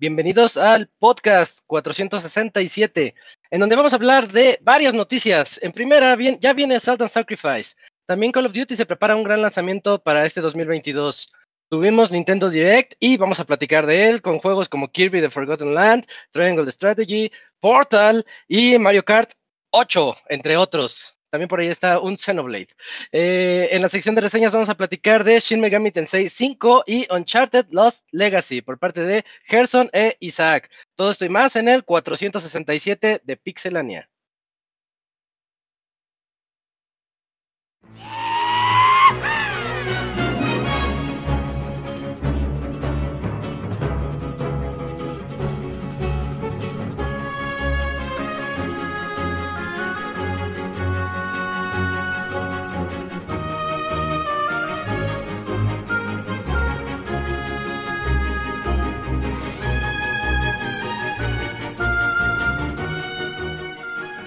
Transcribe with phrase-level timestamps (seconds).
[0.00, 3.14] Bienvenidos al podcast 467,
[3.50, 5.60] en donde vamos a hablar de varias noticias.
[5.62, 7.76] En primera, bien, ya viene Salt and Sacrifice.
[8.06, 11.30] También Call of Duty se prepara un gran lanzamiento para este 2022.
[11.68, 15.74] Tuvimos Nintendo Direct y vamos a platicar de él con juegos como Kirby The Forgotten
[15.74, 19.32] Land, Triangle Strategy, Portal y Mario Kart
[19.70, 21.14] 8, entre otros.
[21.30, 22.74] También por ahí está un Xenoblade.
[23.12, 27.06] Eh, en la sección de reseñas vamos a platicar de Shin Megami Tensei 5 y
[27.12, 30.68] Uncharted Lost Legacy por parte de Gerson e Isaac.
[30.96, 34.09] Todo esto y más en el 467 de Pixelania.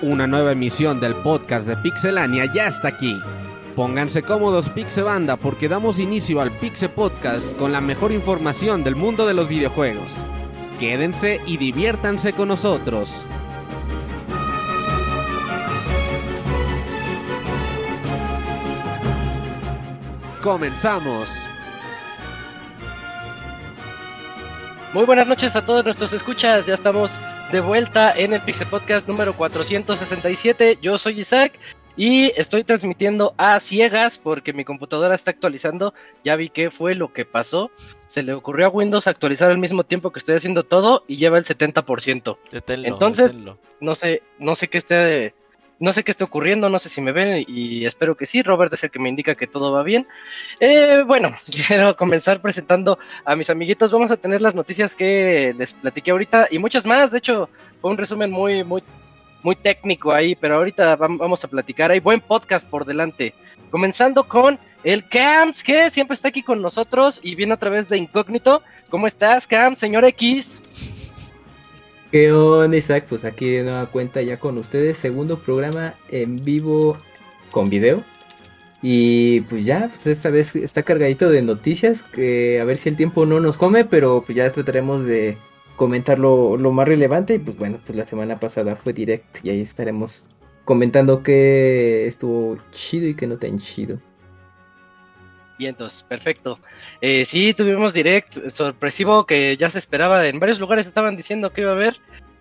[0.04, 3.22] Una nueva emisión del podcast de Pixelania ya está aquí.
[3.74, 9.26] Pónganse cómodos Pixebanda porque damos inicio al Pixe Podcast con la mejor información del mundo
[9.26, 10.14] de los videojuegos.
[10.78, 13.26] Quédense y diviértanse con nosotros.
[20.42, 21.30] Comenzamos.
[24.94, 26.66] Muy buenas noches a todos nuestros escuchas.
[26.66, 27.18] Ya estamos
[27.54, 30.80] de vuelta en el Pixel Podcast número 467.
[30.82, 31.54] Yo soy Isaac
[31.96, 35.94] y estoy transmitiendo a ciegas porque mi computadora está actualizando.
[36.24, 37.70] Ya vi qué fue lo que pasó.
[38.08, 41.38] Se le ocurrió a Windows actualizar al mismo tiempo que estoy haciendo todo y lleva
[41.38, 42.38] el 70%.
[42.86, 43.36] Entonces,
[43.80, 45.36] no sé, no sé qué esté
[45.80, 48.42] no sé qué está ocurriendo, no sé si me ven y espero que sí.
[48.42, 50.08] Robert es el que me indica que todo va bien.
[50.60, 51.36] Eh, bueno,
[51.68, 53.92] quiero comenzar presentando a mis amiguitos.
[53.92, 57.12] Vamos a tener las noticias que les platiqué ahorita y muchas más.
[57.12, 57.50] De hecho,
[57.82, 58.84] fue un resumen muy, muy,
[59.42, 61.92] muy técnico ahí, pero ahorita vamos a platicar.
[61.92, 63.34] Hay buen podcast por delante.
[63.70, 67.98] Comenzando con el Cams, que siempre está aquí con nosotros y viene a través de
[67.98, 68.62] Incógnito.
[68.90, 70.62] ¿Cómo estás, Cam, señor X?
[72.14, 73.08] ¿Qué onda, Isaac?
[73.10, 76.96] Pues aquí de nueva cuenta ya con ustedes, segundo programa en vivo
[77.50, 78.04] con video.
[78.84, 82.98] Y pues ya, pues esta vez está cargadito de noticias, que a ver si el
[82.98, 85.40] tiempo no nos come, pero pues ya trataremos de
[85.76, 87.34] comentar lo, más relevante.
[87.34, 90.24] Y pues bueno, pues la semana pasada fue direct y ahí estaremos
[90.66, 93.98] comentando que estuvo chido y que no tan chido.
[95.58, 96.60] Vientos, perfecto.
[97.02, 100.26] Eh, sí, tuvimos direct sorpresivo que ya se esperaba.
[100.26, 101.98] En varios lugares estaban diciendo que iba a haber.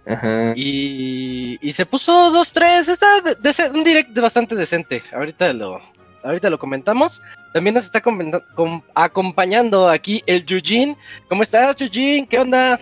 [0.06, 0.52] Ajá.
[0.56, 2.88] Y, y se puso 2-3.
[2.88, 5.02] Está un direct bastante decente.
[5.12, 5.80] Ahorita lo,
[6.24, 7.20] ahorita lo comentamos.
[7.52, 8.02] También nos está
[8.94, 10.96] acompañando aquí el Eugene.
[11.28, 12.26] ¿Cómo estás, Eugene?
[12.26, 12.80] ¿Qué onda?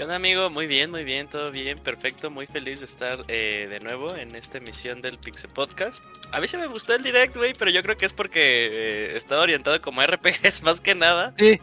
[0.00, 0.48] ¿Qué onda amigo?
[0.48, 4.34] Muy bien, muy bien, todo bien, perfecto, muy feliz de estar eh, de nuevo en
[4.34, 6.06] esta emisión del Pixel Podcast.
[6.32, 9.16] A mí se me gustó el direct, güey, pero yo creo que es porque eh,
[9.18, 11.34] estaba orientado como RPGs más que nada.
[11.36, 11.60] Sí.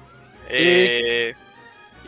[0.50, 1.34] Eh,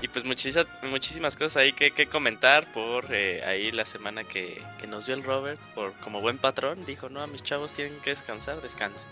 [0.04, 4.86] y pues muchísimas, muchísimas cosas ahí que, que comentar por ahí la semana que, que,
[4.86, 8.12] nos dio el Robert, por como buen patrón, dijo, no, a mis chavos tienen que
[8.12, 9.10] descansar, descansen.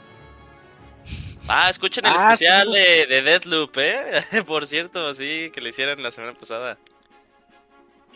[1.48, 4.06] Ah, escuchen el ah, especial de, de Deadloop, ¿eh?
[4.46, 6.78] por cierto, sí, que le hicieron la semana pasada.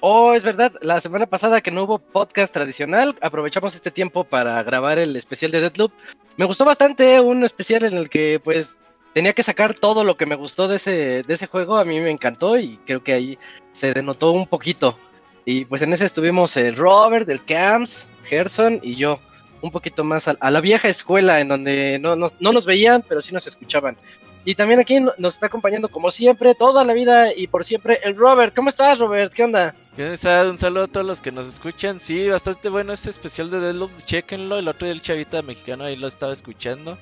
[0.03, 4.63] Oh, es verdad, la semana pasada que no hubo podcast tradicional, aprovechamos este tiempo para
[4.63, 5.91] grabar el especial de Deadloop.
[6.37, 8.79] Me gustó bastante un especial en el que pues
[9.13, 11.99] tenía que sacar todo lo que me gustó de ese, de ese juego, a mí
[11.99, 13.37] me encantó y creo que ahí
[13.73, 14.97] se denotó un poquito.
[15.45, 19.19] Y pues en ese estuvimos el Robert, el Camps, Gerson y yo,
[19.61, 23.35] un poquito más a, la vieja escuela en donde no, no nos veían, pero sí
[23.35, 23.97] nos escuchaban.
[24.43, 28.15] Y también aquí nos está acompañando como siempre, toda la vida y por siempre, el
[28.15, 28.55] Robert.
[28.55, 29.31] ¿Cómo estás, Robert?
[29.31, 29.75] ¿Qué onda?
[29.95, 30.09] ¿Qué?
[30.49, 31.99] Un saludo a todos los que nos escuchan.
[31.99, 33.91] Sí, bastante bueno este especial de Deadloop.
[34.05, 34.57] Chequenlo.
[34.57, 36.97] El otro día el chavita mexicano ahí lo estaba escuchando.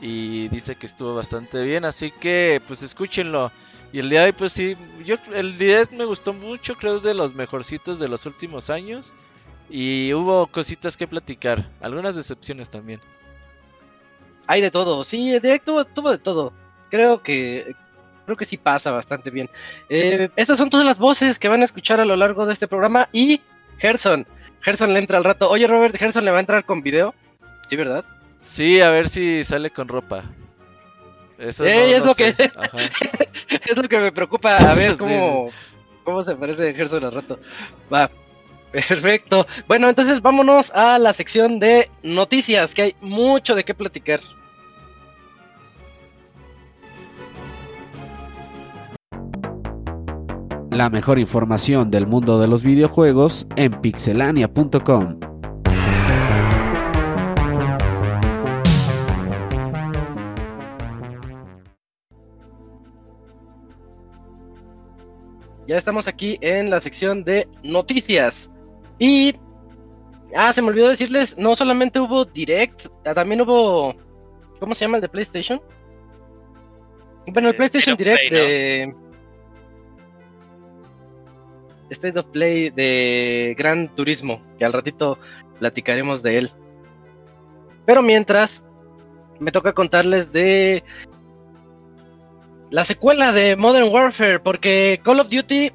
[0.00, 1.84] Y dice que estuvo bastante bien.
[1.84, 3.52] Así que, pues escúchenlo.
[3.92, 6.76] Y el día de hoy, pues sí, yo el día me gustó mucho.
[6.76, 9.12] Creo de los mejorcitos de los últimos años.
[9.68, 11.70] Y hubo cositas que platicar.
[11.82, 13.02] Algunas decepciones también
[14.46, 15.04] hay de todo.
[15.04, 16.52] Sí, el directo tuvo de todo.
[16.90, 17.74] Creo que
[18.24, 19.48] creo que sí pasa bastante bien.
[19.88, 22.68] Eh, estas son todas las voces que van a escuchar a lo largo de este
[22.68, 23.40] programa y
[23.78, 24.26] Gerson.
[24.60, 25.48] Gerson le entra al rato.
[25.48, 27.14] Oye, Robert, Gerson le va a entrar con video.
[27.68, 28.04] Sí, ¿verdad?
[28.40, 30.24] Sí, a ver si sale con ropa.
[31.38, 32.28] Eso es lo que
[33.66, 35.48] es lo que me preocupa a ver cómo
[36.02, 37.38] cómo se parece Gerson al rato.
[37.92, 38.10] Va.
[38.72, 39.46] Perfecto.
[39.66, 44.20] Bueno, entonces vámonos a la sección de noticias, que hay mucho de qué platicar.
[50.76, 55.18] La mejor información del mundo de los videojuegos en pixelania.com.
[65.66, 68.50] Ya estamos aquí en la sección de noticias.
[68.98, 69.34] Y.
[70.36, 73.94] Ah, se me olvidó decirles, no solamente hubo Direct, ah, también hubo.
[74.60, 75.58] ¿Cómo se llama el de PlayStation?
[77.28, 79.05] Bueno, el Eh, PlayStation Direct Play, de.
[81.90, 85.18] State of Play de Gran Turismo, que al ratito
[85.58, 86.50] platicaremos de él.
[87.84, 88.64] Pero mientras,
[89.38, 90.82] me toca contarles de
[92.70, 95.70] la secuela de Modern Warfare, porque Call of Duty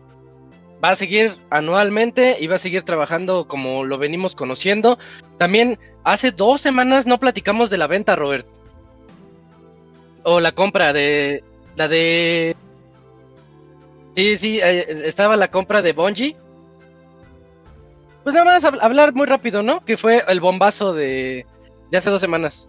[0.83, 4.97] va a seguir anualmente y va a seguir trabajando como lo venimos conociendo.
[5.37, 8.47] También hace dos semanas no platicamos de la venta, Robert.
[10.23, 11.43] O la compra de...
[11.75, 12.55] La de...
[14.15, 16.35] Sí, sí, eh, estaba la compra de Bungie.
[18.23, 19.83] Pues nada más hab- hablar muy rápido, ¿no?
[19.83, 21.45] Que fue el bombazo de,
[21.89, 22.67] de hace dos semanas.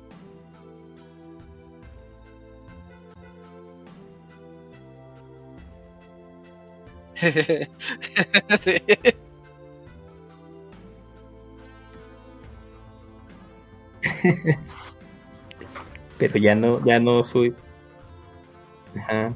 [8.61, 8.83] sí.
[16.19, 17.55] Pero ya no, ya no soy.
[18.97, 19.35] Ajá.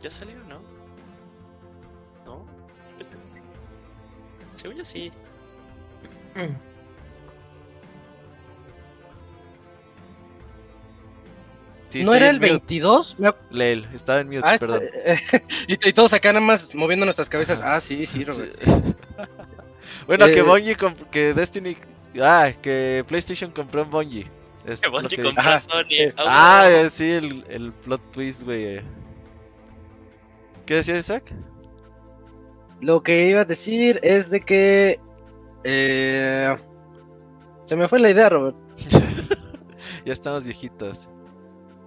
[0.00, 0.60] ¿Ya salió, no?
[2.24, 2.44] ¿No?
[4.54, 5.10] Según yo sí.
[11.88, 12.50] Sí, ¿No era el mute.
[12.50, 13.18] 22?
[13.18, 14.82] Me ac- Lel, estaba en mute, Ah, perdón.
[15.66, 17.60] y, y todos acá nada más moviendo nuestras cabezas.
[17.62, 18.54] Ah, sí, sí, Robert.
[18.64, 18.94] Sí.
[20.06, 21.76] bueno, que Eh, Bungie, comp- que Destiny,
[22.22, 24.26] ah, que PlayStation compró en Bungie.
[24.64, 25.84] Es Que Bungie que- compró a Sony.
[25.88, 26.08] sí.
[26.16, 28.82] Ah, eh, sí, el, el plot twist, güey.
[30.70, 31.34] ¿Qué decía Isaac?
[32.80, 35.00] Lo que iba a decir es de que...
[35.64, 36.56] eh,
[37.64, 38.56] se me fue la idea, Robert.
[40.04, 41.08] ya estamos viejitos.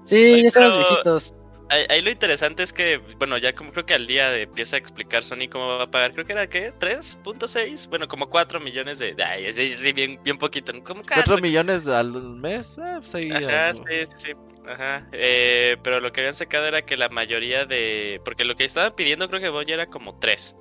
[0.03, 1.33] Sí, ya estamos pero- viejitos.
[1.69, 4.75] Ahí, ahí lo interesante es que, bueno, ya como creo que al día de- empieza
[4.75, 6.73] a explicar Sony cómo va a pagar, creo que era, ¿qué?
[6.77, 7.87] ¿3.6?
[7.87, 9.15] Bueno, como 4 millones de...
[9.25, 10.83] Ay, sí, sí, bien, bien poquito, ¿no?
[10.83, 12.77] como ¿Cuatro cuatro millones al mes?
[12.79, 13.31] Ah, pues ahí.
[13.31, 13.85] Ajá, algo.
[13.87, 14.33] sí, sí, sí.
[14.67, 15.07] Ajá.
[15.11, 18.21] Eh, pero lo que habían sacado era que la mayoría de.
[18.23, 20.55] Porque lo que estaban pidiendo, creo que Bungie era como 3.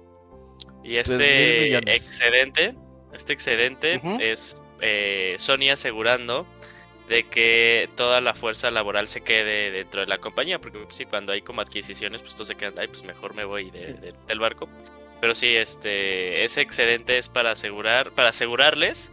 [0.85, 2.75] Y Tres mil este excedente,
[3.13, 6.47] este excedente es eh, Sony asegurando
[7.09, 10.59] de que toda la fuerza laboral se quede dentro de la compañía.
[10.61, 13.45] Porque pues, sí, cuando hay como adquisiciones, pues todos se quedan, ay, pues mejor me
[13.45, 14.69] voy de- de- del barco.
[15.21, 19.13] Pero sí, este, ese excedente es para asegurar, para asegurarles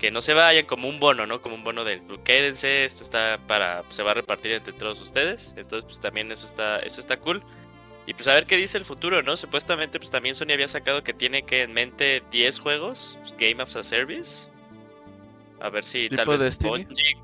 [0.00, 1.42] que no se vayan como un bono, ¿no?
[1.42, 5.52] Como un bono de quédense, esto está para, se va a repartir entre todos ustedes.
[5.58, 7.42] Entonces, pues también eso está, eso está cool.
[8.06, 9.36] Y pues a ver qué dice el futuro, ¿no?
[9.36, 13.62] Supuestamente, pues también Sony había sacado que tiene que en mente 10 juegos, pues, Game
[13.62, 14.48] of a Service.
[15.60, 16.84] A ver si tal ¿Tipo vez Destiny?
[16.86, 17.16] Bungie,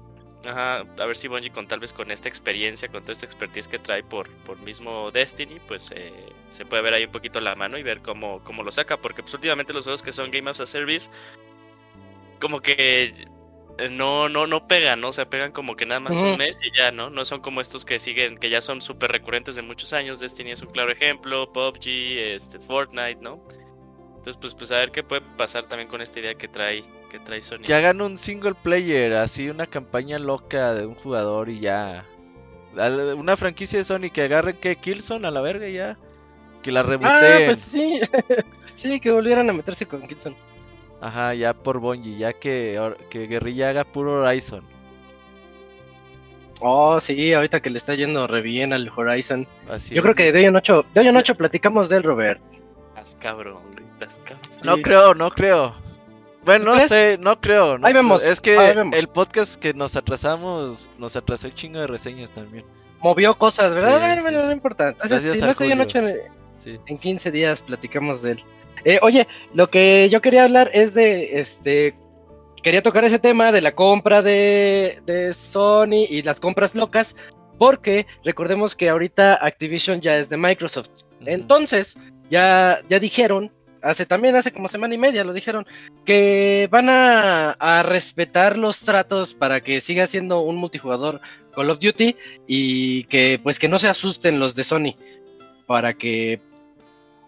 [0.45, 3.69] ajá, a ver si Bungie con tal vez con esta experiencia, con toda esta expertise
[3.69, 6.13] que trae por, por mismo Destiny, pues eh,
[6.51, 8.99] se puede ver ahí un poquito la mano y ver cómo, cómo lo saca.
[8.99, 11.09] Porque pues últimamente los juegos que son Game of a Service
[12.41, 13.05] como que
[13.79, 15.09] eh, no, no, no pegan, ¿no?
[15.09, 17.11] O sea, pegan como que nada más un mes y ya, ¿no?
[17.11, 20.21] No son como estos que siguen, que ya son súper recurrentes de muchos años.
[20.21, 21.89] Destiny es un claro ejemplo, PUBG,
[22.35, 23.43] este, Fortnite, ¿no?
[24.17, 27.19] Entonces, pues, pues a ver qué puede pasar también con esta idea que trae, que
[27.21, 27.59] trae Sony.
[27.65, 32.05] Que hagan un single player, así una campaña loca de un jugador y ya.
[33.17, 35.97] Una franquicia de Sony que agarre que Killzone a la verga y ya.
[36.63, 37.47] Que la Ah, reboteen.
[37.47, 38.01] pues sí.
[38.75, 40.35] sí, que volvieran a meterse con Kitson.
[41.01, 44.65] Ajá, ya por Bungie, ya que, que Guerrilla haga puro Horizon.
[46.61, 49.47] Oh, sí, ahorita que le está yendo re bien al Horizon.
[49.71, 52.41] Así Yo creo que de hoy en 8, de hoy en 8 platicamos del Robert.
[52.89, 53.59] Estás cabrón,
[53.93, 54.41] estás cabrón.
[54.65, 54.83] No Sí.
[54.83, 55.75] creo, no creo.
[56.45, 57.77] Bueno, ¿Tú no sé, no creo.
[57.77, 58.23] no Ahí vemos.
[58.23, 58.97] Es que vemos.
[58.97, 62.65] el podcast que nos atrasamos, nos atrasó un chingo de reseñas también.
[63.01, 64.17] Movió cosas, ¿verdad?
[64.17, 64.89] Sí, bueno, sí, no importa.
[64.89, 66.15] Entonces, Gracias si a no estoy en Julio.
[66.57, 66.81] 8, Sí.
[66.87, 68.39] en 15 días platicamos de él.
[68.85, 71.95] Eh, oye, lo que yo quería hablar es de, este,
[72.63, 77.17] quería tocar ese tema de la compra de, de Sony y las compras locas,
[77.59, 80.91] porque recordemos que ahorita Activision ya es de Microsoft.
[81.25, 81.97] Entonces,
[82.29, 83.51] ya, ya dijeron
[83.83, 85.67] hace también hace como semana y media lo dijeron,
[86.05, 91.21] que van a, a respetar los tratos para que siga siendo un multijugador
[91.55, 94.97] Call of Duty y que pues que no se asusten los de Sony
[95.67, 96.41] para que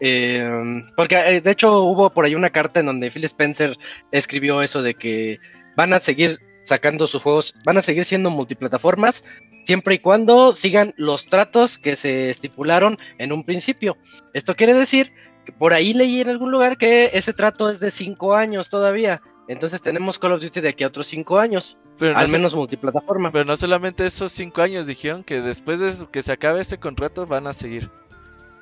[0.01, 3.77] eh, porque eh, de hecho hubo por ahí una carta en donde Phil Spencer
[4.13, 5.39] escribió eso de que
[5.77, 9.25] van a seguir sacando sus juegos, van a seguir siendo multiplataformas
[9.65, 13.97] siempre y cuando sigan los tratos que se estipularon en un principio.
[14.33, 15.13] Esto quiere decir
[15.45, 19.21] que por ahí leí en algún lugar que ese trato es de 5 años todavía.
[19.49, 21.77] Entonces tenemos Call of Duty de aquí a otros 5 años.
[21.99, 23.33] Pero al menos multiplataforma.
[23.33, 27.27] Pero no solamente esos cinco años, dijeron que después de que se acabe este contrato
[27.27, 27.91] van a seguir.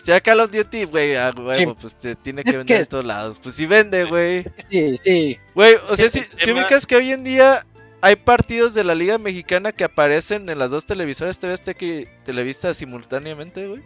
[0.06, 1.76] Si a Call of Duty, güey, a huevo, Sí.
[1.80, 3.40] pues te tiene que Es vender que- en todos lados.
[3.42, 4.44] Pues si vende, güey.
[4.70, 5.36] Sí, sí.
[5.52, 7.66] Güey, o Es sea, si, el si tema- ubicas que hoy en día
[8.02, 12.06] hay partidos de la Liga Mexicana que aparecen en las dos televisoras TV Azteca y
[12.25, 13.82] Televista simultáneamente, güey.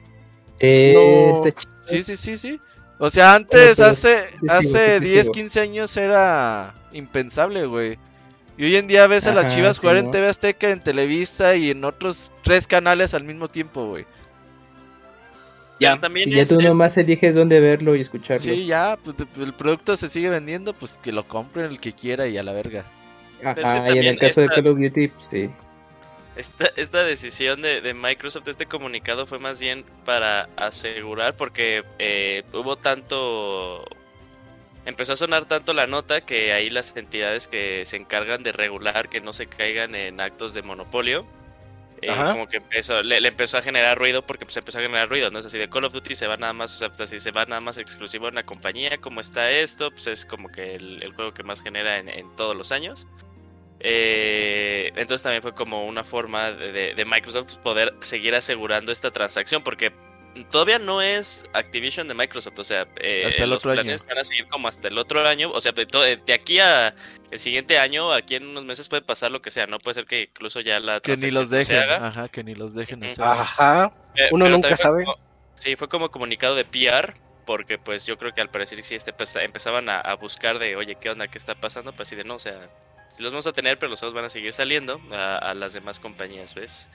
[0.59, 1.33] Eh, No.
[1.43, 1.75] está chido.
[1.83, 2.61] Sí, sí, sí, sí.
[2.99, 5.33] O sea, antes, pero hace, sí hace sí te 10, sigo.
[5.33, 7.97] 15 años era impensable, güey.
[8.59, 10.11] Y hoy en día ves a las Ajá, chivas sí, jugar en ¿no?
[10.11, 14.05] TV Azteca, en Televista y en otros tres canales al mismo tiempo, güey.
[15.81, 15.91] Ya.
[15.93, 18.45] Pero también Y ya es- tú es- nomás eliges dónde verlo y escucharlo.
[18.45, 21.93] Sí, ya, pues de- el producto se sigue vendiendo, pues que lo compren el que
[21.95, 22.85] quiera y a la verga.
[23.43, 25.51] Ajá, es que y en el caso esta- de Call of Duty, pues sí.
[26.37, 32.45] Esta, esta decisión de, de Microsoft, este comunicado fue más bien para asegurar, porque eh,
[32.53, 33.85] hubo tanto...
[34.87, 39.09] Empezó a sonar tanto la nota que ahí las entidades que se encargan de regular
[39.11, 41.27] que no se caigan en actos de monopolio,
[42.03, 45.09] eh, como que empezó, le, le empezó a generar ruido porque pues empezó a generar
[45.09, 45.39] ruido, ¿no?
[45.39, 47.31] Es así de Call of Duty se va nada más, o sea, pues, así se
[47.31, 51.03] va nada más exclusivo a una compañía, como está esto, pues es como que el,
[51.03, 53.07] el juego que más genera en, en todos los años.
[53.83, 59.11] Eh, entonces también fue como una forma de, de- de Microsoft poder seguir asegurando esta
[59.11, 59.93] transacción, porque
[60.51, 63.83] todavía no es Activision de Microsoft, o sea, eh, Hasta el los otro año.
[63.83, 66.59] planes van a seguir como hasta el otro año, o sea, de, to- de aquí
[66.61, 66.95] a
[67.31, 70.07] el siguiente año, aquí en unos meses puede pasar lo que sea, no puede ser
[70.07, 72.07] que incluso ya la Que ni los dejen, haga.
[72.09, 73.13] ajá, que ni los dejen Ujú.
[73.13, 73.25] hacer.
[73.25, 73.93] Ajá.
[74.17, 75.05] Eh, Uno nunca sabe.
[75.05, 75.19] como-
[75.55, 77.15] sí, fue como comunicado de PR,
[77.47, 80.77] porque pues yo creo que al parecer sí este, pues, empezaban a, a buscar de,
[80.77, 81.29] oye, ¿qué onda?
[81.29, 81.93] ¿Qué está pasando?
[81.93, 82.71] Pues así de no, o sea,
[83.09, 85.73] sí los vamos a tener, pero los juegos van a seguir saliendo a, a las
[85.73, 86.91] demás compañías, ¿ves?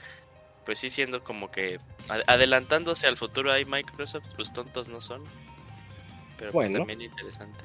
[0.66, 1.78] Pues sí, siendo como que
[2.26, 5.22] adelantándose al futuro hay Microsoft, pues tontos no son.
[6.38, 7.58] Pero pues también interesante.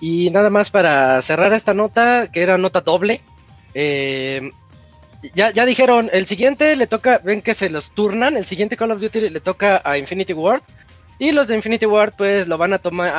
[0.00, 3.20] Y nada más para cerrar esta nota, que era nota doble.
[3.74, 4.50] eh,
[5.34, 8.92] ya, ya dijeron, el siguiente le toca, ven que se los turnan, el siguiente Call
[8.92, 10.62] of Duty le toca a Infinity Ward.
[11.18, 13.10] Y los de Infinity Ward pues lo van a, toma-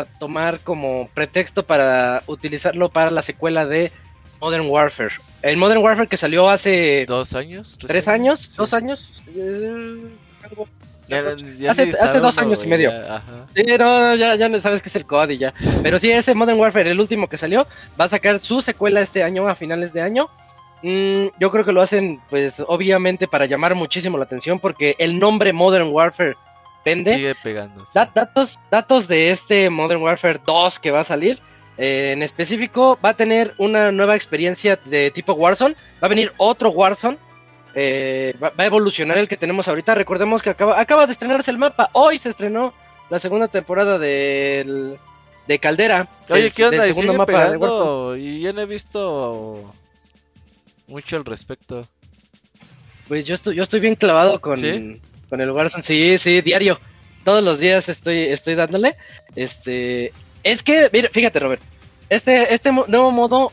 [0.00, 3.90] a tomar como pretexto para utilizarlo para la secuela de
[4.40, 5.14] Modern Warfare.
[5.42, 7.76] El Modern Warfare que salió hace ¿Dos años?
[7.78, 8.56] tres años, Sí.
[8.56, 9.22] dos años.
[9.34, 9.98] eh,
[10.42, 10.66] algo.
[11.08, 11.22] Ya-
[11.58, 12.90] ya Hace- hace dos años y medio.
[12.90, 13.46] ya, ajá.
[13.54, 15.54] Sí, no, ya, ya sabes que es el COD y ya.
[15.82, 17.64] Pero sí, ese Modern Warfare, el último que salió,
[18.00, 20.28] va a sacar su secuela este año, a finales de año.
[20.82, 25.18] Mm, yo creo que lo hacen, pues, obviamente para llamar muchísimo la atención, porque el
[25.18, 26.36] nombre Modern Warfare
[26.84, 27.14] vende.
[27.14, 27.84] Sigue pegando.
[27.84, 27.92] sí.
[27.94, 31.40] Da- datos, datos de este Modern Warfare 2 que va a salir.
[31.78, 35.74] Eh, en específico, va a tener una nueva experiencia de tipo Warzone.
[36.02, 37.18] Va a venir otro Warzone.
[37.74, 39.94] eh, va, va a evolucionar el que tenemos ahorita.
[39.94, 41.90] Recordemos que acaba, acaba de estrenarse el mapa.
[41.92, 42.72] Hoy se estrenó
[43.10, 44.96] la segunda temporada del,
[45.46, 46.08] de Caldera.
[46.30, 46.82] Oye, ¿qué onda?
[46.82, 48.20] del ¿Y segundo sigue mapa de?
[48.20, 49.74] Y yo no he visto
[50.88, 51.86] mucho al respecto.
[53.08, 55.00] Pues yo estoy, yo estoy bien clavado con, ¿Sí?
[55.28, 55.84] con el Warzone.
[55.84, 56.78] Sí, sí, diario.
[57.24, 58.96] Todos los días estoy, estoy dándole.
[59.34, 60.12] Este.
[60.42, 61.62] Es que, mira, fíjate, Robert.
[62.08, 63.52] Este, este nuevo modo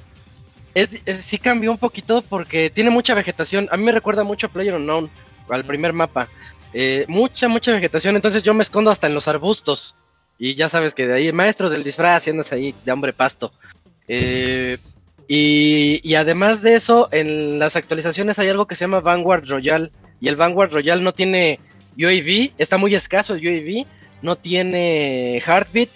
[0.75, 3.67] es, es- sí cambió un poquito porque tiene mucha vegetación.
[3.71, 5.09] A mí me recuerda mucho a Player Unknown,
[5.49, 6.29] al primer mapa.
[6.73, 8.15] Eh, mucha, mucha vegetación.
[8.15, 9.95] Entonces yo me escondo hasta en los arbustos.
[10.39, 13.51] Y ya sabes que de ahí, maestro del disfraz, andas ahí de hombre pasto.
[14.07, 14.77] Eh,
[15.27, 19.91] y, y además de eso, en las actualizaciones hay algo que se llama Vanguard Royal.
[20.19, 21.59] Y el Vanguard Royal no tiene
[21.97, 23.85] UAV, está muy escaso el UAV,
[24.21, 25.89] no tiene Heartbeat.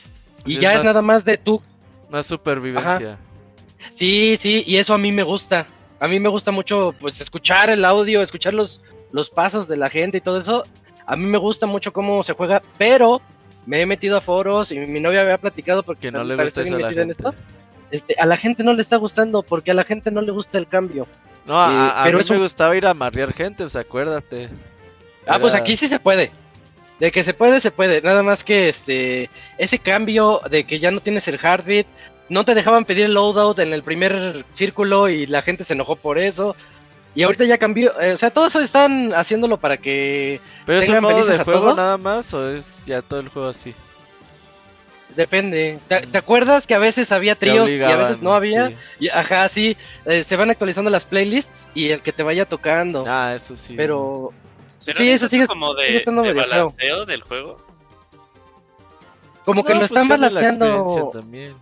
[0.48, 1.62] Pues Y ya es más- nada más de tú.
[2.10, 3.18] Más supervivencia.
[3.94, 5.66] Sí, sí, y eso a mí me gusta.
[6.00, 9.90] A mí me gusta mucho pues escuchar el audio, escuchar los, los pasos de la
[9.90, 10.64] gente y todo eso.
[11.06, 13.22] A mí me gusta mucho cómo se juega, pero
[13.66, 16.62] me he metido a foros y mi novia había platicado porque Que no le gusta
[16.62, 17.12] eso a la metida en gente.
[17.30, 17.36] esto.
[17.90, 20.58] Este, a la gente no le está gustando porque a la gente no le gusta
[20.58, 21.08] el cambio.
[21.46, 24.50] No, a, a pero mí me gustaba ir a marrear gente, pues acuérdate.
[25.26, 26.32] Ah, pues aquí sí se puede.
[27.00, 28.02] De que se puede, se puede.
[28.02, 31.86] Nada más que este ese cambio de que ya no tienes el heartbeat,
[32.30, 35.96] no te dejaban pedir el loadout en el primer círculo y la gente se enojó
[35.96, 36.56] por eso.
[37.14, 40.90] Y ahorita ya cambió, eh, o sea, todo eso están haciéndolo para que ¿Pero es
[40.90, 41.78] un modo de juego todos.
[41.78, 43.74] nada más o es ya todo el juego así?
[45.16, 45.80] depende.
[45.88, 48.70] ¿Te, te acuerdas que a veces había tríos y a veces no había?
[48.70, 48.76] sí.
[49.00, 49.76] Y, ajá, sí,
[50.06, 53.04] eh, se van actualizando las playlists y el que te vaya tocando.
[53.08, 53.74] Ah, eso sí.
[53.76, 54.32] pero
[54.88, 56.64] ¿Será Sí, eso sigue- como sigue de, estando de medio feo.
[56.66, 57.58] balanceo del juego.
[59.44, 61.10] como que No, lo pues están balanceando.
[61.14, 61.56] también.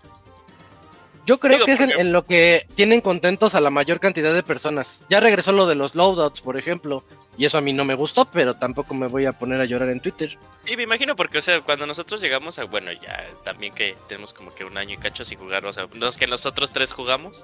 [1.26, 4.44] Yo creo Digo, que es en, lo que tienen contentos a la mayor cantidad de
[4.44, 5.02] personas.
[5.10, 7.04] Ya regresó lo de los loadouts, por ejemplo.
[7.36, 9.90] Y eso a mí no me gustó, pero tampoco me voy a poner a llorar
[9.90, 10.38] en Twitter.
[10.64, 14.34] Sí, me imagino porque, o sea, cuando nosotros llegamos a, bueno, ya también que tenemos
[14.34, 17.44] como que un año y cacho sin jugar, o sea, los que nosotros tres jugamos,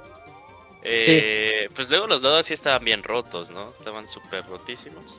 [0.83, 3.71] eh, pues luego los dados sí estaban bien rotos, ¿no?
[3.73, 5.17] Estaban súper rotísimos.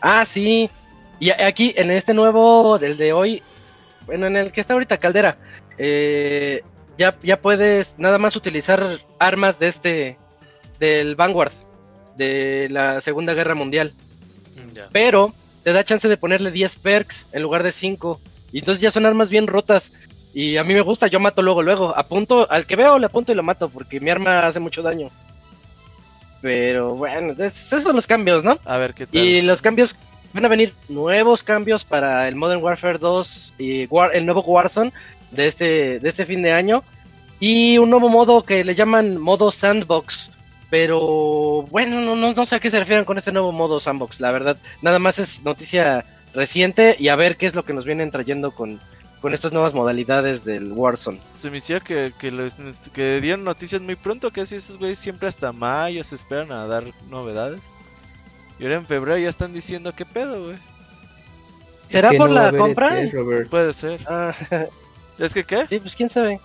[0.00, 0.70] Ah, sí.
[1.18, 3.42] Y aquí, en este nuevo, del de hoy,
[4.06, 5.36] bueno, en el que está ahorita Caldera,
[5.78, 6.62] eh,
[6.98, 10.18] ya, ya puedes nada más utilizar armas de este,
[10.78, 11.52] del Vanguard,
[12.16, 13.92] de la Segunda Guerra Mundial.
[14.74, 14.88] Ya.
[14.92, 18.20] Pero te da chance de ponerle 10 perks en lugar de 5.
[18.52, 19.92] Y entonces ya son armas bien rotas.
[20.32, 21.96] Y a mí me gusta, yo mato luego, luego.
[21.96, 25.10] Apunto, al que veo le apunto y lo mato, porque mi arma hace mucho daño.
[26.40, 28.58] Pero bueno, es- esos son los cambios, ¿no?
[28.64, 29.20] A ver qué tal.
[29.20, 29.96] Y los cambios,
[30.32, 34.92] van a venir nuevos cambios para el Modern Warfare 2 y War- el nuevo Warzone
[35.30, 36.82] de este, de este fin de año.
[37.40, 40.30] Y un nuevo modo que le llaman modo Sandbox.
[40.70, 44.20] Pero bueno, no, no, no sé a qué se refieren con este nuevo modo Sandbox,
[44.20, 44.56] la verdad.
[44.82, 48.50] Nada más es noticia reciente y a ver qué es lo que nos vienen trayendo
[48.50, 48.80] con,
[49.26, 51.18] con estas nuevas modalidades del Warzone.
[51.18, 52.54] Se me decía que, que, les-
[52.92, 56.68] que dieron noticias muy pronto, que así esos güeyes siempre hasta mayo se esperan a
[56.68, 57.60] dar novedades.
[58.60, 60.56] Y ahora en febrero ya están diciendo qué pedo, güey.
[61.88, 63.00] ¿Será Es que por no la compra?
[63.02, 63.50] E3, Robert.
[63.50, 64.00] Puede ser.
[64.06, 64.32] Ah,
[65.18, 65.66] ¿Es que qué?
[65.66, 66.38] Sí, pues quién sabe.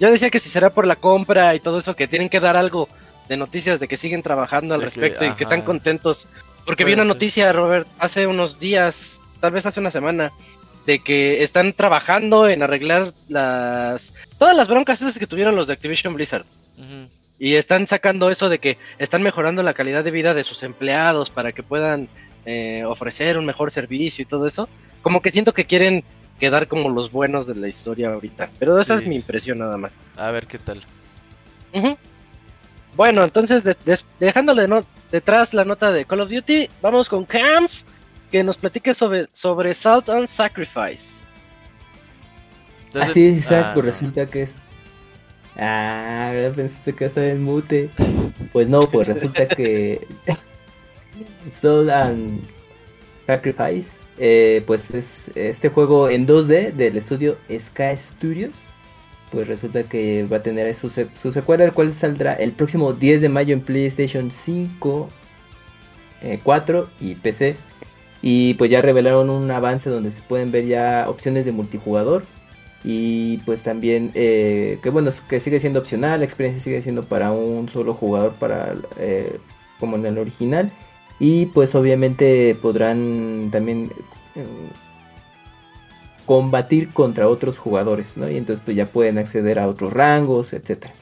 [0.00, 2.56] Yo decía que si será por la compra y todo eso, que tienen que dar
[2.56, 2.88] algo
[3.28, 6.26] de noticias de que siguen trabajando al De que- respecto y que están contentos.
[6.66, 7.08] Porque vi una ser.
[7.14, 10.32] noticia, Robert, hace unos días, tal vez hace una semana,
[10.86, 15.74] de que están trabajando en arreglar las todas las broncas esas que tuvieron los de
[15.74, 16.44] Activision Blizzard.
[17.38, 21.30] Y están sacando eso de que están mejorando la calidad de vida de sus empleados
[21.30, 22.08] para que puedan
[22.46, 24.68] eh, ofrecer un mejor servicio y todo eso.
[25.02, 26.04] Como que siento que quieren
[26.38, 28.50] quedar como los buenos de la historia ahorita.
[28.58, 29.04] Pero esa Sí.
[29.04, 29.96] es mi impresión nada más.
[30.16, 30.80] A ver qué tal.
[32.96, 37.24] Bueno, entonces de- des- dejándole no- detrás la nota de Call of Duty, vamos con
[37.24, 37.86] Cams,
[38.32, 41.22] que nos platique sobre, sobre Salt and Sacrifice.
[42.94, 44.54] Así es, Isaac, Ah, pues resulta que es.
[45.56, 47.90] Ah, pensaste que estaba en mute.
[48.52, 50.06] Pues no, pues resulta que.
[51.54, 52.40] Soul and
[53.26, 58.68] Sacrifice, eh, pues es este juego en 2D del estudio Sky Studios.
[59.30, 62.92] Pues resulta que va a tener su, se- su secuela, el cual saldrá el próximo
[62.92, 65.08] 10 de mayo en PlayStation 5,
[66.22, 67.56] eh, 4 y PC.
[68.22, 72.24] Y pues ya revelaron un avance donde se pueden ver ya opciones de multijugador.
[72.84, 77.32] Y pues también eh, que bueno, que sigue siendo opcional, la experiencia sigue siendo para
[77.32, 79.38] un solo jugador para eh,
[79.78, 80.72] como en el original.
[81.18, 83.92] Y pues obviamente podrán también
[84.34, 84.44] eh,
[86.26, 88.30] combatir contra otros jugadores, ¿no?
[88.30, 90.94] Y entonces pues ya pueden acceder a otros rangos, etcétera.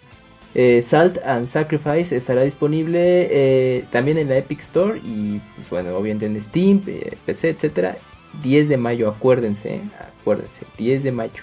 [0.54, 5.96] Eh, Salt and Sacrifice estará disponible eh, también en la Epic Store y pues bueno,
[5.96, 7.96] obviamente en Steam, eh, PC, etcétera.
[8.42, 9.80] 10 de mayo, acuérdense, ¿eh?
[10.20, 11.42] acuérdense, 10 de mayo.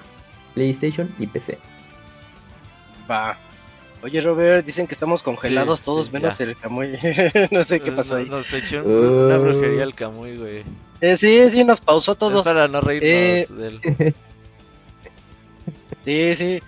[0.54, 1.58] PlayStation y PC.
[3.10, 3.38] Va.
[4.04, 6.46] Oye, Robert, dicen que estamos congelados Sí, todos sí, menos ya.
[6.46, 6.98] el Camuy.
[7.52, 8.26] no sé qué pasó ahí.
[8.30, 9.42] Nos echó un- una Uh.
[9.42, 10.64] brujería al Camuy, güey.
[11.02, 12.44] Eh, sí, sí, nos pausó Es todos.
[12.44, 14.16] para no reírnos Eh, de él.
[16.06, 16.62] Sí, sí.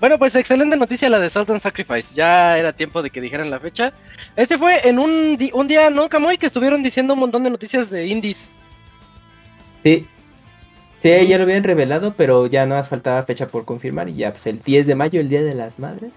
[0.00, 2.14] Bueno, pues excelente noticia la de Salt and Sacrifice.
[2.14, 3.92] Ya era tiempo de que dijeran la fecha.
[4.36, 6.38] Este fue en un, di- un día, ¿no, Camuy?
[6.38, 8.48] Que estuvieron diciendo un montón de noticias de indies.
[9.82, 10.06] Sí.
[11.00, 14.08] Sí, ya lo habían revelado, pero ya no más faltaba fecha por confirmar.
[14.08, 16.12] Y ya, pues el 10 de mayo, el Día de las Madres.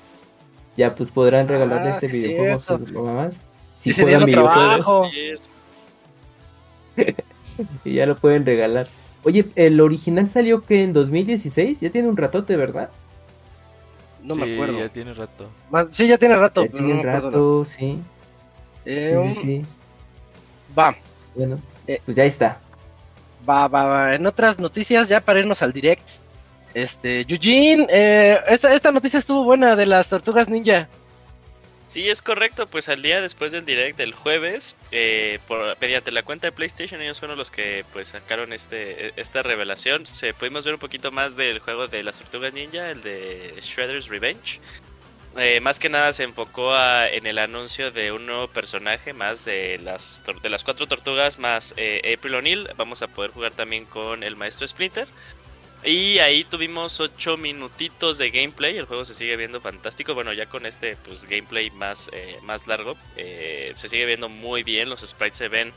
[0.78, 3.42] Ya, pues podrán regalarle Ah, este sí, videojuego a sus mamás.
[3.78, 5.10] Si día juegan videojuegos.
[6.96, 7.06] Sí,
[7.86, 8.88] y ya lo pueden regalar.
[9.24, 12.90] Oye, el original salió que en 2016, ya tiene un ratote, ¿verdad?
[14.24, 14.78] No Sí, me acuerdo.
[14.80, 15.50] ya tiene rato.
[15.72, 16.64] Más- sí, ya tiene rato.
[16.66, 17.30] Ya pero tiene no acuerdo.
[17.30, 18.00] rato, sí.
[18.86, 19.66] Eh, Sí, un- sí, sí.
[20.78, 20.96] Va,
[21.34, 22.02] Bueno, Eh.
[22.06, 22.60] pues ya está.
[23.50, 24.16] va, va, va.
[24.16, 26.08] En otras noticias, ya para irnos al direct.
[26.74, 30.88] Este, Eugene, eh, esta, esta noticia estuvo buena de las tortugas ninja.
[31.92, 35.40] Sí, es correcto, pues al día después del direct del jueves, eh,
[35.82, 40.06] mediante la cuenta de PlayStation, ellos fueron los que pues sacaron este esta revelación.
[40.06, 44.08] Se, pudimos ver un poquito más del juego de las tortugas ninja, el de Shredder's
[44.08, 44.62] Revenge.
[45.36, 49.44] Eh, más que nada se enfocó a- en el anuncio de un nuevo personaje más
[49.44, 52.70] de las, de las cuatro tortugas más eh, April O'Neil.
[52.78, 55.10] Vamos a poder jugar también con el maestro Splinter.
[55.84, 58.78] Y ahí tuvimos 8 minutitos de gameplay.
[58.78, 60.14] El juego se sigue viendo fantástico.
[60.14, 64.62] Bueno, ya con este pues gameplay más, eh, más largo, eh, se sigue viendo muy
[64.62, 64.90] bien.
[64.90, 65.74] Los sprites se ven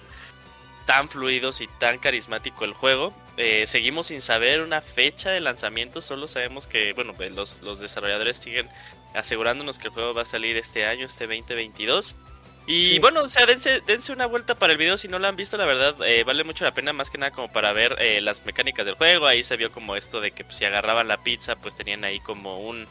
[0.85, 3.15] tan fluidos y tan carismático el juego.
[3.39, 6.03] Eh, seguimos sin saber una fecha de lanzamiento.
[6.03, 8.69] Solo sabemos que, bueno, los, los desarrolladores siguen
[9.15, 12.17] asegurándonos que el juego va a salir este año, este 2022.
[12.67, 12.99] Y Sí.
[12.99, 15.57] bueno, o sea, dense, dense una vuelta para el video si no lo han visto,
[15.59, 18.47] la verdad, eh, vale mucho la pena más que nada como para ver eh, las
[18.47, 19.27] mecánicas del juego.
[19.27, 22.21] Ahí se vio como esto de que pues, si agarraban la pizza, pues tenían ahí
[22.21, 22.87] como un...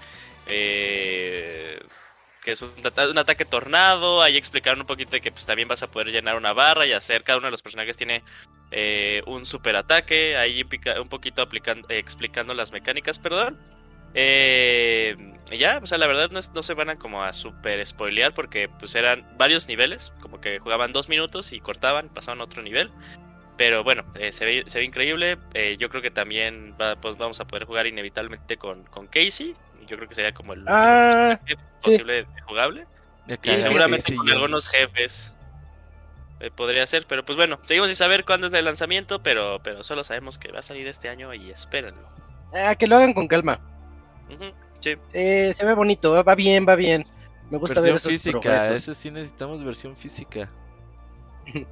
[0.48, 1.80] eh,
[2.44, 5.68] que es un, ata- un ataque tornado, ahí explicaron un poquito de que pues también
[5.70, 8.22] vas a poder llenar una barra y hacer, cada uno de los personajes tiene
[8.72, 10.62] eh, un super ataque, ahí
[11.00, 13.58] un poquito aplicando, eh, explicando las mecánicas, perdón.
[14.14, 15.16] Eh,
[15.58, 18.34] ya, o sea, la verdad no, es- no se van a como a super spoilear
[18.34, 22.62] porque pues eran varios niveles, como que jugaban dos minutos y cortaban, pasaban a otro
[22.64, 22.92] nivel.
[23.58, 25.38] Pero bueno, eh, se, ve, se ve increíble.
[25.54, 29.56] eh, yo creo que también va- pues vamos a poder jugar inevitablemente con, con Casey.
[29.86, 31.40] Yo creo que sería como el último Ah,
[31.82, 32.86] posible jugable.
[33.28, 35.36] Y seguramente con algunos jefes
[36.40, 37.06] eh, podría ser.
[37.08, 40.52] Pero pues bueno, seguimos sin saber cuándo es el lanzamiento, pero, pero solo sabemos que
[40.52, 42.10] va a salir este año y espérenlo.
[42.56, 43.60] ah, que lo hagan con calma.
[44.80, 44.96] Sí.
[45.14, 47.06] Eh, se ve bonito, va bien, va bien.
[47.50, 48.76] Me gusta ver Versión esos física, progresos.
[48.76, 50.50] ese sí necesitamos versión física.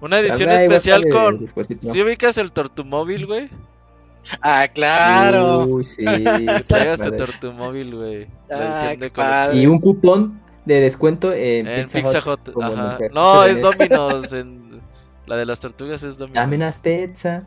[0.00, 1.48] Una edición especial con...
[1.64, 3.48] ¿Sí ubicas el Tortumóvil, güey?
[4.40, 5.64] Ah, claro.
[5.64, 6.04] Uy, sí.
[6.04, 7.16] Que traigas tu.
[7.16, 8.26] Tortumóvil, güey.
[8.50, 9.50] Ah.
[9.52, 12.98] Y un cupón de descuento en, En Pizza, ajá.
[13.12, 13.60] No, es.
[13.60, 14.32] Domino's.
[14.32, 14.62] En...
[15.26, 16.42] La de las tortugas es Domino's.
[16.42, 17.44] Dame unas pizza.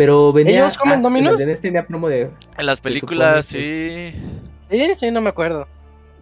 [0.00, 0.60] Pero venía.
[0.60, 1.38] ¿Ellos comen Domino's?
[1.60, 2.30] tenía promo de.
[2.56, 4.14] En las películas, sí.
[4.70, 5.68] Sí, sí, no me acuerdo.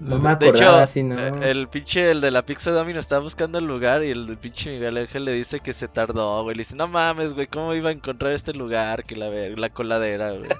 [0.01, 1.17] No me de hecho, acordaba así, ¿no?
[1.17, 4.71] eh, el pinche, el de la pizza Domino estaba buscando el lugar y el pinche
[4.73, 6.57] Miguel Ángel le dice que se tardó, güey.
[6.57, 9.05] Le dice, no mames, güey, ¿cómo iba a encontrar este lugar?
[9.05, 10.51] Que la, ver- la coladera, güey.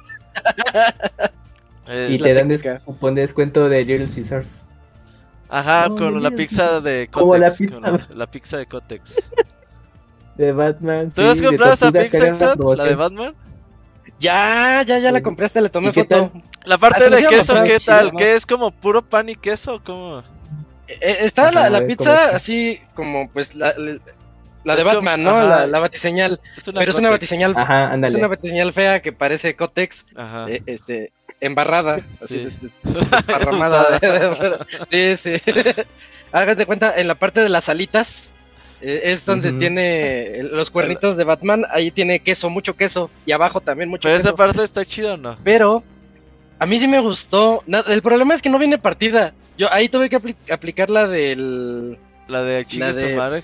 [1.89, 4.63] Eh, Y la te dan cupón de descuento de Little Caesars.
[5.49, 7.59] Ajá, con la pizza de Como la Cotex.
[7.59, 7.75] pizza.
[7.83, 9.31] con la, la pizza de Cotex.
[10.39, 11.09] De Batman.
[11.11, 12.59] ¿Tú sí, has de comprado esa Exat?
[12.59, 13.35] La de Batman.
[14.21, 16.31] Ya, ya, ya la compraste, le tomé ¿Y qué foto.
[16.33, 16.43] tal?
[16.65, 18.13] La parte Ah, de queso, ¿qué chido, tal?
[18.17, 19.81] ¿Qué es como puro pan y queso?
[19.85, 20.23] ¿Cómo?
[20.89, 22.37] Eh, está la, Ajá, la a ver, ¿cómo pizza está?
[22.37, 23.99] así como pues la, la-
[24.65, 25.31] la de como- Batman, ¿no?
[25.31, 25.45] ajá.
[25.61, 26.41] La, la batiseñal.
[26.57, 30.47] Es una Pero es una batiseñal, Ajá, es una batiseñal fea que parece Cotex, Ajá.
[30.49, 32.49] eh, este, embarrada, así, Sí.
[32.49, 32.71] este,
[33.17, 33.99] desparramada.
[34.91, 35.33] sí, sí.
[36.33, 38.33] Hagas de cuenta, en la parte de las alitas eh,
[38.81, 43.89] es donde tiene los cuernitos de Batman, ahí tiene queso, mucho queso, y abajo también
[43.89, 44.29] mucho Pero queso.
[44.29, 45.37] esa parte está chida o no?
[45.43, 45.83] Pero
[46.59, 47.63] a mí sí me gustó.
[47.67, 49.33] El problema es que no viene partida.
[49.57, 51.99] Yo ahí tuve que apli- aplicar la del.
[52.29, 53.43] La de su de-.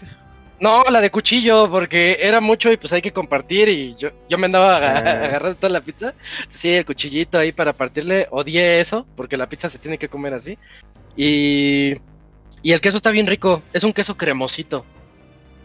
[0.61, 3.69] No, la de cuchillo, porque era mucho y pues hay que compartir.
[3.69, 5.25] Y yo, yo me andaba aga- Ah.
[5.27, 6.15] agarrando toda la pizza.
[6.49, 8.29] Sí, el cuchillito ahí para partirle.
[8.31, 10.57] Odié eso, porque la pizza se tiene que comer así.
[11.17, 11.95] Y.
[12.63, 13.63] Y el queso está bien rico.
[13.73, 14.87] Es un queso cremosito.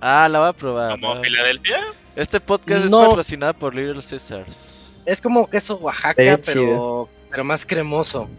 [0.01, 0.91] Ah, la voy a probar.
[0.91, 1.21] Como ¿no?
[1.21, 1.77] Filadelfia.
[2.15, 3.01] Este podcast No.
[3.01, 4.93] es patrocinado por Little Caesars.
[5.05, 8.29] Es como queso Oaxaca, pero, pero más cremoso.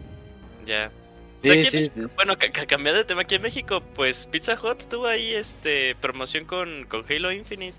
[0.65, 0.87] Ya.
[0.87, 3.81] O Sí, sea, aquí en sí, bueno, ca- ca- cambiando de tema aquí en México,
[3.95, 7.77] pues Pizza Hut tuvo ahí este promoción con, con Halo Infinite.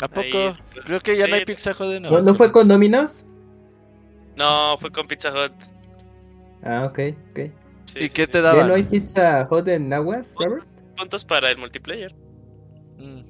[0.00, 0.20] ¿A poco?
[0.22, 3.24] Ahí, pues, Creo que ya no hay Pizza Hut de ¿No, ¿No fue con Domino's?
[4.36, 5.52] No, fue con Pizza Hut.
[6.64, 6.98] Ah, ok,
[7.30, 7.40] ok.
[7.84, 8.32] Sí, ¿Y sí, qué sí.
[8.32, 8.68] te ¿Ya daban?
[8.68, 10.66] no hay Pizza Hut en Nahuas, Robert?
[10.96, 12.12] Puntos para el multiplayer.
[12.98, 13.22] Mm.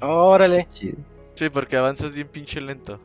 [0.00, 0.66] Órale.
[0.72, 0.98] Chido.
[1.34, 3.00] Sí, porque avanzas bien pinche lento.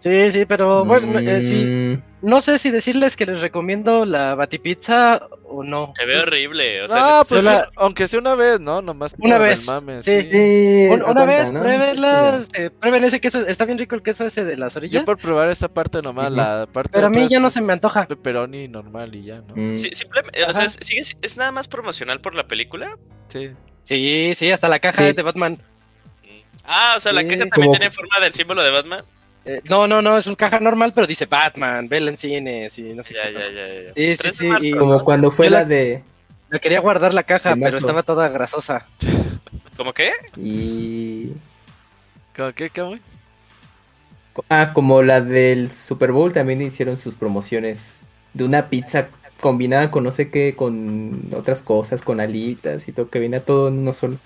[0.00, 1.56] Sí, sí, pero bueno, eh, sí.
[1.64, 5.92] Mm, No sé si decirles que les recomiendo la batipizza o no.
[5.96, 6.82] Se ve Pues, horrible.
[6.82, 8.80] O sea, Ah, pues yo aunque sea una vez, ¿no?
[8.82, 10.22] Nomás Una vez, mame, sí.
[10.22, 11.60] sí, un- una vez, ¿no?
[11.60, 15.04] pruébenlas, este, prueben ese queso, está bien rico el queso ese de las Yo orillas.
[15.04, 18.06] por probar esa parte nomás, la parte Pero a mí ya no se me antoja.
[18.06, 19.54] Pepperoni normal y ya, ¿no?
[19.56, 22.96] Mm, sí, simplemente, o sea, es, sigue- es nada más promocional por la película.
[23.28, 23.50] Sí.
[23.84, 25.58] Sí, sí, hasta la caja de Batman.
[26.64, 29.04] Ah, o sea, la Sí, caja también tiene forma del símbolo de Batman.
[29.44, 32.82] Eh, no, no, no, es una caja normal, pero dice Batman, vela en cines y
[32.94, 33.32] no sé Ya, qué.
[33.32, 33.94] ya, ya, ya.
[33.94, 34.78] Sí, sí, 3 de sí, marzo, y- ¿no?
[34.80, 36.02] Como cuando fue la la- de...
[36.50, 38.86] La quería guardar la caja, pero estaba toda grasosa.
[39.76, 40.12] ¿Cómo qué?
[40.36, 41.32] Y...
[42.34, 43.00] ¿Cómo qué, Camuy?
[44.48, 47.96] Ah, como la del Super Bowl también hicieron sus promociones
[48.34, 49.08] de una pizza
[49.40, 53.68] combinada con no sé qué, con otras cosas, con alitas y todo, que venía todo
[53.68, 54.16] en uno solo.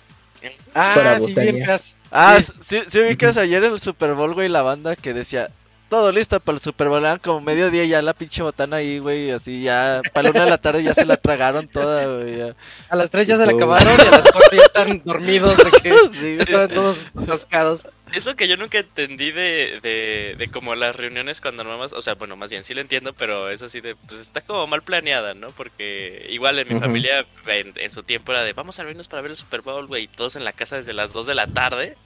[0.74, 1.64] Ah, para sí, bien.
[2.10, 2.52] Ah, Sí.
[2.60, 5.48] sí, sí ubicas ayer en el Super Bowl, güey, la banda que decía
[5.92, 7.04] todo listo para el Super Bowl.
[7.04, 9.30] Eran como mediodía ya la pinche botana ahí, güey.
[9.30, 12.38] Así ya, para la una de la tarde ya se la tragaron toda, güey.
[12.38, 12.56] ya.
[12.88, 15.70] A las 3 ya se la acabaron y a las 4 ya están dormidos de
[15.82, 17.86] que Sí, estaban todos rascados.
[18.14, 22.00] Es lo que yo nunca entendí de, de, de como las reuniones cuando nomás, o
[22.00, 24.80] sea, bueno, más bien sí lo entiendo, pero es así de, pues está como mal
[24.80, 25.50] planeada, ¿no?
[25.50, 29.20] Porque igual en mi familia en, en su tiempo era de, vamos a reunirnos para
[29.20, 31.46] ver el Super Bowl, güey, y todos en la casa desde las 2 de la
[31.48, 31.96] tarde.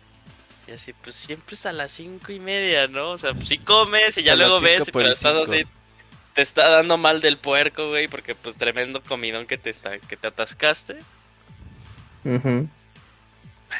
[0.67, 3.13] Y así, pues siempre es a las cinco y media, ¿no?
[3.13, 5.53] O sea, pues sí comes y ya A luego ves, pero estás cinco.
[5.53, 5.65] así,
[6.35, 10.17] te está dando mal del puerco, güey, porque pues tremendo comidón que te está, que
[10.17, 10.97] te atascaste.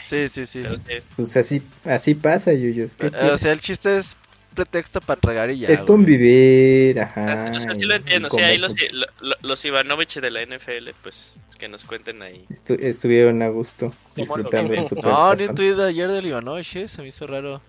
[0.05, 0.63] Sí, sí, sí.
[0.63, 0.83] Pero sí,
[1.17, 2.97] Pues así, así pasa, Yuyos.
[2.97, 4.17] ¿qué Eh, O sea, el chiste es
[4.57, 5.69] pretexto para tragar y ya.
[5.69, 5.87] es güey.
[5.87, 7.53] convivir, ajá.
[7.57, 10.43] o sea, sí lo entiendo, sí, ahí los, pues, lo- lo- los Ivanovich de la
[10.45, 12.45] NFL, pues que nos cuenten ahí.
[12.51, 16.27] estu- estuvieron a gusto ¿Cómo lo disfrutando super No, ni un tweet de ayer del
[16.27, 17.61] Ivanovich, eh, se me hizo raro.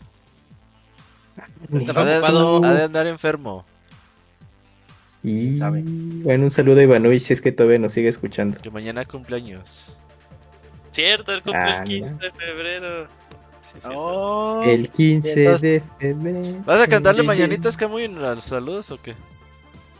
[1.71, 3.63] Estaba Ha de, ha de andar enfermo.
[5.23, 5.60] Y
[6.23, 8.60] bueno, un saludo a Ivanovich si es que todavía nos sigue escuchando.
[8.62, 9.97] Que mañana cumpleaños.
[10.91, 13.08] Cierto, el cumple Ah, el 15 de febrero.
[13.80, 13.90] Sí.
[13.94, 16.64] Oh, El 15 entonces- de febrero.
[16.66, 19.16] ¿Vas a cantarle mañanitas, Camuy, en los saludos o qué?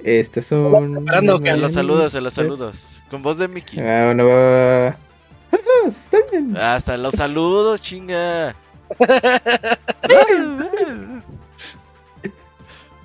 [0.04, 0.94] Estas son.
[0.94, 3.04] Preparando que saludos, en los saludos.
[3.10, 3.80] Con voz de Mickey.
[3.80, 4.98] Ah, bueno, va, va, va.
[5.88, 6.56] Está bien.
[6.58, 8.56] Hasta los saludos, chinga.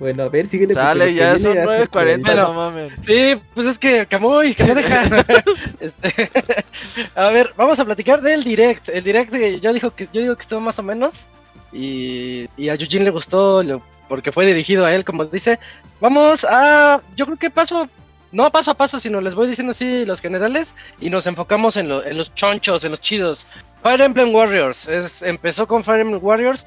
[0.03, 0.73] Bueno, a ver, síguele.
[0.73, 2.41] Dale, ya son hace 9.40, Bueno.
[2.43, 2.91] no mames.
[2.99, 5.03] Sí, pues es que Camuy, que me deja.
[5.79, 6.29] Este,
[7.15, 8.89] a ver, vamos a platicar del direct.
[8.89, 11.25] El direct eh, yo dijo que yo digo que estuvo más o menos
[11.71, 15.57] y, y a Yujin le gustó lo- porque fue dirigido a él, como dice.
[16.01, 17.87] Vamos a, yo creo que paso,
[18.33, 21.87] no paso a paso, sino les voy diciendo así los generales y nos enfocamos en,
[21.87, 23.45] lo- en los chonchos, en los chidos.
[23.81, 26.65] Fire Emblem Warriors, es, empezó con Fire Emblem Warriors.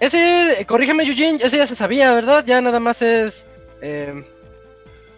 [0.00, 2.44] Ese, corrígeme Yujin, ese ya se sabía, ¿verdad?
[2.46, 3.46] Ya nada más es
[3.80, 4.24] eh,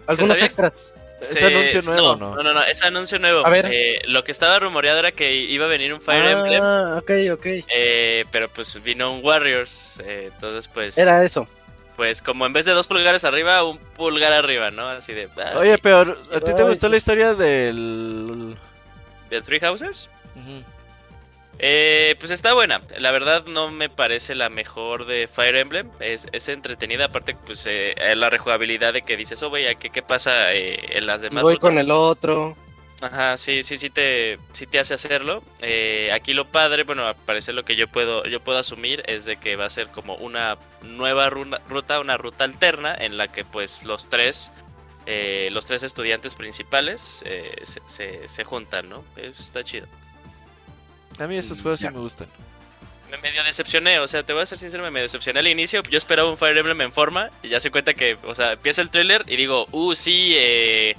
[0.07, 0.93] algunos extras.
[1.21, 2.31] ¿Es Se- anuncio nuevo, no?
[2.31, 2.37] no?
[2.37, 3.45] No, no, no, es anuncio nuevo.
[3.45, 3.67] A ver.
[3.73, 6.63] Eh, lo que estaba rumoreado era que iba a venir un Fire ah, Emblem,
[6.99, 7.47] ok, ok.
[7.75, 10.01] eh, pero pues vino un Warriors.
[10.05, 11.49] eh, entonces, pues, Era eso.
[11.97, 14.89] pues como en vez de dos pulgares arriba, un pulgar arriba, ¿no?
[14.89, 15.29] Así de.
[15.39, 16.91] ah, Oye, pero ¿a ti te Ay, gustó sí.
[16.93, 18.57] la historia del...
[19.29, 20.09] ¿De Three Houses?
[20.37, 20.63] Ujú.
[21.59, 22.81] Eh, pues está buena.
[22.99, 25.91] La verdad no me parece la mejor de Fire Emblem.
[26.01, 27.07] Es, es entretenida.
[27.07, 31.07] Aparte, pues eh, la rejugabilidad de que dices, oh, vaya, ¿qué, qué pasa eh, en
[31.07, 31.61] las demás Voy rutas?".
[31.61, 32.57] con el otro.
[33.01, 35.43] Ajá, sí, sí, sí te, sí te hace hacerlo.
[35.61, 39.25] Eh, aquí lo padre, bueno, al parecer lo que yo puedo, yo puedo asumir es
[39.25, 43.45] de que va a ser como una nueva ruta, una ruta alterna en la que
[43.45, 44.53] pues los tres,
[45.07, 49.05] eh, los tres estudiantes principales eh, se, se, se juntan, ¿no?
[49.17, 49.87] Está chido.
[51.19, 51.89] A mí estos juegos Ya.
[51.89, 52.29] sí me gustan.
[53.11, 55.83] Me medio decepcioné, o sea, te voy a ser sincero, me medio decepcioné al inicio.
[55.91, 58.83] Yo esperaba un Fire Emblem en forma y ya se cuenta que, o sea, empieza
[58.83, 60.95] el tráiler y digo, uh, sí, eh,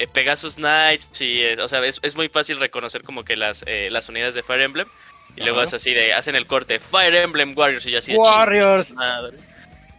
[0.00, 3.62] eh, Pegasus Knights, sí, eh, o sea, es, es muy fácil reconocer como que las,
[3.66, 4.88] eh, las unidades de Fire Emblem.
[5.36, 8.18] Y luego es así de, hacen el corte, Fire Emblem Warriors y yo así de
[8.18, 8.88] Warriors.
[8.88, 9.38] "Ching, madre".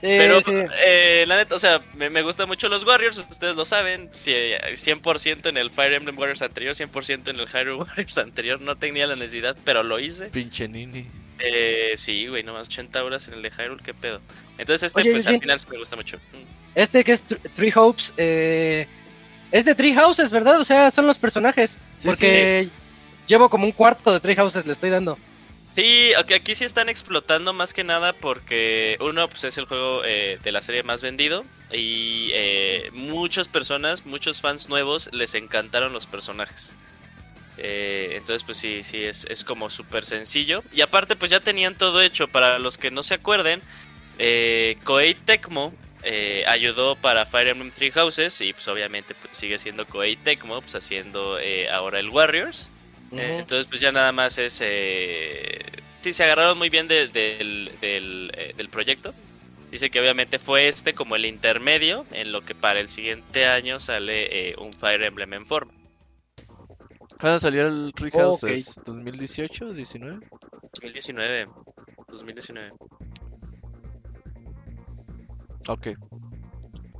[0.01, 0.51] Sí, Pero, sí.
[0.83, 4.09] eh, la neta, o sea, me, me gustan mucho los Warriors, ustedes lo saben.
[4.13, 8.59] sí, eh, 100% en el Fire Emblem Warriors anterior, 100% en el Hyrule Warriors anterior.
[8.59, 10.27] No tenía la necesidad, pero lo hice.
[10.29, 11.05] Pinche Nini.
[11.37, 14.21] Eh, sí, güey, nomás 80 horas en el de Hyrule, qué pedo.
[14.57, 15.41] Entonces este, Oye, pues al Eugene.
[15.43, 16.17] final sí me gusta mucho.
[16.17, 16.45] Mm.
[16.75, 18.87] Este que es Three Hopes, eh,
[19.51, 20.59] es de Three Houses, ¿verdad?
[20.59, 21.77] O sea, son los personajes.
[21.91, 22.67] Sí, porque
[23.27, 25.17] llevo como un cuarto de Three Houses, le estoy dando.
[25.71, 30.03] Sí, ok, aquí sí están explotando más que nada porque uno, pues es el juego
[30.03, 35.93] eh, de la serie más vendido y eh, muchas personas, muchos fans nuevos les encantaron
[35.93, 36.73] los personajes.
[37.57, 40.61] Eh, entonces, pues sí, sí, es, como súper sencillo.
[40.73, 42.27] Y aparte, pues ya tenían todo hecho.
[42.27, 43.61] Para los que no se acuerden,
[44.83, 45.73] Koei Tecmo
[46.47, 50.75] ayudó para Fire Emblem Three Houses y pues obviamente pues, sigue siendo Koei Tecmo, pues
[50.75, 51.37] haciendo
[51.71, 52.69] ahora el Warriors.
[53.11, 54.59] Eh, entonces, pues ya nada más es.
[54.63, 55.59] Eh...
[56.01, 59.13] Sí, se agarraron muy bien de- del, del, eh, del proyecto.
[59.69, 63.79] Dice que obviamente fue este como el intermedio en lo que para el siguiente año
[63.79, 65.73] sale eh, un Fire Emblem en forma.
[67.19, 68.11] ¿Cuándo salió el Three.
[68.11, 68.75] Houses?
[68.85, 69.71] ¿2018?
[69.73, 70.19] ¿19?
[70.73, 71.47] 2019.
[72.07, 72.71] 2019.
[75.67, 75.87] Ok.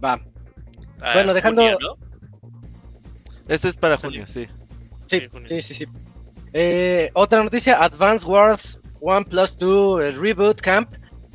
[0.04, 0.22] Va.
[1.02, 1.98] Ah, Bueno, dejando- junio, ¿no?
[3.48, 4.22] Este es para Salió.
[4.22, 4.48] junio, sí.
[5.20, 5.86] Sí, Sí, sí.
[6.54, 10.90] Eh, otra noticia, Advance Wars 1 Plus 2 el Reboot Camp.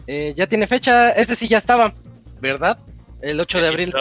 [0.07, 1.93] Eh, ya tiene fecha, ese sí ya estaba,
[2.41, 2.79] ¿verdad?
[3.23, 3.93] El 8 de abril.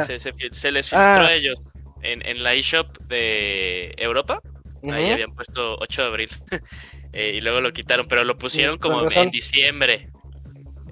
[0.00, 1.14] Se, se fil- se les Ah.
[1.14, 1.58] filtró a ellos
[2.02, 4.40] en, en la eShop de Europa.
[4.90, 6.28] Ahí habían puesto 8 de abril.
[7.14, 10.08] Eh, y luego lo quitaron, pero lo pusieron como en diciembre.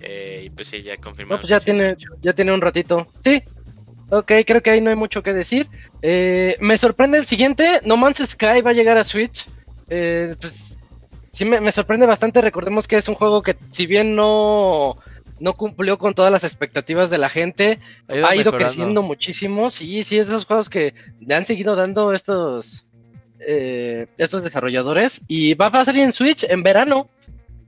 [0.02, 1.40] Eh, y pues sí, ya confirmado.
[1.40, 3.06] No, pues tiene, ya tiene un ratito.
[3.24, 3.42] Sí.
[4.10, 5.68] Ok, creo que ahí no hay mucho que decir.
[6.02, 7.80] Eh, me sorprende el siguiente.
[7.84, 9.46] No Man's Sky va a llegar a Switch.
[9.88, 10.76] Eh, pues
[11.32, 12.40] sí me, me sorprende bastante.
[12.40, 14.96] Recordemos que es un juego que si bien no,
[15.38, 18.56] no cumplió con todas las expectativas de la gente, Ha ido, ha ido mejorando.
[18.66, 19.70] creciendo muchísimo.
[19.70, 22.86] Sí, sí, es de esos juegos que le han seguido dando estos,
[23.38, 25.22] eh, estos desarrolladores.
[25.28, 27.08] Y va a salir en Switch en verano.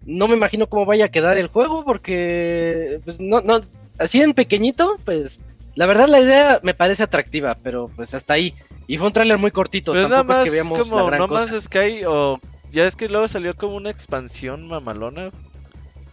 [0.04, 3.60] No me imagino cómo vaya a quedar el juego porque pues, no, no,
[3.98, 5.38] así en pequeñito, pues
[5.74, 8.54] la verdad la idea me parece atractiva, pero pues hasta ahí.
[8.86, 11.20] Y fue un tráiler muy cortito, Pues nada más es que veamos la como gran
[11.20, 11.46] No cosa.
[11.46, 12.38] Man's Sky o
[12.70, 15.30] ya es que luego salió como una expansión mamalona.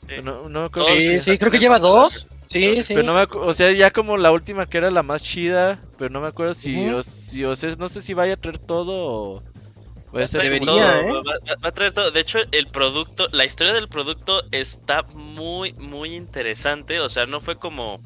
[0.08, 0.16] Sí.
[0.24, 2.32] No, no me acuerdo Dos, Sí, sí, creo que lleva dos.
[2.48, 2.94] Sí, sí.
[2.94, 6.10] Pero no me o sea, ya como la última que era la más chida, pero
[6.10, 6.98] no me acuerdo si, Ujú.
[6.98, 9.44] o, si o sea, no sé si vaya a traer todo o
[10.16, 11.06] va a Debería, todo, ¿eh?
[11.14, 12.10] va, va- va a traer todo.
[12.12, 17.00] De hecho, el producto, la historia del producto está muy, muy interesante.
[17.00, 18.02] O sea, no fue como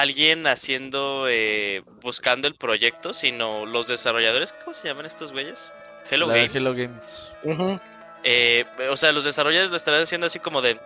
[0.00, 5.72] alguien haciendo, eh, buscando el proyecto, sino los desarrolladores, ¿cómo se llaman estos güeyes?
[6.10, 6.54] Hello la Games.
[6.54, 7.32] Hello Games.
[8.24, 10.78] Eh, o sea, los desarrolladores lo estarán haciendo así como de.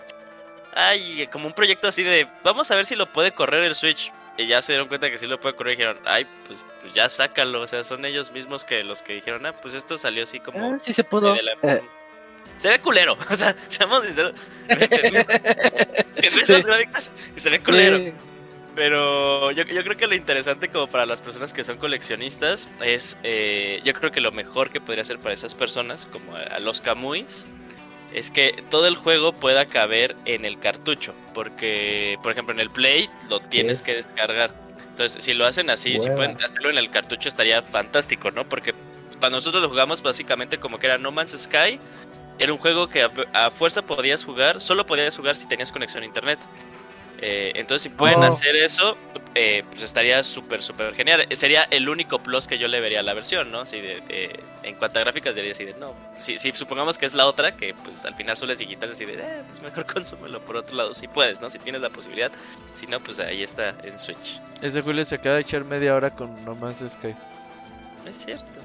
[0.74, 2.26] Ay, como un proyecto así de.
[2.44, 4.12] Vamos a ver si lo puede correr el Switch.
[4.38, 6.92] Y ya se dieron cuenta que sí lo puede correr y dijeron, ay, pues, pues
[6.92, 7.62] ya sácalo.
[7.62, 10.74] O sea, son ellos mismos que los que dijeron, ah, pues esto salió así como.
[10.74, 11.32] Ah, sí se pudo.
[11.32, 11.82] de la- Eh,
[12.58, 14.34] Se ve culero, o sea, seamos sinceros.
[14.68, 16.52] Que ves Sí.
[16.52, 17.96] las gráficas y se ve culero.
[17.98, 18.12] sí.
[18.76, 23.16] Pero yo, yo creo que lo interesante como para las personas que son coleccionistas es,
[23.22, 26.82] eh, yo creo que lo mejor que podría ser para esas personas, como a, los
[26.82, 27.48] Camuis,
[28.12, 31.14] es que todo el juego pueda caber en el cartucho.
[31.32, 34.50] Porque, por ejemplo, en el Play lo tienes Es- que descargar.
[34.90, 38.46] Entonces, si lo hacen así, si pueden hacerlo en el cartucho estaría fantástico, ¿no?
[38.46, 38.74] Porque
[39.20, 41.80] cuando nosotros lo jugamos básicamente como que era No Man's Sky,
[42.38, 46.02] era un juego que a, a fuerza podías jugar, solo podías jugar si tenías conexión
[46.02, 46.38] a internet.
[47.20, 48.24] Eh, entonces, si pueden Oh.
[48.26, 48.96] hacer eso,
[49.34, 51.26] eh, pues estaría súper, súper genial.
[51.32, 53.60] Sería el único plus que yo le vería a la versión, ¿no?
[53.60, 55.94] Así de, eh, en cuanto a gráficas, diría así de, no.
[56.18, 59.04] Si, si supongamos que es la otra, que pues al final solo es digital, así
[59.04, 61.48] de, eh, pues mejor consúmelo por otro lado, si puedes, ¿no?
[61.50, 62.30] Si tienes la posibilidad.
[62.74, 64.40] Si no, pues ahí está en Switch.
[64.62, 67.14] Ese Julio se acaba de echar media hora con No Man's Sky.
[68.04, 68.60] No es cierto.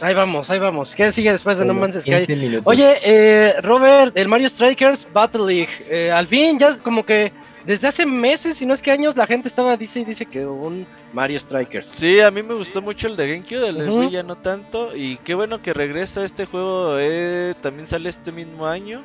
[0.00, 0.94] Ahí vamos, ahí vamos.
[0.94, 2.10] ¿Qué sigue después de No Man's Sky?
[2.10, 2.64] 15 minutos.
[2.66, 5.70] Oye, eh, Robert, el Mario Strikers Battle League.
[5.88, 7.32] eh, al fin, ya como que
[7.64, 10.44] desde hace meses, si no es que años, la gente estaba, dice y dice que
[10.44, 11.86] un Mario Strikers.
[11.86, 13.88] Sí, a mí me gustó mucho el de GameCube, el de.
[13.90, 14.94] Wii ya no tanto.
[14.94, 16.96] Y qué bueno que regresa este juego.
[16.98, 19.02] eh, también sale este mismo año.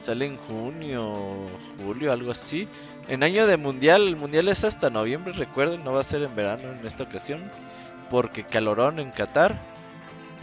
[0.00, 1.46] Sale en junio,
[1.82, 2.68] julio, algo así.
[3.08, 6.34] En año de mundial, el mundial es hasta noviembre, recuerden, no va a ser en
[6.34, 7.42] verano en esta ocasión.
[8.10, 9.56] Porque calorón en Qatar.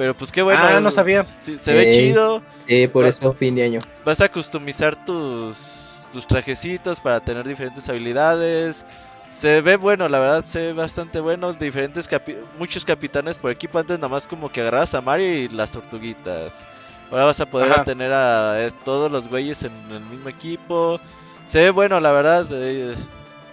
[0.02, 0.60] Pero pues qué bueno.
[0.64, 1.24] Ah, no sabía.
[1.26, 2.42] sí, se ve chido.
[2.66, 3.80] Sí, por Va- eso fin de año.
[4.04, 8.84] Vas a customizar tus, tus trajecitos para tener diferentes habilidades.
[9.30, 11.54] Se ve bueno, la verdad, se ve bastante bueno.
[11.54, 13.78] Diferentes capi- muchos capitanes por equipo.
[13.78, 16.66] Antes nomás como que agarrabas a Mario y las tortuguitas.
[17.12, 17.84] Ahora vas a poder Ajá.
[17.84, 21.00] tener a eh, todos los güeyes en el mismo equipo.
[21.44, 22.48] Se ve bueno, la verdad.
[22.52, 22.96] eh,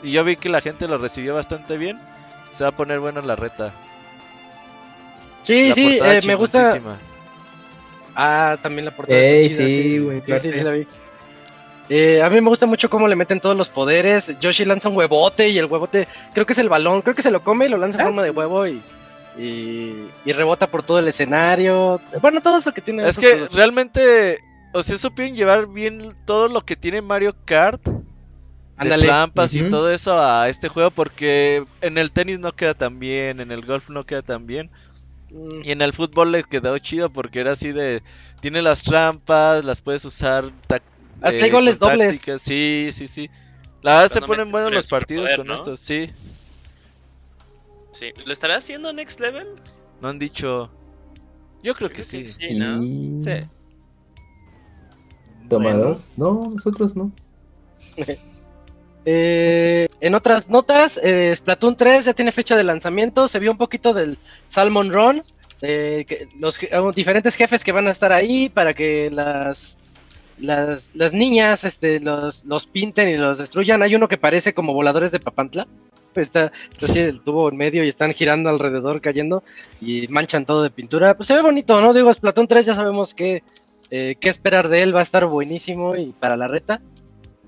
[0.03, 2.01] y yo vi que la gente lo recibió bastante bien.
[2.55, 3.75] Se va a poner bueno la reta.
[5.43, 6.81] Sí, La sí, eh, me gusta.
[8.15, 10.87] Ah, también la portada Ey, está chida, sí, güey, sí, sí, sí, la vi.
[11.91, 14.39] Eh, a mí me gusta mucho cómo le meten todos los poderes.
[14.41, 17.31] Yoshi lanza un huevote y el huevote, creo que es el balón, creo que se
[17.31, 18.83] lo come y lo lanza en Ah, forma de huevo y,
[19.39, 22.01] y, y rebota por todo el escenario.
[22.21, 23.09] Bueno, todo eso que tiene.
[23.09, 24.39] Es que realmente,
[24.75, 27.95] o sea, supieron llevar bien todo lo que tiene Mario Kart, de
[28.77, 29.07] Ándale.
[29.07, 33.41] trampas y todo eso a este juego, porque en el tenis no queda tan bien,
[33.41, 34.71] en el golf no queda tan bien,
[35.63, 38.03] y en el fútbol le quedó chido porque era así de,
[38.41, 40.51] tiene las trampas, las puedes usar.
[41.21, 42.17] Hasta eh, goles con dobles.
[42.17, 43.29] tácticas, Sí, sí, sí.
[43.83, 45.55] La verdad se ponen buenos los partidos con ¿no?
[45.55, 46.11] estos, sí.
[47.93, 48.13] Sí.
[48.25, 49.47] ¿Lo estará haciendo Next Level?
[50.01, 50.71] No han dicho.
[51.63, 52.23] Yo creo que Creo sí.
[52.23, 52.81] que sí, ¿no?
[52.83, 53.47] Sí.
[55.49, 55.85] Toma Bueno.
[55.91, 56.11] dos.
[56.17, 57.11] No, nosotros no.
[59.05, 63.29] Eh, en otras notas, eh, Splatoon 3 ya tiene fecha de lanzamiento.
[63.29, 64.19] Se vio un poquito del
[64.49, 65.23] Salmon Run.
[65.63, 69.77] eh, los eh, diferentes jefes que van a estar ahí para que las
[70.41, 73.83] las, las niñas este, los, los pinten y los destruyan.
[73.83, 75.67] Hay uno que parece como voladores de Papantla.
[76.15, 79.45] Está, está así el tubo en medio y están girando alrededor, cayendo
[79.81, 81.17] y manchan todo de pintura.
[81.17, 81.95] Pues se ve bonito, ¿no?
[81.95, 83.43] Digo, Splatoon 3 ya sabemos eh,
[83.91, 84.95] qué esperar de él.
[84.95, 86.81] Va a estar buenísimo y para la reta.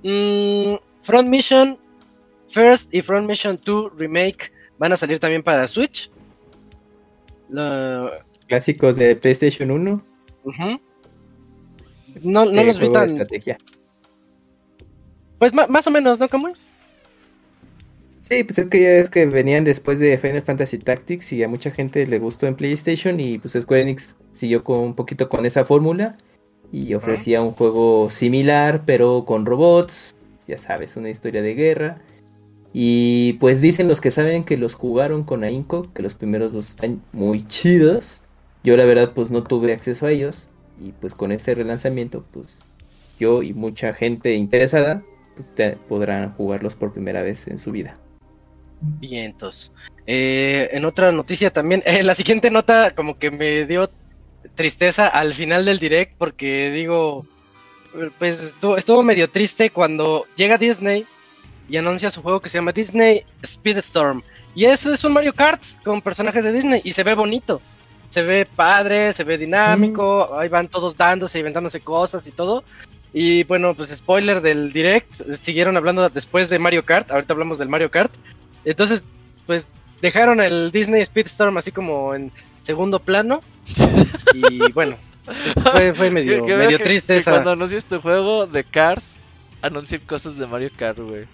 [0.03, 1.79] Mm, Front Mission
[2.49, 6.11] First y Front Mission 2 Remake van a salir también para Switch.
[7.49, 8.11] Lo-
[8.47, 10.03] Clásicos de PlayStation 1.
[10.45, 10.81] ujú.
[12.23, 13.07] No, no que los vi tan.
[13.07, 13.57] estrategia.
[15.39, 16.53] Pues más o menos, ¿no, Camuy?
[18.23, 21.49] Sí, pues es que ya es que venían después de Final Fantasy Tactics y a
[21.49, 25.47] mucha gente le gustó en PlayStation y pues Square Enix siguió con un poquito con
[25.47, 26.17] esa fórmula
[26.71, 30.15] y ofrecía un juego similar pero con robots,
[30.51, 31.99] ya sabes, una historia de guerra.
[32.73, 36.69] Y pues dicen los que saben que los jugaron con ahínco, que los primeros dos
[36.69, 38.23] están muy chidos.
[38.63, 40.49] Yo la verdad pues no tuve acceso a ellos
[40.81, 42.65] y pues con este relanzamiento pues
[43.19, 45.03] yo y mucha gente interesada
[45.57, 47.97] pues, podrán jugarlos por primera vez en su vida.
[48.81, 49.73] Vientos.
[50.07, 53.91] Eh, en otra noticia también, eh, la siguiente nota como que me dio
[54.55, 57.27] tristeza al final del direct porque digo,
[58.19, 61.07] pues estuvo, estuvo medio triste cuando llega Disney
[61.69, 64.23] y anuncia su juego que se llama Disney Speedstorm.
[64.55, 67.61] Y eso es un Mario Kart con personajes de Disney y se ve bonito.
[68.11, 72.65] Se ve padre, se ve dinámico, ahí van todos dándose y inventándose cosas y todo.
[73.13, 77.69] Y bueno, pues spoiler del direct, siguieron hablando después de Mario Kart, ahorita hablamos del
[77.69, 78.13] Mario Kart.
[78.65, 79.05] Entonces,
[79.47, 79.69] pues
[80.01, 82.33] dejaron el Disney Speedstorm así como en
[82.63, 83.41] segundo plano.
[84.33, 84.97] Y bueno,
[85.73, 87.31] fue, fue medio, Que- que veo medio que- triste que esa.
[87.33, 89.19] Cuando anuncie este juego de Cars,
[89.63, 91.27] anuncien cosas de Mario Kart, güey.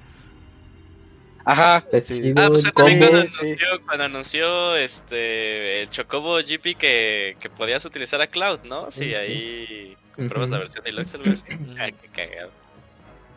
[1.45, 1.85] Ajá.
[2.03, 2.33] Sí.
[2.37, 3.57] Ah, pues también cuando anunció,
[3.87, 8.91] cuando anunció este el Chocobo GP que, que podías utilizar a Cloud, ¿no?
[8.91, 10.55] Sí, ahí compruebas Ujú.
[10.55, 11.45] la versión deluxe algo así.
[11.79, 12.51] Ah, qué cagado.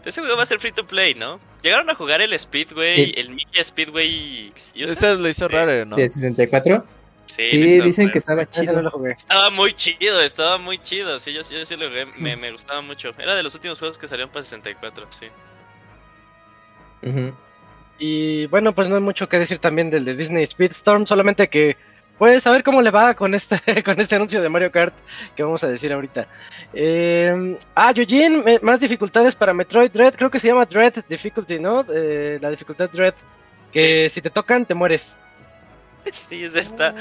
[0.03, 1.39] Ese juego va a ser free to play, ¿no?
[1.61, 3.13] Llegaron a jugar el Speedway, Sí.
[3.17, 4.49] el Mickey Speedway.
[4.73, 5.53] Ese lo hizo Sí.
[5.53, 5.95] Rare, ¿no?
[5.97, 6.83] ¿De 64?
[7.51, 8.81] Sí, dicen que estaba no chido.
[8.81, 9.11] lo jugué.
[9.11, 11.19] Estaba muy chido, estaba muy chido.
[11.19, 13.09] Sí, yo, yo sí lo jugué, me, me gustaba mucho.
[13.17, 15.27] Era de los últimos juegos que salieron para 64, sí.
[17.97, 21.75] Y bueno, pues no hay mucho que decir también del de Disney Speedstorm, solamente que
[22.17, 24.93] pues a ver cómo le va con este con este anuncio de Mario Kart
[25.35, 26.27] que vamos a decir ahorita.
[26.73, 31.59] Eh, ah, Yujin, me- más dificultades para Metroid Dread, creo que se llama Dread Difficulty,
[31.59, 31.85] ¿no?
[31.93, 33.13] Eh, la dificultad Dread,
[33.71, 35.17] que si te tocan te mueres.
[36.13, 36.95] Sí, es esta.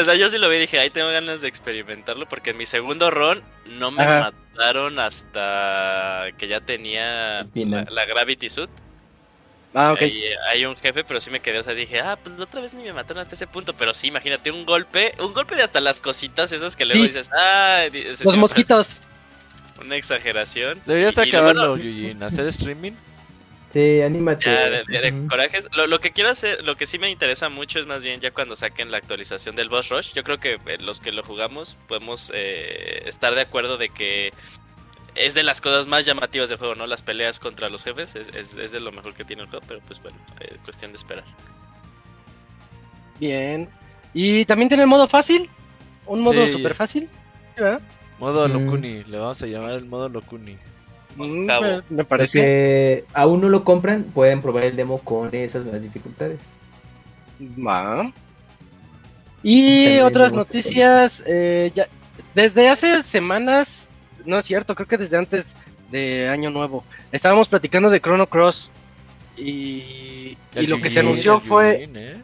[0.00, 2.56] O sea, yo sí lo vi y dije, ahí tengo ganas de experimentarlo porque en
[2.56, 4.32] mi segundo run no me Ajá.
[4.52, 8.70] mataron hasta que ya tenía la, la Gravity Suit.
[9.72, 10.02] Ah, ok.
[10.02, 12.60] Ahí, hay un jefe, pero sí me quedé, o sea, dije, ah, pues la otra
[12.60, 15.62] vez ni me mataron hasta ese punto, pero sí, imagínate un golpe, un golpe de
[15.62, 17.08] hasta las cositas esas que luego Sí.
[17.08, 17.84] dices, ah,
[18.24, 19.00] Los mosquitos.
[19.80, 20.82] Una exageración.
[20.86, 22.22] Deberías Y- y acabarlo, bueno, Yujin.
[22.22, 22.92] Hacer streaming.
[23.72, 24.46] Sí, anímate.
[24.46, 25.28] Ya, de, de- de Ujú.
[25.28, 25.68] corajes.
[25.76, 28.32] Lo, lo que quiero hacer, lo que sí me interesa mucho es más bien ya
[28.32, 30.12] cuando saquen la actualización del Boss Rush.
[30.12, 34.32] Yo creo que eh, los que lo jugamos podemos eh, estar de acuerdo de que
[35.14, 36.86] es de las cosas más llamativas del juego, ¿no?
[36.88, 39.64] Las peleas contra los jefes es, es- es de lo mejor que tiene el juego,
[39.68, 41.24] pero pues bueno, eh, cuestión de esperar.
[43.18, 43.68] Bien.
[44.14, 45.48] Y también tiene el modo fácil,
[46.06, 46.52] un modo Sí.
[46.52, 47.08] super fácil.
[48.18, 48.52] Modo Mm.
[48.52, 49.04] Locuni.
[49.04, 50.56] Le vamos a llamar el modo Locuni.
[51.16, 52.38] Me, me parece.
[52.38, 56.40] Porque aún no lo compran, pueden probar el demo con esas nuevas dificultades.
[57.40, 58.12] Va.
[59.42, 61.88] Y También otras noticias, eh, ya,
[62.34, 63.88] desde hace semanas,
[64.24, 65.56] no es cierto, creo que desde antes
[65.90, 68.70] de Año Nuevo, estábamos platicando de Chrono Cross
[69.36, 71.80] y, y lo que se anunció fue...
[71.80, 72.22] Yujin, ¿eh?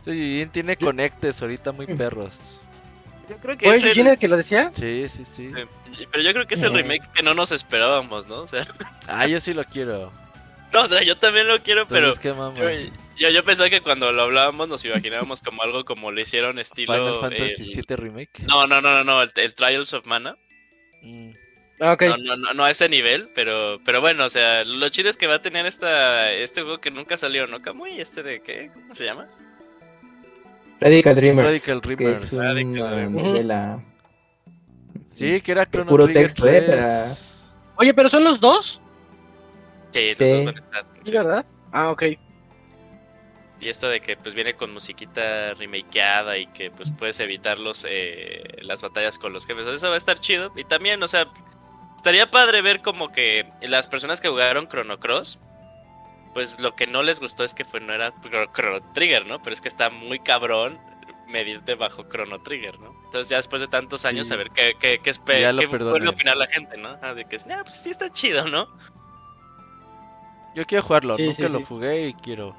[0.00, 2.62] Ese Yujin tiene conectes ahorita muy perros.
[3.28, 4.70] Yo creo que ¿Fue es el, que lo decía?
[4.72, 5.50] Sí, sí, sí.
[5.56, 5.66] eh,
[6.10, 6.82] pero yo creo que es el Eh.
[6.82, 8.36] remake que no nos esperábamos, ¿no?
[8.42, 8.66] O sea,
[9.08, 10.12] Ah, yo sí lo quiero.
[10.72, 12.58] no, o sea, yo también lo quiero, pero Entonces, ¿qué mamas?
[13.16, 16.94] yo, yo, pensaba que cuando lo hablábamos nos imaginábamos como algo como lo hicieron estilo...
[16.94, 18.42] Final Fantasy el- VII Remake.
[18.46, 20.36] No, no, no, no, no, el, el Trials of Mana.
[21.02, 21.30] Mm.
[21.80, 22.02] Ah, ok.
[22.02, 25.16] No, no, no, no a ese nivel, pero, pero bueno, o sea, lo chido es
[25.16, 28.00] que va a tener esta, este juego que nunca salió, ¿no, Kamui?
[28.00, 28.70] ¿Este de qué?
[28.74, 29.28] ¿Cómo se llama?
[30.80, 31.48] Radical Dreamers.
[31.48, 32.22] Radical que Dreamers.
[32.24, 33.84] es una Radical novela.
[35.06, 36.60] Sí, que era Es puro Trigger texto, ¿eh?
[36.62, 36.76] 3.
[36.78, 38.80] Para- Oye, pero son los dos,
[39.90, 40.34] Sí, los Sí.
[40.34, 40.86] dos van a estar.
[41.04, 41.46] ¿sí, ¿verdad?
[41.72, 42.02] Ah, ok.
[43.60, 47.84] Y esto de que pues viene con musiquita remakeada y que pues puedes evitar los,
[47.88, 49.66] eh, las batallas con los jefes.
[49.66, 50.52] Eso va a estar chido.
[50.56, 51.26] Y también, o sea,
[51.96, 55.40] estaría padre ver como que las personas que jugaron Chrono Cross,
[56.38, 59.42] pues lo que no les gustó es que fue no era Chro- Chrono Trigger, ¿no?
[59.42, 60.78] Pero es que está muy cabrón
[61.26, 62.94] medirte bajo Chrono Trigger, ¿no?
[63.06, 64.34] Entonces ya después de tantos años Sí.
[64.34, 65.66] a ver qué, qué, qué, qué perdoné.
[65.66, 66.96] puede opinar la gente, ¿no?
[67.02, 68.68] Ah, de que ah, pues sí está chido, ¿no?
[70.54, 71.64] Yo quiero jugarlo, Sí, nunca sí, lo sí.
[71.64, 72.54] jugué y quiero.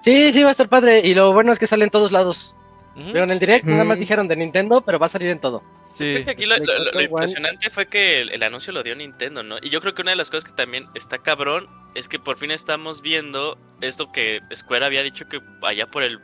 [0.00, 1.02] Sí, sí, va a estar padre.
[1.04, 2.56] Y lo bueno es que sale en todos lados.
[2.94, 5.62] Pero en el direct nada más dijeron de Nintendo, pero va a salir en todo.
[5.84, 6.56] Sí, Creo que aquí lo,
[7.00, 9.56] impresionante fue que el, el anuncio lo dio Nintendo, ¿no?
[9.62, 12.36] Y yo creo que una de las cosas que también está cabrón es que por
[12.36, 16.18] fin estamos viendo esto que Square había dicho que allá por el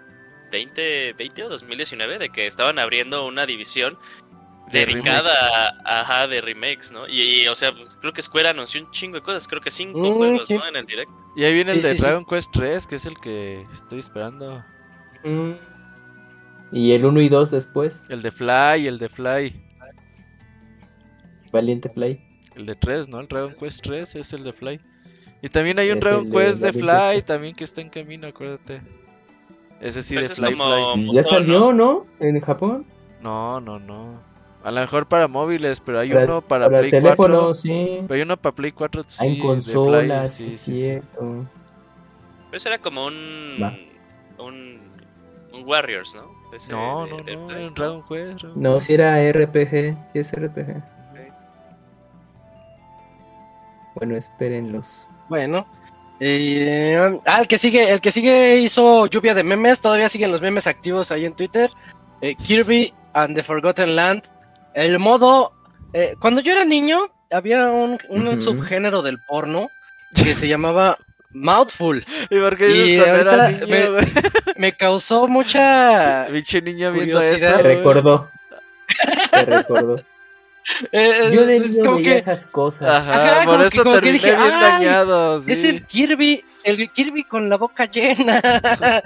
[0.52, 3.96] 2020 o 2019, de que estaban abriendo una división
[4.72, 5.32] De dedicada
[5.84, 7.06] a, ajá, de remakes, ¿no?
[7.08, 9.98] Y, y, o sea, creo que Square anunció un chingo de cosas, creo que cinco
[9.98, 10.54] Mm, juegos, sí.
[10.54, 10.66] ¿no?
[10.66, 11.10] En el direct.
[11.36, 12.02] Y ahí viene el Sí, de sí, sí.
[12.02, 14.64] Dragon Quest 3, que es el que estoy esperando.
[15.24, 15.52] Mm.
[16.72, 18.06] Y el 1 y 2 después.
[18.10, 19.60] El de Fly, el de Fly.
[21.52, 22.20] Valiente Fly.
[22.54, 23.20] El de 3, ¿no?
[23.20, 24.80] El Dragon Quest 3 es el de Fly.
[25.42, 26.80] Y también hay un Es Dragon de Quest de Valiente
[27.12, 28.82] Fly también que está en camino, acuérdate.
[29.80, 31.12] Ese sí Pero de ese es Fly como- Fly.
[31.14, 32.06] Ya salió, ¿no?
[32.20, 32.86] En Japón.
[33.22, 34.20] No, no, no.
[34.62, 37.54] A lo mejor para móviles, pero hay Para- uno para, Para Play el teléfono, 4.
[37.54, 37.98] sí.
[38.02, 41.46] Pero hay uno para Play 4, sí, en de consolas, Fly, sí, es cierto.
[42.46, 43.58] Pero eso era como un.
[43.60, 43.74] Va.
[44.38, 44.78] Un.
[45.52, 46.39] Un Warriors, ¿no?
[46.53, 48.42] Ese No, de- no, de no, Play, en Dragon Quest.
[48.42, 48.86] Dragon No, Quest.
[48.86, 50.82] si era RPG, sí es RPG.
[53.94, 55.09] Bueno, espérenlos.
[55.28, 55.66] Bueno.
[56.20, 60.42] eh, ah, el que sigue, el que sigue hizo lluvia de memes, todavía siguen los
[60.42, 61.70] memes activos ahí en Twitter.
[62.20, 64.22] Eh, Kirby and the Forgotten Land.
[64.74, 65.53] El modo.
[65.92, 67.98] eh, cuando yo era niño, había un,
[68.40, 69.68] subgénero del porno
[70.14, 70.98] que se llamaba
[71.32, 72.04] Mouthful.
[72.28, 74.06] ¿Y por qué dices Y cuando era ahorita niño, me- güey?
[74.56, 76.26] Me causó mucha.
[76.30, 77.56] Pinche niño viendo eso.
[77.56, 78.30] Te recordó.
[79.30, 80.02] Te recordó.
[80.92, 82.88] eh, Yo de es niño como veía que esas cosas.
[82.90, 85.42] Ajá, Ajá, por eso que- terminé dije, bien "Ay, dañado.
[85.46, 88.42] Es el Kirby, el Kirby con la boca llena.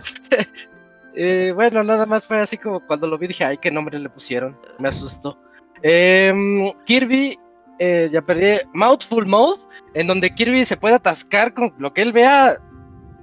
[1.16, 4.08] Eh, bueno, nada más fue así como cuando lo vi dije, ay, qué nombre le
[4.08, 4.58] pusieron.
[4.80, 5.38] Me asustó.
[5.80, 7.38] Em, Kirby,
[7.78, 9.60] eh, ya perdí, Mouthful Mode,
[9.94, 12.58] en donde Kirby se puede atascar con lo que él vea,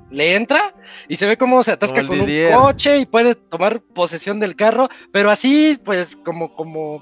[0.09, 0.73] le entra
[1.07, 4.89] y se ve cómo se atasca con un coche y puede tomar posesión del carro,
[5.13, 7.01] pero así, pues, como, como...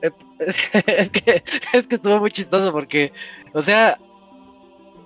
[0.00, 0.10] eh,
[0.86, 1.42] es que
[1.74, 3.12] es que estuvo muy chistoso porque,
[3.52, 3.98] o sea,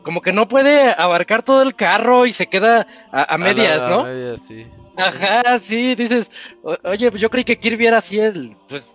[0.04, 3.44] como que no puede abarcar todo el carro y se queda a, a A la-
[3.44, 4.04] medias, a ¿no?
[4.04, 4.66] medias, sí.
[4.96, 6.30] Ajá, sí, dices,
[6.62, 8.94] "O- oye, pues yo creí que Kirby era así el, pues,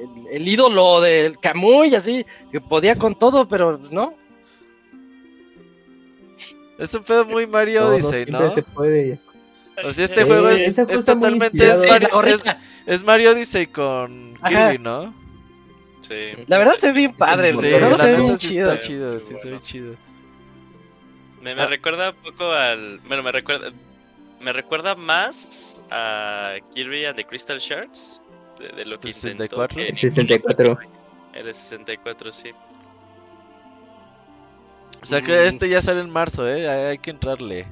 [0.00, 4.14] el, el ídolo del Kamui, así, que podía con todo, pero pues, no.
[6.78, 8.50] Es un pedo muy Mario Odyssey, ¿no?
[8.50, 9.18] se puede.
[9.84, 12.42] O sea, este juego es, totalmente es Mario, es-
[12.86, 14.70] es Mario Odyssey con Ajá.
[14.72, 15.14] Kirby, ¿no?
[16.00, 16.32] Sí.
[16.46, 18.72] La verdad se ve bien padre, sí, el se ve bien chido.
[19.16, 19.94] está se ve chido.
[21.42, 21.66] Me, me Ah.
[21.66, 23.00] recuerda un poco al.
[23.06, 23.72] Bueno, me recuerda.
[24.40, 28.22] Me recuerda más a Kirby and the Crystal Shards.
[28.58, 29.44] De, de lo que intentó.
[29.44, 29.76] 64.
[29.76, 30.78] que- 64.
[31.34, 32.50] El de 64, sí.
[35.02, 35.46] O sea que Mm.
[35.46, 36.68] este ya sale en marzo, ¿eh?
[36.68, 37.66] Hay, hay que entrarle.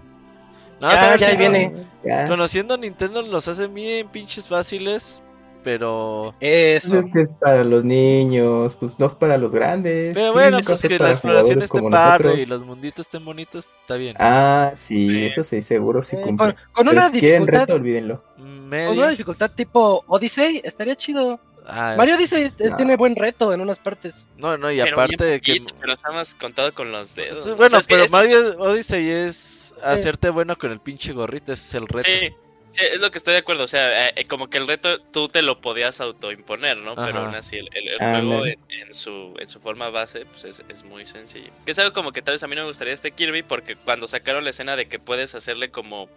[0.80, 1.72] No, Ya, ya si viene.
[2.04, 2.28] Ya.
[2.28, 5.22] Conociendo a Nintendo los hacen bien pinches fáciles,
[5.64, 6.34] pero...
[6.38, 6.98] Eso.
[7.00, 10.14] Es que es para los niños, pues no es para los grandes.
[10.14, 13.96] Pero bueno, pues es que la exploración esté padre y los munditos estén bonitos, está
[13.96, 14.14] bien.
[14.20, 15.24] Ah, sí, Sí.
[15.24, 16.54] eso sí, seguro sí Eh, cumple.
[16.72, 18.22] con, una si quieren dificultad, reto, olvídenlo.
[18.66, 18.88] Medio.
[18.90, 21.40] con una dificultad tipo Odyssey, estaría chido.
[21.68, 22.76] Ah, es- Mario Odyssey es- no.
[22.76, 24.24] tiene buen reto en unas partes.
[24.36, 25.64] No, no, y Pero aparte de que...
[25.80, 27.44] Pero está más contado con los dedos.
[27.46, 31.52] O Bueno, es que pero es- Mario Odyssey es hacerte bueno con el pinche gorrito,
[31.52, 32.08] ese es el reto.
[32.08, 32.30] Sí,
[32.68, 33.64] sí, es lo que estoy de acuerdo.
[33.64, 36.94] O sea, eh, eh, como que el reto tú te lo podías autoimponer, ¿no?
[36.94, 40.62] Pero aún así, el, el- el juego en su, en su forma base pues es,
[40.68, 41.50] es muy sencillo.
[41.64, 43.74] Que es algo como que tal vez a mí no me gustaría este Kirby porque
[43.74, 46.08] cuando sacaron la escena de que puedes hacerle como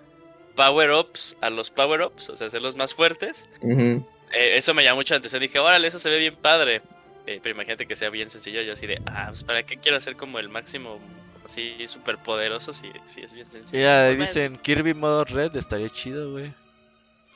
[0.60, 4.02] power-ups a los power-ups, o sea, hacerlos más fuertes, eh,
[4.34, 5.42] eso me llamó mucho la atención.
[5.42, 6.82] Dije, órale, eso se ve bien padre.
[7.26, 8.62] Eh, pero imagínate que sea bien sencillo.
[8.62, 11.00] Yo así de, ah, pues ¿para qué quiero hacer como el máximo
[11.46, 13.78] así súper poderoso si, si es bien sencillo?
[13.80, 16.52] Mira, dicen Kirby modo red, estaría chido, güey.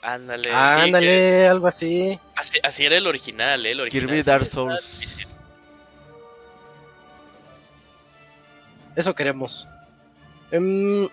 [0.01, 0.49] Ándale.
[0.49, 2.19] sí, Ándale, que- algo así.
[2.35, 3.71] así, así era el original, ¿eh?
[3.71, 5.25] El original Kirby Dark Souls.
[8.95, 9.67] Eso queremos.
[10.51, 11.07] Em,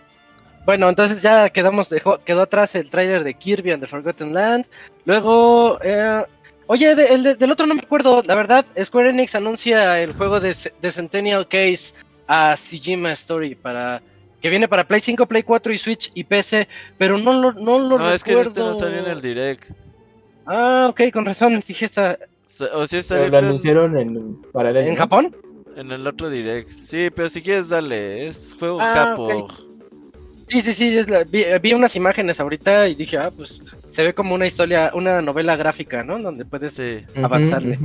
[0.66, 4.66] bueno, entonces ya quedamos, dejó, quedó atrás el tráiler de Kirby and the Forgotten Land.
[5.04, 6.24] Luego, eh,
[6.66, 8.22] oye, de- el de- del otro no me acuerdo.
[8.24, 11.94] La verdad, Square Enix anuncia el juego de, Ce- de Centennial Case
[12.26, 14.02] a Sejima Story para
[14.40, 17.78] que viene para Play 5, Play 4 y Switch y PC, pero no lo no
[17.78, 19.72] lo No, es que este no salió en el direct.
[20.46, 21.60] Ah, ok, con razón.
[21.66, 22.18] Dije esta
[22.72, 24.88] O sea, salió lo anunciaron en paralelo.
[24.88, 24.96] en.
[24.96, 25.36] Japón.
[25.76, 26.68] en el otro direct.
[26.68, 29.14] Sí, pero si quieres darle, es juego Ah.
[30.50, 33.60] Sí, sí, sí, es la- vi, vi unas imágenes ahorita y dije, ah, pues
[33.92, 36.18] se ve como una historia, una novela gráfica, ¿no?
[36.18, 36.80] Donde puedes
[37.22, 37.78] avanzarle.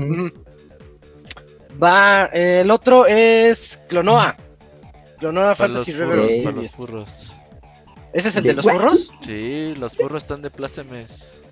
[1.82, 4.36] Va, eh, el otro es Clonoa.
[5.20, 6.44] Clonoa Para los Fantasy furros, Rebels.
[6.44, 7.36] para los furros.
[8.14, 8.74] ¿Ese es el de ¿De los what?
[8.76, 9.12] furros?
[9.22, 11.44] Sí, los furros están de plácemes.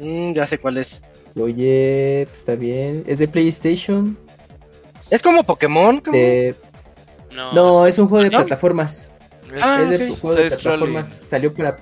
[0.00, 1.00] Mm, ya sé cuál es.
[1.40, 3.04] Oye, pues, está bien.
[3.06, 4.18] ¿Es de PlayStation?
[5.10, 6.16] Es como Pokémon, como...
[6.16, 6.54] De-
[7.32, 9.10] No, No, es un juego de plataformas.
[9.60, 10.10] Ah, es de ok.
[10.10, 11.22] un juego de plataformas.
[11.28, 11.78] Salió para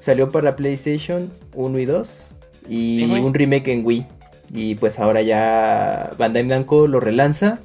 [0.00, 2.34] salió para PlayStation 1 y 2
[2.68, 4.06] y un remake en Wii.
[4.52, 7.58] Y pues ahora ya Bandai Namco lo relanza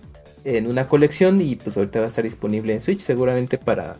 [0.46, 3.98] en una colección y pues ahorita va a estar disponible en Switch seguramente para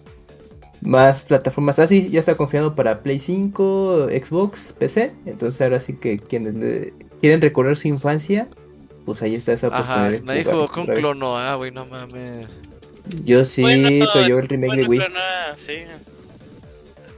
[0.82, 1.78] más plataformas.
[1.80, 5.12] Ah, sí, ya está confiado para Play 5, Xbox, PC.
[5.26, 8.48] Entonces ahora sí que quienes le- quieren recorrer su infancia,
[9.06, 10.12] pues ahí está esa Ajá, oportunidad.
[10.12, 11.00] de nadie jugó con otra vez.
[11.02, 12.48] Clono A, güey, no mames.
[13.24, 15.00] Yo sí, Bueno, pero yo el remake Bueno, de Wii.
[15.00, 15.74] no, sí.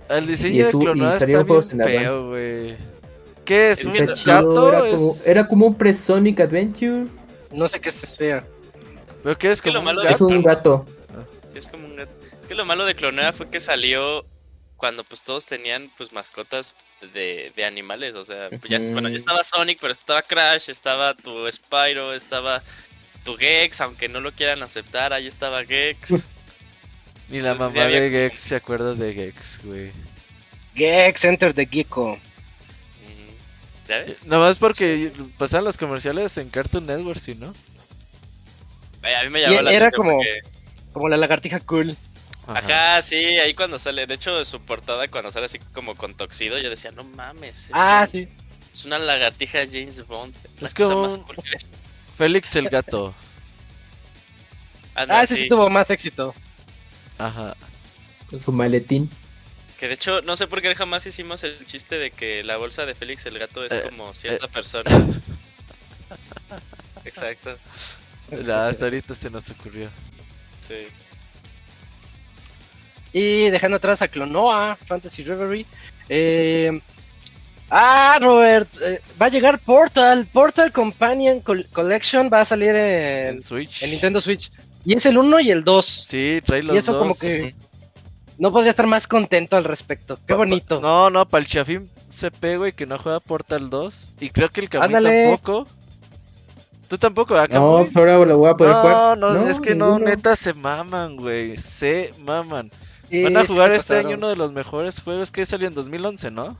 [0.09, 2.75] El diseño Y de estuvo- Clono A y está bien feo, güey.
[3.45, 3.79] ¿Qué es?
[3.79, 4.69] Es ¿Un gato?
[4.69, 7.05] era, como, Es- era como un pre-Sonic Adventure.
[7.51, 8.45] No sé qué es fea.
[9.23, 9.53] ¿Pero qué es?
[9.53, 10.27] Es que ¿Como lo un malo de- Es gato?
[10.27, 10.85] un gato.
[11.51, 12.11] Sí, es como un gato.
[12.39, 14.25] Es que lo malo de Clonea fue que salió
[14.77, 16.75] cuando pues todos tenían pues mascotas
[17.13, 21.13] de, de animales, o sea, pues, ya, bueno, ya estaba Sonic, pero estaba Crash, estaba
[21.13, 22.63] tu Spyro, estaba
[23.23, 26.11] tu Gex, aunque no lo quieran aceptar, ahí estaba Gex.
[27.29, 29.91] Ni la Entonces, sí mamá había de Gex se acuerda de Gex, güey.
[30.75, 32.15] Gex, Enter the Gecko.
[32.17, 34.25] Mm, ¿Ya ves?
[34.25, 37.53] Nomás porque pasaban los comerciales en Cartoon Network, ¿sí, no?
[39.01, 40.41] Ay, A mí me llamó la era atención como- porque-
[40.93, 41.95] Como la lagartija cool.
[42.47, 46.57] Ajá, sí, ahí cuando sale, de hecho su portada cuando sale así como con toxido,
[46.57, 48.27] yo decía, no mames, es, Ah, un- sí.
[48.73, 50.35] es una lagartija James Bond.
[50.55, 51.37] Es, la Es cosa como más cool
[52.21, 53.13] Félix el gato.
[54.93, 55.49] Anda, Ah, ese sí sí.
[55.49, 56.35] tuvo más éxito.
[57.17, 57.55] Ajá.
[58.29, 59.09] Con su maletín.
[59.79, 62.85] Que de hecho, no sé por qué jamás hicimos el chiste de que la bolsa
[62.85, 64.91] de Félix el gato es Eh, como cierta persona.
[67.05, 67.57] Exacto,
[68.45, 69.89] Ya, hasta ahorita se nos ocurrió.
[70.59, 70.75] sí.
[73.13, 75.65] Y dejando atrás a Clonoa, Fantasy Reverie.
[76.07, 76.79] Eh...
[77.73, 80.27] Ah, Robert, eh, va a llegar Portal.
[80.31, 83.81] Portal Companion Col- Collection va a salir en, En Switch.
[83.83, 84.51] en Nintendo Switch.
[84.83, 85.85] Y es el 1 y el 2.
[85.85, 87.01] Sí, trae los y eso dos.
[87.01, 87.55] como que
[88.37, 90.17] no podría estar más contento al respecto.
[90.27, 90.81] Qué Pa- bonito.
[90.81, 94.11] No, no, para el Chafín CP, güey, que no juega Portal 2.
[94.19, 95.23] Y creo que el Camuy Ándale.
[95.29, 95.67] tampoco.
[96.89, 97.83] Tú tampoco, ¿verdad, No, Camuy?
[97.85, 99.17] pues ahora lo voy a poder no, jugar.
[99.17, 100.05] no, es que no, ninguno.
[100.09, 101.55] neta se maman, güey.
[101.55, 102.69] Se maman.
[103.09, 106.31] Sí, Van a jugar este año uno de los mejores juegos que salió en 2011,
[106.31, 106.57] ¿no?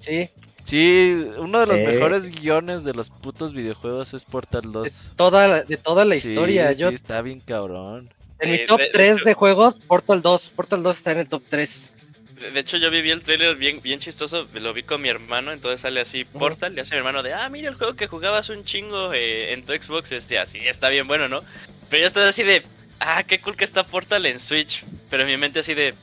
[0.00, 0.28] Sí,
[0.64, 1.84] Sí, uno de los Eh.
[1.86, 5.08] mejores guiones de los putos videojuegos es Portal de 2.
[5.16, 6.74] toda, la- de toda la Sí, historia.
[6.74, 8.10] sí, Yo está bien cabrón.
[8.38, 10.50] en Eh, mi top de- de 3 hecho- de juegos, Portal 2.
[10.54, 11.90] Portal 2 está en el top 3.
[12.52, 15.80] De hecho, yo viví el trailer bien, bien chistoso, lo vi con mi hermano, entonces
[15.80, 18.62] sale así Portal, y hace mi hermano de, ah, mira el juego que jugabas un
[18.64, 21.40] chingo eh, en tu Xbox, y decía, sí, está bien bueno, ¿no?
[21.88, 22.62] Pero yo estaba así de,
[23.00, 25.94] ah, qué cool que está Portal en Switch, pero en mi mente así de,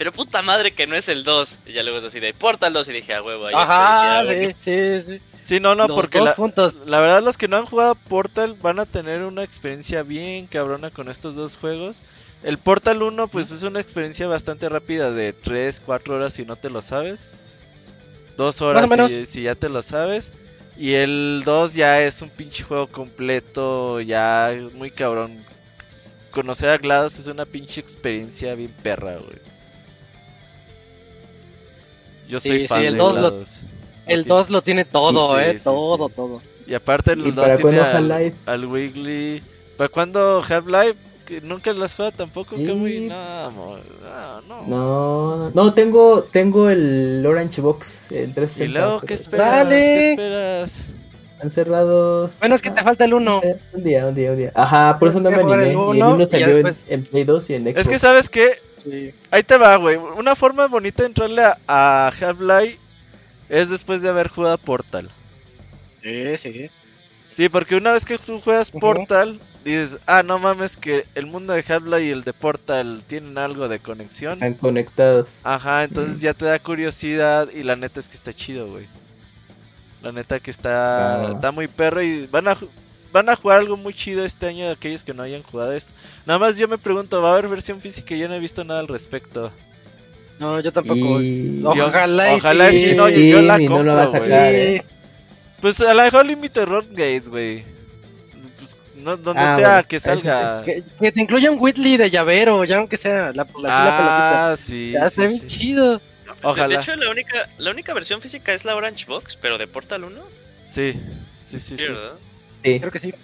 [0.00, 2.72] pero puta madre que no es el 2, y ya luego es así de, Portal
[2.72, 4.46] 2, y dije, ah, huevo, ahí Ajá, estoy.
[4.46, 5.22] ya, sí, sí, sí.
[5.42, 6.74] Sí, no, no, Los porque dos la, juntos.
[6.86, 10.88] la verdad los que no han jugado Portal van a tener una experiencia bien cabrona
[10.88, 12.00] con estos dos juegos.
[12.42, 16.56] El Portal 1 pues es una experiencia bastante rápida de 3, 4 horas si no
[16.56, 17.28] te lo sabes.
[18.38, 19.12] 2 horas menos.
[19.12, 20.32] si, si ya te lo sabes.
[20.78, 25.36] Y el 2 ya es un pinche juego completo, ya muy cabrón.
[26.30, 29.49] Conocer a GLaDOS es una pinche experiencia bien perra, güey.
[32.30, 33.60] Yo Sí, soy sí, fan el de dos lo- GLaDOS.
[34.06, 34.28] El Sí.
[34.28, 35.52] 2 lo tiene todo, Sí, eh.
[35.52, 35.64] sí, sí.
[35.64, 36.40] todo, todo.
[36.66, 39.42] Y aparte ¿Y dos para tiene cuándo al, al Wiggly.
[39.76, 40.96] ¿Para cuándo Half-Life?
[41.26, 42.66] Que ¿Nunca las juega tampoco, Sí.
[42.66, 43.00] Kamui?
[43.00, 43.14] No,
[43.44, 43.80] amor,
[44.48, 44.66] no, no.
[44.66, 48.80] No, no, tengo, tengo el Orange Box, el ¿Y 360.
[48.80, 49.46] luego qué esperas?
[49.46, 49.76] Dale.
[49.86, 50.84] ¿Qué esperas?
[51.34, 52.32] Están cerrados.
[52.40, 53.40] Bueno, es que te falta el 1.
[53.44, 54.52] Eh, Un día, un día, un día.
[54.54, 55.54] Ajá, por eso no me animé.
[55.54, 57.62] el y el uno, y uno ya salió en, después- en Play 2 y en
[57.64, 57.78] Xbox.
[57.80, 58.48] Es que, ¿sabes qué?
[58.84, 59.12] Sí.
[59.30, 59.96] Ahí te va, güey.
[59.96, 62.78] Una forma bonita de entrarle a, a Half-Life
[63.48, 65.10] es después de haber jugado Portal.
[66.02, 66.70] Sí, sí.
[67.36, 68.70] Sí, porque una vez que tú juegas.
[68.70, 73.38] Portal, dices, ah, no mames, que el mundo de Half-Life y el de Portal tienen
[73.38, 74.32] algo de conexión.
[74.34, 75.40] Están conectados.
[75.44, 78.86] Ajá, entonces ya te da curiosidad y la neta es que está chido, güey.
[80.02, 81.32] La neta que está, Ah.
[81.34, 82.56] está muy perro y van a,
[83.12, 85.92] van a jugar algo muy chido este año de aquellos que no hayan jugado esto.
[86.26, 88.14] Nada más yo me pregunto, ¿va a haber versión física?
[88.14, 89.50] Yo no he visto nada al respecto.
[90.38, 91.20] No, yo tampoco.
[91.20, 91.60] Y...
[91.64, 91.74] Ojo.
[91.76, 92.80] Yo- Ojalá y ojalá sí.
[92.90, 94.22] sí, no, yo, Sí, yo la no compro, lo va a güey.
[94.22, 94.50] sacar.
[94.52, 94.56] Sí.
[94.58, 94.84] eh.
[95.60, 97.64] Pues a lo mejor límite Rock Gates, güey.
[98.58, 100.62] Pues, no, donde Ah, sea bueno, que salga.
[100.64, 104.56] Que, que te incluya un Whitley de llavero, ya aunque sea la, la, la ah,
[104.56, 104.92] sí.
[104.92, 106.00] Ya sí, se ve chido.
[106.24, 106.68] Pues, Ojalá.
[106.68, 110.04] De hecho, la única, la única versión física es la Orange Box, pero de Portal
[110.04, 110.18] 1.
[110.70, 110.92] Sí,
[111.46, 111.60] sí, sí.
[111.60, 111.82] Sí, sí.
[111.92, 112.12] ¿verdad?
[112.64, 112.80] Sí.
[112.80, 113.14] Creo que sí.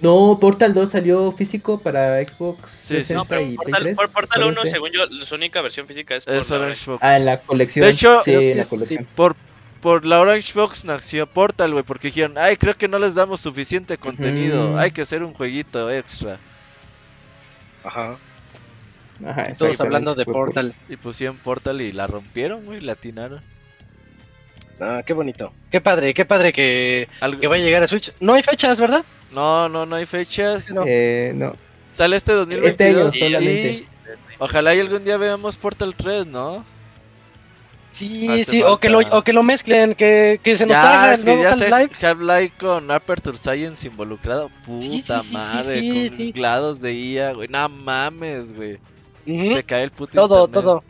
[0.00, 3.14] No, Portal 2 salió físico para Xbox Sí, sí.
[3.14, 3.96] 360 No, pero y Portal, 3.
[3.96, 4.70] por Portal 1, parece.
[4.72, 6.98] según yo, su única versión física es por Es la Orange Box.
[7.04, 7.84] Ah, en la colección.
[7.86, 8.70] De hecho- sí, en la sí.
[8.70, 9.08] colección.
[9.16, 9.34] Por,
[9.80, 13.40] por la Orange Box nació Portal, güey, porque dijeron, ay, creo que no les damos
[13.40, 16.38] suficiente contenido, hay que hacer un jueguito extra.
[17.84, 18.16] Ajá.
[19.26, 20.74] Ajá, Todos hablando de Portal.
[20.88, 23.42] Y pusieron Portal y la rompieron, güey, la atinaron.
[24.80, 25.52] Ah, qué bonito.
[25.72, 28.12] Qué padre, qué padre que, Algo- que vaya a llegar a Switch.
[28.20, 29.04] No hay fechas, ¿verdad?
[29.30, 30.70] No, no, no hay fechas.
[30.70, 30.82] No.
[30.86, 31.54] Eh, no.
[31.90, 33.88] Sale este 2022 Este año y solamente.
[34.38, 36.64] ojalá y algún día veamos Portal 3, ¿no?
[37.90, 41.08] Sí, Hace sí, o que, lo, o que lo mezclen, que, que se nos haga
[41.08, 42.06] Ya, el que nuevo Half-Life.
[42.06, 44.50] Half-Life con Aperture Science involucrado.
[44.64, 46.32] Puta Sí, sí, sí, sí, madre, sí, con sí.
[46.32, 47.48] GLaDOS de IA, güey.
[47.48, 48.78] No mames, güey.
[49.26, 50.52] Se cae el puto Todo, internet.
[50.52, 50.84] todo.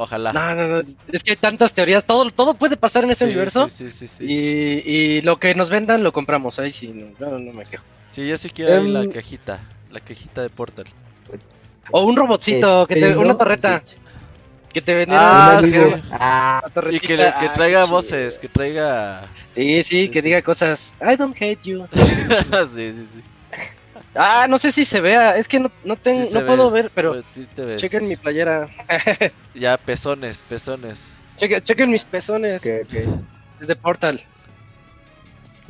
[0.00, 0.32] Ojalá.
[0.32, 0.78] No, no, no.
[1.12, 2.04] Es que hay tantas teorías.
[2.04, 3.68] Todo, todo puede pasar en ese Sí, universo.
[3.68, 4.08] Sí, sí, sí.
[4.08, 6.58] Sí, Y, y lo que nos vendan lo compramos.
[6.58, 7.84] Ahí sí, no, no, no me quejo.
[8.10, 9.60] Sí, yo sí quiero ahí la Em, cajita.
[9.90, 10.86] La cajita de Portal.
[11.90, 13.82] O un robotcito, que te, Nintendo una torreta.
[14.72, 15.76] Que te vendiera Ah, sí.
[16.10, 19.22] Ah, Y que, le- que traiga voces, que traiga.
[19.54, 20.28] Sí, sí, Sí, que sí.
[20.28, 20.94] diga cosas.
[21.00, 21.84] I don't hate you.
[22.74, 23.22] sí, sí, sí.
[24.20, 25.36] Ah, no sé si se vea.
[25.36, 27.80] Es que no, no, tengo, Sí no puedo ves, ver, pero pues, sí te ves.
[27.80, 28.68] chequen mi playera.
[29.54, 31.16] Ya, pezones, pezones.
[31.36, 32.62] chequen, chequen mis pezones.
[32.66, 32.94] ok, ok.
[33.60, 34.20] Es de Portal.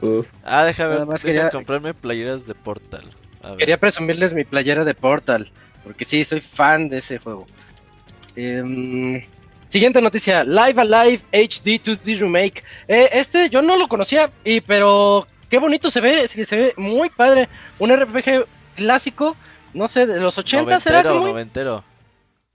[0.00, 0.26] Uf.
[0.44, 3.04] Ah, déjame, más deja quería- comprarme playeras de Portal.
[3.42, 3.58] A ver.
[3.58, 5.50] Quería presumirles mi playera de Portal.
[5.84, 7.46] Porque sí, soy fan de ese juego.
[8.36, 9.22] Em,
[9.68, 12.62] siguiente noticia: Live Alive HD 2D Remake.
[12.86, 16.26] Eh, este yo no lo conocía, y pero qué bonito se ve.
[16.28, 17.48] Se, se ve muy padre.
[17.78, 18.46] Un RPG
[18.76, 19.36] clásico.
[19.74, 21.84] No sé, de los 80 será noventero, como noventero.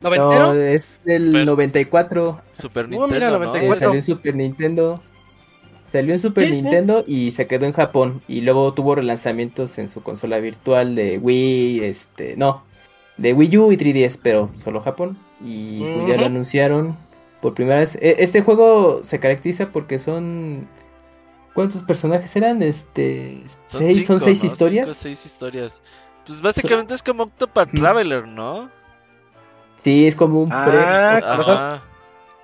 [0.02, 0.54] noventero.
[0.54, 2.42] No, es del Pues- 94.
[2.52, 3.40] Super mira, Nintendo, ¿no?
[3.46, 3.76] 94.
[3.76, 5.04] Eh, salió en Super Nintendo.
[5.92, 6.62] Salió en Super Sí, sí.
[6.64, 8.22] Nintendo y se quedó en Japón.
[8.28, 12.64] Y luego tuvo relanzamientos en su consola virtual de Wii, este, no,
[13.18, 15.18] de Wii U y 3DS, pero solo Japón.
[15.46, 16.98] Y pues ya lo anunciaron
[17.42, 17.96] por primera vez.
[18.02, 20.68] E- Este juego se caracteriza porque son.
[21.54, 22.62] ¿Cuántos personajes eran?
[22.64, 23.44] Este.
[23.66, 24.48] seis, cinco, son seis ¿no?
[24.50, 24.88] historias.
[24.88, 25.84] Cinco, seis historias.
[26.26, 27.70] Pues básicamente es como Octopath.
[27.72, 28.70] Traveler, ¿no?
[29.78, 31.82] Sí, es como un Ah, pre.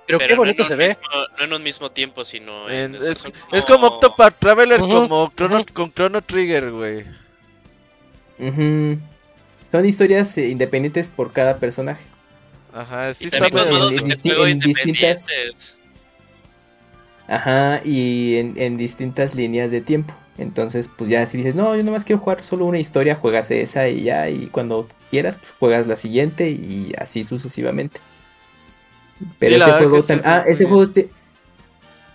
[0.06, 0.88] Pero, Pero qué no bonito en se ve.
[0.88, 2.94] mismo- no en un mismo tiempo, sino en...
[2.96, 7.04] En- es, son es como Octopath Traveler como Chrono, con Chrono Trigger, güey.
[8.38, 8.98] Ujú.
[9.70, 12.04] Son historias eh, independientes por cada personaje.
[12.74, 15.78] Ajá, sí Y está también con modos en de juego en distintas- independientes.
[17.30, 20.14] Ajá, y en, en distintas líneas de tiempo.
[20.38, 23.88] Entonces, pues ya si dices, no, yo nomás quiero jugar solo una historia, juegas esa
[23.88, 28.00] y ya, y cuando quieras, pues juegas la siguiente y así sucesivamente.
[29.38, 30.68] Pero Sí, ese juego, que sí, tam- ah, ese bien.
[30.74, 31.10] juego te-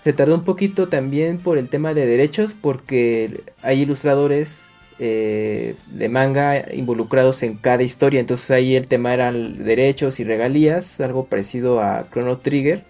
[0.03, 6.09] se tardó un poquito también por el tema de derechos, porque hay ilustradores eh, de
[6.09, 11.25] manga involucrados en cada historia, entonces ahí el tema era el- derechos y regalías, algo
[11.25, 12.85] parecido a Chrono Trigger.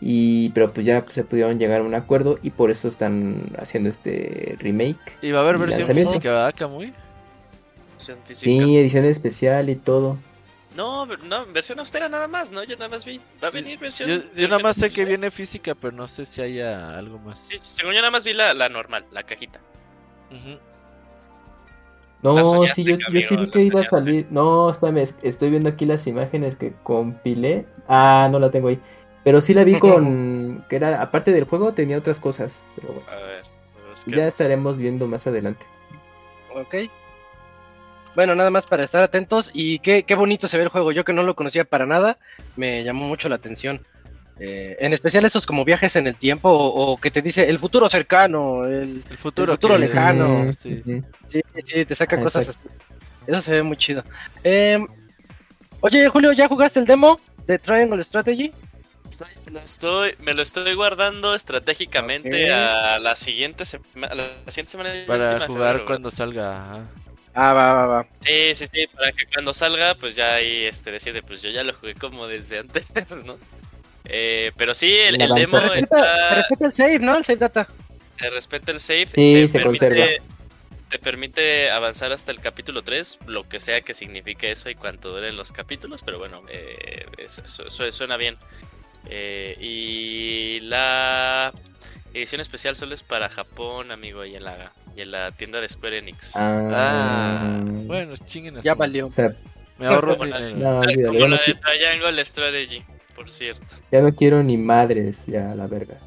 [0.00, 3.88] Y, pero pues ya se pudieron llegar a un acuerdo y por eso están haciendo
[3.88, 5.18] este remake.
[5.22, 6.92] Y va a haber versión física, ¿verdad, Kamui?
[7.92, 8.50] Versión física.
[8.50, 10.18] Sí, edición especial y todo.
[10.76, 12.64] No, no, versión austera nada más, ¿no?
[12.64, 13.20] Yo nada más vi.
[13.42, 14.08] Va a venir versión.
[14.08, 17.18] Yo, yo versión nada más sé que viene física, pero no sé si haya algo
[17.20, 17.38] más.
[17.38, 19.60] Sí, según yo nada más vi la, la normal, la cajita.
[22.22, 24.26] No, soñaste, sí, yo, yo sí vi que iba a salir.
[24.30, 27.66] No, espérame, es- estoy viendo aquí las imágenes que compilé.
[27.86, 28.80] Ah, no la tengo ahí.
[29.24, 30.64] Pero sí la vi con.
[30.68, 32.64] que era, aparte del juego, tenía otras cosas.
[32.76, 33.42] Pero bueno, A ver.
[33.86, 35.66] pues, ¿qué ya estaremos viendo más adelante.
[36.54, 36.74] Ok.
[38.14, 39.50] Bueno, nada más para estar atentos.
[39.52, 40.92] Y qué, qué bonito se ve el juego.
[40.92, 42.18] Yo que no lo conocía para nada,
[42.56, 43.84] me llamó mucho la atención.
[44.40, 47.58] Eh, en especial esos como viajes en el tiempo o, o que te dice el
[47.60, 50.52] futuro cercano, el, El futuro, El futuro que- lejano.
[50.52, 50.82] Sí.
[51.28, 52.58] Sí, sí, te saca Ah, cosas así.
[53.26, 54.04] Eso se ve muy chido.
[54.42, 54.86] Em,
[55.80, 58.52] oye, Julio, ¿ya jugaste el demo de Triangle Strategy?
[59.22, 62.56] Estoy- me lo estoy, me lo estoy guardando estratégicamente Ok.
[62.58, 64.14] a la siguiente semana.
[64.14, 66.62] La siguiente semana Para jugar febrero, cuando salga.
[66.62, 66.88] ajá.
[67.36, 68.06] Ah, va, va, va.
[68.20, 71.50] Sí, sí, sí, para que cuando salga, pues ya ahí este, decir de, pues yo
[71.50, 72.86] ya lo jugué como desde antes,
[73.24, 73.38] ¿no?
[74.04, 75.58] Eh, pero sí, el, el demo.
[75.58, 77.16] Se respeta, se está, respeta el save, ¿no?
[77.16, 77.68] El save data.
[78.18, 80.24] se respeta el save, Sí, te se permite, conserva.
[80.90, 85.08] te permite avanzar hasta el capítulo 3, lo que sea que signifique eso y cuánto
[85.10, 88.36] duren los capítulos, pero bueno, eh, eso, eso- eso suena bien.
[89.10, 91.52] Eh, y la
[92.12, 95.68] edición especial solo es para Japón, amigo, y en la, y en la tienda de
[95.68, 96.34] Square Enix.
[96.36, 99.06] Ah, Ah, bueno, chinguen Ya valió.
[99.08, 99.34] O sea,
[99.78, 100.56] Me ahorro Como la- dinero.
[100.70, 102.82] no, olvídalo, como ya, la no de qui- Triangle Strategy,
[103.16, 103.74] por cierto.
[103.90, 105.98] ya no quiero ni madres, ya la verga.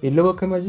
[0.00, 0.62] ¿Y luego qué más?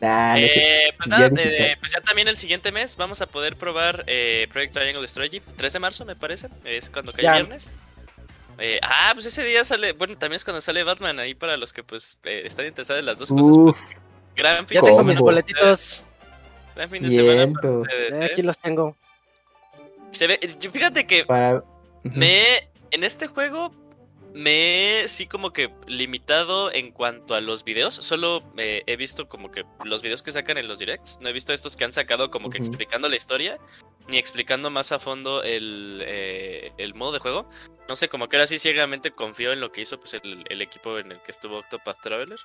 [0.00, 0.44] Nah, no sé.
[0.86, 1.52] Eh, pues Ya nada, digital.
[1.54, 5.40] eh, pues ya también el siguiente mes vamos a poder probar eh, Project Triangle Strategy.
[5.56, 6.48] 3 de marzo, me parece.
[6.64, 7.34] Es cuando cae Ya.
[7.34, 7.70] viernes.
[8.60, 9.92] Eh, ah, pues ese día sale.
[9.92, 11.18] Bueno, también es cuando sale Batman.
[11.18, 13.56] Ahí para los que pues eh, están interesados en las dos cosas.
[13.56, 13.98] Uf, pues,
[14.36, 16.04] gran fin Ya tengo mis boletitos.
[16.76, 17.52] Gran fin de semana.
[17.60, 18.28] para ustedes, Eh, ¿eh?
[18.32, 18.96] aquí los tengo.
[20.12, 20.38] Se ve,
[20.72, 21.64] fíjate que Para.
[22.02, 22.44] Me
[22.90, 23.72] en este juego
[24.32, 27.94] me he sí como que limitado en cuanto a los videos.
[27.94, 31.18] Solo eh, he visto como que los videos que sacan en los directs.
[31.20, 33.58] No he visto estos que han sacado como que explicando la historia.
[34.10, 37.48] Ni explicando más a fondo el, eh, el modo de juego.
[37.88, 40.62] No sé, como que ahora sí ciegamente confío en lo que hizo pues, el, el
[40.62, 42.38] equipo en el que estuvo Octopath Traveler.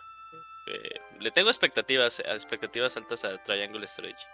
[0.67, 4.25] Eh, le tengo expectativas, expectativas altas a Triangle Strategy.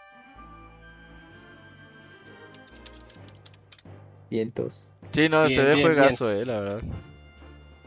[4.29, 4.89] Vientos.
[5.11, 6.81] Sí, no, Bien, se ve bien, juegazo, eh, la verdad.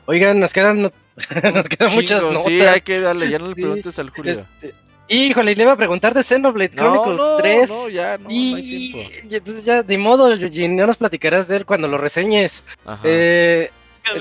[0.06, 0.90] Oigan, nos quedan, no-
[1.54, 2.44] nos quedan muchas notas.
[2.44, 4.32] Sí, hay que darle, ya no le Sí, preguntes al Julio.
[4.32, 4.74] Este,
[5.08, 7.70] híjole, y le iba a preguntar de Xenoblade No, Chronicles no, 3.
[7.70, 8.54] no, ya, no, no y...
[8.54, 9.10] hay tiempo.
[9.30, 12.64] y entonces ya, de modo, Eugene, ya nos platicarás de él cuando lo reseñes.
[12.84, 13.00] Ajá.
[13.04, 13.70] Eh,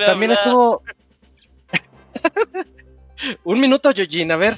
[0.06, 0.46] también hablar.
[0.46, 0.84] estuvo.
[3.44, 4.58] Un minuto, Eugene, a ver.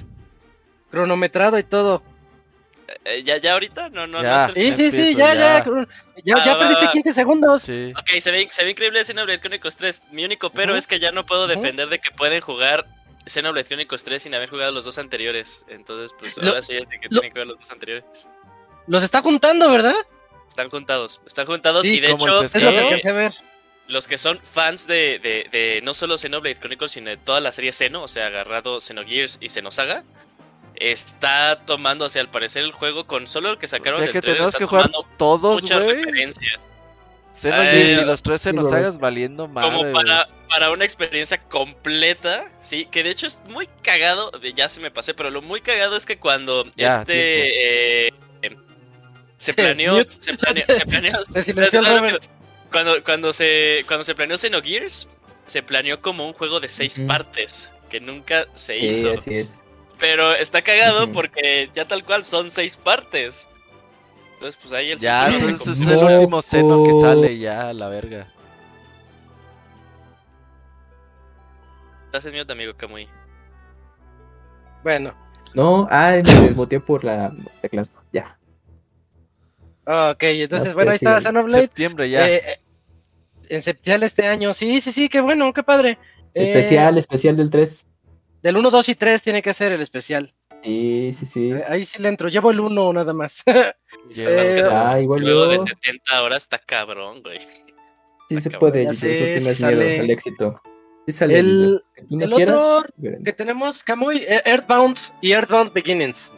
[0.91, 2.01] Cronometrado y todo.
[3.03, 3.89] Eh, ¿Ya, ya ahorita?
[3.89, 4.47] No, no, Ya.
[4.47, 4.53] no.
[4.53, 5.63] Sí, sí, sí, ya, ya.
[5.63, 5.87] ya.
[6.23, 6.91] Ya, Va, ya va, perdiste va.
[6.91, 7.63] 15 segundos.
[7.63, 7.91] Sí.
[7.97, 10.03] Ok, se ve, se ve increíble Xenoblade Chronicles 3.
[10.11, 12.85] Mi único pero es que ya no puedo defender de que pueden jugar
[13.25, 15.65] Xenoblade Chronicles 3 sin haber jugado los dos anteriores.
[15.67, 18.27] Entonces, pues Lo- ahora sí es de que lo- tienen que ver los dos anteriores.
[18.87, 19.95] Los está juntando, ¿verdad?
[20.47, 23.09] Están juntados, están juntados Sí, y de hecho, Es lo que ¿Qué?
[23.09, 23.33] eh, ver.
[23.87, 27.51] los que son fans de, de, de no solo Xenoblade Chronicles, sino de toda la
[27.51, 30.03] serie Xeno, o sea, agarrado Xenogears y Xenosaga,
[30.75, 34.05] está tomando, o sea, al parecer el juego con solo el que O sacaron sea
[34.05, 35.95] del que trailer, tenemos está que jugar tomando todos, muchas güey.
[35.97, 36.59] referencias.
[37.35, 38.79] Xenogears y los tres se nos güey.
[38.79, 43.67] hagas valiendo madre, como para, para una experiencia completa, sí, que de hecho es muy
[43.83, 48.13] cagado, ya se me pasé, pero lo muy cagado es que cuando Ya, este eh,
[48.41, 48.57] eh,
[49.37, 51.53] se planeó, se planeó, se planeó, Se
[52.71, 55.07] cuando, cuando se cuando se planeó Xenogears,
[55.47, 59.13] se planeó como un juego de seis partes, que nunca se Sí, hizo.
[59.13, 59.61] así es.
[59.97, 63.47] Pero está cagado porque ya tal cual son seis partes.
[64.35, 67.73] Entonces, pues ahí el Ya, círculo se entonces es el último seno que sale, ya,
[67.73, 68.27] la verga.
[72.07, 73.07] Estás en mute, amigo Kamui.
[74.83, 75.13] Bueno,
[75.53, 77.31] No, ay, me desboteé por la
[77.61, 77.89] teclas.
[78.13, 78.37] Ya.
[79.85, 81.21] ok, entonces, Ah, bueno, ahí sí, está.
[81.21, 81.61] Xenoblade.
[81.63, 82.27] Septiembre ya.
[82.27, 82.59] Eh, eh,
[83.49, 84.53] en septiembre este año.
[84.53, 85.97] Sí, sí, sí, qué bueno, qué padre.
[86.33, 87.85] Eh, Especial, especial del 3.
[88.43, 90.33] Del 1, 2 y 3 tiene que ser el especial.
[90.65, 91.53] Sí, sí, sí.
[91.69, 92.27] Ahí sí le entro.
[92.27, 93.43] Llevo el 1 nada más.
[94.13, 95.65] Que Eh, ah, igual luego de yo.
[95.65, 97.39] 70 horas está cabrón, güey.
[98.29, 98.59] Sí se cabrón.
[98.71, 100.61] puede, sé, no tienes sí miedo al éxito.
[101.07, 102.85] Sí sale, El- el quieras, otro
[103.23, 106.33] que tenemos, Kamui, eh, Earthbound y Earthbound Beginnings.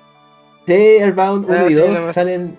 [0.67, 2.13] Sí, Airbound 1 Ah, y sí, 2 nada más.
[2.15, 2.57] salen,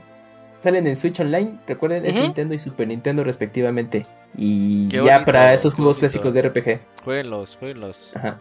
[0.60, 1.58] salen en Switch Online.
[1.66, 2.24] Recuerden, es Ujú.
[2.24, 4.04] Nintendo y Super Nintendo respectivamente.
[4.36, 6.00] Y Qué ya bonito, para esos juegos bonito.
[6.20, 6.80] clásicos de RPG.
[7.04, 8.16] Jueguenlos, jueguenlos.
[8.16, 8.40] Ajá.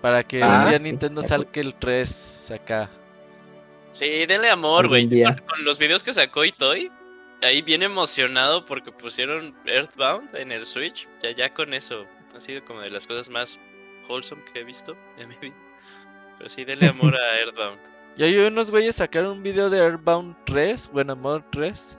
[0.00, 2.90] Para que Ah, un día sí, Nintendo salga el 3 acá.
[3.92, 5.06] Sí, denle amor, güey.
[5.06, 5.34] día.
[5.34, 6.90] Con, con los videos que sacó Itoy,
[7.42, 11.08] ahí bien emocionado porque pusieron Earthbound en el Switch.
[11.22, 12.06] Ya, ya con eso.
[12.34, 13.58] Ha sido como de las cosas más
[14.08, 15.56] wholesome que he visto en mi vida.
[16.38, 17.78] Pero sí, denle amor a Earthbound.
[18.16, 21.98] Y hay unos güeyes sacaron un video de Airbound 3, bueno, Mod 3.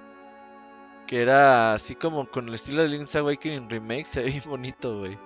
[1.07, 4.99] Que era así como con el estilo de Link's Awakening Remake, se ve bien bonito,
[4.99, 5.17] güey.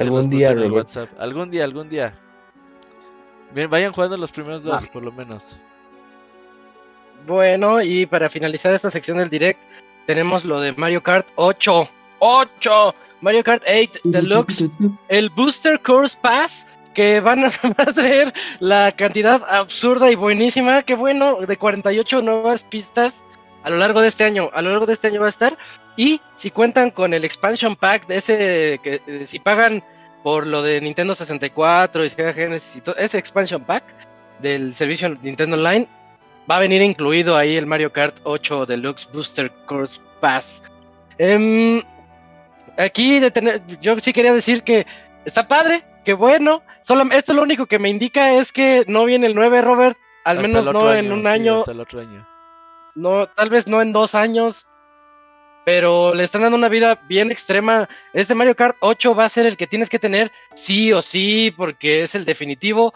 [0.00, 0.72] Algún día, en el.
[0.72, 1.08] WhatsApp.
[1.18, 2.14] Algún día, algún día.
[3.54, 5.56] Bien, vayan jugando los primeros dos, por lo menos.
[7.26, 9.60] Bueno, y para finalizar esta sección del direct,
[10.06, 11.88] tenemos lo de Mario Kart 8.
[12.20, 12.94] ¡8!
[13.20, 14.68] Mario Kart 8 Deluxe,
[15.08, 20.82] el Booster Course Pass, que van a, van a traer la cantidad absurda y buenísima,
[20.82, 23.24] que bueno, de 48 nuevas pistas
[23.64, 24.50] a lo largo de este año.
[24.52, 25.56] A lo largo de este año va a estar.
[25.96, 29.82] Y si cuentan con el expansion pack de ese, que eh, si pagan
[30.22, 33.84] por lo de Nintendo 64 y Sega Genesis y todo, ese expansion pack
[34.40, 35.86] del servicio Nintendo Online,
[36.50, 40.62] va a venir incluido ahí el Mario Kart 8 Deluxe Booster Course Pass.
[41.18, 41.82] Em,
[42.76, 44.86] aquí de tener- yo sí quería decir que
[45.24, 46.62] está padre, que bueno.
[46.82, 49.96] Solo, esto lo único que me indica es que no viene el 9, Robert.
[50.24, 52.26] Al Hasta menos no en un sí, año, hasta el otro año.
[52.94, 54.66] No, tal vez no en dos años.
[55.64, 57.88] Pero le están dando una vida bien extrema.
[58.12, 61.52] Este Mario Kart 8 va a ser el que tienes que tener sí o sí,
[61.56, 62.92] porque es el definitivo.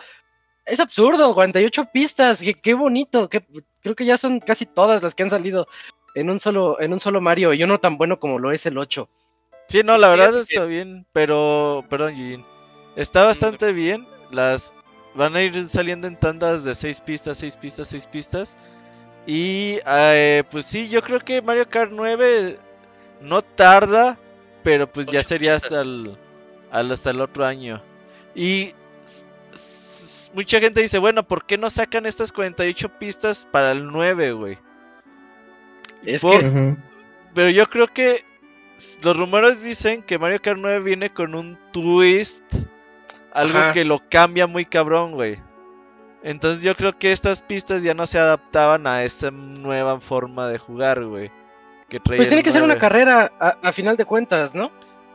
[0.66, 3.28] Es absurdo, 48 pistas, qué, qué bonito.
[3.30, 3.46] qué-
[3.80, 5.66] creo que ya son casi todas las que han salido
[6.14, 8.76] en un solo, en un solo Mario, y uno tan bueno como lo es el
[8.76, 9.08] 8.
[9.68, 12.44] Sí, no, la verdad está bien, pero, perdón, Yujin.
[12.96, 14.06] Está bastante bien.
[14.30, 14.74] Las
[15.14, 18.56] van a ir saliendo en tandas de 6 pistas, 6 pistas, 6 pistas.
[19.30, 22.58] Y eh, pues sí, yo creo que Mario Kart 9
[23.20, 24.18] no tarda,
[24.62, 26.16] pero pues ya sería hasta el,
[26.70, 27.82] al- hasta el otro año.
[28.34, 28.72] Y
[30.34, 34.58] mucha gente dice, bueno, ¿por qué no sacan estas 48 pistas para el 9, güey?
[36.04, 36.76] Es Por- que.
[37.34, 38.24] Pero yo creo que
[39.02, 42.42] los rumores dicen que Mario Kart 9 viene con un twist,
[43.32, 43.72] algo Ajá.
[43.74, 45.38] que lo cambia muy cabrón, güey.
[46.22, 50.58] Entonces yo creo que estas pistas ya no se adaptaban a esta nueva forma de
[50.58, 51.30] jugar, güey.
[51.88, 52.80] Que traía Pues tiene que ser una 9.
[52.80, 54.70] carrera a, a final de cuentas, ¿no?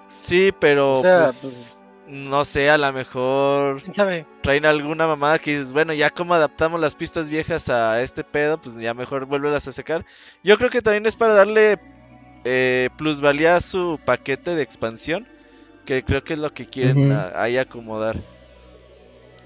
[0.07, 4.25] Sí, pero O sea, pues, pues- no sé, a lo mejor ¿Quién sabe?
[4.41, 8.59] traen alguna mamada que dices, bueno, ya como adaptamos las pistas viejas a este pedo,
[8.59, 10.05] pues ya mejor vuélvelas a sacar.
[10.43, 11.79] Yo creo que también es para darle
[12.43, 15.27] eh, plusvalía a su paquete de expansión,
[15.85, 18.17] que creo que es lo que quieren ahí acomodar.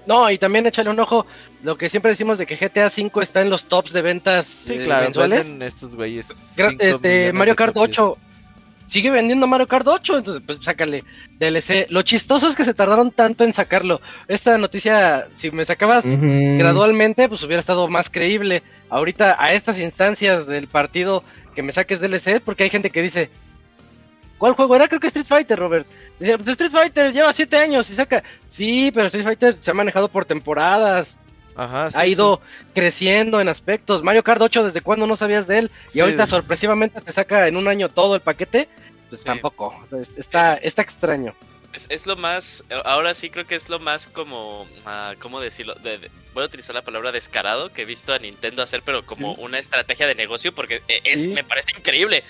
[0.08, 1.26] No, y también échale un ojo,
[1.62, 4.74] lo que siempre decimos de que GTA V está en los tops de ventas Sí,
[4.74, 5.44] eh, claro, mensuales.
[5.44, 6.56] venden estos güeyes.
[6.78, 7.98] Este, Mario de Kart copias.
[7.98, 8.18] 8
[8.88, 11.04] sigue vendiendo Mario Kart 8, entonces pues sácale
[11.38, 11.86] DLC.
[11.90, 14.00] Lo chistoso es que se tardaron tanto en sacarlo.
[14.26, 18.62] Esta noticia, si me sacabas gradualmente, pues hubiera estado más creíble.
[18.88, 21.22] Ahorita a estas instancias del partido
[21.54, 23.30] que me saques DLC, porque hay gente que dice,
[24.38, 24.88] ¿cuál juego era?
[24.88, 25.86] Creo que Street Fighter, Robert.
[26.18, 28.22] Dice, pues Street Fighter lleva 7 años y saca.
[28.48, 31.18] Sí, pero Street Fighter se ha manejado por temporadas
[31.54, 32.10] Ajá, sí, ha sí.
[32.12, 32.40] ido
[32.74, 34.02] creciendo en aspectos.
[34.02, 35.70] Mario Kart 8, ¿desde cuándo no sabías de él?
[35.88, 38.68] Y Sí, ahorita de- sorpresivamente te saca en un año todo el paquete.
[39.08, 39.26] Pues Sí.
[39.26, 39.74] tampoco.
[40.00, 41.34] Es- Está, Es- está extraño.
[41.72, 45.74] Es, es lo más, ahora sí creo que es lo más como, ah, ¿cómo decirlo?
[45.74, 49.04] De- de- voy a utilizar la palabra descarado que he visto a Nintendo hacer, pero
[49.04, 51.28] como una estrategia de negocio, porque e- es, Sí.
[51.28, 52.24] me parece increíble.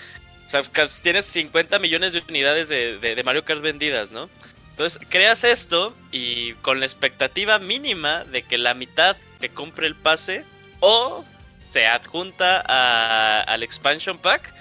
[0.49, 0.63] O sea,
[1.03, 4.29] tienes 50 millones de unidades de, de- de Mario Kart vendidas, ¿no?
[4.71, 9.95] Entonces, creas esto y con la expectativa mínima de que la mitad que compre el
[9.95, 10.43] pase
[10.79, 11.23] o
[11.69, 14.53] se adjunta a- al expansion pack.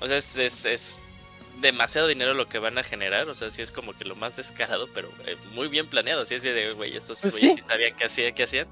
[0.00, 0.98] O sea, es, es- es
[1.60, 3.28] demasiado dinero lo que van a generar.
[3.28, 6.22] O sea, sí es como que lo más descarado, pero eh, muy bien planeado.
[6.22, 7.60] Así es de, güey, estos Pues güeyes sí.
[7.60, 8.34] sí sabían qué hacían.
[8.34, 8.68] Qué hacían.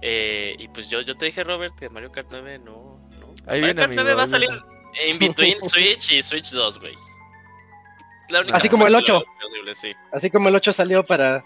[0.00, 3.00] Eh, y pues yo, yo te dije, Robert, que Mario Kart 9 no.
[3.18, 3.34] no.
[3.46, 4.64] Ahí Mario viene, Kart 9 amigo, va a salir viene.
[5.00, 6.92] En between Switch y Switch 2, güey.
[6.92, 9.26] Es la única Así como el forma que lo 8.
[9.26, 9.90] veo posible, sí.
[10.12, 11.44] Así como el 8 salió para.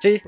[0.00, 0.24] Sí, sí,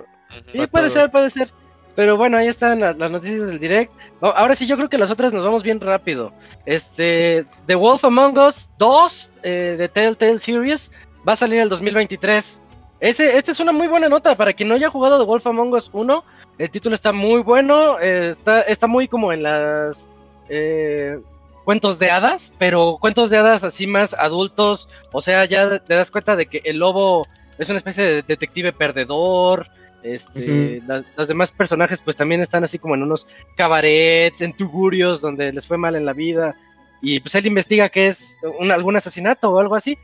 [0.53, 0.91] puede todo.
[0.91, 1.51] ser, puede ser.
[1.95, 3.91] Pero bueno, ahí están la- las noticias del direct.
[4.21, 6.33] Ahora sí, yo creo que las otras nos vamos bien rápido.
[6.67, 10.93] Este, The Wolf Among Us 2 eh, de Telltale Series
[11.27, 12.61] va a salir el 2023.
[13.01, 15.73] Ese, esta es una muy buena nota para quien no haya jugado The Wolf Among
[15.73, 16.25] Us 1.
[16.59, 20.07] El título está muy bueno, eh, está, está muy como en las
[20.51, 21.19] eh,
[21.67, 24.89] cuentos de hadas, pero cuentos de hadas así más adultos.
[25.13, 27.27] O sea, ya te das cuenta de que el lobo
[27.59, 29.67] es una especie de detective perdedor.
[30.03, 35.21] Este, la- los demás personajes pues también están así como en unos cabarets, en tugurios
[35.21, 36.55] donde les fue mal en la vida
[37.03, 39.99] y pues él investiga que es un, algún asesinato o algo así.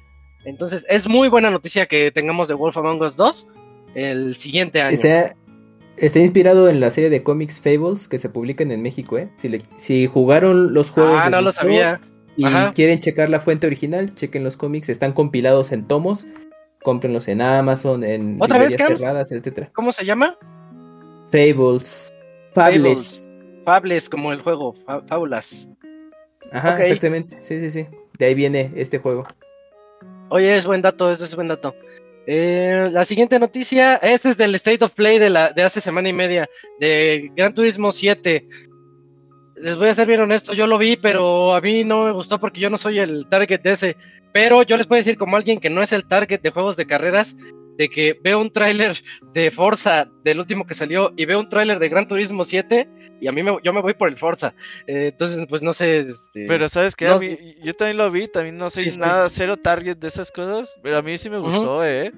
[0.44, 3.46] Entonces es muy buena noticia que tengamos de Wolf Among Us 2
[3.94, 4.94] el siguiente año.
[5.96, 9.28] Está inspirado en la serie de cómics Fables que se publican en México, ¿eh?
[9.36, 12.00] Si, le- si jugaron los juegos ah, les no lo gustó sabía.
[12.36, 12.72] y Ajá.
[12.72, 16.26] quieren checar la fuente original, chequen los cómics, están compilados en tomos,
[16.82, 19.70] cómprenlos en Amazon, en ¿Otra vez, cerradas, etcétera.
[19.74, 20.36] ¿Cómo se llama?
[21.30, 22.12] Fables.
[22.54, 23.28] Fables.
[23.64, 24.74] Fables, como el juego,
[25.08, 25.68] Fábulas.
[26.52, 27.38] Ajá, exactamente.
[27.42, 27.86] Sí, sí, sí.
[28.18, 29.24] De ahí viene este juego.
[30.28, 31.74] Oye, es buen dato, eso es buen dato.
[32.26, 36.08] Eh, la siguiente noticia, este es del State of Play de, la, de hace semana
[36.08, 36.48] y media,
[36.78, 38.46] de Gran Turismo 7.
[39.56, 42.38] Les voy a ser bien honesto, yo lo vi, pero a mí no me gustó
[42.38, 43.96] porque yo no soy el target de ese.
[44.32, 46.86] Pero yo les puedo decir como alguien que no es el target de juegos de
[46.86, 47.36] carreras,
[47.76, 48.96] de que veo un tráiler
[49.34, 52.88] de Forza del último que salió y veo un tráiler de Gran Turismo 7
[53.22, 54.52] y a mí me, yo me voy por el Forza.
[54.84, 56.00] Eh, entonces, pues no sé.
[56.00, 59.56] Este, Pero sabes que no yo también lo vi, también no soy Sí, nada cero
[59.56, 62.12] target de esas cosas, pero a mí sí me gustó, eh.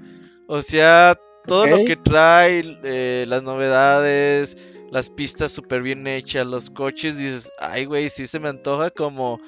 [0.47, 1.15] O sea,
[1.47, 4.57] todo lo que trae, eh, las novedades,
[4.91, 9.39] las pistas súper bien hechas, los coches, dices, ay, güey, sí se me antoja como...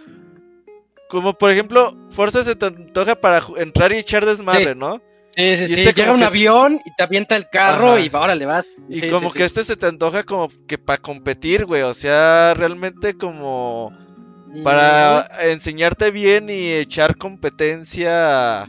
[1.08, 4.78] Como por ejemplo, Forza se te antoja para entrar y echar desmadre, Sí.
[4.78, 5.00] ¿no?
[5.36, 5.82] Sí, sí, Y sí.
[5.82, 8.00] este Llega un que avión y te avienta el carro Ajá.
[8.00, 8.66] y ahora le vas.
[8.88, 11.82] Y Sí, como sí, que este se te antoja como que para competir, güey.
[11.82, 13.92] O sea, realmente como
[14.64, 18.66] para enseñarte bien y echar competencia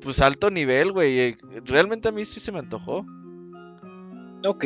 [0.00, 1.18] pues alto nivel, güey.
[1.20, 3.06] Eh, Realmente a mí sí se me antojó.
[4.44, 4.64] Ok.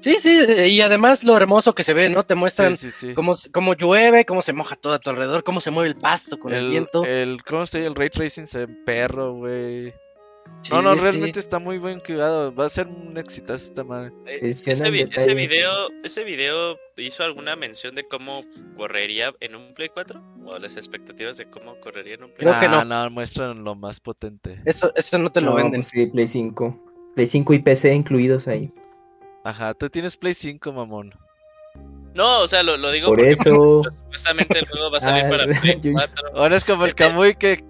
[0.00, 0.30] Sí, sí,
[0.68, 2.22] y además lo hermoso que se ve, ¿no?
[2.24, 3.14] Te muestran Sí, sí, sí.
[3.14, 6.38] cómo, cómo llueve, cómo se moja todo a tu alrededor, cómo se mueve el pasto
[6.38, 7.04] con el, el, viento.
[7.04, 7.88] el, ¿cómo se dice?
[7.88, 9.94] El ray tracing se perro, güey.
[10.62, 11.00] Sí, no, no, sí.
[11.00, 12.54] realmente está muy buen cuidado.
[12.54, 14.12] Va a ser un exitazo esta madre.
[14.26, 18.44] Eh, Ese, ese video, ese video hizo alguna mención de cómo
[18.76, 22.60] correría en un Play 4 o las expectativas de cómo correría en un Play Creo
[22.60, 23.04] que Ah, no.
[23.04, 24.58] no, muestran lo más potente.
[24.64, 25.80] Eso, eso no te lo No, venden.
[25.82, 26.82] pues sí, Play 5.
[27.14, 28.70] Play 5 y PC incluidos ahí.
[29.44, 31.14] Ajá, tú tienes Play 5, mamón.
[32.14, 33.82] No, o sea, lo, lo digo Por porque eso.
[33.82, 36.30] pues, supuestamente el juego va a salir Ah, para Play yo- 4.
[36.36, 36.94] Ahora es como el.
[36.94, 37.62] Kamui que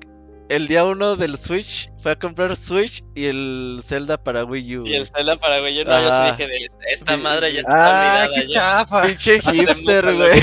[0.48, 4.86] el día uno del Switch fue a comprar Switch y el Zelda para Wii U.
[4.86, 7.72] Y el Zelda para güey, yo no, yo sí dije de esta madre ya está
[7.72, 8.54] Ah, olvidada qué ya.
[8.54, 9.02] chafa.
[9.06, 10.40] Pinche hipster, güey.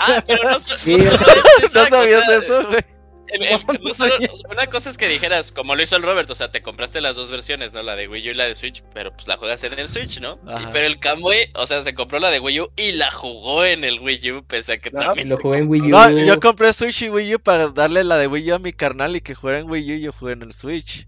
[0.00, 0.56] Ah, pero no, no
[0.86, 2.97] ¿No Isaac, o sabías eso, güey?
[3.32, 4.28] El- el- No, no no solo- sabía.
[4.50, 7.16] una cosa es que dijeras, como lo hizo el Robert, o sea, te compraste las
[7.16, 7.82] dos versiones, ¿no?
[7.82, 10.20] La de Wii U y la de Switch, pero pues la juegas en el Switch,
[10.20, 10.38] ¿no?
[10.60, 13.64] Y- pero el Kamui, o sea, se compró la de Wii U y la jugó
[13.64, 15.88] en el Wii U, pese a que Ah, también lo se jugué en Wii U.
[15.88, 18.72] No, yo compré Switch y Wii U para darle la de Wii U a mi
[18.72, 21.06] carnal y que jugara en Wii U y yo jugué en el Switch.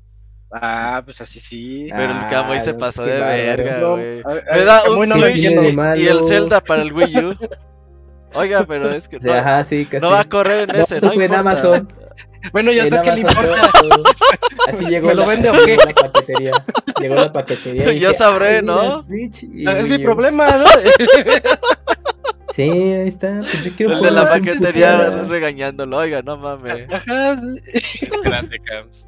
[0.53, 1.87] Ah, pues así sí.
[1.91, 4.23] Pero el Kamui se no, pasó de verga, güey.
[4.53, 5.53] Me da un no Switch
[5.97, 7.37] y, el Zelda para el Wii U.
[8.35, 10.01] Oiga, pero es que no, ajá, sí, casi.
[10.03, 11.35] no va a correr en No, ese, eso no fue en.
[11.35, 11.89] Amazon.
[12.53, 13.71] Bueno, ya está, ¿qué le importa?
[14.69, 15.71] Así llegó ¿Me lo la, vende o así qué?
[15.77, 16.53] llegó la paquetería.
[17.01, 17.83] Llegó la paquetería.
[17.83, 19.03] y Yo dije, sabré, "Ay, mira, ¿no?
[19.03, 20.05] Switch y Es mi Wii U".
[20.07, 20.65] problema, ¿no?
[22.51, 23.41] Sí, ahí está.
[23.43, 26.91] Pues yo quiero El de la paquetería regañándolo, oiga, no mames.
[26.93, 28.07] Ajá, sí.
[28.25, 28.61] grande.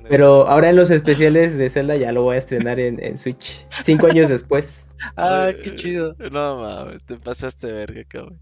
[0.09, 3.67] Pero ahora en los especiales de Zelda ya lo voy a estrenar en, en Switch.
[3.83, 4.87] Cinco años después.
[5.17, 6.15] Ah, qué chido.
[6.31, 8.39] No mames, te pasaste verga, cabrón.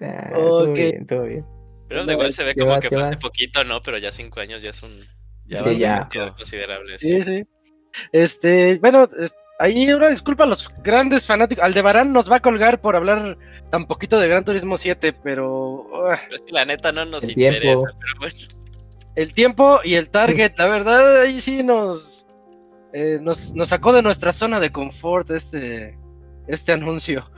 [0.00, 0.74] Ah, todo Ok.
[0.74, 1.44] bien, todo bien.
[1.88, 3.80] Pero igual se ve ¿Qué como vas, que fue hace poquito, ¿no?
[3.82, 5.04] Pero ya cinco años ya es un,
[5.46, 6.08] Ya Sí, ya.
[6.36, 6.98] considerable.
[6.98, 7.44] Sí, sí.
[8.12, 9.08] Este, bueno,
[9.58, 11.64] ahí una disculpa a los grandes fanáticos.
[11.64, 13.36] Aldebarán nos va a colgar por hablar
[13.70, 17.28] tan poquito de Gran Turismo 7, pero ah, Pero es que la neta no nos
[17.28, 17.60] interesa.
[17.60, 17.84] tiempo.
[17.84, 18.34] Pero bueno,
[19.16, 22.26] el tiempo y el target, la verdad, ahí sí nos,
[22.92, 25.96] eh, nos, nos sacó de nuestra zona de confort este,
[26.48, 27.30] este anuncio.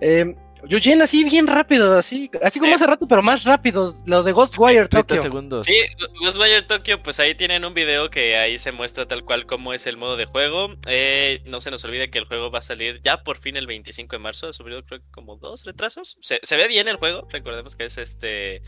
[0.00, 0.34] Eh,
[0.68, 2.74] Eugene, así bien rápido, así, así como Sí.
[2.74, 5.22] hace rato, pero más rápido, los de Ghostwire 30 Tokyo.
[5.22, 5.66] segundos.
[5.66, 5.74] Sí,
[6.20, 9.86] Ghostwire Tokyo, pues ahí tienen un video que ahí se muestra tal cual como es
[9.86, 10.74] el modo de juego.
[10.86, 13.66] Eh, no se nos olvide que el juego va a salir ya por fin el
[13.66, 14.48] 25 de marzo.
[14.48, 16.16] Ha sufrido creo que como dos retrasos.
[16.20, 17.26] Se, se ve bien el juego.
[17.30, 18.62] Recordemos que es este...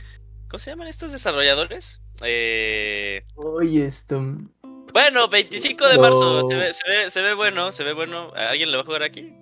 [0.49, 2.01] ¿Cómo se llaman estos desarrolladores?
[2.25, 4.21] Eh, Oye, esto.
[4.93, 6.41] bueno, 25 de marzo.
[6.43, 6.49] No.
[6.49, 8.33] Se ve, se, ve, se ve bueno, se ve bueno.
[8.35, 9.33] ¿Alguien lo va a jugar aquí?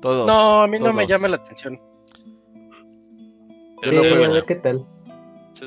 [0.00, 0.26] Todos.
[0.26, 1.78] No, a mí no me llama la atención.
[3.82, 4.44] Pero Sí, a bueno.
[4.46, 4.86] qué tal.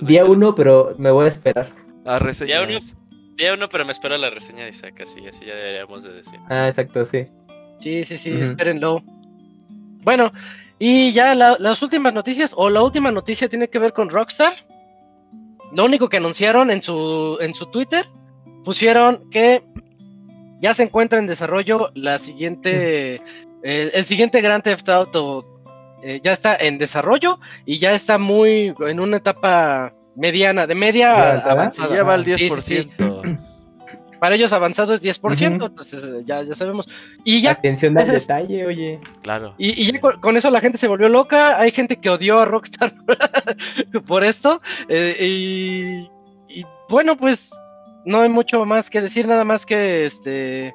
[0.01, 1.67] Día uno, pero me voy a esperar.
[2.05, 2.95] A reseñas.
[3.37, 6.39] Día uno, pero me espero la reseña de Isaac, así, así ya deberíamos de decir.
[6.49, 7.25] Ah, exacto, sí.
[7.79, 9.01] Sí, sí, sí, espérenlo.
[10.03, 10.31] Bueno,
[10.79, 14.53] y ya la- las últimas noticias, o la última noticia tiene que ver con Rockstar.
[15.73, 18.05] Lo único que anunciaron en su, en su Twitter,
[18.63, 19.63] pusieron que
[20.61, 23.21] ya se encuentra en desarrollo la siguiente,
[23.63, 25.45] el, el siguiente Grand Theft Auto.
[26.03, 31.15] eh, ya está en desarrollo y ya está muy en una etapa mediana, de media
[31.15, 32.15] ¿Ya a- avanzada?
[32.15, 32.61] el Sí, sí, 10%.
[32.61, 33.37] sí.
[34.19, 35.65] Para ellos avanzado es 10%, Ujú.
[35.65, 36.87] entonces eh, ya, ya sabemos.
[37.25, 38.99] Y ya Atención al detalle, oye.
[39.21, 39.53] Claro.
[39.57, 41.59] y, y ya con, con eso la gente se volvió loca.
[41.59, 42.93] Hay gente que odió a Rockstar
[44.07, 44.61] por esto.
[44.87, 46.09] eh, y,
[46.59, 47.51] y bueno, pues
[48.05, 50.73] no hay mucho más que decir, nada más que este.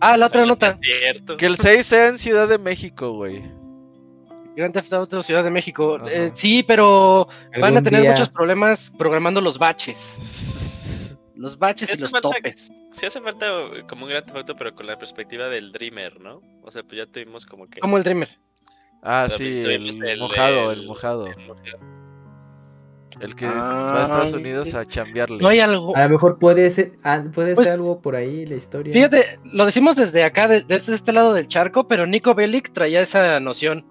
[0.00, 0.76] Ah, la otra nota.
[0.76, 1.36] cierto.
[1.36, 3.42] Que el 6 sea en Ciudad de México, güey.
[4.56, 5.98] Grand Theft Auto Ciudad de México.
[6.08, 7.28] Eh, sí, pero
[7.60, 11.16] van a tener día- muchos problemas programando los baches.
[11.36, 12.70] Los baches y los falta- topes.
[12.92, 16.42] Sí hace falta eh, como un gran foto, pero con la perspectiva del Dreamer, ¿no?
[16.62, 17.80] O sea, pues ya tuvimos como que...
[17.80, 18.28] Como el Dreamer.
[19.02, 21.26] Ah, sí, el mojado, el mojado.
[21.28, 21.78] el mojado.
[23.20, 23.92] El que Ah.
[23.94, 25.38] va a Estados Unidos a chambearle.
[25.42, 25.94] No hay algo.
[25.96, 28.92] A lo mejor puede ser, ah, puede Pues, ser algo por ahí la historia.
[28.92, 33.00] Fíjate, lo decimos desde acá, de- desde este lado del charco, pero Nico Bellic traía
[33.02, 33.84] esa noción.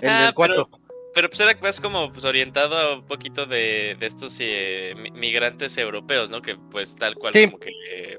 [0.00, 0.68] El Ajá, del 4.
[0.70, 0.84] Pero,
[1.14, 5.10] pero pues era más como pues, orientado a un poquito de, de estos eh, mi-
[5.12, 6.42] migrantes europeos, ¿no?
[6.42, 7.46] Que pues tal cual Sí.
[7.46, 7.70] como que...
[7.92, 8.18] eh,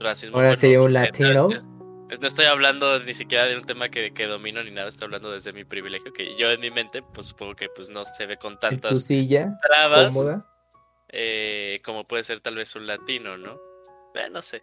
[0.00, 0.36] racismo.
[0.36, 1.48] Ahora sería un sé, latino.
[1.50, 1.66] es- es-
[2.18, 5.30] no estoy hablando ni siquiera de un tema que, que domino ni nada, estoy hablando
[5.30, 8.36] desde mi privilegio, que yo en mi mente pues supongo que pues no se ve
[8.36, 10.16] con tantas silla trabas
[11.12, 13.58] eh, como puede ser tal vez un latino, ¿no?
[14.14, 14.62] Eh, no sé.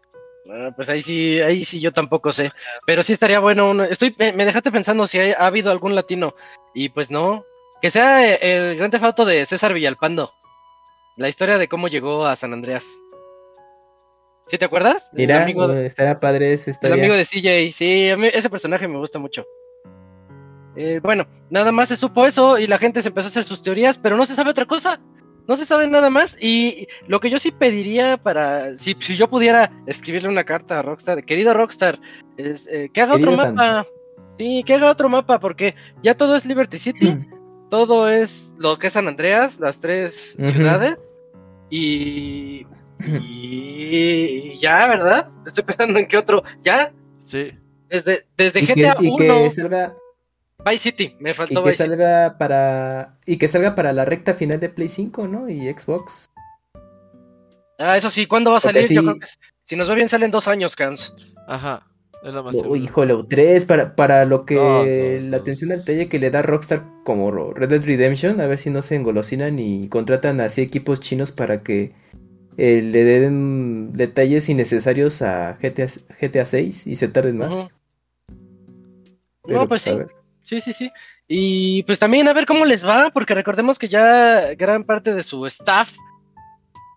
[0.49, 2.51] Ah, pues ahí sí, ahí sí yo tampoco sé.
[2.85, 3.69] Pero sí estaría bueno.
[3.69, 6.35] un- estoy, me, dejaste pensando si hay- ha habido algún latino.
[6.73, 7.43] Y pues no.
[7.81, 10.31] Que sea eh, el gran Auto de César Villalpando.
[11.17, 12.85] La historia de cómo llegó a San Andreas.
[14.47, 15.09] ¿Sí te acuerdas?
[15.13, 17.75] El Mira, amigo, eh, estará padre esa el amigo de CJ.
[17.75, 19.45] Sí, a mí ese personaje me gusta mucho.
[20.75, 23.61] Eh, bueno, nada más se supo eso y la gente se empezó a hacer sus
[23.61, 24.99] teorías, pero no se sabe otra cosa.
[25.47, 26.37] No se sabe nada más.
[26.39, 28.77] Y lo que yo sí pediría para.
[28.77, 31.99] Si, si yo pudiera escribirle una carta a Rockstar, querido Rockstar,
[32.37, 33.87] es eh, que haga Querido otro mapa.
[34.37, 37.17] Sí, que haga otro mapa, porque ya todo es Liberty City,
[37.71, 41.01] todo es lo que es San Andreas, las tres ciudades.
[41.69, 42.67] Y.
[42.99, 45.31] Y ya, ¿verdad?
[45.45, 46.43] Estoy pensando en qué otro.
[46.63, 47.51] Ya, Sí.
[47.89, 49.17] desde, desde y, que, GTA y 1.
[49.17, 49.93] que salga
[50.65, 51.89] Vice City, me Y faltó que Vice City.
[51.97, 53.17] salga para.
[53.25, 55.49] Y que salga para la recta final de Play 5, ¿no?
[55.49, 56.25] Y Xbox.
[57.79, 58.87] Ah, eso sí, ¿cuándo va a salir?
[58.91, 59.27] Yo creo que
[59.65, 61.13] si nos va bien salen dos años, Cans.
[61.47, 61.85] Ajá.
[62.23, 66.17] Es lo más Oh, híjole, 3 para, para lo que la atención al detalle que
[66.17, 70.41] le da Rockstar como Red Dead Redemption, a ver si no se engolosinan y contratan
[70.41, 71.93] así equipos chinos para que
[72.57, 75.87] eh, le den detalles innecesarios a GTA,
[76.19, 77.69] GTA 6 y se tarden más.
[79.45, 79.91] Pero, No, pues sí.
[80.41, 80.91] Sí, sí, sí.
[81.27, 85.23] Y pues también a ver cómo les va, porque recordemos que ya gran parte de
[85.23, 85.93] su staff,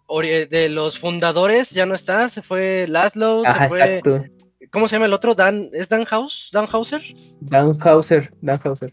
[0.09, 2.29] de los fundadores, ya no está.
[2.29, 3.97] Se fue Laszlo, Ajá, se fue.
[3.97, 4.25] exacto.
[4.71, 5.35] ¿Cómo se llama el otro?
[5.35, 6.51] Dan, ¿Es Dan House?
[6.53, 7.03] ¿Dan Hauser?
[7.41, 8.93] Dan Hauser, Dan Hauser.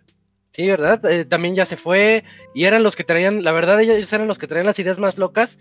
[0.52, 1.06] Sí, ¿verdad?
[1.06, 2.24] Eh, también ya se fue.
[2.56, 5.18] Y eran los que traían, la verdad, ellos eran los que traían las ideas más
[5.20, 5.60] locas.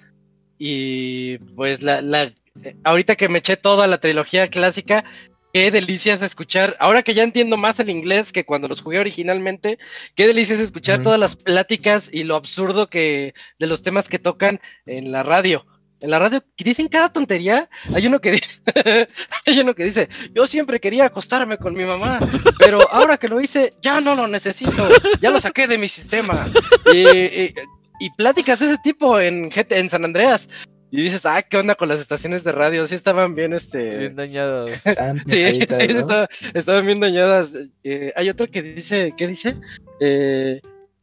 [0.58, 2.24] Y pues la, la
[2.62, 5.04] eh, ahorita que me eché toda la trilogía clásica,
[5.52, 6.76] qué delicias escuchar.
[6.80, 9.78] Ahora que ya entiendo más el inglés que cuando los jugué originalmente,
[10.14, 14.60] qué delicias escuchar todas las pláticas y lo absurdo que de los temas que tocan
[14.86, 15.66] en la radio.
[16.00, 17.70] En la radio dicen cada tontería.
[17.94, 18.38] Hay uno que
[19.46, 22.18] hay uno que dice, yo siempre quería acostarme con mi mamá,
[22.58, 24.88] pero ahora que lo hice, ya no lo necesito,
[25.22, 26.50] ya lo saqué de mi sistema.
[26.92, 27.54] Y, y-
[28.00, 30.48] y pláticas de ese tipo en, GT en San Andreas.
[30.92, 32.86] Y dices, ah, ¿qué onda con las estaciones de radio?
[32.86, 33.96] Sí estaban bien, este...
[33.98, 34.14] Bien.
[34.96, 36.00] Tan Sí, pesaditas, sí, ¿no?
[36.00, 37.58] estaba- estaban bien dañadas.
[37.82, 39.56] Eh, hay otro que dice, ¿qué dice?
[40.00, 40.60] Eh,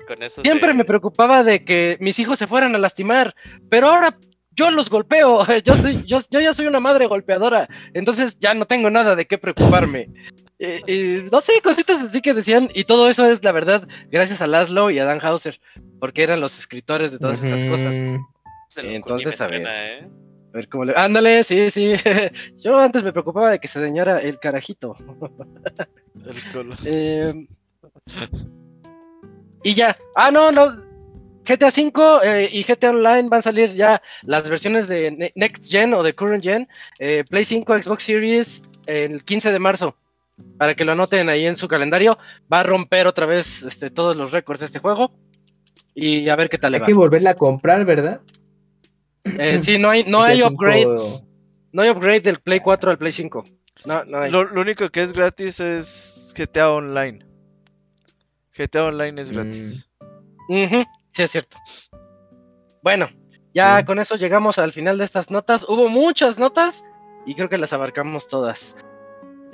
[0.08, 3.36] Con eso siempre se- me preocupaba de que mis hijos se fueran a lastimar,
[3.70, 4.16] pero ahora
[4.56, 5.46] yo los golpeo.
[5.66, 9.26] Yo soy, yo, yo ya soy una madre golpeadora, entonces ya no tengo nada de
[9.26, 10.10] qué preocuparme.
[10.60, 14.42] Eh, eh, no sé, cositas así que decían, y todo eso es la verdad, gracias
[14.42, 15.60] a Laszlo y a Dan Hauser,
[16.00, 17.94] porque eran los escritores de todas esas cosas.
[18.78, 19.64] Entonces, a ver.
[19.68, 20.08] ¿eh?
[20.54, 20.94] A ver cómo le.
[20.96, 21.94] Ándale, sí, sí.
[22.58, 24.96] Yo antes me preocupaba de que se dañara el carajito.
[26.26, 26.76] El colo.
[26.86, 27.48] Eh,
[29.64, 29.98] y ya.
[30.16, 30.82] Ah, no, no.
[31.46, 35.94] GTA V y GTA Online van a salir ya las versiones de Ne- Next Gen
[35.94, 36.70] o de Current Gen.
[37.00, 39.98] eh, Play 5, Xbox Series el 15 de marzo.
[40.58, 42.18] Para que lo anoten ahí en su calendario.
[42.52, 45.12] Va a romper otra vez este, todos los récords de este juego.
[45.96, 46.88] Y a ver qué tal le Hay va.
[46.88, 48.22] que volverla a comprar, ¿verdad?
[49.26, 50.86] Eh, sí, no hay, no hay upgrade.
[51.72, 53.46] No hay upgrade del Play 4 al Play 5.
[53.86, 54.32] No, no hay.
[54.32, 57.26] Lo, lo único que es gratis es GTA Online.
[58.56, 59.34] GTA Online es Mm.
[59.34, 59.90] gratis.
[61.14, 61.58] Sí, es cierto.
[62.82, 63.10] Bueno,
[63.54, 63.86] ya Sí.
[63.86, 65.64] con eso llegamos al final de estas notas.
[65.68, 66.84] Hubo muchas notas
[67.26, 68.76] y creo que las abarcamos todas.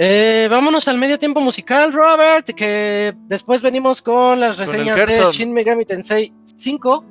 [0.02, 5.32] Eh, vámonos al medio tiempo musical, Robert, que después venimos con las Con reseñas de.
[5.34, 7.04] Shin Megami Tensei 5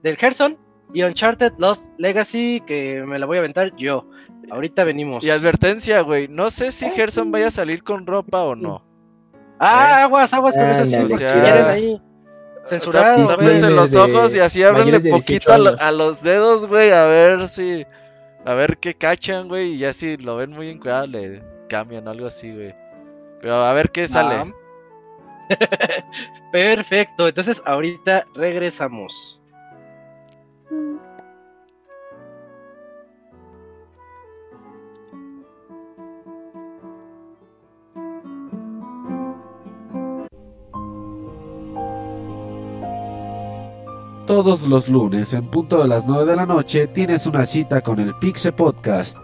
[0.00, 0.56] del Gerson
[0.92, 4.08] y Uncharted Lost Legacy, que me la voy a aventar yo.
[4.48, 5.24] Ahorita venimos.
[5.24, 6.28] Y advertencia, güey.
[6.28, 8.84] No sé si Gerson vaya a salir con ropa o no.
[9.58, 12.00] Ah, aguas, aguas con eso sí, o sea, ahí
[12.64, 13.26] censurado.
[13.26, 15.80] Tápense los de ojos y así ábranle poquito 18 a, lo- años.
[15.80, 16.92] a los dedos, güey.
[16.92, 17.84] A ver si.
[18.44, 19.72] A ver qué cachan, güey.
[19.72, 21.08] Y ya si lo ven muy encuadrado,
[21.74, 22.72] cambian algo así, güey.
[23.40, 24.36] Pero a ver qué sale.
[24.36, 24.46] Ah.
[26.52, 29.40] Perfecto, entonces ahorita regresamos.
[44.28, 47.98] Todos los lunes en punto de las 9 de la noche tienes una cita con
[47.98, 49.23] el Pixe Podcast.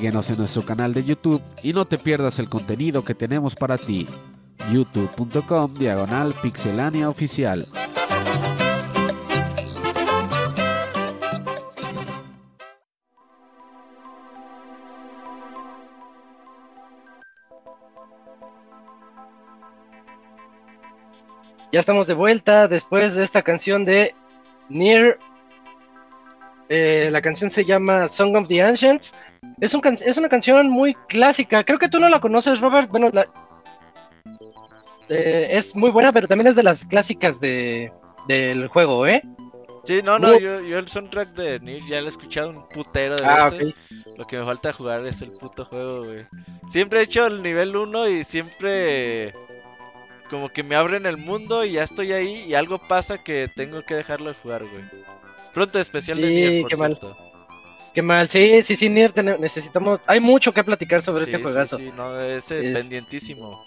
[0.00, 3.76] Síguenos en nuestro canal de YouTube y no te pierdas el contenido que tenemos para
[3.76, 4.06] ti.
[4.72, 7.66] youtube.com diagonal pixelania oficial.
[21.70, 24.14] Ya estamos de vuelta después de esta canción de
[24.70, 25.18] Near.
[26.70, 29.12] Eh, la canción se llama Song of the Ancients.
[29.60, 31.64] Es, un can- es una canción muy clásica.
[31.64, 32.90] Creo que tú no la conoces, Robert.
[32.90, 33.26] Bueno, la-
[35.08, 37.92] eh, es muy buena, pero también es de las clásicas de,
[38.28, 39.22] del juego, ¿eh?
[39.82, 43.16] Sí, no, no, yo, yo el soundtrack de Nier ya lo he escuchado un putero
[43.16, 43.72] de Ah, veces.
[44.18, 46.26] Lo que me falta jugar es el puto juego, güey.
[46.70, 49.34] Siempre he hecho el nivel 1 y siempre
[50.28, 53.82] como que me abren el mundo y ya estoy ahí y algo pasa que tengo
[53.82, 54.84] que dejarlo de jugar, güey.
[55.54, 56.98] Pronto especial de Nier, por qué mal.
[57.94, 58.28] Qué mal.
[58.28, 60.00] Sí, sí, sí, Nier, necesitamos.
[60.06, 61.76] Hay mucho que platicar sobre Sí, este sí, juegazo.
[61.76, 63.64] sí, no, ese Es- pendientísimo.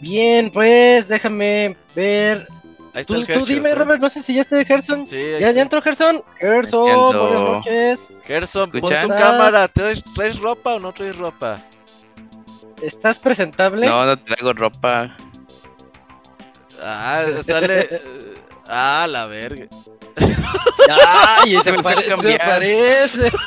[0.00, 2.46] Bien, pues déjame ver.
[2.92, 3.74] Ahí está Tú, el tú dime, ¿eh?
[3.74, 5.04] Robert, no sé si ya está de Gerson.
[5.06, 5.50] Sí, ahí ¿Ya, está.
[5.52, 6.22] ya entró Gerson?
[6.36, 8.08] Gerson, buenas noches.
[8.24, 9.66] Gerson, pon tu cámara.
[9.68, 11.60] ¿Traes, traes ropa o no traes ropa?
[12.82, 13.86] ¿Estás presentable?
[13.86, 15.16] No, no traigo ropa.
[16.82, 17.80] Ah, sale.
[17.90, 18.00] eh,
[18.66, 19.66] ah, la verga.
[20.16, 23.32] Ay, se, Me pare- quiero se parece.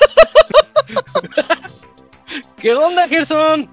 [2.57, 3.69] ¿Qué onda, Gerson?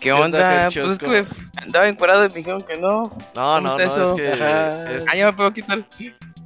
[0.00, 0.50] ¿Qué onda, onda?
[0.70, 0.84] Gerchos?
[0.84, 1.16] Pues es que ¿Cómo?
[1.54, 3.02] me andaba encuadrado y me dijeron que no.
[3.02, 4.14] No, ¿Cómo no, no, eso?
[4.16, 4.32] es que.
[4.96, 5.84] Es- Ah, ya me puedo quitar.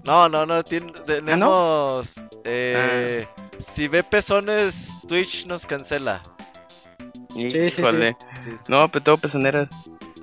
[0.05, 2.15] No, no, no, tien- tenemos...
[2.45, 3.41] eh, Ah.
[3.59, 6.23] Si ve pezones, Twitch nos cancela.
[7.35, 7.71] Sí, sí.
[7.71, 7.83] Sí,
[8.43, 8.51] sí.
[8.69, 9.69] No, pero tengo pezoneras.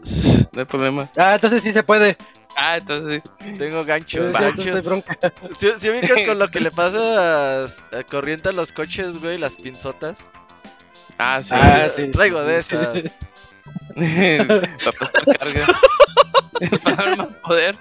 [0.53, 1.09] No hay problema.
[1.17, 2.17] Ah, entonces sí se puede.
[2.55, 3.21] Ah, entonces.
[3.57, 4.65] Tengo ganchos, Entonces, ganchos.
[4.67, 5.34] entonces hay bronca.
[5.59, 7.65] ¿Sí, sí ubicas con lo que le pasa a,
[7.99, 9.38] a corriente a los coches, güey?
[9.38, 10.29] Las pinzotas.
[11.19, 11.49] Ah, sí.
[11.53, 12.07] Ah, sí.
[12.09, 12.89] Traigo de esas.
[13.95, 15.67] Para pasar carga.
[16.84, 17.77] Para dar más poder.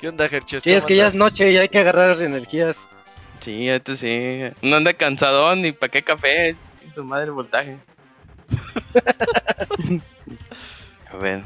[0.00, 0.62] ¿Qué onda, Gerches?
[0.62, 2.88] Sí, es ¿Cómo que ya es noche y hay que agarrar energías.
[3.40, 4.40] Sí, esto sí.
[4.60, 6.56] No anda cansadón ni para qué café.
[6.94, 7.78] Su madre voltaje.
[11.12, 11.42] A ver.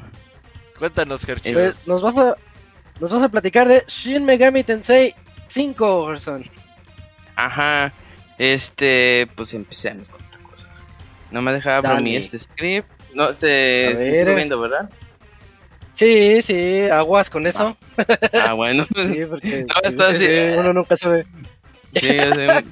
[0.78, 1.52] Cuéntanos, Gerches.
[1.52, 2.36] Pues nos vas a
[3.00, 5.14] nos vas a platicar de Shin Megami Tensei
[5.48, 6.44] 5, Gerson.
[7.36, 7.92] Ajá.
[8.38, 10.68] Este, pues empecemos con otra cosa.
[11.30, 12.88] No me dejaba abrir este script.
[13.14, 14.28] No se A estoy ver.
[14.30, 14.90] subiendo, ¿verdad?
[15.94, 17.76] Sí, sí, aguas con eso.
[18.34, 18.86] Ah, bueno.
[19.02, 20.26] Sí, porque No, sí, está sí, así.
[20.26, 21.26] sí, uno nunca sabe.
[21.94, 22.64] Sí, ya sé.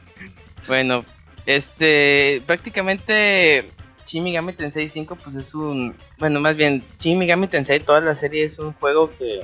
[0.68, 1.04] bueno,
[1.48, 3.70] este, prácticamente
[4.06, 8.14] Shin Megami Tensei 5 pues es un, bueno, más bien Shin Megami Tensei toda la
[8.14, 9.40] serie es un juego que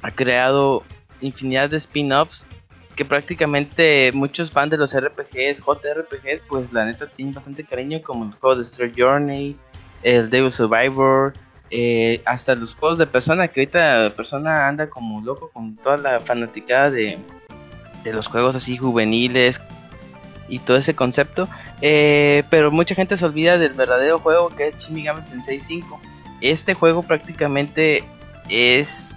[0.00, 0.82] ha creado
[1.20, 2.46] infinidad de spin-offs
[2.96, 8.24] que prácticamente muchos fans de los RPGs, JRPGs, pues la neta tienen bastante cariño como
[8.24, 9.58] el juego de Star Journey,
[10.02, 11.34] el Devil Survivor,
[11.68, 16.20] eh, hasta los juegos de Persona, que ahorita Persona anda como loco con toda la
[16.20, 17.18] fanaticada de,
[18.04, 19.60] de los juegos así juveniles
[20.48, 21.48] y todo ese concepto.
[21.80, 26.00] Eh, pero mucha gente se olvida del verdadero juego que es Shin Megami Tensei 5.
[26.40, 28.04] Este juego prácticamente
[28.48, 29.16] es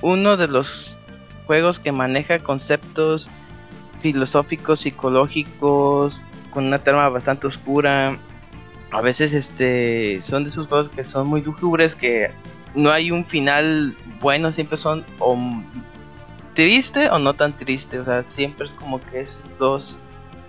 [0.00, 0.98] uno de los
[1.46, 3.28] juegos que maneja conceptos
[4.00, 6.20] filosóficos, psicológicos,
[6.50, 8.16] con una trama bastante oscura.
[8.90, 12.30] A veces este son de esos juegos que son muy lúgubres que
[12.74, 15.36] no hay un final bueno, siempre son o
[16.54, 19.98] triste o no tan triste, o sea, siempre es como que esas dos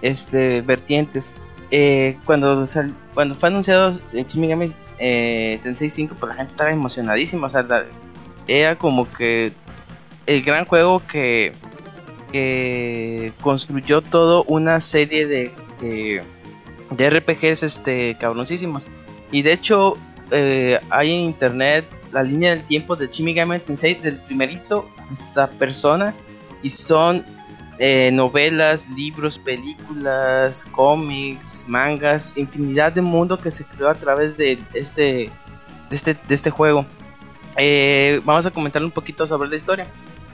[0.02, 1.32] este vertientes.
[1.72, 2.66] Eh, cuando
[3.14, 7.66] cuando fue anunciado Shin Megami eh, Tensei 5, pues la gente estaba emocionadísima, o sea,
[8.48, 9.52] era como que
[10.26, 11.54] el gran juego que,
[12.32, 16.24] que construyó todo una serie de, de,
[16.92, 18.88] de RPGs este, cabroncísimos.
[19.32, 19.96] Y de hecho,
[20.32, 25.48] eh, hay en internet la línea del tiempo de Shin Megami Tensei del primerito hasta
[25.48, 26.14] persona
[26.64, 27.24] y son
[27.80, 34.60] eh, novelas, libros, películas, cómics, mangas, infinidad de mundo que se creó a través de
[34.74, 35.32] este
[35.90, 36.86] este, este juego.
[37.58, 39.88] Eh, vamos a comentar un poquito sobre la historia.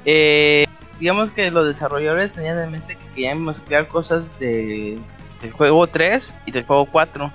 [0.06, 0.66] Eh,
[1.00, 4.98] digamos que los desarrolladores tenían en mente que querían mezclar cosas de,
[5.42, 7.32] del juego 3 y del juego 4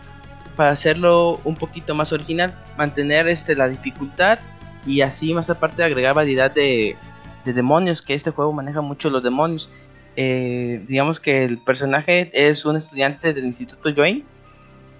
[0.56, 4.38] para hacerlo un poquito más original, mantener este, la dificultad
[4.86, 6.96] y así más aparte agregar variedad de,
[7.44, 9.70] de demonios, que este juego maneja mucho los demonios.
[10.16, 14.24] Eh, digamos que el personaje es un estudiante del Instituto Join,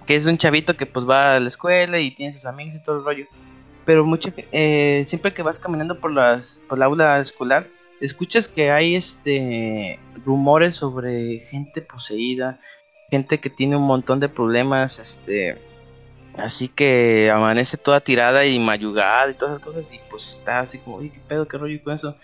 [0.05, 2.83] que es un chavito que pues va a la escuela y tiene sus amigos y
[2.83, 3.25] todo el rollo.
[3.85, 7.67] Pero mucho, eh, siempre que vas caminando por las por la aula escolar,
[7.99, 12.59] escuchas que hay este rumores sobre gente poseída,
[13.09, 15.57] gente que tiene un montón de problemas, este
[16.37, 20.77] así que amanece toda tirada y mayugada y todas esas cosas y pues está así
[20.77, 22.15] como, oye, qué pedo, qué rollo con eso.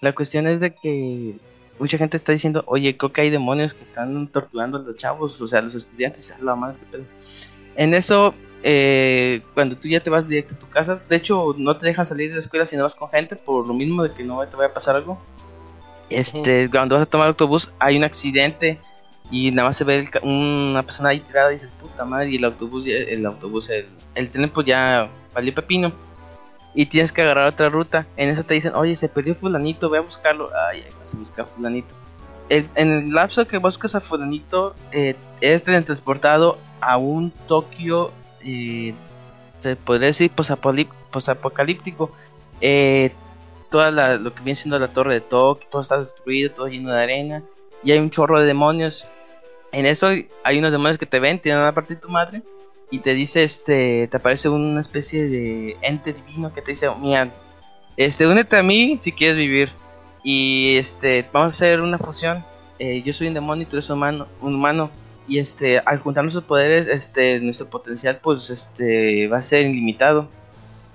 [0.00, 1.36] La cuestión es de que
[1.78, 5.40] mucha gente está diciendo, oye, creo que hay demonios que están torturando a los chavos,
[5.40, 7.04] o sea, a los estudiantes, a la madre, pedo.
[7.76, 8.34] En eso
[8.66, 12.06] eh, cuando tú ya te vas directo a tu casa, de hecho no te dejan
[12.06, 14.40] salir de la escuela si no vas con gente, por lo mismo de que no
[14.48, 15.20] te vaya a pasar algo.
[16.08, 18.78] Este, cuando vas a tomar autobús hay un accidente
[19.30, 22.44] y nada más se ve una persona ahí tirada y dices, puta madre, y el
[22.44, 25.92] autobús, el autobús, el, el tren pues ya valió pepino.
[26.74, 28.06] Y tienes que agarrar otra ruta.
[28.16, 30.50] En eso te dicen, oye, se perdió fulanito, voy a buscarlo.
[30.68, 31.94] Ay, ahí vas a buscar fulanito.
[32.48, 38.12] en el lapso que buscas a fulanito, eh, es transportado a un Tokio
[38.44, 38.94] eh,
[39.62, 42.10] se podría decir posapocalíptico.
[42.60, 43.12] Eh,
[43.70, 47.02] toda lo que viene siendo la torre de Tokio, todo está destruido, todo lleno de
[47.02, 47.42] arena.
[47.82, 49.06] Y hay un chorro de demonios.
[49.72, 50.08] En eso
[50.44, 52.42] hay unos demonios que te ven, tienen una parte de tu madre.
[52.94, 57.28] Y te dice, este, te aparece una especie de ente divino que te dice, mira,
[57.96, 59.70] este, únete a mí si quieres vivir.
[60.22, 62.44] Y este, vamos a hacer una fusión.
[62.78, 64.90] Eh, yo soy un demonio y tú eres humano, un humano
[65.26, 70.28] y este al juntar nuestros poderes este nuestro potencial pues este va a ser ilimitado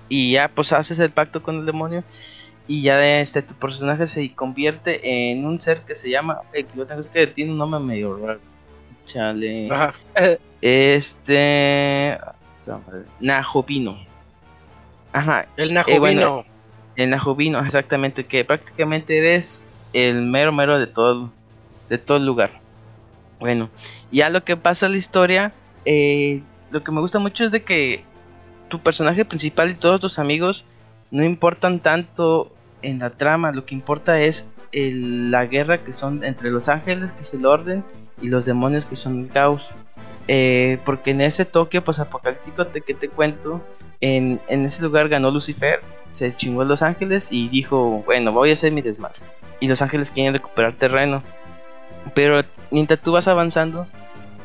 [0.08, 2.04] y ya pues haces el pacto con el demonio
[2.68, 6.86] y ya este tu personaje se convierte en un ser que se llama eh, yo
[6.86, 8.40] tengo es que tiene un nombre medio raro
[9.12, 9.68] chale.
[10.60, 12.18] Este
[13.20, 13.98] Najovino
[15.12, 16.44] ajá el eh,
[16.96, 21.30] el Najovino exactamente que prácticamente eres el mero mero de todo
[21.88, 22.50] de todo el lugar.
[23.40, 23.68] Bueno,
[24.12, 25.52] ya lo que pasa en la historia,
[25.84, 28.04] eh, lo que me gusta mucho es de que
[28.68, 30.64] tu personaje principal y todos tus amigos
[31.10, 36.50] no importan tanto en la trama, lo que importa es la guerra que son entre
[36.50, 37.84] los ángeles, que es el orden,
[38.20, 39.68] y los demonios, que son el caos.
[40.28, 43.60] Eh, porque en ese Tokio pues apocalíptico te, que te cuento,
[44.00, 45.80] en, en, ese lugar ganó Lucifer,
[46.10, 49.18] se chingó a los ángeles y dijo, bueno, voy a hacer mi desmadre.
[49.58, 51.22] Y los ángeles quieren recuperar terreno.
[52.14, 53.86] Pero mientras tú vas avanzando,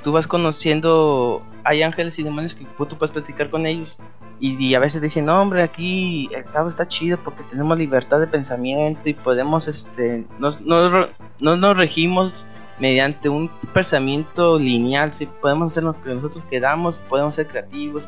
[0.04, 3.98] tú vas conociendo, hay ángeles y demonios que tú puedes platicar con ellos.
[4.40, 8.28] Y, a veces dicen, no hombre, aquí el cabo está chido porque tenemos libertad de
[8.28, 12.34] pensamiento y podemos, este, no nos regimos
[12.80, 18.08] mediante un pensamiento lineal, si podemos hacer lo que nosotros queramos, podemos ser creativos,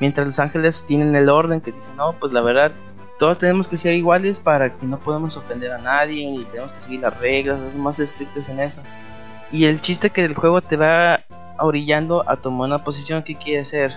[0.00, 2.72] mientras los ángeles tienen el orden que dicen, no, pues la verdad,
[3.18, 6.80] todos tenemos que ser iguales para que no podamos ofender a nadie y tenemos que
[6.80, 8.82] seguir las reglas, somos más estrictos en eso.
[9.50, 11.20] Y el chiste que el juego te va
[11.58, 13.92] orillando a tomar una posición que quiere ser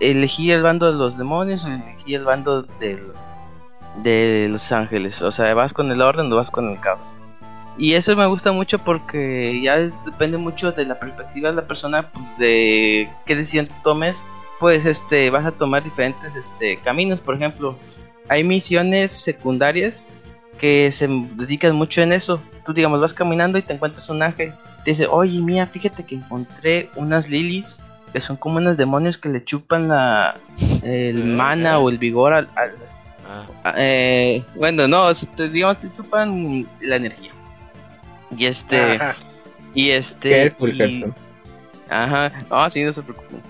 [0.00, 3.02] elegir el bando de los demonios o elegir el bando de,
[4.02, 5.20] de los ángeles.
[5.22, 7.17] O sea, vas con el orden o vas con el caos.
[7.78, 12.10] Y eso me gusta mucho porque ya depende mucho de la perspectiva de la persona,
[12.10, 14.24] pues de qué decisión tomes,
[14.58, 17.78] pues este vas a tomar diferentes este caminos, por ejemplo,
[18.28, 20.08] hay misiones secundarias
[20.58, 21.06] que se
[21.36, 22.40] dedican mucho en eso.
[22.66, 24.52] Tú digamos vas caminando y te encuentras un ángel
[24.90, 27.80] dice, oye, mía, fíjate que encontré unas lilies
[28.12, 30.36] que son como unos demonios que le chupan la,
[30.82, 32.48] el mana o el vigor al...
[33.62, 33.74] Ah.
[33.76, 35.12] Eh, bueno, no,
[35.52, 37.32] digamos, te chupan la energía.
[38.36, 38.98] Y este...
[39.74, 40.54] Y este...
[41.88, 43.42] ajá, no, sí, no se preocupen.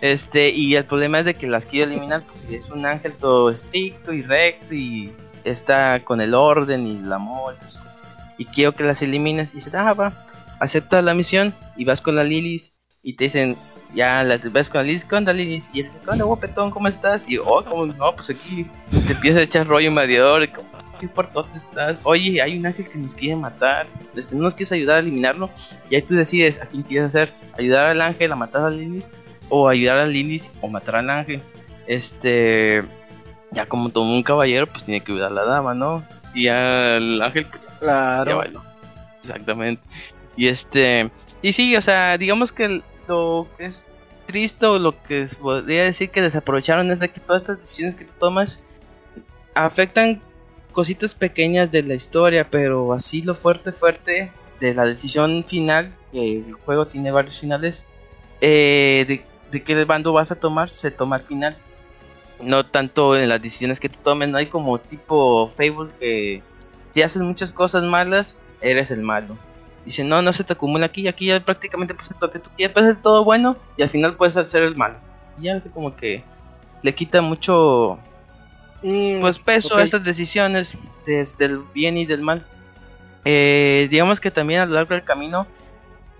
[0.00, 3.50] Este, y el problema es de que las quiero eliminar porque es un ángel todo
[3.50, 5.12] estricto y recto y
[5.44, 8.02] está con el orden y el amor y cosas.
[8.36, 10.12] Y quiero que las elimines y dices, ah, va
[10.60, 13.56] aceptas la misión y vas con la Lilis y te dicen,
[13.94, 15.70] ya la, vas con la Lilis, ¿qué onda Lilis?
[15.72, 16.70] Y él dice, ¿qué onda guapetón?
[16.70, 17.28] ¿Cómo estás?
[17.28, 18.66] Y oh, como no, pues aquí
[19.06, 20.68] te empieza a echar rollo mediador, y como,
[20.98, 21.98] qué portote estás.
[22.04, 25.50] Oye, hay un ángel que nos quiere matar, les tenemos que ayudar a eliminarlo.
[25.90, 29.12] Y ahí tú decides a quién quieres hacer, ayudar al ángel a matar a Lilis
[29.48, 31.42] o ayudar a Lilis o matar al ángel.
[31.86, 32.82] Este,
[33.52, 36.04] ya como todo un caballero, pues tiene que ayudar a la dama, ¿no?
[36.34, 38.42] Y al ángel, pues, claro.
[39.20, 39.82] Exactamente.
[40.36, 41.10] Y este,
[41.42, 43.84] y sí, o sea, digamos que lo que es
[44.26, 48.04] triste o lo que podría decir que desaprovecharon es de que todas estas decisiones que
[48.04, 48.62] tú tomas
[49.54, 50.20] afectan
[50.74, 54.30] cositas pequeñas de la historia, pero así lo fuerte, fuerte
[54.60, 57.86] de la decisión final, que el juego tiene varios finales,
[58.42, 61.56] eh, de, qué bando vas a tomar, se toma al final.
[62.42, 66.42] No tanto en las decisiones que tú tomes, no hay como tipo Fable que
[66.92, 69.36] si haces muchas cosas malas, eres el malo
[69.84, 72.72] Dice, no, no se te acumula aquí, aquí ya prácticamente hacer lo que tú quieras,
[72.72, 74.96] puedes hacer todo bueno y al final puedes hacer el malo.
[75.38, 76.24] Y ya es como que
[76.82, 77.98] le quita mucho
[78.84, 82.46] mm, pues peso estas decisiones desde el bien y del mal.
[83.24, 85.46] Eh, digamos que también a lo largo del camino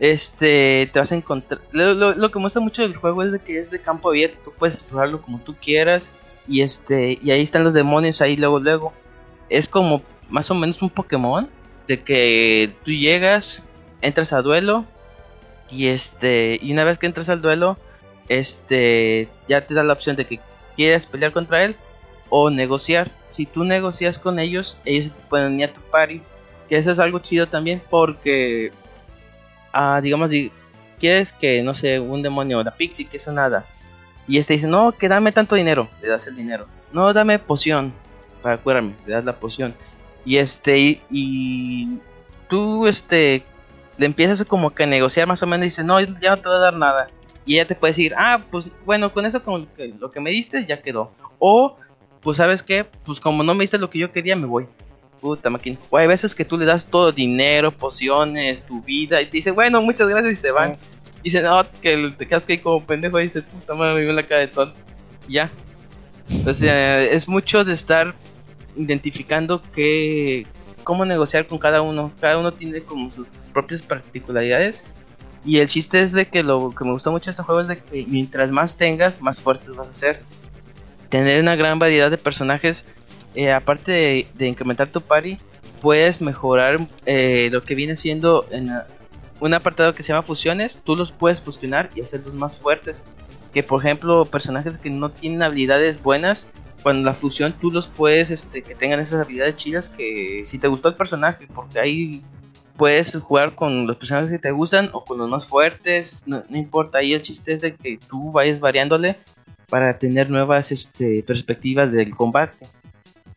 [0.01, 3.39] este te vas a encontrar lo, lo- lo que gusta mucho del juego es de
[3.39, 6.13] que es de campo abierto tú puedes explorarlo como tú quieras
[6.49, 8.93] y este y ahí están los demonios ahí luego luego
[9.51, 11.49] es como más o menos un Pokémon
[11.87, 13.65] de que tú llegas
[14.01, 14.85] entras a duelo
[15.71, 17.79] y este y una vez que entras al duelo
[18.29, 20.41] este ya te da la opción de que
[20.75, 21.77] quieres pelear contra él
[22.37, 23.13] o negociar.
[23.29, 26.21] Si tú negocias con ellos ellos te pueden unir a tu party
[26.69, 28.73] que eso es algo chido también porque
[29.73, 30.51] ah, digamos, di-
[30.99, 33.67] quieres que, no sé, un demonio, la pixie, que es un hada,
[34.27, 37.93] y este dice, no, que dame tanto dinero, le das el dinero, no, dame poción
[38.41, 39.75] para curarme, le das la poción,
[40.25, 41.99] y este, y,
[42.49, 43.43] tú, este,
[43.99, 46.57] le empiezas como que a negociar más o menos, dice, no, ya no te voy
[46.57, 47.09] a dar nada,
[47.45, 50.65] y ella te puede decir, ah, pues bueno, con eso, con lo que me diste,
[50.65, 51.77] ya quedó, o,
[52.25, 52.85] pues, ¿sabes qué?
[53.05, 54.67] Pues como no me diste lo que yo quería, me voy.
[55.21, 55.79] Puta máquina.
[55.91, 59.51] O hay veces que tú le das todo dinero, pociones, tu vida, y te dice,
[59.51, 60.77] bueno, muchas gracias, y se van.
[61.23, 64.13] Y dice, no, que te quedas ahí como pendejo, y dice, puta madre, me vio
[64.13, 64.81] la cara de tonto.
[65.29, 65.51] Y ya.
[66.47, 68.15] O sea, es mucho de estar
[68.77, 70.47] identificando qué,
[70.83, 72.11] cómo negociar con cada uno.
[72.21, 74.83] Cada uno tiene como sus propias particularidades.
[75.45, 77.69] Y el chiste es de que lo que me gustó mucho de este juego es
[77.69, 80.21] de que mientras más tengas, más fuertes vas a ser.
[81.09, 82.85] Tener una gran variedad de personajes
[83.35, 85.39] eh, aparte de, incrementar tu party,
[85.81, 88.71] puedes mejorar eh, lo que viene siendo en
[89.41, 90.79] un apartado que se llama fusiones.
[90.85, 93.05] Tú los puedes fusionar y hacerlos más fuertes.
[93.53, 96.49] Que por ejemplo, personajes que no tienen habilidades buenas,
[96.83, 99.89] cuando la fusión tú los puedes, este, que tengan esas habilidades chidas.
[99.89, 102.23] Que si te gustó el personaje, porque ahí
[102.77, 106.57] puedes jugar con los personajes que te gustan o con los más fuertes, no, no
[106.57, 106.99] importa.
[106.99, 109.17] Ahí el chiste es de que tú vayas variándole
[109.75, 112.69] para tener nuevas este, perspectivas del combate.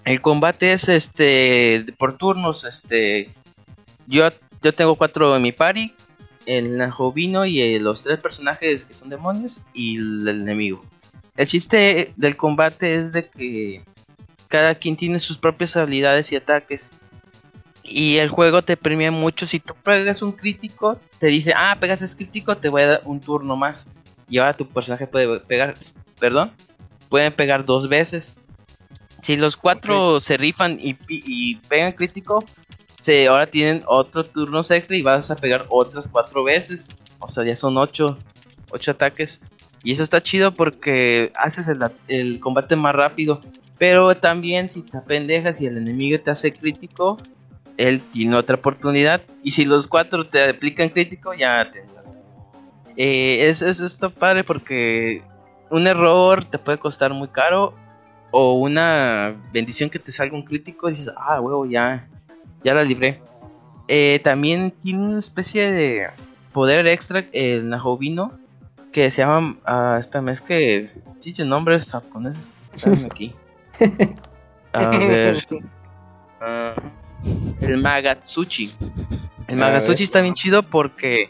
[0.06, 3.32] El combate es este por turnos, este
[4.06, 4.30] yo,
[4.62, 5.96] yo tengo cuatro en mi party,
[6.46, 10.86] el Najovino y eh, los tres personajes que son demonios y el, el enemigo.
[11.36, 13.84] El chiste del combate es de que
[14.48, 16.92] cada quien tiene sus propias habilidades y ataques.
[17.82, 19.48] Y el juego te premia mucho.
[19.48, 23.02] Si tú pegas un crítico, te dice, ah, pegas ese crítico, te voy a dar
[23.06, 23.92] un turno más.
[24.30, 25.78] Y ahora tu personaje puede pegar,
[26.20, 26.52] perdón,
[27.10, 28.34] pueden pegar dos veces.
[29.22, 32.46] Si los cuatro se rifan y, pegan crítico,
[33.00, 36.88] se, ahora tienen otro turnos extra y vas a pegar otras cuatro veces.
[37.20, 38.18] O sea, ya son ocho,
[38.72, 39.42] ocho ataques.
[39.84, 43.42] Y eso está chido porque haces el, el combate más rápido.
[43.78, 47.18] Pero también si te pendejas y el enemigo te hace crítico,
[47.78, 49.22] él tiene otra oportunidad.
[49.44, 51.84] Y si los cuatro te aplican crítico, ya te
[53.00, 55.22] eh, eso, eso está padre porque
[55.70, 57.74] un error te puede costar muy caro
[58.32, 62.08] o una bendición que te salga un crítico y dices, ah, huevo, ya,
[62.64, 63.22] ya la libré.
[63.88, 66.08] Eh, también tiene una especie de
[66.52, 68.32] poder extra el Najovino
[68.92, 73.34] que se llama, ah, espérame, es que chiche nombres japoneses están aquí.
[74.74, 75.46] A ver.
[76.42, 76.76] ah,
[77.62, 78.72] el Magatsuchi.
[79.48, 81.30] El Magatsuchi está bien chido porque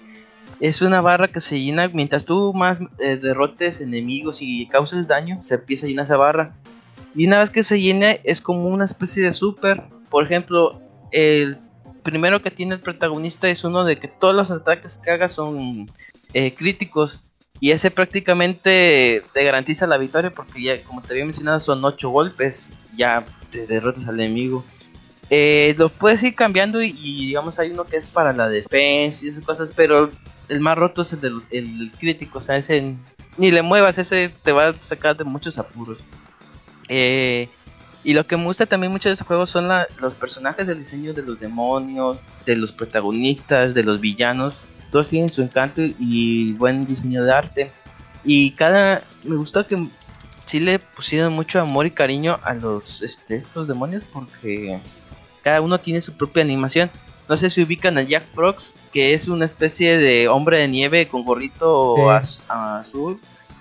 [0.60, 5.42] es una barra que se llena mientras tú más eh, derrotes enemigos y causes daño,
[5.42, 6.56] se empieza a llenar esa barra.
[7.16, 9.84] Y una vez que se llena es como una especie de super.
[10.10, 10.82] Por ejemplo,
[11.12, 11.58] el
[12.04, 15.92] primero que tiene el protagonista es uno de que todos los ataques que haga son
[16.34, 17.22] eh, críticos.
[17.60, 22.10] Y ese prácticamente te garantiza la victoria porque ya, como te había mencionado, son 8
[22.10, 22.76] golpes.
[22.96, 24.64] Ya te derrotas al enemigo.
[25.30, 29.26] Eh, lo puedes ir cambiando y, y, digamos hay uno que es para la defensa
[29.26, 30.12] y esas cosas, pero
[30.50, 32.96] el más roto es el de los el crítico, o sea, ese
[33.38, 36.00] ni le muevas, ese te va a sacar de muchos apuros.
[36.90, 37.50] Eh,
[38.04, 40.80] y lo que me gusta también mucho de este juego son la- los personajes del
[40.80, 44.62] diseño de los demonios, de los protagonistas, de los villanos.
[44.92, 47.72] Todos tienen su encanto y buen diseño de arte.
[48.24, 49.02] Y cada.
[49.24, 49.88] Me gustó que
[50.46, 54.80] sí le pusieron mucho amor y cariño a los este, estos demonios porque
[55.44, 56.90] cada uno tiene su propia animación.
[57.28, 61.08] No sé si ubican a Jack Frost, que es una especie de hombre de nieve
[61.08, 62.02] con gorrito Sí.
[62.10, 63.20] az- azul.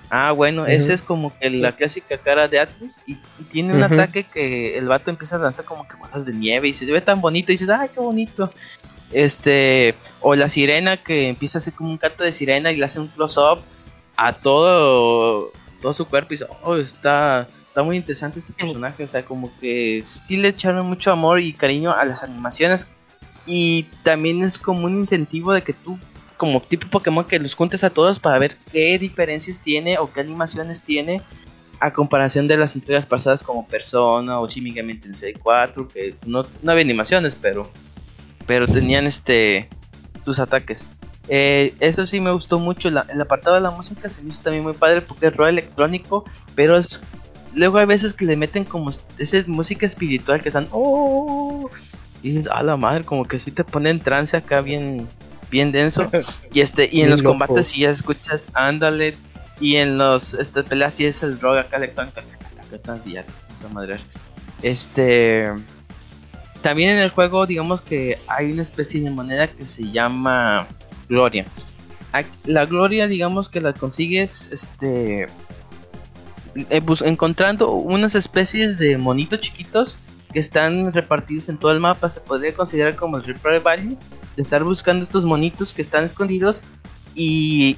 [0.08, 3.80] Ah, bueno, ese es como que la clásica cara de Atlus y, y tiene un
[3.82, 7.02] ataque que el vato empieza a lanzar como que bolas de nieve y se ve
[7.02, 8.48] tan bonito y dices, ay, qué bonito.
[9.12, 12.84] Este, o la sirena que empieza a hacer como un canto de sirena y le
[12.86, 13.58] hace un close-up
[14.16, 15.52] a todo,
[15.82, 19.50] todo su cuerpo y dice, oh, está, está muy interesante este personaje, o sea, como
[19.60, 22.88] que sí le echaron mucho amor y cariño a las animaciones
[23.46, 25.98] y también es como un incentivo de que tú,
[26.36, 30.20] como tipo Pokémon, que los juntes a todos para ver qué diferencias tiene o qué
[30.20, 31.22] animaciones tiene
[31.80, 36.44] a comparación de las entregas pasadas como Persona o Shin Megami Tensei 4, que no,
[36.62, 37.70] no había animaciones, pero
[38.46, 39.68] pero tenían este
[40.24, 40.86] sus ataques.
[41.28, 42.88] Eh, eso sí me gustó mucho.
[42.88, 46.24] El apartado de la música se me hizo también muy padre porque es rock electrónico,
[46.54, 46.80] pero
[47.54, 51.68] luego hay veces que le meten como esa música espiritual que están oh
[52.26, 55.08] dices a la madre como que sí te pone en trance acá bien
[55.50, 56.06] bien denso.
[56.52, 57.38] Y este y en los loco.
[57.38, 59.16] combates si ya escuchas ándale
[59.60, 62.20] y en los este, peleas sí es el rock acá electrónico
[64.62, 65.52] este
[66.62, 70.66] también en el juego digamos que hay una especie de moneda que se llama
[71.08, 71.46] gloria.
[72.44, 75.26] La gloria digamos que la consigues este
[76.54, 79.98] eh, encontrando unas especies de monitos chiquitos
[80.32, 83.96] que están repartidos en todo el mapa se podría considerar como el replay value
[84.36, 86.62] de estar buscando estos monitos que están escondidos
[87.14, 87.76] y,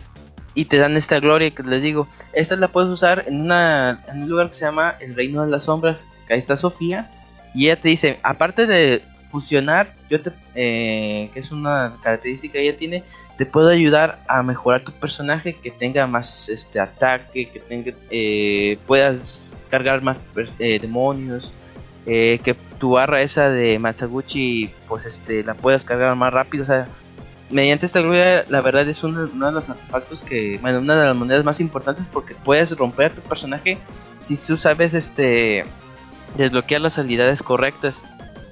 [0.54, 2.08] y te dan esta gloria que les digo.
[2.32, 5.50] Esta la puedes usar en una en un lugar que se llama el reino de
[5.50, 7.10] las sombras que ahí está Sofía
[7.54, 12.62] y ella te dice aparte de fusionar yo te eh, que es una característica que
[12.62, 13.04] ella tiene
[13.36, 18.78] te puedo ayudar a mejorar tu personaje que tenga más este ataque que tenga eh,
[18.86, 20.20] puedas cargar más
[20.58, 21.52] eh, demonios
[22.08, 26.66] eh, que tu barra esa de Matsuguchi pues este la puedas cargar más rápido o
[26.66, 26.88] sea
[27.50, 31.06] mediante esta gloria la verdad es uno, uno de los artefactos que bueno una de
[31.06, 33.78] las monedas más importantes porque puedes romper a tu personaje
[34.22, 35.64] si tú sabes este
[36.36, 38.02] desbloquear las habilidades correctas.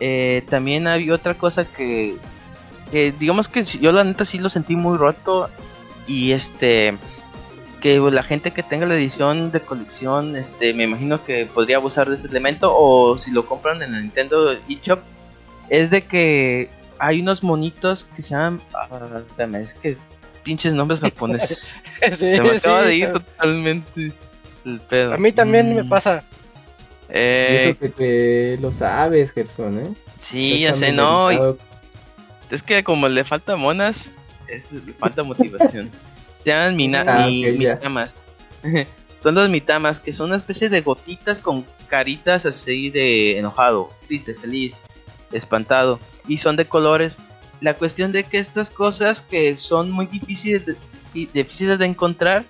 [0.01, 2.17] Eh, también había otra cosa que
[2.91, 5.49] que digamos que yo la neta sí lo sentí muy roto
[6.07, 6.97] y este
[7.81, 12.09] que la gente que tenga la edición de colección este me imagino que podría abusar
[12.09, 15.01] de ese elemento o si lo compran en el Nintendo eShop
[15.69, 18.89] es de que hay unos monitos que se llaman ah,
[19.27, 19.97] espérame, es que
[20.43, 24.13] pinches nombres japoneses Sí, se me acaba sí, de ir totalmente
[24.65, 25.89] el pedo A mí también me Mm.
[25.89, 26.23] pasa.
[27.09, 29.89] Eh, eso que te lo sabes, Gerson, ¿eh?
[30.19, 31.39] sí Ya sé no y-.
[32.51, 34.11] Es que como le falta monas,
[34.49, 35.91] es, le falta motivación.
[36.47, 38.15] Se llaman mina, Ah, mi- mitamas.
[39.21, 44.33] son los mitamas, que son una especie de gotitas con caritas así de enojado, triste,
[44.33, 44.85] feliz,
[45.33, 45.99] espantado.
[46.29, 47.19] Y son de colores.
[47.61, 50.77] La cuestión de que estas cosas que son muy difíciles de,
[51.13, 52.45] di- difíciles de encontrar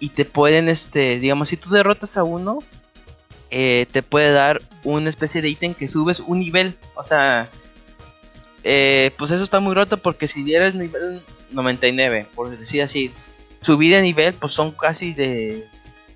[0.00, 2.60] y te pueden, este, digamos, si tú derrotas a uno,
[3.50, 6.76] eh, te puede dar una especie de ítem que subes un nivel.
[6.94, 7.50] O sea,
[8.62, 13.10] eh, pues eso está muy roto porque si eres nivel 99, por decir así,
[13.64, 15.64] subir de nivel, pues son casi de.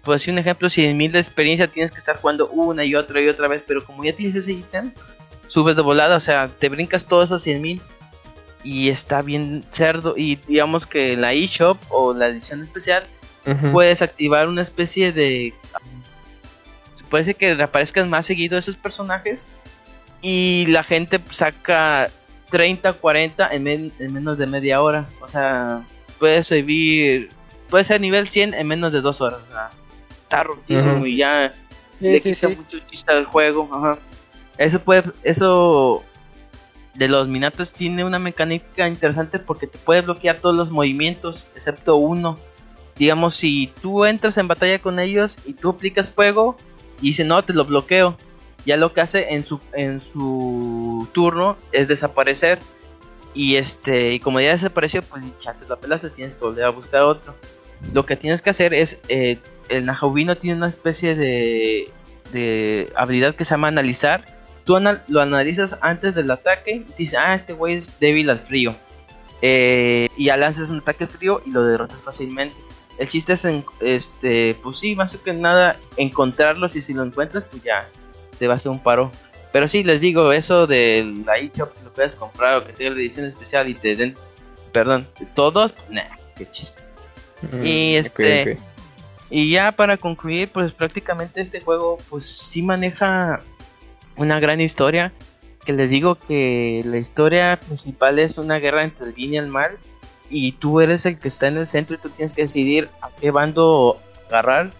[0.03, 3.29] Por decir un ejemplo, 100.000 de experiencia tienes que estar jugando una y otra y
[3.29, 4.93] otra vez, pero como ya tienes ese ítem,
[5.49, 7.81] subes de volada, o sea, te brincas todos esos 100.000
[8.65, 10.15] y está bien cerdo.
[10.17, 13.05] Y digamos que la eShop o la edición especial
[13.73, 15.53] puedes activar una especie de.
[16.95, 19.47] Se parece que reaparezcan más seguido esos personajes.
[20.21, 22.11] Y la gente saca
[22.51, 25.07] 30, 40 en, men- en menos de media hora.
[25.21, 25.83] O sea,
[26.19, 27.31] puedes vivir.
[27.71, 29.41] Puede ser nivel 100 en menos de dos horas.
[29.49, 29.71] O sea,
[30.23, 31.07] está rotísimo Ujú.
[31.07, 31.53] y ya
[31.99, 32.57] Sí, le sí, quita sí.
[32.57, 33.69] mucho chiste al juego.
[33.73, 33.99] Ajá.
[34.57, 36.03] Eso puede, eso
[36.95, 41.97] de los minatos tiene una mecánica interesante porque te puede bloquear todos los movimientos, excepto
[41.97, 42.39] uno.
[42.97, 46.57] Digamos, si tú entras en batalla con ellos y tú aplicas fuego
[47.01, 48.17] y dice no, te lo bloqueo.
[48.67, 52.59] Ya lo que hace en su en su turno es desaparecer.
[53.35, 56.71] Y este, y como ya desapareció, pues ya te la pelaste, tienes que volver a
[56.71, 57.35] buscar otro.
[57.93, 59.39] Lo que tienes que hacer es eh,
[59.69, 61.91] el Najubino tiene una especie de,
[62.33, 64.25] de habilidad que se llama analizar.
[64.65, 64.79] Tú
[65.09, 68.75] lo analizas antes del ataque y dices, ah, este güey es débil al frío.
[69.41, 72.57] Eh, y ya lanzas un ataque frío y lo derrotas fácilmente.
[72.99, 73.47] El chiste es,
[73.81, 77.89] este, pues sí, más que nada encontrarlos y si lo encuentras, pues ya
[78.39, 79.13] te va a hacer un paro.
[79.53, 82.97] Pero sí, les digo, eso de la eShop, lo puedes comprar o que tenga la
[82.97, 84.17] edición especial y te den,
[84.73, 86.03] perdón, todos, nah,
[86.37, 86.88] qué chiste.
[87.43, 88.61] Mm, y este- ok.
[89.31, 93.41] Y ya para concluir, pues prácticamente este juego pues sí maneja
[94.17, 95.13] una gran historia.
[95.65, 99.49] Que les digo que la historia principal es una guerra entre el bien y el
[99.49, 99.73] mal.
[100.31, 103.11] Y tú eres el que está en el centro y tú tienes que decidir a
[103.11, 104.71] qué bando agarrar.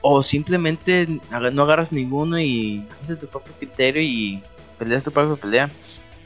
[0.00, 1.08] O simplemente
[1.52, 4.40] no agarras ninguno y haces tu propio criterio y
[4.78, 5.70] peleas tu propia pelea.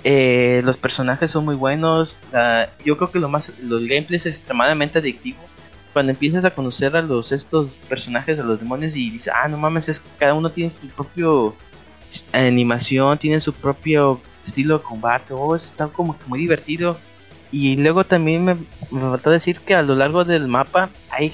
[0.04, 2.18] Eh, los personajes son muy buenos.
[2.32, 5.38] la- yo creo que lo más, los gameplays es extremadamente adictivo
[5.92, 9.58] cuando empiezas a conocer a los estos personajes de los demonios y dices, ah, no
[9.58, 11.54] mames, es que cada uno tiene su propio
[12.32, 16.98] animación, tiene su propio estilo de combate, oh, eso está como que muy divertido.
[17.50, 18.54] Y luego también me,
[18.90, 21.32] me faltó decir que a lo largo del mapa hay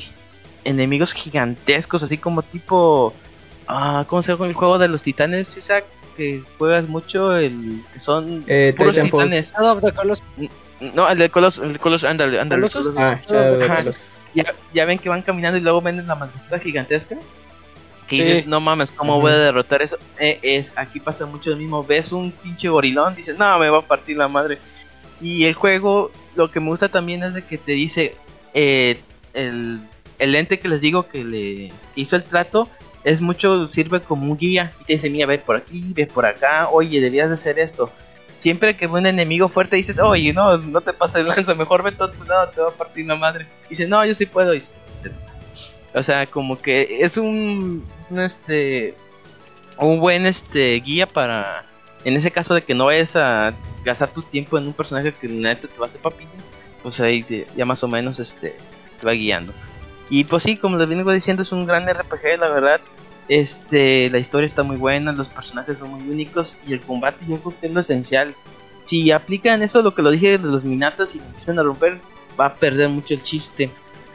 [0.64, 3.14] enemigos gigantescos, así como tipo,
[3.68, 5.84] ah, ¿cómo se llama el juego de los titanes, Isaac?
[6.16, 9.52] que juegas mucho, el que son Eh, puros titanes.
[10.80, 12.68] No, el de Colos, el de Colos, ándale, ándale.
[12.96, 13.20] Ah.
[14.34, 17.16] Ya, ya ven que van caminando y luego ven la majestad gigantesca.
[18.06, 18.22] Que Sí.
[18.22, 19.98] dices, no mames, ¿cómo voy a derrotar eso?
[20.18, 21.84] Eh, es, aquí pasa mucho lo mismo.
[21.84, 24.58] Ves un pinche gorilón, dices, no, me va a partir la madre.
[25.20, 28.14] Y el juego, lo que me gusta también es de que te dice,
[28.54, 28.98] eh,
[29.34, 29.80] el,
[30.18, 32.68] el ente que les digo que le hizo el trato,
[33.04, 34.72] es mucho, sirve como un guía.
[34.80, 37.90] Y te dice, mira, ve por aquí, ve por acá, oye, debías de hacer esto.
[38.40, 42.02] Siempre que un enemigo fuerte dices, oye, no, no te pases el lanza, mejor vete
[42.02, 43.46] a otro lado, te va a partir la madre.
[43.68, 44.54] Dice, no, yo sí puedo.
[44.54, 44.62] Y
[45.94, 48.94] o sea, como que es un, un, este
[49.78, 51.64] un buen este guía para
[52.04, 53.54] en ese caso de que no vayas a
[53.84, 56.30] gastar tu tiempo en un personaje que neta te va a hacer papilla,
[56.82, 58.56] pues ahí te- ya más o menos este
[59.00, 59.52] te va guiando.
[60.10, 62.80] Y pues sí, como les vengo diciendo, es un gran RPG, la verdad.
[63.28, 67.36] Este, la historia está muy buena, los personajes son muy únicos y el combate yo
[67.36, 68.34] creo que es lo esencial.
[68.86, 71.98] Si aplican eso, lo que lo dije de los minatas y lo empiezan a romper,
[72.40, 73.70] va a perder mucho el chiste.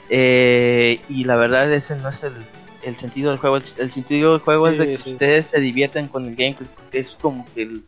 [0.10, 2.34] Eh, y la verdad ese no es el,
[2.82, 3.58] el sentido del juego.
[3.58, 5.12] El, el sentido del juego es de Sí, que sí.
[5.14, 7.84] ustedes se diviertan con el gameplay, porque es como que el,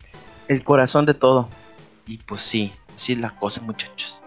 [0.47, 1.49] el corazón de todo.
[2.05, 4.19] Y pues sí, así es la cosa, muchachos.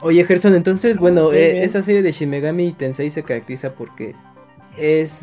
[0.00, 4.14] Oye, Gerson, entonces, bueno, eh, esa serie de Shin Megami Tensei se caracteriza porque
[4.76, 5.22] es.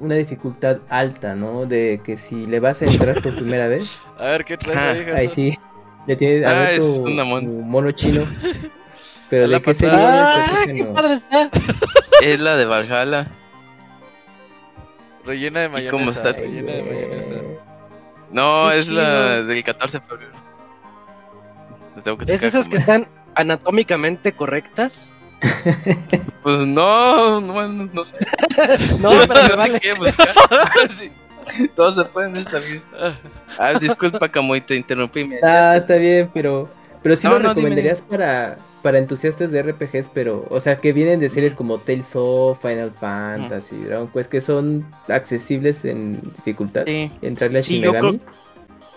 [0.00, 1.66] Una dificultad alta, ¿no?
[1.66, 4.90] De que si le vas a entrar por primera vez, A ver, ¿qué traes Ajá.
[4.90, 5.58] ahí, ahí sí,
[6.06, 8.24] le tienes a Ah, ver es tu, una mon- tu mono chino.
[9.30, 10.44] Pero de qué serie patada.
[10.44, 10.92] es, ¡Ah, qué no.
[10.94, 11.50] padre está!
[12.22, 13.26] Es la de Valhalla.
[15.24, 15.90] Rellena de ¿Y mayonesa.
[15.90, 16.32] cómo está?
[16.32, 17.34] Rellena de mayonesa.
[18.30, 20.32] No, Qué es la del 14 de febrero.
[21.96, 25.12] Lo tengo que ¿Es esas que están anatómicamente correctas?
[26.42, 28.16] Pues no, no, no, sé.
[29.00, 29.80] No, pero me vale.
[29.80, 30.28] ¿Qué buscar?
[30.90, 31.10] Sí.
[31.76, 32.82] Todos se pueden estar bien.
[33.58, 35.24] Ah, disculpa, Camuy, te interrumpí.
[35.24, 36.68] Me Ah, que- está bien, pero
[37.02, 40.78] pero sí No, lo no, dime, recomendarías para para entusiastas de RPGs, pero o sea,
[40.78, 46.20] que vienen de series como Tales of, Final Fantasy, Dragon Quest que son accesibles en
[46.36, 46.82] dificultad.
[46.86, 47.10] Sí.
[47.22, 48.20] Entrarle a Sí, Shin yo Megami.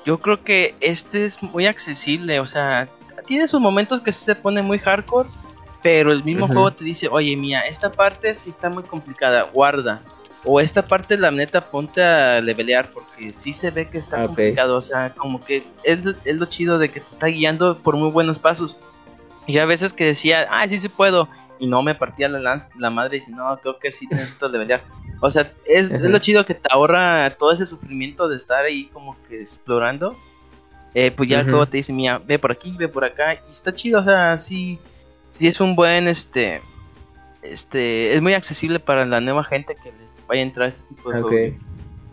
[0.05, 2.87] Yo creo que este es muy accesible, o sea,
[3.25, 5.29] tiene sus momentos que se pone muy hardcore,
[5.81, 10.01] pero el mismo juego te dice, oye, mía, esta parte sí está muy complicada, guarda.
[10.45, 14.21] O esta parte, la neta, ponte a levelear, porque sí se ve que está Ah,
[14.21, 14.27] ok.
[14.27, 17.95] complicado, o sea, como que es, es lo chido de que te está guiando por
[17.97, 18.77] muy buenos pasos.
[19.47, 21.27] Y a veces que decía, ah, sí, sí puedo,
[21.59, 24.47] y no me partía la, lanza, la madre y si no, creo que sí necesito
[24.47, 24.83] levelear.
[25.21, 26.09] O sea, es, es Ujú.
[26.09, 30.15] lo chido que te ahorra todo ese sufrimiento de estar ahí como que explorando.
[30.93, 33.33] Eh, pues ya el juego te dice, mira, ve por aquí, ve por acá.
[33.33, 34.79] Y está chido, o sea, sí,
[35.31, 36.61] sí es un buen, este,
[37.41, 39.97] este, es muy accesible para la nueva gente que le
[40.27, 41.27] vaya a entrar a este tipo de Ok.
[41.29, 41.55] juego.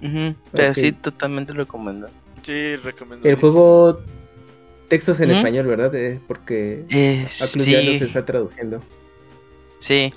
[0.02, 2.12] Ujú, Pero sí, totalmente recomendado.
[2.42, 3.28] Sí, recomiendo.
[3.28, 4.00] El juego
[4.88, 5.94] textos en español, ¿verdad?
[5.94, 7.86] Eh, porque Eh, Atlus ya sí.
[7.86, 8.82] los está traduciendo.
[9.78, 10.12] Sí,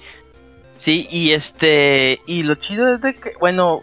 [0.78, 3.82] sí, y este, y lo chido es de que, bueno,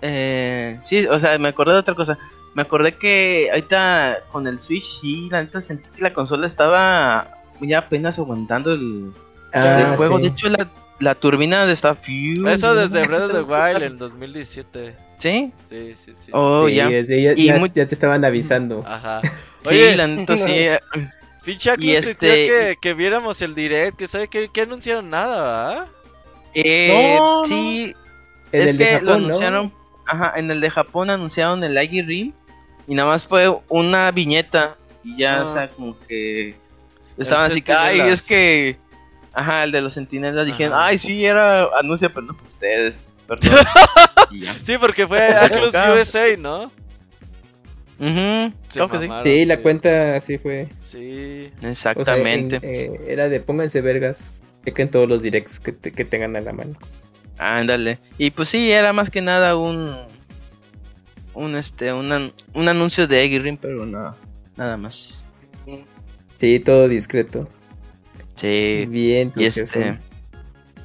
[0.00, 2.18] eh, sí, o sea, me acordé de otra cosa.
[2.54, 7.41] Me acordé que ahorita con el Switch, sí, la neta sentí que la consola estaba
[7.62, 9.12] ya apenas aguantando el,
[9.52, 10.16] el Ah, juego.
[10.18, 10.22] sí.
[10.24, 10.68] De hecho, la,
[10.98, 14.96] la turbina de esta Eso desde Breath of the Wild en 2017.
[15.18, 16.30] Sí, Sí, sí, sí.
[16.34, 16.90] oh, Sí, ya.
[16.90, 18.82] ya, Y ya- muy- ya te estaban avisando.
[18.86, 19.20] Ajá.
[19.22, 19.30] Sí,
[19.68, 20.66] Oye, la neta sí.
[21.44, 22.14] Pinche Atlus y este-
[22.46, 25.86] que, que viéramos el direct, que sabe que, que anunciaron nada, ¿verdad?
[26.54, 27.44] eh, No, no.
[27.44, 27.94] sí,
[28.52, 29.24] En es el que de Japón, lo ¿no?
[29.26, 29.72] anunciaron.
[30.06, 32.32] Ajá, en el de Japón anunciaron el Agi Rim.
[32.86, 34.76] Y nada más fue una viñeta.
[35.04, 35.44] Y ya, Ah.
[35.44, 36.56] o sea, como que.
[37.22, 38.76] Estaban así que, ay, es que.
[39.34, 43.06] Ajá, el de los sentinelas dijeron, ay, sí, era anuncio, pero no por ustedes.
[43.26, 43.50] Perdón.
[44.64, 45.92] Sí, porque fue Atlus Acá.
[45.92, 46.70] USA, ¿no?
[47.98, 49.44] Creo que sí.
[49.44, 50.68] la cuenta así fue.
[50.82, 51.50] Sí.
[51.58, 52.56] O sea, Exactamente.
[52.56, 52.62] en-
[52.94, 54.42] eh, era de pónganse vergas.
[54.64, 56.76] Chequen todos los directs que, te- que tengan a la mano.
[57.38, 57.98] Ándale.
[58.18, 59.96] Y pues sí, era más que nada un.
[61.34, 64.14] Un este, un, an- un anuncio de Agi Rim, pero no,
[64.56, 65.21] nada más.
[66.42, 67.48] Sí, todo discreto.
[68.34, 68.84] Sí.
[68.88, 69.96] Bien, Y este.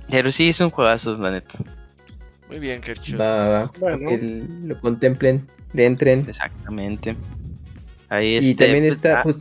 [0.08, 1.58] Pero sí, es un juegazo, la neta.
[2.48, 3.20] Muy bien, Kerchus.
[3.20, 3.72] Va, va, va.
[3.80, 4.08] Bueno.
[4.08, 6.26] Que lo contemplen, le entren.
[6.28, 7.16] Exactamente.
[8.08, 9.38] Ahí y este, también pues, está, ah, pues.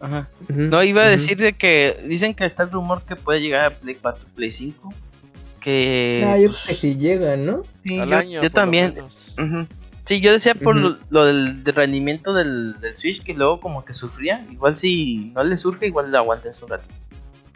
[0.00, 0.28] ajá.
[0.48, 1.12] ujú, No, iba a ujú.
[1.12, 4.50] decir de que dicen que está el rumor que puede llegar a Play 4, Play
[4.50, 4.92] 5.
[5.60, 6.24] Que.
[6.26, 7.62] Ah, yo pues, creo que sí llegan, ¿no?
[7.84, 8.30] sí, Al yo, año.
[8.32, 8.94] yo por lo también.
[8.94, 9.36] menos.
[9.38, 9.66] Ujú.
[10.10, 13.84] Sí, yo decía por lo, lo del, del rendimiento del, del Switch que luego como
[13.84, 14.44] que sufría.
[14.50, 16.84] Igual si no le surge, igual lo aguanten su rato.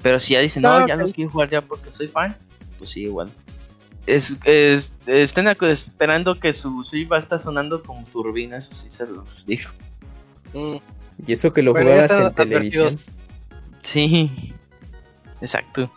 [0.00, 1.00] Pero si ya dicen, no, ya ok.
[1.00, 2.36] no quiero jugar ya porque soy fan,
[2.78, 3.32] pues sí, igual.
[4.06, 8.88] es, es- estén esperando que su Switch va a estar sonando como turbina, eso sí
[8.88, 9.72] se los dijo.
[10.52, 10.76] Mm,
[11.26, 12.96] Y eso que lo bueno, jugabas en televisión.
[13.82, 14.54] Sí,
[15.40, 15.90] exacto.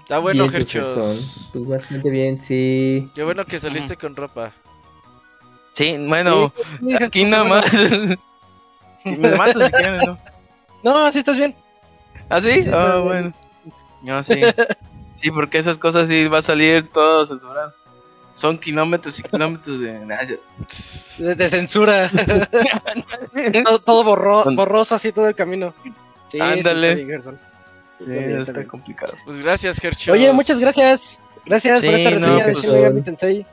[0.00, 3.08] Está bueno, pues, son, pues, bastante bien, sí.
[3.14, 4.52] Qué bueno que saliste con ropa.
[5.80, 7.64] Sí, bueno, Sí, sí, aquí sí, nada más.
[9.04, 10.18] Me levanto si quieren, ¿no?
[10.82, 11.54] No, sí estás bien.
[12.28, 12.62] ¿Ah, sí?
[12.62, 13.32] Sí, Ah, bueno.
[14.02, 14.40] No, sí.
[15.16, 17.72] Sí, porque esas cosas sí va a salir todo censurado.
[18.34, 19.98] Son kilómetros y kilómetros de...
[21.18, 22.10] De, de censura.
[23.64, 25.74] todo todo borro- borroso así todo el camino.
[25.84, 25.92] Sí,
[26.32, 26.88] sí, Ándale.
[26.88, 27.38] está bien, Gerson.
[27.98, 29.14] Sí, Está bien, está está complicado.
[29.24, 30.08] Pues gracias, Herchos.
[30.08, 31.18] Oye, muchas gracias.
[31.44, 33.46] Gracias por Sí, esta no, reseña de pues, Shin Megami Tensei.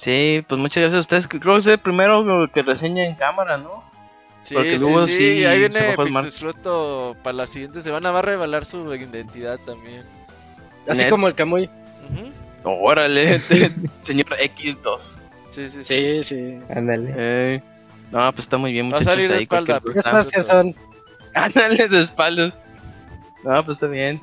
[0.00, 1.28] Sí, pues muchas gracias a ustedes.
[1.28, 3.84] Creo que es el primero que reseña en cámara, ¿no?
[4.40, 5.94] Sí, porque sí, luego sí, sí ahí viene.
[5.94, 8.10] Pixesfloto para la siguiente semana.
[8.10, 10.02] Va a revelar su identidad también.
[10.88, 11.10] Así Net.
[11.10, 11.66] como el Kamui.
[11.66, 12.32] Ujú.
[12.64, 13.38] Órale,
[14.02, 15.18] señor X2.
[15.44, 15.84] Sí, sí, sí.
[15.84, 16.58] Sí, sí.
[16.74, 17.12] Ándale.
[17.14, 17.62] Eh,
[18.10, 19.12] no, pues está muy bien, Va a muchachos.
[19.12, 20.20] salir de ahí espalda, cualquier Ya cosa.
[20.22, 20.74] estás, Gerson.
[21.34, 22.54] Ándale de espaldas.
[23.44, 24.18] No, pues está bien.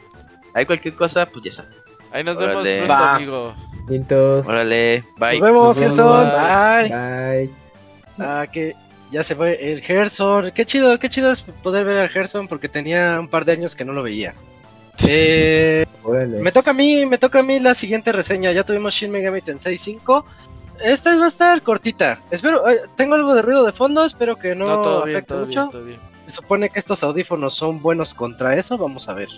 [0.55, 1.71] Hay cualquier cosa, pues ya saben.
[2.11, 3.15] Ahí nos vemos pronto, Va.
[3.15, 3.53] amigo.
[4.47, 5.39] Órale, bye.
[5.39, 5.97] Nos vemos, Nos vemos.
[5.97, 6.89] Gerson.
[6.89, 6.89] Bye.
[6.89, 7.49] bye.
[8.19, 8.75] Ah, que
[9.11, 10.51] ya se fue el Gerson.
[10.51, 13.75] Qué chido, qué chido es poder ver al Gerson porque tenía un par de años
[13.75, 14.33] que no lo veía.
[15.07, 16.39] Eh, Órale.
[16.41, 18.51] me toca a mí, me toca a mí la siguiente reseña.
[18.51, 20.25] Ya tuvimos Shin Megami Tensei 5.
[20.83, 22.19] Esta va a estar cortita.
[22.29, 25.33] Espero, eh, tengo algo de ruido de fondo, espero que no, No, todo bien, afecte
[25.33, 25.59] todo mucho.
[25.61, 25.99] bien, todo bien.
[26.27, 29.29] Se supone que estos audífonos son buenos contra eso, vamos a ver.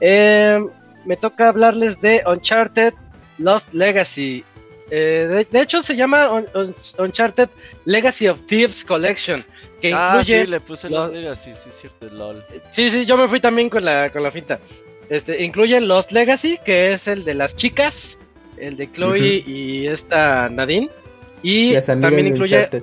[0.00, 0.58] Eh,
[1.04, 2.92] me toca hablarles de Uncharted
[3.38, 4.44] Lost Legacy.
[4.90, 7.48] Eh, de, de hecho se llama Un- Un- Uncharted
[7.86, 9.44] Legacy of Thieves Collection,
[9.80, 10.44] que Ah, incluye...
[10.44, 12.44] sí, le puse los- los Legacy, sí, cierto, LOL.
[12.72, 14.60] Sí, sí, yo me fui también con la, con la finta.
[15.08, 18.18] Este, incluye Lost Legacy, que es el de las chicas,
[18.58, 20.88] el de Chloe y esta Nadine.
[21.42, 22.82] Y también incluye Uncharted.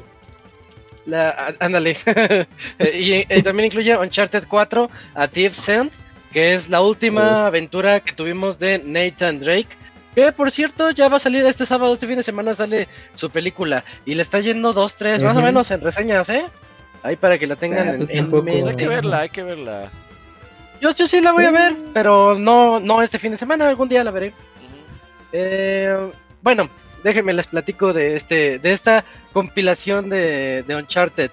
[1.05, 1.97] la, á- ándale.
[2.93, 5.91] y eh, también incluye Uncharted 4 a Thief's End,
[6.31, 9.69] que es la última aventura que tuvimos de Nathan Drake.
[10.15, 13.29] Que por cierto, ya va a salir este sábado, este fin de semana sale su
[13.29, 13.83] película.
[14.05, 16.45] Y le está yendo dos, tres, más o menos en reseñas, ¿eh?
[17.03, 19.89] Ahí para que la tengan Ah, en, pues en hay que verla, hay que verla.
[20.81, 23.87] Yo, yo sí la voy a ver, pero no, no este fin de semana, algún
[23.87, 24.33] día la veré.
[25.31, 26.11] Eh,
[26.41, 26.69] bueno,
[27.03, 31.31] déjenme les platico de este, de esta compilación de, de Uncharted.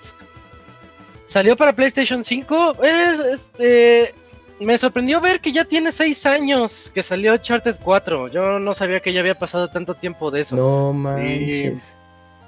[1.26, 2.82] Salió para PlayStation 5.
[2.82, 4.14] es, este,
[4.60, 8.28] me sorprendió ver que ya tiene 6 años que salió Uncharted 4.
[8.28, 10.56] Yo no sabía que ya había pasado tanto tiempo de eso.
[10.56, 11.96] No manches.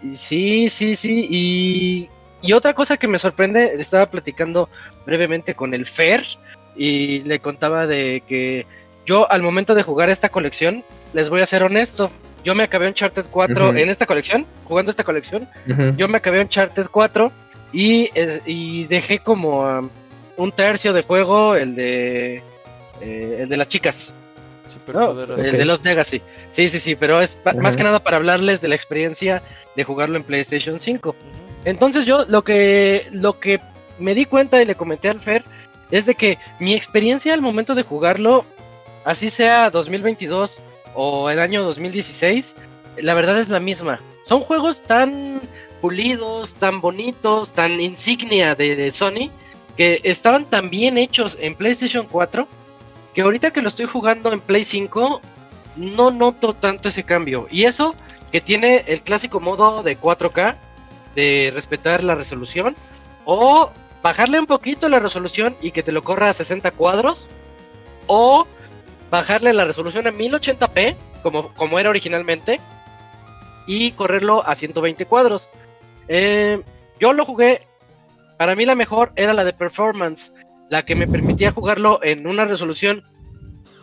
[0.03, 1.27] Y sí, sí, sí.
[1.31, 2.09] Y,
[2.43, 4.69] y otra cosa que me sorprende, estaba platicando
[5.07, 6.24] brevemente con el Fer
[6.77, 8.66] y le contaba de que
[9.05, 12.11] yo al momento de jugar esta colección, les voy a ser honesto,
[12.45, 13.77] yo me acabé Uncharted 4 Ujú.
[13.77, 15.49] en esta colección, jugando esta colección,
[15.97, 17.32] yo me acabé Uncharted 4
[17.73, 18.11] y,
[18.47, 19.89] y dejé como um,
[20.36, 22.43] un tercio de juego el de,
[23.01, 24.15] eh, el de las chicas.
[24.93, 26.23] No, el de los Legacy.
[26.52, 27.61] Sí, sí, sí, pero es Ajá.
[27.61, 29.43] más que nada para hablarles de la experiencia
[29.74, 31.09] de jugarlo en PlayStation 5.
[31.09, 31.16] Ujú.
[31.65, 33.61] Entonces yo lo que lo que
[33.98, 35.43] me di cuenta y le comenté al Fer
[35.90, 38.44] es de que mi experiencia al momento de jugarlo,
[39.05, 40.61] así sea 2022
[40.94, 42.55] o el año 2016,
[42.98, 44.01] la verdad es la misma.
[44.24, 45.40] Son juegos tan
[45.81, 49.31] pulidos, tan bonitos, tan insignia de, de Sony,
[49.81, 52.47] que estaban tan bien hechos en PlayStation 4,
[53.15, 55.23] que ahorita que lo estoy jugando en Play 5,
[55.77, 57.48] no noto tanto ese cambio.
[57.51, 57.94] Y eso
[58.31, 60.57] que tiene el clásico modo de 4K,
[61.15, 62.77] de respetar la resolución,
[63.24, 63.70] o
[64.02, 67.27] bajarle un poquito la resolución y que te lo corra a 60 cuadros,
[68.07, 68.47] o
[69.11, 72.61] bajarle la resolución a 1080p, como, como era originalmente,
[73.66, 75.48] y correrlo a 120 cuadros.
[76.07, 76.61] Eh,
[76.98, 77.66] yo lo jugué,
[78.41, 80.33] para mí la mejor era la de performance,
[80.71, 83.03] la que me permitía jugarlo en una resolución,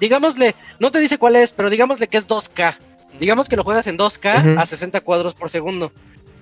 [0.02, 2.76] digámosle, no te dice cuál es, pero digámosle que es 2K.
[3.20, 4.60] Digamos que lo juegas en 2K Ujú.
[4.60, 5.92] a 60 cuadros por segundo.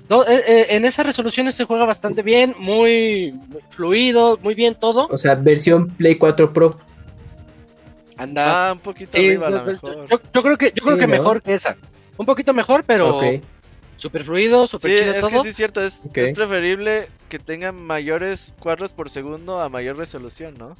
[0.07, 4.75] No, eh, eh, en esa resolución se juega bastante bien, muy, muy fluido, muy bien
[4.75, 5.09] todo.
[5.11, 6.79] O sea, versión Play 4 Pro.
[8.15, 8.69] Anda.
[8.69, 10.07] Ah, un poquito Sí, arriba a yo, lo mejor.
[10.09, 11.11] yo- yo creo que yo creo Sí, que ¿no?
[11.17, 11.75] mejor que esa.
[12.15, 13.23] Un poquito mejor, pero Ok.
[13.97, 15.29] Super fluido, super Sí, chido es todo.
[15.29, 19.97] que sí es cierto, es, es preferible que tengan mayores cuadros por segundo a mayor
[19.97, 20.75] resolución, ¿no?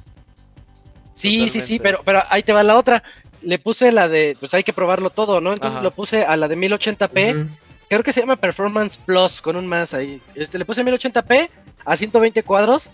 [1.14, 3.02] Sí, sí, sí, pero, pero ahí te va la otra.
[3.42, 5.52] Le puse la de, pues hay que probarlo todo, ¿no?
[5.52, 5.82] Entonces Ajá.
[5.84, 7.36] lo puse a la de 1080p.
[7.36, 7.48] Ujú.
[7.88, 10.20] Creo que se llama Performance Plus con un más ahí.
[10.34, 11.48] Este, le puse 1080p
[11.84, 12.90] a 120 cuadros.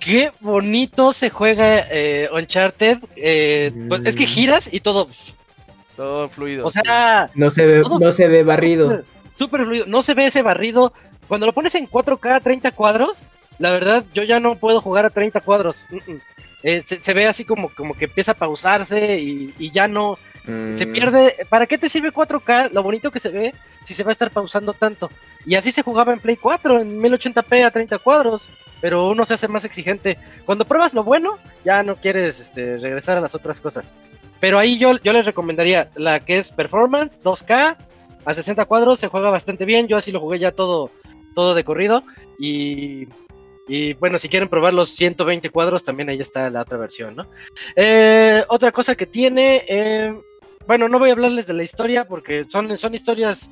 [0.00, 2.98] Qué bonito se juega eh, Uncharted.
[3.16, 4.28] eh, pues, es que Mm.
[4.28, 5.08] giras y todo
[5.96, 6.66] Todo fluido.
[6.66, 6.80] O sí.
[6.84, 9.02] sea, No se ve, Todo- no se ve barrido.
[9.34, 9.84] Súper fluido.
[9.86, 10.94] No se ve ese barrido.
[11.28, 13.18] Cuando lo pones en 4K 30 cuadros,
[13.58, 15.84] la verdad, yo ya no puedo jugar a 30 cuadros.
[16.62, 20.16] Eh, se, se ve así como, como que empieza a pausarse y, y ya no.
[20.44, 21.36] Se Mm, pierde.
[21.48, 22.70] ¿Para qué te sirve 4K?
[22.72, 23.54] Lo bonito que se ve
[23.84, 25.10] si se va a estar pausando tanto.
[25.46, 28.42] Y así se jugaba en Play 4, en 1080p a 30 cuadros.
[28.82, 30.18] Pero uno se hace más exigente.
[30.44, 33.94] Cuando pruebas lo bueno, ya no quieres este, regresar a las otras cosas.
[34.40, 37.76] Pero ahí yo, yo les recomendaría la que es Performance, 2K,
[38.24, 39.88] a 60 cuadros, se juega bastante bien.
[39.88, 40.90] Yo así lo jugué ya todo,
[41.34, 42.04] todo de corrido.
[42.38, 43.06] Y,
[43.66, 47.26] y bueno, si quieren probar los 120 cuadros, también ahí está la otra versión, ¿no?
[47.76, 50.14] Eh, otra cosa que tiene, eh,
[50.66, 53.50] bueno, no voy a hablarles de la historia porque son, son historias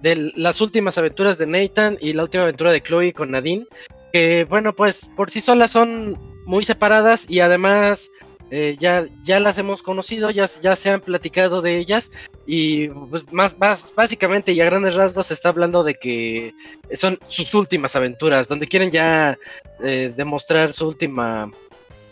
[0.00, 3.66] de las últimas aventuras de Nathan y la última aventura de Chloe con Nadine,
[4.12, 8.10] que bueno, pues por sí solas son muy separadas y además
[8.54, 12.12] eh, ya, ya las hemos conocido, ya, ya se han platicado de ellas
[12.46, 16.52] y pues más, más básicamente y a grandes rasgos se está hablando de que
[16.92, 19.38] son sus últimas aventuras, donde quieren ya
[19.82, 21.50] eh, demostrar su última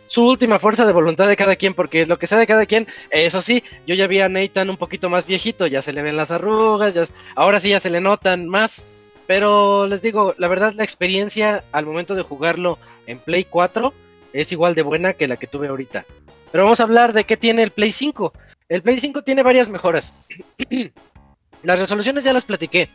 [0.07, 2.87] su última fuerza de voluntad de cada quien, porque lo que sea de cada quien,
[3.11, 6.17] eso sí, yo ya vi a Nathan un poquito más viejito, ya se le ven
[6.17, 7.03] las arrugas, ya,
[7.35, 8.83] ahora sí ya se le notan más,
[9.27, 13.93] pero les digo, la verdad la experiencia al momento de jugarlo en Play 4
[14.33, 16.07] es igual de buena que la que tuve ahorita.
[16.53, 18.33] Pero vamos a hablar de qué tiene el Play 5.
[18.69, 20.13] El Play 5 tiene varias mejoras.
[21.63, 22.89] las resoluciones ya las platiqué.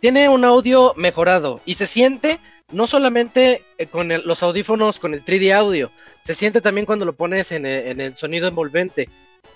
[0.00, 2.38] Tiene un audio mejorado y se siente
[2.72, 5.90] no solamente eh, con los audífonos con el 3D audio,
[6.24, 9.08] se siente también cuando lo pones en el, en el sonido envolvente.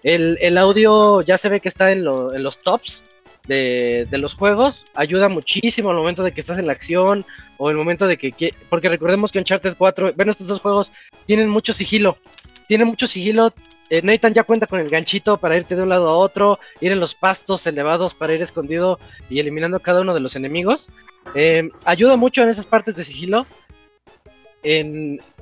[0.03, 3.03] El, el audio ya se ve que está en, lo- en los tops
[3.47, 7.25] de, de los juegos, ayuda muchísimo al momento de que estás en la acción
[7.57, 8.53] o el momento de que...
[8.69, 10.91] Porque recordemos que Uncharted 4, bueno, estos dos juegos
[11.27, 12.19] tienen mucho sigilo,
[12.66, 13.53] tienen mucho sigilo.
[13.91, 16.93] eh, Nathan ya cuenta con el ganchito para irte de un lado a otro, ir
[16.93, 20.89] en los pastos elevados para ir escondido y eliminando cada uno de los enemigos.
[21.35, 23.47] Eh, ayuda mucho en esas partes de sigilo.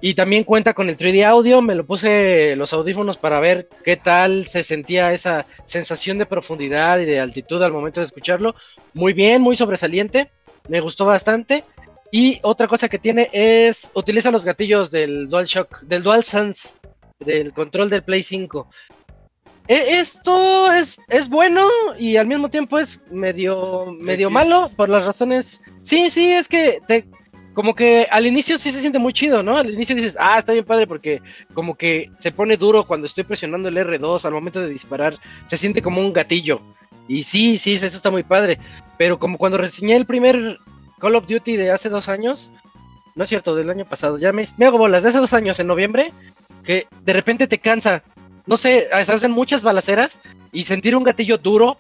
[0.01, 1.63] Y también cuenta con el 3D audio.
[1.63, 6.99] Me lo puse los audífonos para ver qué tal se sentía esa sensación de profundidad
[6.99, 8.57] y de altitud al momento de escucharlo.
[8.95, 10.33] Muy bien, muy sobresaliente.
[10.69, 11.63] Me gustó bastante.
[12.11, 16.71] Y otra cosa que tiene es utiliza los gatillos del DualShock, del DualSense,
[17.25, 18.69] del control del Play 5.
[19.69, 21.69] E- Esto es, es bueno
[21.99, 24.35] y al mismo tiempo es medio, medio X.
[24.35, 25.61] malo por las razones.
[25.83, 27.07] Sí, sí, es que te,
[27.55, 29.57] como que al inicio sí se siente muy chido, ¿no?
[29.59, 31.21] Al inicio dices, ah, está bien padre porque
[31.55, 35.57] como que se pone duro cuando estoy presionando el R2 al momento de disparar, se
[35.57, 36.61] siente como un gatillo.
[37.09, 38.59] Y sí, sí, eso está muy padre.
[38.97, 40.59] Pero como cuando reseñé el primer
[40.99, 42.51] Call of Duty de hace dos años,
[43.15, 45.59] no es cierto, del año pasado, ya me, me hago bolas, de hace dos años,
[45.61, 46.13] en noviembre,
[46.65, 48.03] que de repente te cansa.
[48.47, 50.21] No sé, hacen muchas balaceras
[50.53, 51.79] y sentir un gatillo duro,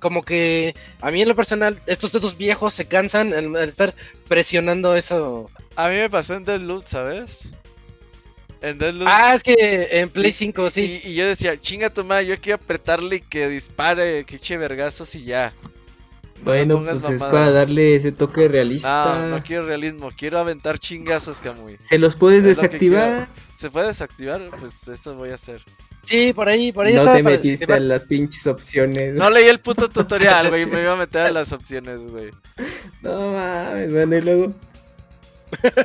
[0.00, 3.94] como que a mí en lo personal, estos dedos viejos se cansan al, al estar
[4.28, 5.50] presionando eso.
[5.76, 7.48] A mí me pasó en Deadloop, ¿sabes?
[8.62, 9.08] En Deadloop.
[9.08, 11.00] Ah, es que en Play 5, sí.
[11.04, 14.56] Y, y yo decía, chinga tu madre, yo quiero apretarle y que dispare, que eche
[14.56, 15.52] vergazos y ya.
[16.44, 19.18] Bueno, pues es para darle ese toque realista.
[19.18, 21.78] No, no quiero realismo, quiero aventar chingazos, Camuy.
[21.80, 23.28] Se los puedes Es lo que desactivar.
[23.54, 24.50] ¿Se puede desactivar?
[24.60, 25.62] Pues eso voy a hacer.
[26.04, 29.14] Sí, por ahí, por ahí No te metiste a las pinches opciones.
[29.14, 32.30] No leí el puto tutorial, güey, me iba a meter a las opciones, güey.
[33.02, 34.54] No mames, bueno, y luego.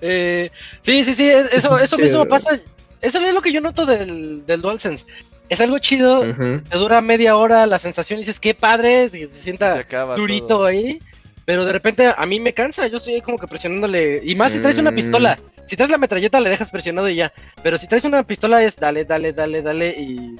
[0.00, 0.50] Eh,
[0.82, 2.58] sí, sí, sí, es- eso, eso mismo pasa.
[3.00, 5.06] Eso es lo que yo noto del, del DualSense.
[5.48, 6.24] Es algo chido,
[6.68, 9.84] te dura media hora la sensación y dices, qué padre, que se sienta
[10.16, 10.64] durito todo.
[10.64, 11.00] ahí.
[11.44, 14.20] Pero de repente a mí me cansa, yo estoy ahí como que presionándole.
[14.24, 14.94] Y más si traes una Mm.
[14.96, 15.38] pistola.
[15.66, 17.32] Si traes la metralleta le dejas presionado y ya.
[17.62, 20.36] Pero si traes una pistola es dale, dale, dale, dale y...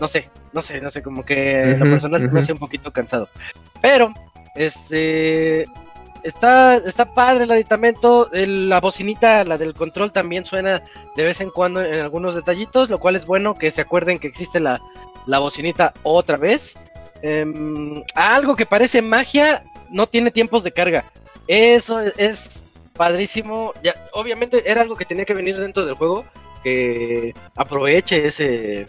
[0.00, 2.38] No sé, no sé, no sé, como que en lo Ujú, personal me ujú.
[2.38, 3.28] hace un poquito cansado.
[3.82, 4.12] Pero,
[4.54, 5.66] este...
[6.24, 10.82] Está, está padre el aditamento, el- la bocinita, la del control también suena
[11.16, 14.26] de vez en cuando en algunos detallitos, lo cual es bueno que se acuerden que
[14.28, 14.80] existe la,
[15.26, 16.74] la bocinita otra vez.
[17.22, 21.04] Em, algo que parece magia no tiene tiempos de carga.
[21.46, 22.62] Eso es, es
[22.94, 23.72] padrísimo.
[23.82, 26.24] Ya, obviamente era algo que tenía que venir dentro del juego.
[26.62, 28.88] Que aproveche ese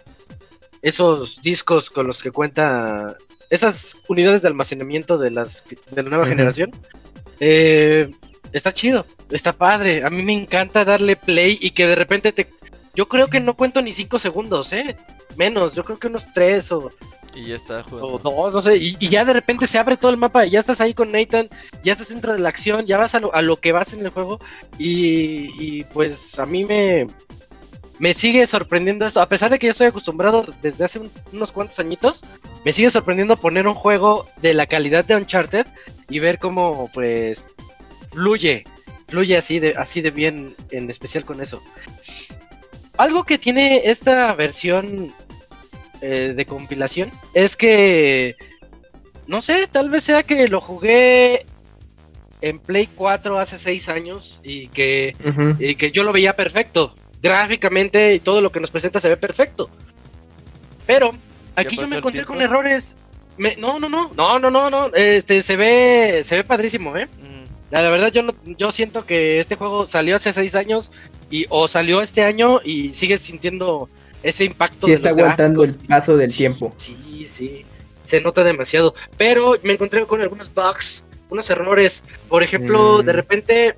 [0.81, 3.15] esos discos con los que cuenta
[3.49, 6.71] esas unidades de almacenamiento de las de la nueva generación.
[7.39, 8.09] Eh,
[8.51, 10.03] está chido, está padre.
[10.03, 12.49] A mí me encanta darle play y que de repente te.
[12.95, 14.95] Yo creo que no cuento ni 5 segundos, ¿eh?
[15.35, 16.89] Menos, yo creo que unos 3 o,
[17.35, 18.19] Y ya está o jugando.
[18.19, 18.77] dos, no sé.
[18.77, 21.11] Y, y ya de repente se abre todo el mapa y ya estás ahí con
[21.11, 21.49] Nathan,
[21.83, 23.99] ya estás dentro de la acción, ya vas a lo, a lo que vas en
[24.01, 24.39] el juego.
[24.77, 27.07] Y, y pues a mí me.
[27.99, 29.21] Me sigue sorprendiendo esto.
[29.21, 32.21] A pesar de que yo estoy acostumbrado desde hace un- unos cuantos añitos,
[32.65, 35.65] me sigue sorprendiendo poner un juego de la calidad de Uncharted
[36.09, 37.47] y ver cómo, pues,
[38.11, 38.63] fluye.
[39.07, 41.61] Fluye así de, así de bien, en especial con eso.
[42.97, 45.13] Algo que tiene esta versión
[46.01, 48.35] eh, de compilación es que,
[49.27, 51.45] no sé, tal vez sea que lo jugué
[52.41, 55.15] en Play 4 hace 6 años y que
[55.59, 56.95] y que yo lo veía perfecto.
[57.29, 59.69] Gráficamente y todo lo que nos presenta se ve perfecto.
[60.85, 61.11] Pero
[61.55, 62.33] aquí yo me encontré tiempo?
[62.33, 62.97] con errores.
[63.37, 64.91] Me- no, no, no, no, no, no, no.
[64.93, 67.07] Este se ve, se ve padrísimo, eh.
[67.07, 67.45] Mm.
[67.71, 70.91] La, la verdad yo no, yo siento que este juego salió hace seis años
[71.29, 73.89] y o salió este año y sigue sintiendo
[74.23, 74.85] ese impacto.
[74.85, 76.73] Sí está aguantando el paso del Sí, tiempo.
[76.77, 77.65] Sí, sí.
[78.05, 78.93] Se nota demasiado.
[79.17, 82.03] Pero me encontré con algunos bugs, unos errores.
[82.29, 83.05] Por ejemplo, Mm.
[83.05, 83.75] de repente,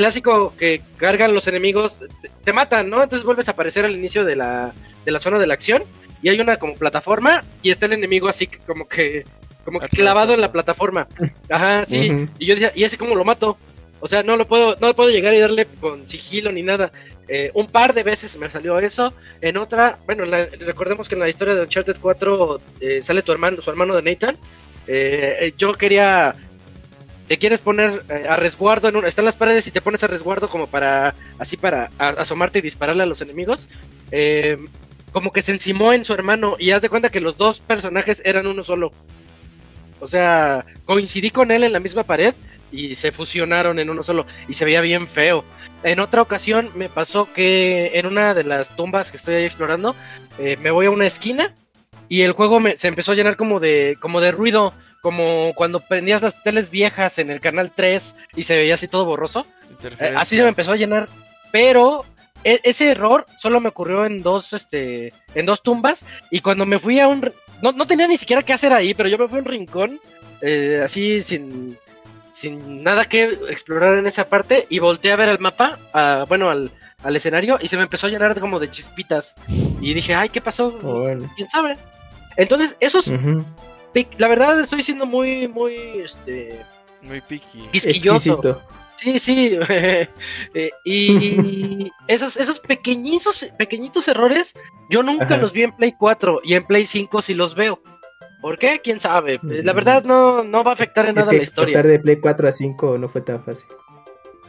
[0.00, 1.98] clásico que cargan los enemigos,
[2.42, 3.02] te, matan, ¿no?
[3.02, 4.72] Entonces vuelves a aparecer al inicio de la,
[5.04, 5.82] de la zona de la acción.
[6.22, 9.24] Y hay una como plataforma y está el enemigo así como que
[9.62, 11.06] como que clavado en la plataforma.
[11.50, 12.26] Ajá, sí.
[12.38, 13.58] Y yo decía, ¿y ese cómo lo mato?
[14.00, 16.90] O sea, no lo puedo, no puedo llegar y darle con sigilo ni nada.
[17.28, 19.12] Eh, un par de veces me salió eso.
[19.42, 23.32] En otra, bueno, la- recordemos que en la historia de Uncharted 4 eh, sale tu
[23.32, 24.36] hermano, su hermano de Nathan.
[24.86, 26.34] Eh, eh, yo quería,
[27.30, 30.08] te quieres poner eh, a resguardo en una, están las paredes y te pones a
[30.08, 33.68] resguardo como para, así para asomarte y dispararle a los enemigos.
[34.10, 34.58] Eh,
[35.12, 38.20] como que se encimó en su hermano y haz de cuenta que los dos personajes
[38.24, 38.90] eran uno solo.
[40.00, 42.34] O sea, coincidí con él en la misma pared
[42.72, 45.44] y se fusionaron en uno solo y se veía bien feo.
[45.84, 49.94] En otra ocasión me pasó que en una de las tumbas que estoy ahí explorando,
[50.40, 51.54] eh, me voy a una esquina
[52.08, 56.22] y el juego se empezó a llenar como de, como de ruido, como cuando prendías
[56.22, 59.46] las teles viejas en el canal 3 y se veía así todo borroso.
[60.00, 61.08] Eh, así se me empezó a llenar,
[61.52, 62.04] pero
[62.44, 66.78] e- ese error solo me ocurrió en dos, este, en dos tumbas y cuando me
[66.78, 67.32] fui a un, r-
[67.62, 70.00] no, no tenía ni siquiera qué hacer ahí, pero yo me fui a un rincón,
[70.42, 71.76] eh, así sin,
[72.32, 76.50] sin nada que explorar en esa parte y volteé a ver el mapa, a- bueno,
[76.50, 76.70] al,
[77.02, 79.34] al escenario y se me empezó a llenar como de chispitas
[79.80, 80.78] y dije, ay, ¿qué pasó?
[80.82, 81.26] Órale.
[81.36, 81.76] ¿Quién sabe?
[82.36, 83.08] Entonces, esos,
[84.18, 86.60] la verdad estoy siendo muy, muy, este,
[87.02, 87.60] Muy picky.
[87.72, 88.60] quisquilloso.
[88.96, 89.58] Sí, sí.
[90.54, 94.54] Eh, y esos, esos pequeñitos, pequeñitos errores,
[94.90, 95.36] yo nunca Ajá.
[95.38, 97.80] los vi en Play 4 y en Play 5 sí los veo.
[98.42, 98.80] ¿Por qué?
[98.82, 99.34] ¿Quién sabe?
[99.34, 99.76] Eh, La Mm.
[99.76, 101.74] verdad no, no va a afectar en Es nada que la historia.
[101.74, 103.68] pasar de Play 4 a 5 no fue tan fácil.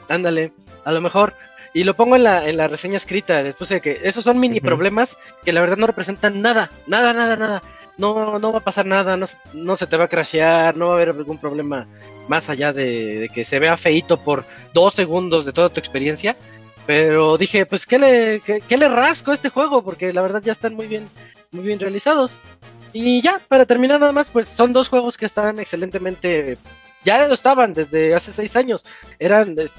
[0.10, 0.54] Ándale,
[0.86, 1.34] a lo mejor.
[1.74, 4.60] Y lo pongo en la, en la reseña escrita, después de que esos son mini
[4.60, 7.64] problemas que la verdad no representan nada, nada, nada, nada.
[7.98, 10.94] No, no va a pasar nada, no, no se te va a crashear, no va
[10.94, 11.88] a haber algún problema
[12.28, 16.36] más allá de, que se vea feito por dos segundos de toda tu experiencia.
[16.88, 19.84] Pero dije, pues, ¿qué le, qué le rasco a este juego?
[19.84, 21.08] Porque la verdad ya están muy bien,
[21.52, 22.40] muy bien realizados.
[22.94, 26.58] Y ya, para terminar nada más, pues son dos juegos que están excelentemente...
[27.04, 28.86] Ya lo estaban desde hace seis años.
[29.20, 29.58] Eran...
[29.58, 29.74] Es,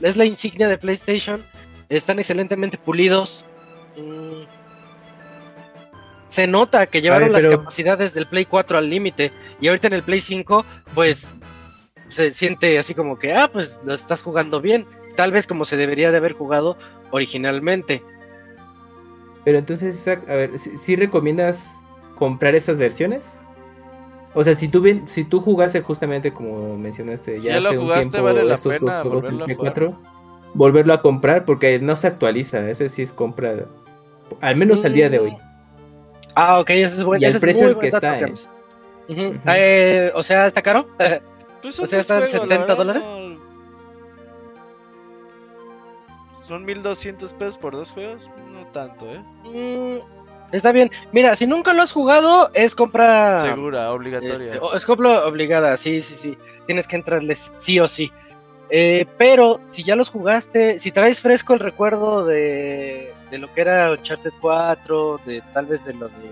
[0.00, 1.44] es la insignia de PlayStation.
[1.88, 3.44] Están excelentemente pulidos.
[3.96, 4.42] Mm,
[6.28, 9.32] se nota que llevaron ver, las capacidades del Play 4 al límite.
[9.60, 10.64] Y ahorita en el Play 5,
[10.94, 11.36] pues
[12.08, 14.86] se siente así como que, ah, pues lo estás jugando bien.
[15.16, 16.76] Tal vez como se debería de haber jugado
[17.10, 18.02] originalmente.
[19.44, 21.74] Pero entonces, Isaac, a ver, ¿sí, sí recomiendas
[22.14, 23.38] comprar estas versiones?
[24.34, 27.78] O sea, si tú bien, si tú jugaste justamente como mencionaste Si ya, lo hace
[27.78, 29.72] un tiempo vale la estos dos juegos en volverlo a Play jugar.
[29.72, 30.02] 4,
[30.54, 33.66] volverlo a comprar porque no se actualiza, ese sí es compra
[34.40, 35.36] al menos al día de hoy.
[36.40, 37.20] Ah, ok, ese es bueno.
[37.20, 38.32] Y es precio muy al que está, ¿eh?
[39.08, 39.22] Ujú.
[39.30, 39.38] Ujú.
[39.46, 40.86] Eh, o sea, ¿está caro?
[41.60, 43.04] Pues O son sea, ¿están juegos, la 70 verdad, dólares?
[43.04, 43.38] no-
[46.36, 48.30] Son 1200 pesos por dos juegos.
[48.52, 49.20] No tanto, ¿eh?
[49.44, 50.90] Mm, está bien.
[51.12, 53.40] Mira, si nunca lo has jugado, es compra...
[53.40, 54.54] Segura, obligatoria.
[54.54, 56.38] Este, es compra obligada, sí, sí, sí.
[56.66, 58.12] Tienes que entrarles sí o sí.
[58.70, 63.60] Eh, pero si ya los jugaste, si traes fresco el recuerdo de, de lo que
[63.60, 66.30] era Uncharted 4, de tal vez de lo de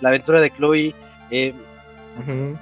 [0.00, 0.94] la aventura de Chloe,
[1.30, 1.54] eh,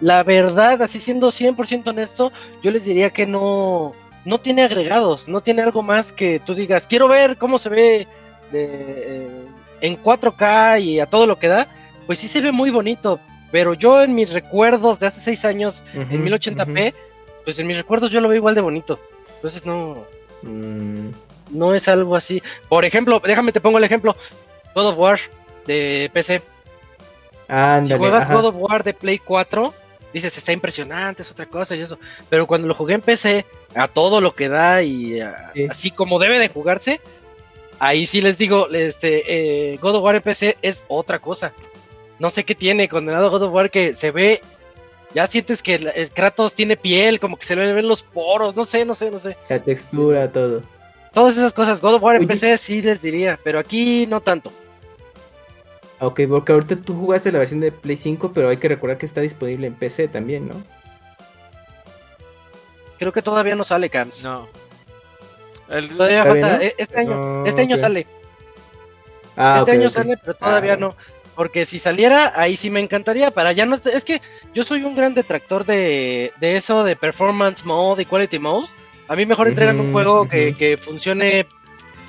[0.00, 2.32] la verdad, así siendo 100% honesto,
[2.62, 3.92] yo les diría que no,
[4.24, 8.08] no tiene agregados, no tiene algo más que tú digas, quiero ver cómo se ve
[8.50, 9.46] de, eh,
[9.82, 11.68] en 4K y a todo lo que da,
[12.06, 15.82] pues sí se ve muy bonito, pero yo en mis recuerdos de hace 6 años,
[15.92, 16.94] en Ujú, 1080p,
[17.44, 18.98] pues en mis recuerdos yo lo veo igual de bonito.
[19.36, 20.04] Entonces no.
[20.42, 21.10] Mm,
[21.52, 22.42] no es algo así.
[22.68, 24.16] Por ejemplo, déjame te pongo el ejemplo,
[24.74, 25.20] God of War
[25.66, 26.42] de PC.
[27.86, 28.34] Si juegas ajá.
[28.34, 29.74] God of War de Play 4,
[30.12, 31.98] dices, está impresionante, es otra cosa y eso.
[32.30, 35.66] Pero cuando lo jugué en PC, a todo lo que da y a- Sí.
[35.70, 37.00] así como debe de jugarse,
[37.78, 41.52] ahí sí les digo, este, eh, God of War en PC es otra cosa.
[42.18, 44.40] No sé qué tiene condenado God of War que se ve,
[45.14, 48.64] ya sientes que el Kratos tiene piel, como que se le ven los poros, no
[48.64, 49.36] sé, no sé, no sé.
[49.50, 50.62] La textura, todo.
[51.12, 52.28] Todas esas cosas, God of War en Oye.
[52.28, 54.52] PC sí les diría, pero aquí no tanto.
[56.00, 59.06] Ok, porque ahorita tú jugaste la versión de Play 5, pero hay que recordar que
[59.06, 60.62] está disponible en PC también, ¿no?
[62.98, 64.22] Creo que todavía no sale, Cams.
[64.22, 64.48] No.
[65.68, 66.62] El- Todavía ¿Todavía falta, no?
[66.62, 68.06] eh, este año, No, este año sale.
[69.36, 70.76] Ah, este año sale, pero todavía Ah.
[70.76, 70.96] no.
[71.34, 73.30] Porque si saliera, ahí sí me encantaría.
[73.30, 73.76] Para ya no.
[73.76, 74.20] Es que
[74.52, 78.66] yo soy un gran detractor de, de eso, de performance mode y quality mode.
[79.12, 81.46] A mí mejor entregan un juego que, que funcione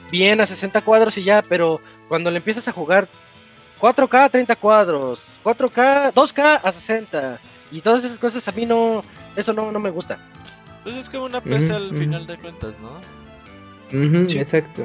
[0.10, 3.10] bien a 60 cuadros y ya, pero cuando le empiezas a jugar
[3.82, 7.40] 4K a 30 cuadros, 4K, 2K a 60
[7.74, 9.04] y todas esas cosas a mí no.
[9.36, 10.18] Eso no, no me gusta.
[10.84, 14.30] Pues es como una PC al final de cuentas, ¿no?
[14.30, 14.38] Sí.
[14.38, 14.84] Exacto.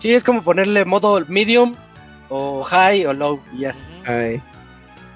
[0.00, 1.76] Sí, es como ponerle modo medium
[2.30, 3.76] o high o low y ya.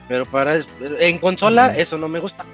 [0.07, 0.61] Pero para
[1.01, 2.45] en consola eso no me gusta.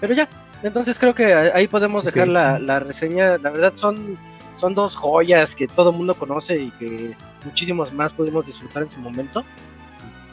[0.00, 0.28] Pero ya,
[0.62, 3.38] entonces creo que ahí podemos dejar la, la reseña.
[3.38, 4.18] La verdad son,
[4.56, 8.90] son dos joyas que todo el mundo conoce y que muchísimos más pudimos disfrutar en
[8.90, 9.44] su momento.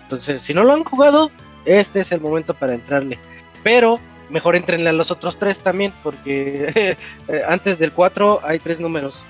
[0.03, 1.31] Entonces, si no lo han jugado,
[1.65, 3.17] este es el momento para entrarle.
[3.63, 3.99] Pero
[4.29, 6.97] mejor entrenle a los otros tres también, porque
[7.27, 9.25] eh, antes del 4 hay tres números.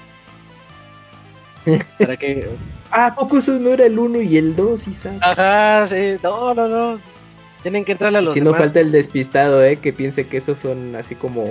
[1.99, 2.49] Para que...
[2.89, 5.17] Ah, ¿a poco eso no era el 1 y el 2, Isaac?
[5.21, 6.99] Ajá, sí, no, no, no.
[7.67, 9.75] Tienen que entrarle a los Si no falta el despistado, ¿eh?
[9.75, 11.43] Que piense que esos son así como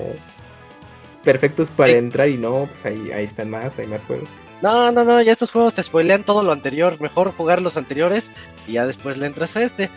[1.24, 1.98] perfectos para Sí.
[1.98, 4.30] entrar y no, pues ahí, ahí están más, hay más juegos.
[4.62, 6.98] No, no, no, ya estos juegos te spoilean todo lo anterior.
[7.02, 8.30] Mejor jugar los anteriores
[8.66, 9.90] y ya después le entras a este.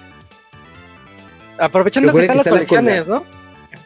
[1.58, 3.24] Aprovechando que están que las colecciones, la- ¿no?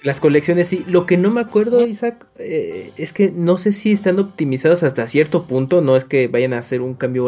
[0.01, 0.83] Las colecciones sí.
[0.87, 1.85] Lo que no me acuerdo.
[1.85, 5.81] Isaac, eh, es que no sé si están optimizados hasta cierto punto.
[5.81, 7.25] No es que vayan a hacer un cambio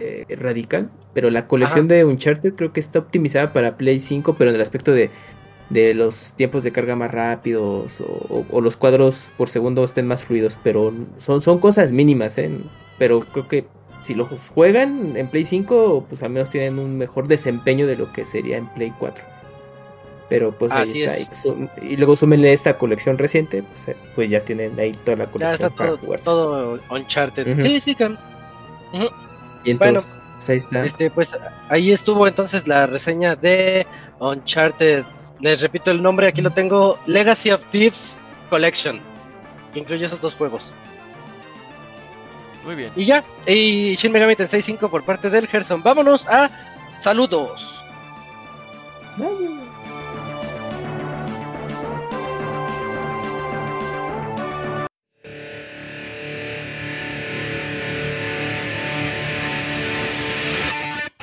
[0.00, 0.90] eh, radical.
[1.14, 4.62] Pero la colección de Uncharted creo que está optimizada para Play 5, pero en el
[4.62, 5.10] aspecto de,
[5.70, 10.06] de los tiempos de carga más rápidos o, o- o los cuadros por segundo estén
[10.06, 10.58] más fluidos.
[10.62, 12.50] Pero son, son cosas mínimas, ¿eh?
[12.98, 13.66] Pero creo que
[14.02, 18.12] si los juegan en Play 5, pues al menos tienen un mejor desempeño de lo
[18.12, 19.24] que sería en Play 4.
[20.28, 21.16] Pero pues ahí está.
[21.16, 21.22] es.
[21.22, 25.16] Y, pues, y luego súmenle esta colección reciente, pues, eh, pues ya tienen ahí toda
[25.16, 27.62] la Ya colección está para todo, Uncharted.
[27.62, 28.16] Sí, sí, Cam.
[29.66, 30.86] Y entonces, pues, ahí está.
[30.86, 31.38] Este, pues
[31.68, 33.86] ahí estuvo entonces la reseña de
[34.20, 35.04] Uncharted.
[35.40, 38.16] Les repito el nombre, aquí lo tengo: Legacy of Thieves
[38.48, 39.00] Collection.
[39.74, 40.72] Que incluye esos dos juegos.
[42.64, 42.92] Muy bien.
[42.96, 45.82] Y ya, y Shin Megami Tensei 5 por parte del Gerson.
[45.82, 46.50] Vámonos a
[46.98, 47.84] saludos.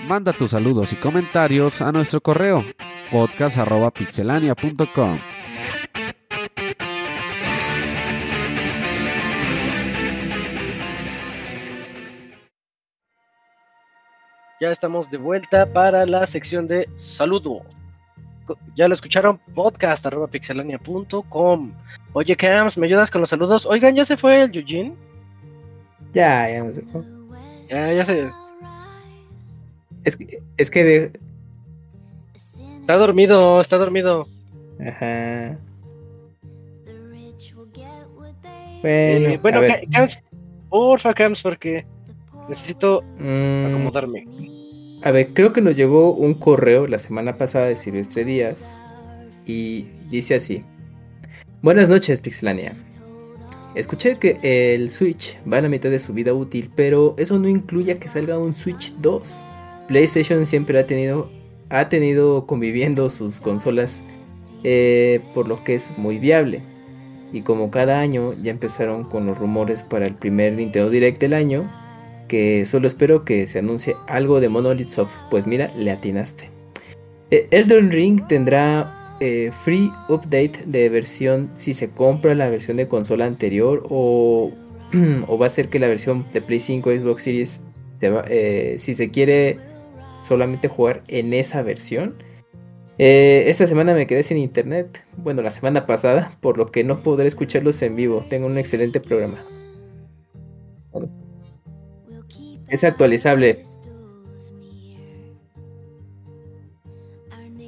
[0.07, 2.63] Manda tus saludos y comentarios a nuestro correo
[3.11, 5.19] podcast.pixelania.com.
[14.59, 17.61] Ya estamos de vuelta para la sección de saludo.
[18.75, 21.71] Ya lo escucharon, podcast arroba pixelania.com.
[22.11, 23.65] Oye, Cams, ¿me ayudas con los saludos?
[23.65, 24.95] Oigan, ¿ya se fue el Eugene?
[26.13, 27.05] Ya, ya nos dejó.
[27.67, 28.42] Ya, ya se...
[30.03, 31.11] Es que, es que de...
[32.81, 34.27] Está dormido, está dormido.
[34.79, 35.57] Ajá.
[38.85, 39.69] Eh, Bueno, bueno, a ver.
[39.69, 40.19] Ca- Cams,
[40.69, 41.85] porfa, Cams, porque
[42.49, 44.25] necesito Mm, acomodarme.
[45.03, 48.75] A ver, creo que nos llegó un correo la semana pasada de Silvestre Díaz
[49.45, 50.63] y dice así.
[51.61, 52.73] Buenas noches, Pixelania.
[53.75, 54.37] Escuché que
[54.75, 58.07] el Switch va a la mitad de su vida útil, pero eso no incluye que
[58.07, 59.43] salga un Switch 2.
[59.87, 61.29] PlayStation siempre ha tenido,
[61.69, 64.01] ha tenido conviviendo sus consolas,
[64.63, 66.61] eh, por lo que es muy viable.
[67.31, 71.33] Y como cada año ya empezaron con los rumores para el primer Nintendo Direct del
[71.33, 71.69] año,
[72.27, 76.49] que solo espero que se anuncie algo de Monolith Soft, pues mira, le atinaste.
[77.31, 82.87] Eh, Elden Ring tendrá eh, free update de versión si se compra la versión de
[82.87, 84.51] consola anterior o,
[85.27, 87.61] o va a ser que la versión de Play 5 Xbox Series
[88.01, 89.57] eh, si se quiere
[90.23, 92.15] solamente jugar en esa versión.
[92.97, 96.99] Eh, esta semana me quedé sin internet, bueno la semana pasada, por lo que no
[97.01, 98.25] podré escucharlos en vivo.
[98.29, 99.39] Tengo un excelente programa.
[102.67, 103.63] Es actualizable.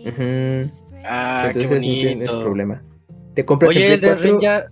[0.06, 0.72] Ujú.
[1.04, 2.84] Ah, qué Entonces no tienes problema.
[3.34, 4.42] Te compras Oye, el Play de Ring 4.
[4.42, 4.72] ya...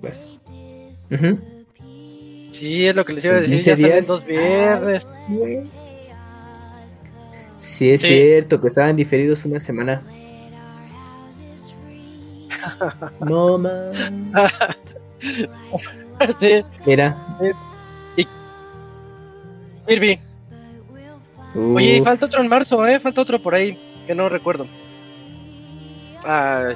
[0.00, 0.26] pues.
[1.10, 1.38] Ujú.
[2.52, 3.54] Sí, es lo que les iba a decir.
[3.54, 5.06] 15 Ya salen dos viernes.
[7.62, 8.08] Sí, es Sí.
[8.08, 10.02] cierto que estaban diferidos una semana.
[13.20, 14.32] No man.
[16.40, 17.16] sí, Mira.
[19.86, 20.18] Kirby.
[21.54, 22.06] Oye, y Uf.
[22.06, 22.98] falta otro en marzo, ¿eh?
[22.98, 24.66] Falta otro por ahí, que no recuerdo.
[26.24, 26.72] Ah,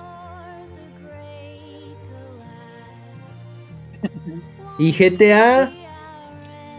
[4.78, 5.72] Y GTA.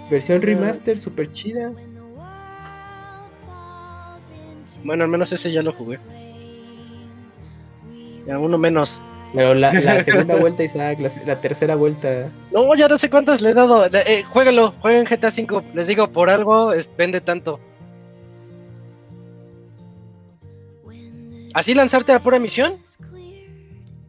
[0.09, 1.71] Versión remaster, super chida.
[4.87, 5.99] Bueno, al menos ese ya lo jugué.
[8.25, 8.99] Ya, uno menos.
[9.33, 12.29] Pero la, la segunda vuelta, Isaac, la, la tercera vuelta.
[12.51, 13.85] No, ya no sé cuántas le he dado.
[13.85, 15.63] Eh, jueguenlo, jueguen GTA V.
[15.73, 17.59] Les digo, por algo es- vende tanto.
[21.53, 22.77] ¿Así lanzarte a pura misión?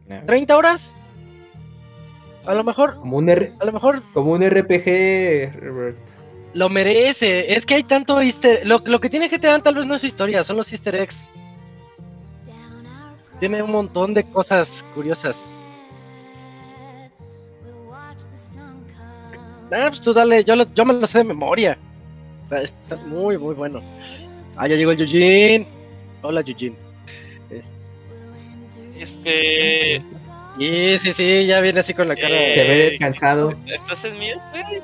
[0.07, 0.95] ¿30 horas?
[2.45, 5.97] A lo mejor, Como un, R- a lo mejor como un RPG, Robert.
[6.53, 7.53] Lo merece.
[7.53, 8.65] Es que hay tanto easter...
[8.65, 11.29] Lo, lo que tiene GTA tal vez no es su historia, son los easter eggs.
[13.39, 15.47] Tiene un montón de cosas curiosas.
[19.71, 21.77] Ah, pues tú dale, yo, lo- yo me lo sé de memoria.
[22.43, 23.81] Está, está muy, muy bueno.
[24.55, 25.67] Ah, ya llegó el Yujin.
[26.21, 26.75] Hola, Yujin.
[27.51, 27.71] Es-
[28.97, 30.03] Este.
[30.57, 32.27] Sí, sí, sí, ya viene así con la cara.
[32.35, 33.53] Eh, Se ve descansado.
[33.67, 34.81] ¿Estás en mute, güey?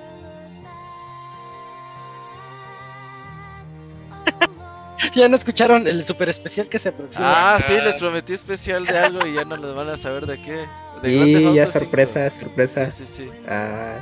[5.14, 7.26] Ya no escucharon el super especial que se aproxima.
[7.56, 7.84] Ah, sí, Ah.
[7.84, 10.66] les prometí especial de algo y ya no les van a saber de qué.
[11.04, 11.80] De ya Auto 5.
[11.80, 12.92] sorpresa, sorpresa.
[12.92, 13.30] Sí, sí, sí.
[13.48, 14.00] Ah,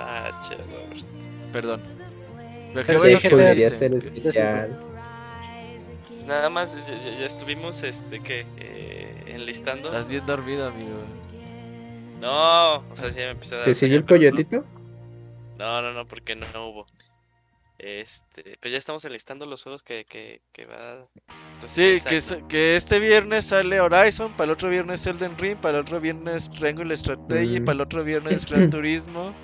[0.00, 0.64] Ah, chévere.
[1.52, 1.82] Perdón.
[2.72, 4.78] Pero qué Pero bueno sí, que GTA me podría ser especial.
[6.08, 8.46] Pues Nada más, ya, estuvimos, este, ¿qué?
[8.58, 9.88] Eh, enlistando.
[9.88, 10.98] Estás bien dormido, amigo.
[12.20, 14.64] No, o sea, sí me empecé a dar ¿Te siguió el coyotito?
[15.58, 16.86] No, no, no, porque no, no hubo.
[17.78, 21.08] Este, pues ya estamos enlistando los juegos que, que, que va.
[21.60, 25.78] pues, Sí, que, que este viernes sale Horizon, para el otro viernes Elden Ring, para
[25.78, 27.64] el otro viernes Triangle Strategy, Mm.
[27.64, 29.34] para el otro viernes Gran Turismo.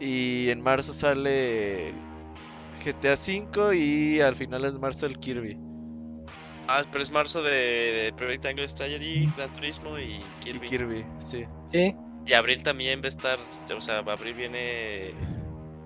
[0.00, 1.92] Y en marzo sale
[2.84, 5.58] GTA V y al final es marzo el Kirby.
[6.66, 10.68] Ah, pero es marzo de, de Project Angle Strategy, Gran Turismo y Y Kirby.
[10.68, 11.46] Kirby, sí.
[11.72, 11.94] Sí,
[12.26, 13.38] Y abril también va a estar,
[13.74, 15.14] o sea, abril viene,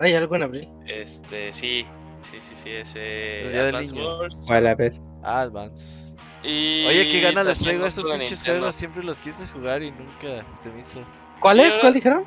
[0.03, 0.69] hay algo en abril.
[0.87, 1.87] este, sí,
[2.23, 4.19] sí, sí, sí, ese El Advance Niño.
[4.19, 4.37] Wars.
[4.49, 4.93] Vale, a ver.
[5.23, 6.15] Advance.
[6.43, 8.74] Y Oye, qué gana les traigo estos pinches juegos.
[8.74, 11.01] Siempre los quise jugar y nunca se me hizo.
[11.41, 11.79] ¿Cuál es?
[11.79, 12.24] ¿Cuál dijeron?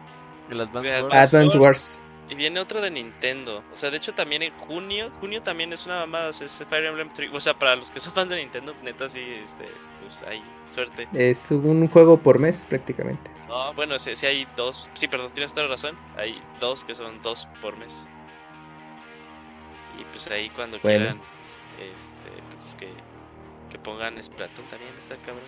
[0.49, 1.33] El Advance Advance Wars.
[1.33, 2.01] Advance Wars.
[2.29, 3.63] Y viene otro de Nintendo.
[3.71, 6.65] O sea, de hecho también en junio, junio también es una mamada, o sea, es
[6.69, 7.29] Fire Emblem Three.
[7.33, 9.65] O sea, para los que son fans de Nintendo, neta sí, este,
[10.01, 11.07] pues hay suerte.
[11.13, 13.29] Es un juego por mes prácticamente.
[13.55, 15.95] No, bueno, sí, sí hay dos, sí, perdón, tienes toda la razón.
[16.17, 18.05] Hay dos que son dos por mes.
[19.97, 20.99] Y pues ahí cuando Bueno.
[21.05, 21.21] quieran,
[21.93, 22.89] este, pues que,
[23.71, 25.45] que pongan Splatoon también, está cabrón.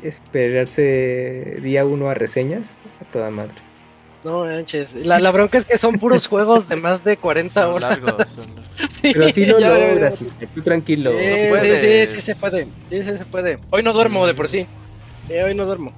[0.00, 2.76] Esperarse día uno a reseñas.
[3.00, 3.54] A toda madre.
[4.22, 4.94] No manches.
[4.94, 8.00] La, la bronca es que son puros juegos de más de 40 Son horas.
[8.00, 8.30] largos.
[8.30, 8.70] son largos.
[9.02, 11.10] Sí, Pero sí lo logras, Isaac, tú tranquilo.
[11.10, 12.64] Sí, No sí, sí, sí se puede.
[12.64, 13.58] Sí, sí se puede.
[13.70, 14.66] Hoy no duermo de por sí.
[15.26, 15.92] Sí, hoy no duermo.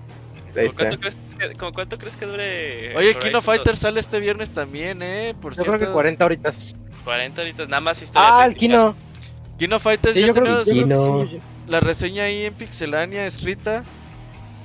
[0.56, 2.88] Ahí ¿Cómo cuánto, crees que, como cuánto crees que dure?
[2.96, 3.42] Oye, Horizon Kino?
[3.42, 5.34] Fighter sale este viernes también, eh.
[5.40, 5.78] Por Yo cierto.
[5.78, 6.76] creo que 40 horitas.
[7.04, 8.28] 40 horitas, nada más historia.
[8.40, 8.54] Ah, el.
[8.54, 8.94] Kino.
[9.58, 11.26] Kino Fighters Sí, ya yo creo, que Kino.
[11.68, 13.84] la reseña ahí en Pixelania escrita.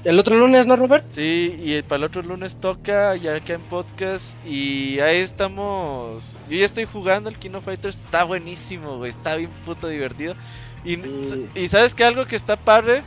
[0.03, 1.03] El otro lunes, ¿no, Robert?
[1.03, 4.38] Sí, y el, para el otro lunes toca ya acá en podcast.
[4.45, 6.38] Y ahí estamos.
[6.49, 7.97] Yo ya estoy jugando el Kino Fighters.
[7.97, 9.09] Está buenísimo, güey.
[9.09, 10.35] Está bien puto divertido.
[10.85, 11.47] Y, Sí.
[11.55, 13.03] y sabes que algo que está padre.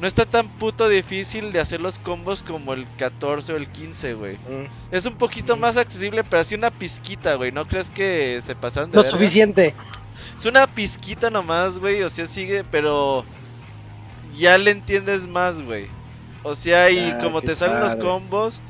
[0.00, 4.14] No está tan puto difícil de hacer los combos como el 14 o el 15,
[4.14, 4.36] güey.
[4.36, 4.66] Mm.
[4.90, 7.52] Es un poquito más accesible, pero así una pizquita, güey.
[7.52, 9.16] ¿No crees que se pasan de Lo verga?
[9.16, 9.74] suficiente.
[10.36, 12.02] Es una pizquita nomás, güey.
[12.02, 13.24] O sea, sigue, pero
[14.36, 15.86] ya le entiendes más, güey.
[16.42, 18.60] O sea, y Ah, como te salen los combos,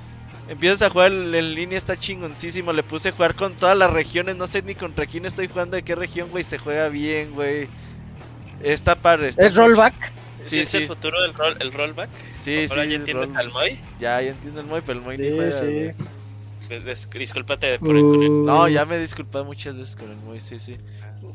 [0.48, 2.72] empiezas a jugar en línea, está chingoncísimo.
[2.74, 4.36] Le puse a jugar con todas las regiones.
[4.36, 6.44] No sé ni contra quién estoy jugando, de qué región, güey.
[6.44, 7.66] Se juega bien, güey.
[8.62, 9.28] Está padre.
[9.28, 10.12] Está ¿Es rollback?
[10.44, 10.86] Sí, Sí, es el sí.
[10.88, 12.10] futuro del roll, el rollback.
[12.40, 12.66] Sí, sí.
[12.70, 13.80] Ahora ya es entiendes al Moy.
[14.00, 15.92] Ya, ya entiendo el Moy, pero el Moy ni Sí, juega, sí.
[17.18, 20.16] Discúlpate por el, con el- Uh, No, ya me he disculpado muchas veces con el
[20.16, 20.76] Moy, sí, sí.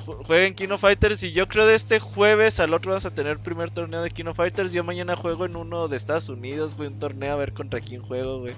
[0.06, 3.34] Ju- Jueguen Kino Fighters y yo creo de este jueves al otro vamos a tener
[3.34, 4.74] el primer torneo de Kino Fighters.
[4.74, 8.02] Yo mañana juego en uno de Estados Unidos, güey, un torneo a ver contra quién
[8.02, 8.54] juego, güey.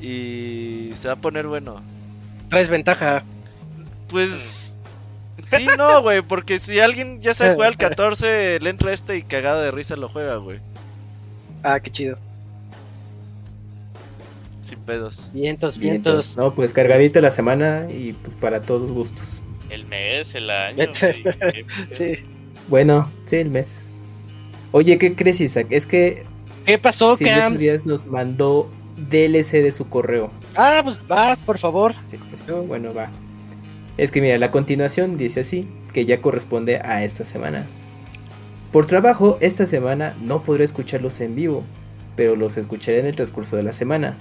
[0.00, 1.82] Y se va a poner bueno.
[2.50, 3.24] Traes ventaja.
[4.08, 4.75] Pues
[5.42, 9.22] sí, no, güey, porque si alguien ya sabe jugar al 14, le entra este y
[9.22, 10.60] cagado de risa lo juega, güey.
[11.62, 12.18] Ah, qué chido.
[14.60, 15.30] Sin pedos.
[15.32, 16.36] Vientos, Vientos.
[16.36, 19.40] No, pues cargadito la semana y pues para todos gustos.
[19.70, 20.86] El mes, el año.
[21.92, 22.16] Sí.
[22.68, 23.84] Bueno, sí, el mes.
[24.72, 25.68] Oye, ¿qué crees, Isaac?
[25.70, 26.24] Es que
[26.64, 27.58] ¿Qué pasó, Cams?
[27.58, 30.32] Díaz nos mandó DLC de su correo.
[30.56, 31.94] Ah, pues vas, por favor.
[32.02, 33.08] Sí, pues, bueno, va.
[33.96, 37.66] Es que mira, la continuación dice así, que ya corresponde a esta semana.
[38.72, 41.62] Por trabajo, esta semana no podré escucharlos en vivo,
[42.14, 44.18] pero los escucharé en el transcurso de la semana.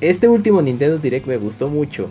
[0.00, 2.08] Este último Nintendo Direct me gustó mucho.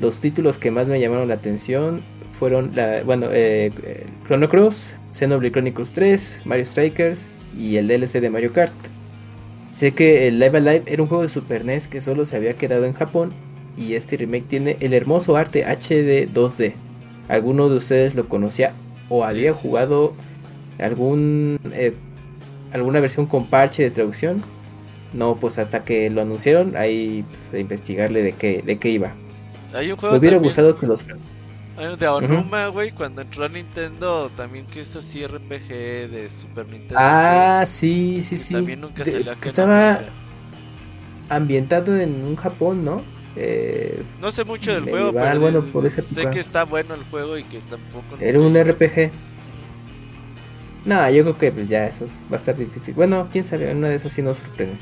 [0.00, 2.00] Los títulos que más me llamaron la atención
[2.38, 8.20] fueron, la, bueno, eh, eh, Chrono Cross, Xenoblade Chronicles 3, Mario Strikers y el DLC
[8.20, 8.74] de Mario Kart.
[9.70, 12.54] Sé que el Live Alive era un juego de Super NES que solo se había
[12.54, 13.32] quedado en Japón
[13.76, 16.74] y este remake tiene el hermoso arte HD 2D.
[17.28, 18.74] ¿Alguno de ustedes lo conocía
[19.08, 19.68] o Sí, había sí, sí.
[19.68, 20.14] jugado
[20.78, 21.94] algún eh,
[22.72, 24.44] alguna versión con parche de traducción?
[25.12, 29.14] No, pues hasta que lo anunciaron, ahí pues, a investigarle de qué, de qué iba.
[29.72, 31.04] Hay un juego Me hubiera también, gustado que los...
[31.76, 36.28] hay un de Onuma, güey, cuando entró a Nintendo, también que es así RPG de
[36.30, 36.96] Super Nintendo.
[37.00, 38.54] Ah, sí, que- sí, que sí.
[38.54, 40.00] También nunca De- en estaba
[41.28, 43.02] ambientado en un Japón, ¿no?
[43.40, 46.94] Eh, No sé mucho del juego, pero bueno, de- por esa sé que está bueno
[46.94, 48.16] el juego y que tampoco...
[48.18, 49.12] Era un RPG.
[50.84, 52.94] No, yo creo que pues ya eso es- va a estar difícil.
[52.94, 54.76] Bueno, quién sabe, una de esas sí nos sorprende.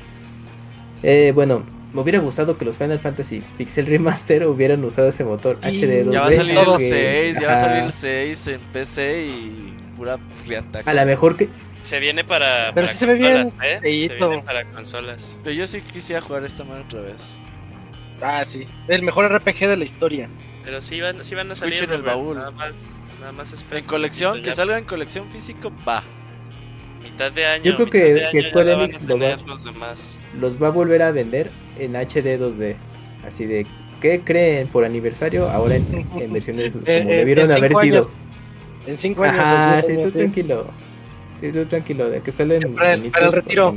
[1.02, 5.58] Eh, bueno, me hubiera gustado que los Final Fantasy Pixel Remaster hubieran usado ese motor
[5.62, 6.12] Y HD 2D.
[6.12, 9.26] Ya va a salir el porque- 6, ya va a salir el 6 en PC
[9.26, 10.90] y pura reataca.
[10.90, 11.48] A lo mejor que
[11.82, 12.72] Se viene para.
[12.74, 13.78] Pero para sí se ve bien ¿eh?
[13.80, 15.38] Se viene para consolas.
[15.44, 17.36] Pero yo sí quisiera jugar esta mano otra vez.
[18.20, 18.66] Ah, sí.
[18.88, 20.28] El mejor RPG de la historia.
[20.64, 21.82] Pero sí van, sí van a salir.
[21.84, 22.36] en el baúl.
[22.36, 22.74] Nada más,
[23.20, 26.02] nada más En colección, que ya salga en colección físico, va.
[27.02, 27.64] Mitad de año.
[27.64, 30.18] Yo creo que- que Square Enix lo va- los demás.
[30.38, 32.76] los va a volver a vender en HD 2D.
[33.24, 33.66] Así de,
[34.00, 35.48] ¿qué creen por aniversario?
[35.48, 35.86] Ahora en,
[36.18, 37.96] en versiones como Eh, eh, debieron en haber cinco sido.
[38.04, 38.10] años.
[38.86, 39.72] En 5 años.
[39.72, 40.18] Diez sí, tú años, sí.
[40.18, 40.66] tranquilo.
[41.40, 43.74] Sí, tú tranquilo, de que salen Para el- para el bonitos retiro.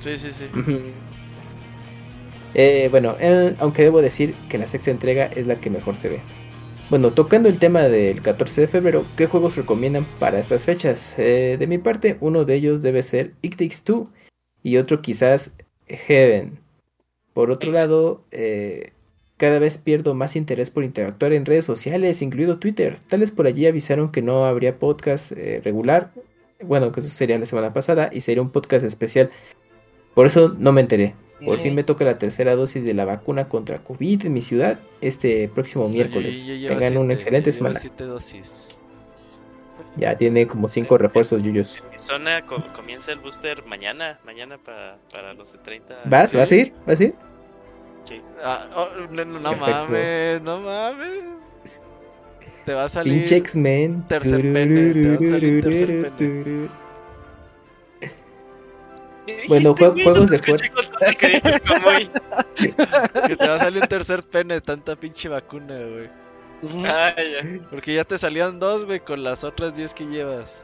[0.00, 0.44] Sí, sí, sí.
[2.54, 6.08] Eh, bueno, eh, aunque debo decir que la sexta entrega es la que mejor se
[6.08, 6.20] ve.
[6.90, 11.14] Bueno, tocando el tema del 14 de febrero, ¿qué juegos recomiendan para estas fechas?
[11.18, 14.10] Eh, de mi parte, uno de ellos debe ser It Takes Two
[14.64, 15.52] y otro quizás
[15.86, 16.58] Heaven.
[17.32, 18.92] Por otro lado, eh,
[19.36, 22.98] cada vez pierdo más interés por interactuar en redes sociales, incluido Twitter.
[23.08, 26.10] Tales por allí avisaron que no habría podcast eh, regular.
[26.60, 29.30] Bueno, que eso sería la semana pasada y sería un podcast especial.
[30.14, 31.14] Por eso no me enteré.
[31.44, 31.64] Por Sí.
[31.64, 35.48] fin me toca la tercera dosis de la vacuna contra COVID en mi ciudad este
[35.48, 36.36] próximo miércoles.
[36.44, 37.80] Yo- yo llevo Tengan una siete, excelente yo llevo semana.
[37.80, 38.76] siete dosis.
[39.96, 41.82] Ya tiene como cinco refuerzos, Yuyos.
[41.90, 44.20] Mi zona co- comienza el booster mañana.
[44.24, 45.96] Mañana pa- para los de 30.
[46.04, 46.30] ¿Vas?
[46.30, 46.36] ¿sí?
[46.36, 46.72] ¿Vas a ir?
[46.86, 47.14] ¿Vas a ir?
[48.04, 48.20] Sí.
[48.42, 49.24] Ah, oh, no,
[49.56, 51.82] mames, no mames.
[52.64, 53.14] Te va a salir.
[53.14, 54.06] Pinche X-Men.
[54.06, 56.68] tercer pene, te va a salir tercer pene.
[59.48, 60.52] Bueno, jue- juegos de
[61.86, 62.10] hoy.
[63.26, 66.10] Que te va a salir un tercer pene de tanta pinche vacuna, güey.
[66.86, 67.60] Ah, ya.
[67.70, 70.62] Porque ya te salían dos, güey, con las otras 10 que llevas.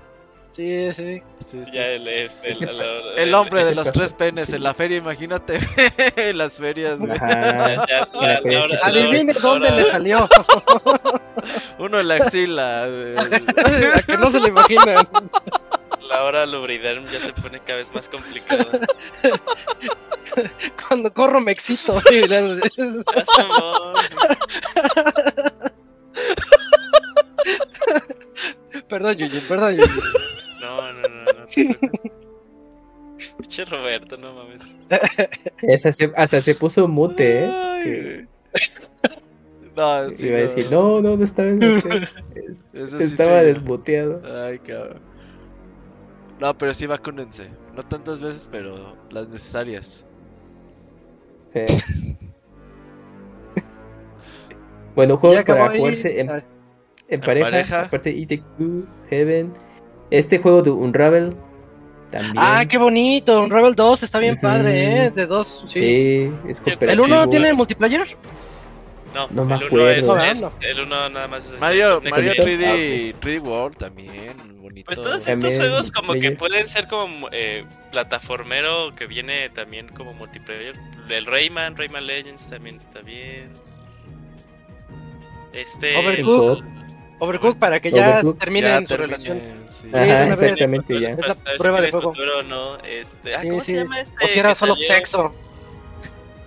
[0.52, 1.22] Sí, sí.
[1.46, 1.70] Sí, sí.
[1.72, 4.96] Ya el, este, el, el- El hombre de ¿Qué los tres penes en la feria,
[4.98, 5.58] imagínate.
[6.16, 7.12] en las ferias, güey.
[7.12, 7.86] Ajá.
[7.86, 8.90] Ya, la la- feria la hora- chica.
[8.90, 10.28] la hora- Adivine dónde hora- le salió.
[11.78, 12.86] Uno en la axila.
[12.88, 13.16] güey.
[13.94, 15.06] A que no se lo imaginan.
[16.08, 18.66] La hora lubriderm ya se pone cada vez más complicada.
[20.88, 22.00] Cuando corro me excito.
[28.88, 30.02] Perdón, Yuyu, perdón, Yuyu.
[30.60, 31.46] No, no, no, no.
[33.38, 34.76] Pinche Roberto, no mames.
[35.62, 37.50] Esa se- hasta se puso mute, ¿eh?
[37.50, 38.26] Ay, Que güey.
[39.76, 42.08] No, sí, iba a decir, no, no, no estaba en mute.
[42.34, 43.46] Es- Eso sí Estaba sí.
[43.46, 44.22] desmuteado.
[44.46, 45.00] Ay, cabrón.
[46.40, 47.48] No, pero sí vacúnense.
[47.74, 50.06] No tantas veces, pero las necesarias.
[51.52, 51.64] Sí.
[54.94, 56.42] Bueno, juegos para jugarse en, Ah,
[57.08, 57.82] en pareja, pareja.
[57.84, 59.52] aparte de Two, Heaven.
[60.10, 61.34] Este juego de Unravel
[62.10, 62.34] también.
[62.38, 63.42] Ah, qué bonito.
[63.42, 65.10] Un Rebel 2 está bien padre, ¿eh?
[65.10, 65.64] De dos.
[65.68, 65.80] Sí.
[65.80, 67.04] Sí, es ¿El cooperativo.
[67.06, 68.06] ¿El 1 tiene multiplayer?
[69.16, 69.90] No, No me el uno acuerdo.
[69.90, 72.74] es, No, es- el uno nada más es Mario, Mario experiencia.
[72.74, 74.84] 3D, 3D World también, bonito.
[74.86, 79.88] Pues todos También estos juegos como que pueden ser como eh, plataformero que viene también
[79.88, 80.74] como multiplayer.
[81.08, 83.50] El Rayman, Rayman Legends también está bien.
[85.52, 86.64] Este Overcooked.
[87.18, 88.38] Overcooked para que ya Overcooked.
[88.38, 89.40] terminen Ya su terminé, relación.
[89.70, 89.88] sí.
[89.92, 91.08] Ajá, exactamente ya.
[91.10, 92.12] Es la Pues, prueba de fuego.
[92.12, 92.76] futuro no.
[92.84, 93.72] Este, ah, Sí, ¿cómo sí.
[93.72, 94.24] se llama este?
[94.24, 94.88] O si era solo salió?
[94.88, 95.34] sexo.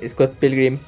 [0.07, 0.79] Scott Pilgrim.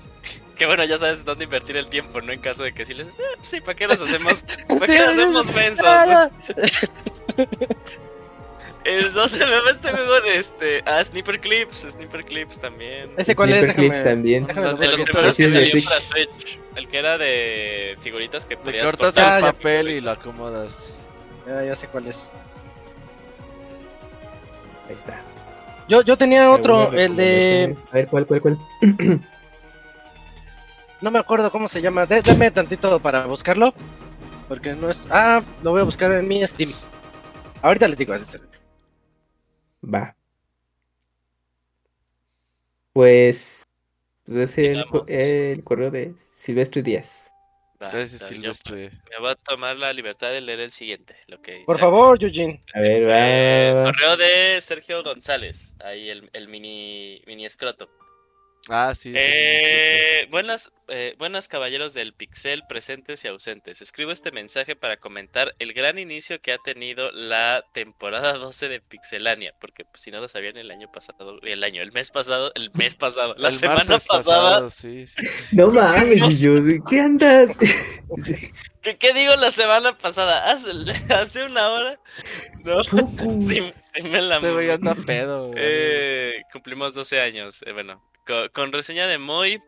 [0.62, 2.32] Que bueno, ya sabes dónde invertir el tiempo, ¿no?
[2.32, 3.18] En caso de que sí les...
[3.18, 4.44] "Eh, sí, ¿para qué nos hacemos?
[4.68, 5.88] ¿Para qué nos sí, hacemos mensos?
[5.88, 6.30] Ah,
[8.84, 10.84] El 12 me va este juego de este...
[10.86, 13.10] Ah, Sniper Clips, Sniper Clips también.
[13.18, 13.58] ¿Ese cuál es?
[13.64, 14.46] Sniper Clips Déjame- también.
[14.46, 15.06] déjame De los buscar.
[15.12, 15.86] primeros que salió Switch.
[15.90, 16.60] para Switch.
[16.76, 19.32] El que era de figuritas que podías cortas cortar.
[19.34, 21.00] Ah, el papel y lo acomodas.
[21.48, 22.30] Ya, ya sé cuál es.
[24.88, 25.24] Ahí está.
[25.88, 27.76] Yo, yo tenía otro, el de...
[27.92, 28.60] A ver, ¿cuál, cuál, cuál?
[31.02, 32.06] No me acuerdo cómo se llama.
[32.06, 33.74] Dé- Dame tantito para buscarlo.
[34.48, 35.00] Porque no es...
[35.10, 36.72] Ah, lo voy a buscar en mi Steam.
[37.62, 38.14] Ahorita les digo.
[38.14, 38.38] ahorita.
[39.84, 40.16] Va.
[42.94, 43.64] Pues,
[44.26, 47.32] pues es el, correo de Silvestre Díaz.
[47.82, 48.92] Va, Gracias, Silvestre.
[49.10, 51.16] Me voy a tomar la libertad de leer el siguiente.
[51.28, 51.80] Lo que Por dice.
[51.80, 52.64] favor, Eugene.
[52.76, 53.92] A ver, va, Eh, va, va.
[53.92, 55.74] correo de Sergio González.
[55.84, 57.90] Ahí el, el mini, mini escroto.
[58.70, 59.10] Ah, sí.
[59.12, 59.81] sí, Eh,
[60.32, 63.82] buenas, eh, buenas caballeros del Pixel, presentes y ausentes.
[63.82, 68.80] Escribo este mensaje para comentar el gran inicio que ha tenido la temporada 12 de
[68.82, 72.52] Pixelania, porque pues, si no lo sabían el año pasado, el año, el mes pasado,
[72.56, 75.22] el mes pasado, la El semana pasada, pasado, sí, sí.
[75.52, 76.54] No mames, yo,
[76.90, 77.58] ¿qué andas?
[78.82, 80.52] ¿qué, qué digo la semana pasada?
[80.52, 80.72] Hace,
[81.14, 82.00] hace una hora,
[82.64, 82.84] no,
[83.42, 83.62] sí,
[83.94, 84.72] sí me la Este güey mamé.
[84.74, 85.52] anda pedo.
[85.58, 87.62] Eh, cumplimos 12 años.
[87.66, 89.62] eh, bueno, co- con, reseña de Moy,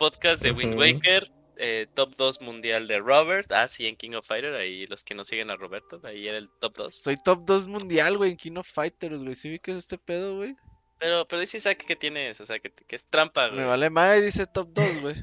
[0.00, 0.78] podcast de Wind.
[0.78, 3.52] Waker, eh, top 2 mundial de Robert.
[3.52, 4.54] Ah, sí, en King of Fighter.
[4.54, 6.94] Ahí los que no siguen a Roberto, ahí era el top 2.
[6.94, 9.34] Soy top 2 mundial, güey, en King of Fighters, güey.
[9.34, 10.56] ¿Sí vi que es este pedo, güey?
[10.98, 13.60] Pero, pero dice Isaac que tiene eso, o sea, que, que es trampa, güey.
[13.60, 15.14] Me vale madre, dice top 2, güey.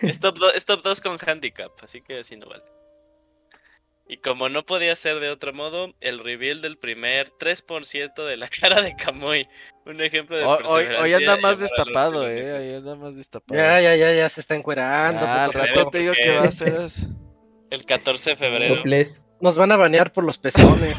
[0.00, 2.62] Es top, 2, es top 2 con handicap, así que así no vale.
[4.08, 8.48] Y como no podía ser de otro modo, el reveal del primer 3% de la
[8.60, 9.48] cara de Kamui.
[9.86, 12.52] Un ejemplo de Hoy, hoy, anda más destapado, eh.
[12.52, 13.58] Hoy anda más destapado.
[13.60, 15.20] Ya, ya, ya, ya se está encuerando.
[15.24, 16.76] Ah, al rato te digo que va a ser.
[17.70, 18.76] El 14 de febrero.
[18.76, 19.22] Topless.
[19.40, 20.96] Nos van a banear por los pezones.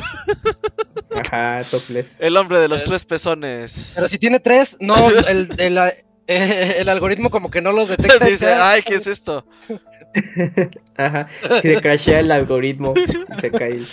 [1.11, 2.19] Ajá, topless.
[2.19, 3.93] El hombre de los El- tres pezones.
[3.95, 5.77] Pero si tiene tres, no, el, el,
[6.27, 8.25] eh, el algoritmo como que no los detecta.
[8.25, 9.45] Dice, ay, ¿qué es esto?
[10.98, 11.27] Ajá,
[11.61, 13.88] que se crashea el algoritmo y se cae el.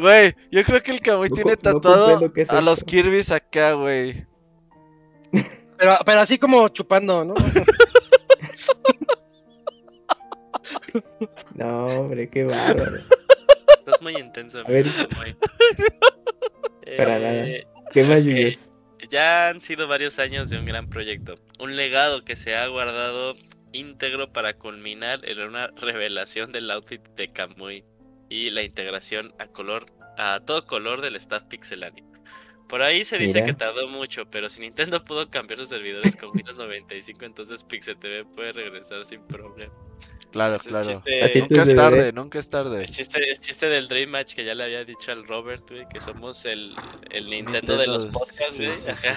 [0.00, 2.84] Güey, yo creo que el Kamui No tiene no tatuado es a los.
[2.84, 4.26] Kirby's acá, güey.
[5.78, 7.34] Pero, pero así como chupando, ¿no?
[11.54, 12.96] No, hombre, qué bárbaro.
[13.78, 14.60] Estás muy intenso.
[14.60, 14.86] A ver.
[14.86, 15.38] amigo.
[16.96, 18.72] Para Eh, ¿Qué más, Yuyos?
[19.10, 23.34] Ya han sido varios años de un gran proyecto, un legado que se ha guardado
[23.72, 27.84] íntegro para culminar en una revelación del outfit de Kamui
[28.28, 29.86] y la integración a color
[30.18, 32.04] a todo color del staff pixeláneo.
[32.68, 33.46] Por ahí se dice Mira.
[33.46, 37.98] que tardó mucho, pero si Nintendo pudo cambiar sus servidores con Windows 95, entonces Pixel
[37.98, 39.72] TV puede regresar sin problema.
[40.30, 40.86] Claro, claro.
[40.86, 42.82] chiste, Nunca es de tarde, nunca es tarde.
[42.82, 45.88] el chiste, es chiste del Dream Match que ya le había dicho al Robert, güey,
[45.88, 46.76] que somos el,
[47.10, 48.76] el Nintendo, de los podcasts, sí, güey.
[48.76, 49.08] sí, sí.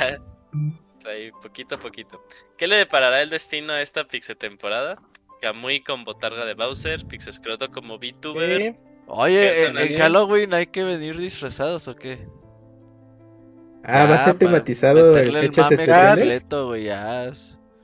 [1.06, 2.24] Ahí, poquito a poquito.
[2.58, 5.02] ¿Qué le deparará el destino a esta Pixel temporada?
[5.42, 8.76] Kamui con botarga de Bowser, Pixescroto como VTuber.
[9.08, 9.98] Oye, en.
[9.98, 12.26] Halloween hay que venir disfrazados o qué?
[13.84, 16.44] Ah, va a ser pa- tematizado en fechas especiales.
[16.44, 17.32] completo, ya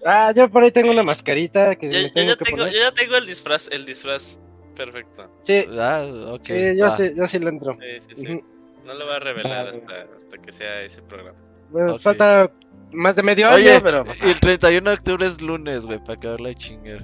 [0.05, 2.57] Ah, yo por ahí tengo una mascarita que Yo, me yo tengo ya que tengo,
[2.57, 2.73] poner.
[2.73, 4.39] yo ya tengo el disfraz, el disfraz
[4.77, 5.29] perfecto.
[5.43, 6.45] Sí, Ah, ok.
[6.45, 6.95] sí, yo va.
[6.95, 7.77] sí, yo sí le entro.
[7.81, 8.41] Sí, sí, sí.
[8.85, 11.37] No lo voy a revelar Ah, hasta, hasta que sea ese programa.
[11.69, 12.49] Bueno, falta
[12.93, 14.05] más de medio Oye, año, pero.
[14.25, 17.01] y el 31 de octubre es lunes, güey, para acabar la chingada.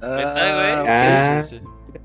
[0.00, 0.88] ¿Neta, güey?
[0.88, 1.40] Ah.
[1.42, 1.98] Sí, sí, sí.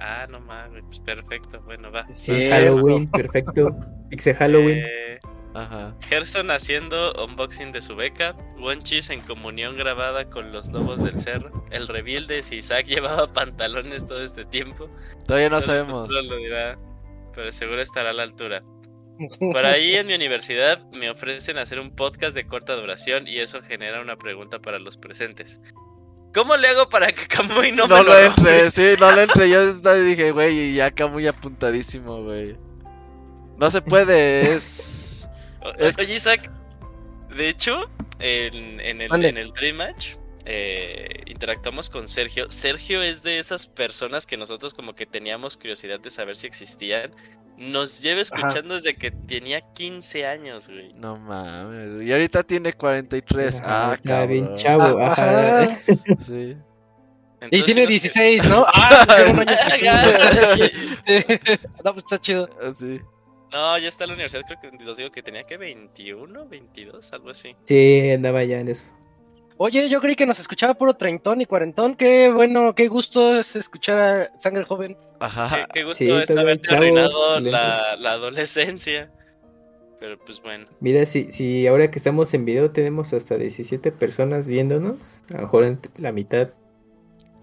[0.00, 1.60] Ah, no mames, pues perfecto.
[1.64, 2.06] Bueno, va.
[2.14, 3.76] Sí, En Halloween, perfecto.
[4.10, 4.78] Pixel Halloween.
[4.78, 5.18] Eh,
[5.54, 5.92] Ajá.
[6.08, 11.64] Gerson haciendo unboxing de su beca, Wonchis en comunión grabada con los lobos del cerro,
[11.70, 14.88] el reveal de si Isaac llevaba pantalones todo este tiempo.
[15.26, 16.08] Todavía no Solo sabemos.
[16.08, 16.78] futuro lo dirá,
[17.34, 18.62] pero seguro estará a la altura.
[19.38, 23.62] Por ahí en mi universidad me ofrecen hacer un podcast de corta duración y eso
[23.62, 25.60] genera una pregunta para los presentes.
[26.34, 29.22] ¿Cómo le hago para que Kamui no, No, me lo lo entre, sí, no lo
[29.22, 29.48] entre.
[29.48, 29.72] Yo
[30.04, 32.56] dije, güey, y ya acá muy apuntadísimo, güey.
[33.56, 35.28] No se puede, es.
[35.98, 36.50] Oye, Isaac,
[37.36, 37.90] de hecho,
[38.20, 39.28] en, en el, Mande.
[39.28, 40.14] en el Dream Match
[40.50, 42.50] eh, interactuamos con Sergio.
[42.50, 47.10] Sergio es de esas personas que nosotros como que teníamos curiosidad de saber si existían.
[47.58, 50.92] Nos lleva escuchando desde que tenía 15 años, güey.
[50.92, 52.02] No mames.
[52.06, 53.60] Y ahorita tiene 43.
[53.60, 54.28] Ajá, Ah, está cabrón.
[54.28, 54.98] bien chavo.
[55.02, 55.60] Ah, Ajá.
[55.62, 55.76] ajá.
[56.24, 56.56] Sí.
[57.40, 58.64] Y Entonces, tiene sí nos- 16, ¿no?
[58.72, 61.68] Ah, tiene un año chiquito.
[61.84, 62.48] No, pues está chido.
[62.62, 63.00] Así.
[63.52, 67.12] No, ya está en la universidad, creo que los digo que tenía que 21, 22,
[67.12, 67.56] algo así.
[67.64, 68.94] Sí, andaba ya en eso.
[69.58, 71.96] Oye, yo creí que nos escuchaba puro treintón y cuarentón.
[71.96, 74.96] Qué bueno, qué gusto es escuchar a Sangre Joven.
[75.18, 75.66] Ajá.
[75.66, 79.10] Qué, qué gusto Sí, es haberte chavos, arruinado la, la adolescencia.
[79.98, 80.66] Pero pues bueno.
[80.78, 85.42] Mira, si, si ahora que estamos en video tenemos hasta 17 personas viéndonos, a lo
[85.42, 86.50] mejor entre la mitad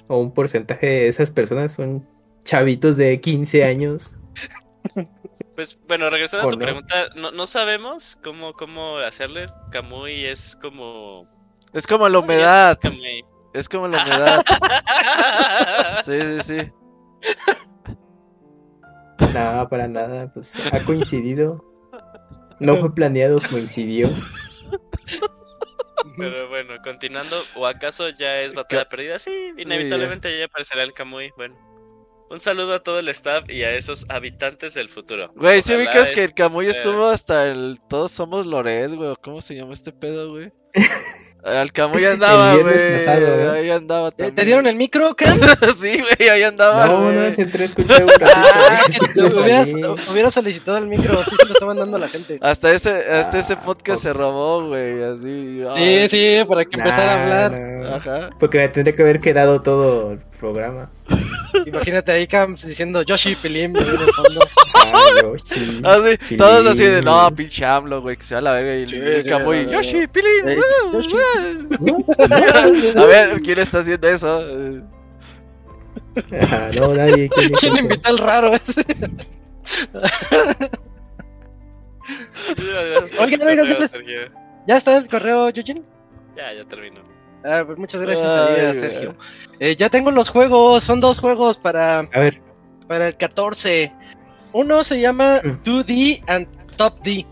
[0.07, 2.07] o un porcentaje de esas personas son
[2.45, 4.15] chavitos de 15 años.
[5.55, 6.61] Pues bueno, regresando a ¿O tu no?
[6.61, 9.47] pregunta, no, no sabemos cómo, cómo hacerle.
[9.71, 11.27] Kamui es como.
[11.75, 12.79] Es como la humedad.
[12.81, 13.23] Kamui.
[13.53, 14.43] Es como la humedad.
[16.05, 16.71] Sí, sí, sí.
[19.33, 21.63] Nada, para nada, pues ha coincidido.
[22.59, 24.09] No fue planeado, coincidió.
[26.17, 29.19] Pero bueno, continuando, ¿o acaso ya es batalla perdida?
[29.19, 31.31] Sí, inevitablemente ya aparecerá el Kamui.
[31.35, 31.55] Bueno,
[32.29, 35.33] un saludo a todo el staff y a esos habitantes del futuro.
[35.35, 39.13] Güey, si ubicas que el sea- estuvo hasta el Todos Somos Loret, güey.
[39.21, 40.53] ¿Cómo se llama este pedo, güey?
[41.45, 42.73] Al Camuy andaba, güey.
[42.75, 43.49] ¿eh?
[43.53, 44.33] Ahí andaba ¿Eh, también.
[44.33, 45.37] ¿Te dieron el micro, Cam?
[45.79, 46.87] sí, güey, ahí andaba.
[46.87, 47.15] No, güey.
[47.15, 48.31] no, escuchar un ratito.
[48.35, 48.81] Ah,
[49.13, 49.21] que
[50.11, 52.39] hubieras, solicitado el micro, sí se lo estaban dando a la gente.
[52.41, 55.61] Hasta ese, hasta ese Ah, podcast por- se robó, güey, así.
[55.75, 57.51] Sí, ay, sí, para que empezara a Nah, hablar.
[57.61, 57.95] no.
[57.95, 58.29] Ajá.
[58.39, 60.89] Porque me tendría que haber quedado todo el programa.
[61.67, 64.39] Imagínate ahí Cam diciendo Yoshi Pilim ahí en el fondo.
[64.77, 68.53] Ah, Yoshi, Así, todos así de, no, pinche AMLO, güey, que se va a la
[68.53, 68.75] verga.
[68.75, 70.07] Y Sí, el no, Yoshi, no.
[70.91, 71.17] Pilín.
[71.17, 72.91] Eh, uh, Yoshi.
[72.95, 72.99] uh".
[72.99, 74.39] A ver, ¿quién está haciendo eso?
[76.41, 77.29] Ajá, no, nadie.
[77.29, 77.81] ¿quién ¿Quién eso?
[77.81, 78.83] invita al raro ese?
[82.49, 84.19] Muchísimas gracias Oigan, correo, ¿qué Sergio.
[84.67, 85.83] ¿Ya está el correo, Yujin?
[86.35, 87.01] Ya, ya terminó.
[87.43, 89.15] Ah, pues muchas gracias ahí a Ay, Sergio.
[89.59, 92.41] Eh, ya tengo los juegos, son dos juegos para, A ver,
[92.87, 93.91] para el 14.
[94.53, 95.63] Uno se llama Mm.
[95.63, 97.25] 2D and Top D.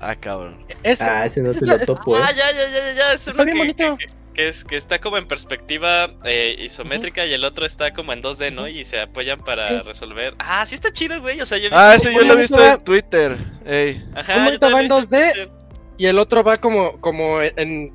[0.00, 0.64] Ah, cabrón.
[0.82, 2.20] Ese, ah, ese no ese te está- lo topo, eh.
[2.22, 3.12] Ah, ya, ya, ya, ya, ya.
[3.12, 3.96] Es Está bien que, bonito.
[3.96, 8.12] que- que es, que está como en perspectiva eh, isométrica y el otro está como
[8.12, 8.68] en 2D, ¿no?
[8.68, 10.34] Y se apoyan para resolver.
[10.38, 11.40] Ah, sí está chido, güey.
[11.40, 13.36] O sea, yo he Ah, visto ese yo lo he visto en Twitter.
[13.64, 14.04] Ey.
[14.14, 15.32] Ajá, Un bonito va en visto 2D.
[15.32, 15.50] Twitter.
[15.96, 17.90] y el otro va como, como en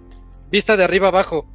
[0.50, 1.48] vista de arriba abajo.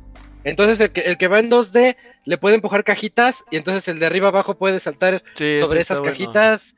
[0.45, 3.99] Entonces el que, el que va en 2D le puede empujar cajitas y entonces el
[3.99, 6.13] de arriba abajo puede saltar Sí, sobre esas bueno.
[6.13, 6.77] cajitas.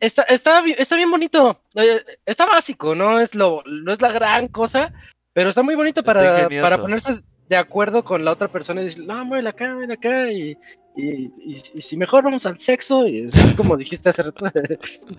[0.00, 1.60] Está, está, está bien bonito.
[1.74, 4.92] Eh, Está básico, no es lo, no es la gran cosa,
[5.32, 9.04] pero está muy bonito para, para ponerse de acuerdo con la otra persona y decir,
[9.06, 10.56] no, muévela acá, muévela acá, y,
[10.96, 14.44] y, y- y si mejor vamos al sexo, y es como dijiste hace rato.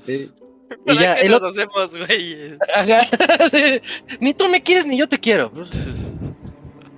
[0.08, 2.58] Y ¿Para ya, qué nos otro- hacemos, güey?
[3.50, 3.82] Sí,
[4.20, 5.52] Ni tú me quieres ni yo te quiero.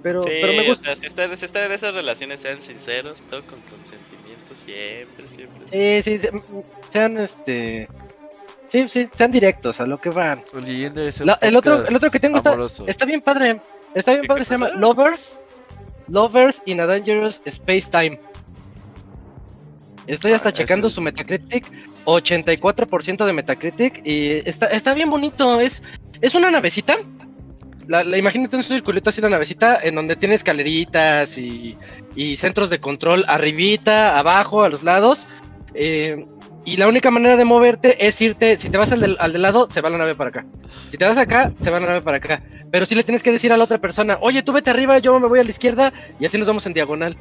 [0.04, 0.88] Pero, Sí, pero me o gusta.
[0.88, 5.68] sea, si están, si están en esas relaciones, sean sinceros, todo con consentimiento, siempre, siempre.
[5.68, 6.42] Sí, siempre.
[6.42, 7.88] sí, se- sean este.
[8.70, 10.42] Sí, sí, sean directos a lo que van.
[10.56, 12.56] El La- otro- el otro que tengo está-.
[12.88, 13.60] Está bien padre.
[13.94, 15.40] Está bien ¿Qué padre, se llama Lovers.
[16.08, 18.20] Lovers in a Dangerous Space Time.
[20.08, 21.66] Estoy hasta Ah, checando ese- su Metacritic.
[22.06, 24.02] 84% de Metacritic.
[24.06, 25.60] Y está, está bien bonito.
[25.60, 25.84] Es,
[26.22, 26.98] es una navecita.
[27.88, 31.76] La, la- imagínate un circulito así la navecita en donde tiene escaleritas y,
[32.16, 35.27] y centros de control arribita, abajo, a los lados.
[35.74, 36.24] Eh,
[36.64, 39.42] y la única manera de moverte es irte, si te vas al del, al del
[39.42, 40.45] lado, se va la nave para acá.
[40.92, 42.43] Si te vas acá, se va la nave para acá.
[42.69, 45.19] Pero si le tienes que decir a la otra persona, oye, tú vete arriba, yo
[45.19, 47.18] me voy a la izquierda, y así nos vamos en diagonal.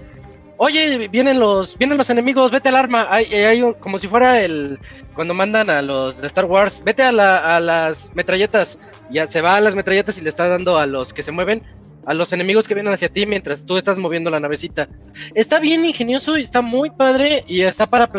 [0.62, 3.06] Oye, vienen los, vienen los enemigos, vete al arma.
[3.08, 4.78] Hay, hay un- como si fuera el
[5.14, 8.78] cuando mandan a los de Star Wars, vete a, la- a las metralletas.
[9.10, 11.62] Ya se va a las metralletas y le está dando a los que se mueven,
[12.04, 14.86] a los enemigos que vienen hacia ti mientras tú estás moviendo la navecita.
[15.34, 18.10] Está bien ingenioso y está muy padre y está para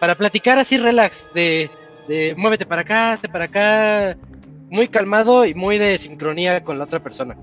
[0.00, 1.70] para platicar así relax de,
[2.08, 4.16] de muévete para acá, hazte para acá,
[4.70, 7.36] muy calmado y muy de sincronía con la otra persona.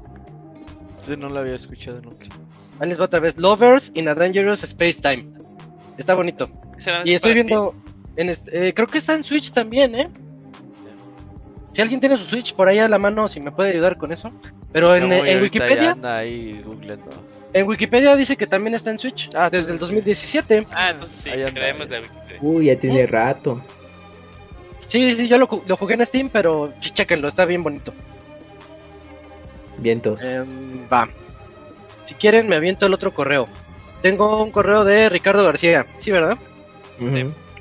[1.15, 2.25] No lo había escuchado nunca.
[2.79, 3.37] Ahí les va otra vez.
[3.37, 5.25] Lovers in a Dangerous Space Time.
[5.97, 6.49] Está bonito.
[7.05, 7.75] Y es estoy viendo.
[8.17, 10.09] En este, eh, creo que está en Switch también, ¿eh?
[11.73, 14.11] Si alguien tiene su Switch por ahí a la mano, si me puede ayudar con
[14.13, 14.31] eso.
[14.71, 17.09] Pero en, Wikipedia, anda ahí googleando.
[17.53, 19.95] en Wikipedia dice que también está en Switch Ah, desde el entonces sí.
[19.95, 20.63] 2017.
[20.63, 20.65] Steam.
[20.77, 22.37] Ah, entonces sí, creemos de Wikipedia.
[22.41, 23.61] Uy, ya tiene rato.
[24.87, 27.93] Sí, sí, yo lo, ju- lo jugué en Steam, pero chéquenlo, está bien bonito.
[29.77, 30.23] Vientos.
[30.23, 31.09] Em, va.
[32.05, 33.47] Si quieren, me aviento el otro correo.
[34.01, 35.85] Tengo un correo de Ricardo García.
[35.99, 36.37] Sí, ¿verdad?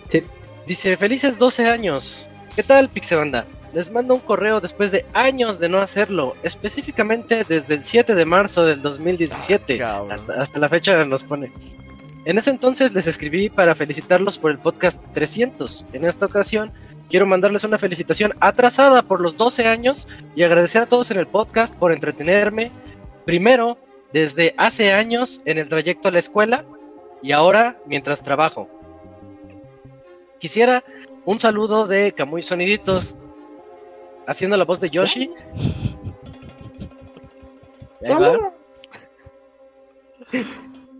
[0.08, 0.22] Sí.
[0.66, 2.26] Dice, felices 12 años.
[2.54, 3.46] ¿Qué tal, Pixebanda?
[3.72, 8.24] Les mando un correo después de años de no hacerlo, específicamente desde el 7 de
[8.24, 9.78] marzo del 2017.
[9.78, 10.12] Cabrón.
[10.12, 11.50] hasta, hasta la fecha nos pone.
[12.24, 15.84] En ese entonces les escribí para felicitarlos por el podcast 300.
[15.92, 16.72] En esta ocasión
[17.10, 21.26] quiero mandarles una felicitación atrasada por los 12 años y agradecer a todos en el
[21.26, 22.70] podcast por entretenerme.
[23.26, 23.78] Primero,
[24.14, 26.64] desde hace años en el trayecto a la escuela
[27.20, 28.68] y ahora mientras trabajo.
[30.38, 30.84] Quisiera
[31.24, 33.16] un saludo de Camuy Soniditos
[34.28, 35.32] haciendo la voz de Yoshi.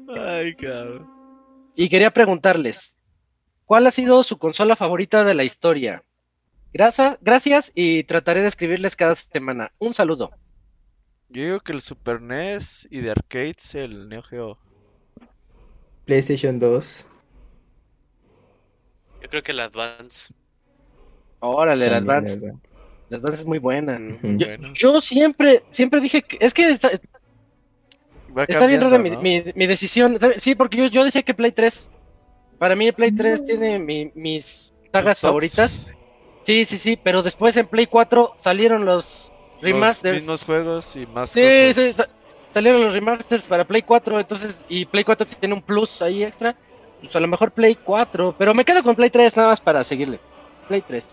[0.09, 1.09] Ay, cabrón.
[1.77, 2.99] Y quería preguntarles,
[3.65, 6.03] ¿cuál ha sido su consola favorita de la historia?
[6.73, 9.71] Gracias, gracias y trataré de escribirles cada semana.
[9.79, 10.33] Un saludo.
[11.29, 14.59] Yo digo que el Super NES y de arcades el Neo Geo.
[16.05, 17.07] PlayStation 2.
[19.23, 20.33] Yo creo que el Advance.
[21.41, 22.35] Órale, el Advance.
[23.11, 23.99] El Advance es muy buena.
[24.01, 24.73] Yo, Bueno.
[24.75, 26.91] yo siempre, siempre dije que es que está,
[28.37, 29.21] Va está bien rara mi, ¿no?
[29.21, 30.19] mi- mi decisión.
[30.39, 31.91] Sí, porque yo, yo decía que Play 3.
[32.59, 35.83] Para mí el Play 3 tiene mi- mis sagas favoritas.
[36.45, 39.33] Sí, sí, sí, pero después en Play 4 salieron los
[39.65, 40.17] Los remasters.
[40.17, 41.75] mismos juegos y más Sí, cosas.
[41.77, 42.09] sí, sa-
[42.53, 46.55] salieron los remasters para Play 4, entonces, y Play 4 tiene un plus ahí extra.
[47.01, 49.85] Pues a lo mejor Play 4, pero me quedo con Play 3 nada más para
[49.85, 50.19] seguirle.
[50.69, 51.07] Play 3.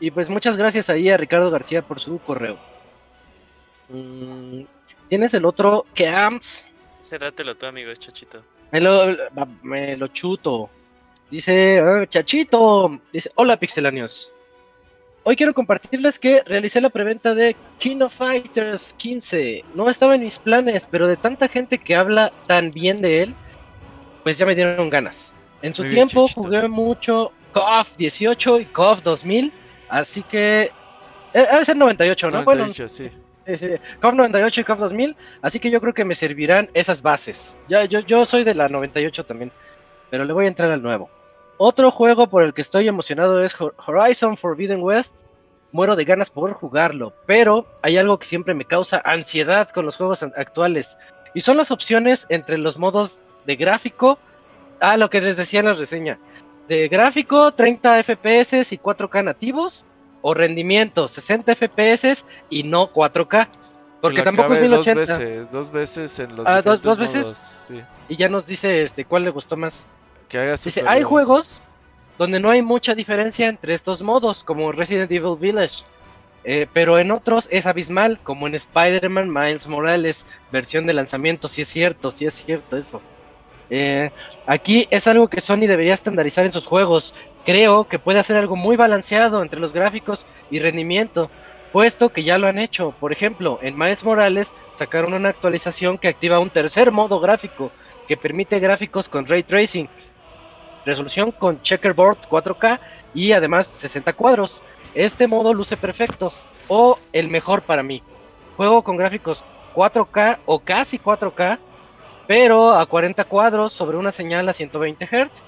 [0.00, 2.56] Y pues muchas gracias ahí a Ricardo García por su correo.
[3.88, 4.62] Mm,
[5.08, 6.66] Tienes el otro que AMS.
[7.00, 8.42] Ese dátelo tú, amigo, es chochito.
[8.70, 9.04] Me lo,
[9.62, 10.70] me lo chuto.
[11.30, 12.98] Dice, ah, Chachito.
[13.12, 14.32] Dice, hola pixelanios.
[15.24, 19.64] Hoy quiero compartirles que realicé la preventa de King of Fighters 15.
[19.74, 23.34] No estaba en mis planes, pero de tanta gente que habla tan bien de él,
[24.24, 25.32] pues ya me dieron ganas.
[25.62, 29.52] En su Muy tiempo jugué mucho KOF 18 y KOF 2000,
[29.88, 30.72] así que...
[31.34, 32.42] Eh, ha de ser 98, ¿no?
[32.42, 33.10] Bueno, 98, sí.
[33.46, 33.68] Sí, sí.
[34.00, 37.56] KOF 98 y KOF 2000, así que yo creo que me servirán esas bases.
[37.68, 39.52] Ya, yo, yo soy de la 98 también,
[40.10, 41.08] pero le voy a entrar al nuevo.
[41.58, 45.14] Otro juego por el que estoy emocionado es Hor- Horizon Forbidden West.
[45.70, 49.96] Muero de ganas por jugarlo, pero hay algo que siempre me causa ansiedad con los
[49.96, 50.98] juegos actuales,
[51.32, 54.18] y son las opciones entre los modos de gráfico,
[54.80, 56.18] ah, lo que les decía en la reseña,
[56.68, 59.86] de gráfico 30 FPS y 4K nativos,
[60.20, 63.48] o rendimiento 60 FPS y no 4K.
[64.02, 65.00] Porque tampoco es acabe 1080.
[65.00, 67.24] Dos veces, dos veces en los Ah, dos- veces.
[67.24, 67.80] modos, sí.
[68.10, 69.86] Y ya nos dice este cuál le gustó más.
[70.32, 71.60] Que Dice, hay juegos
[72.16, 75.84] donde no hay mucha diferencia entre estos modos, como Resident Evil Village.
[76.44, 81.60] Eh, pero en otros es abismal, como en Spider-Man Miles Morales, versión de lanzamiento, si
[81.60, 83.02] es cierto, si es cierto eso.
[83.68, 84.10] Eh,
[84.46, 87.14] aquí es algo que Sony debería estandarizar en sus juegos.
[87.44, 91.30] Creo que puede hacer algo muy balanceado entre los gráficos y rendimiento,
[91.72, 92.94] puesto que ya lo han hecho.
[92.98, 97.70] Por ejemplo, en Miles Morales sacaron una actualización que activa un tercer modo gráfico
[98.08, 99.88] que permite gráficos con ray tracing,
[100.84, 102.80] resolución con checkerboard 4K
[103.14, 104.62] y además 60 cuadros.
[104.94, 106.32] Este modo luce perfecto
[106.68, 108.02] o el mejor para mí.
[108.56, 109.44] Juego con gráficos
[109.74, 111.58] 4K o casi 4K,
[112.26, 115.44] pero a 40 cuadros sobre una señal a 120 Hz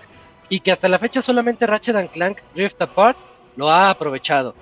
[0.48, 3.18] y que hasta la fecha solamente Ratchet Clank Rift Apart
[3.56, 4.54] lo ha aprovechado.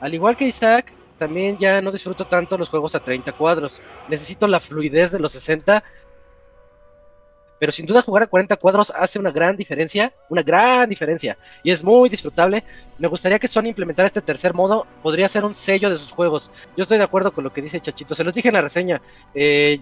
[0.00, 3.80] Al igual que Isaac, también ya no disfruto tanto los juegos a 30 cuadros.
[4.08, 5.82] Necesito la fluidez de los 60
[7.64, 11.70] pero sin duda jugar a 40 cuadros hace una gran diferencia, una gran diferencia, y
[11.70, 12.62] es muy disfrutable.
[12.98, 16.50] Me gustaría que Sony implementara este tercer modo, podría ser un sello de sus juegos.
[16.76, 19.00] Yo estoy de acuerdo con lo que dice Chachito, se los dije en la reseña.
[19.34, 19.80] eh,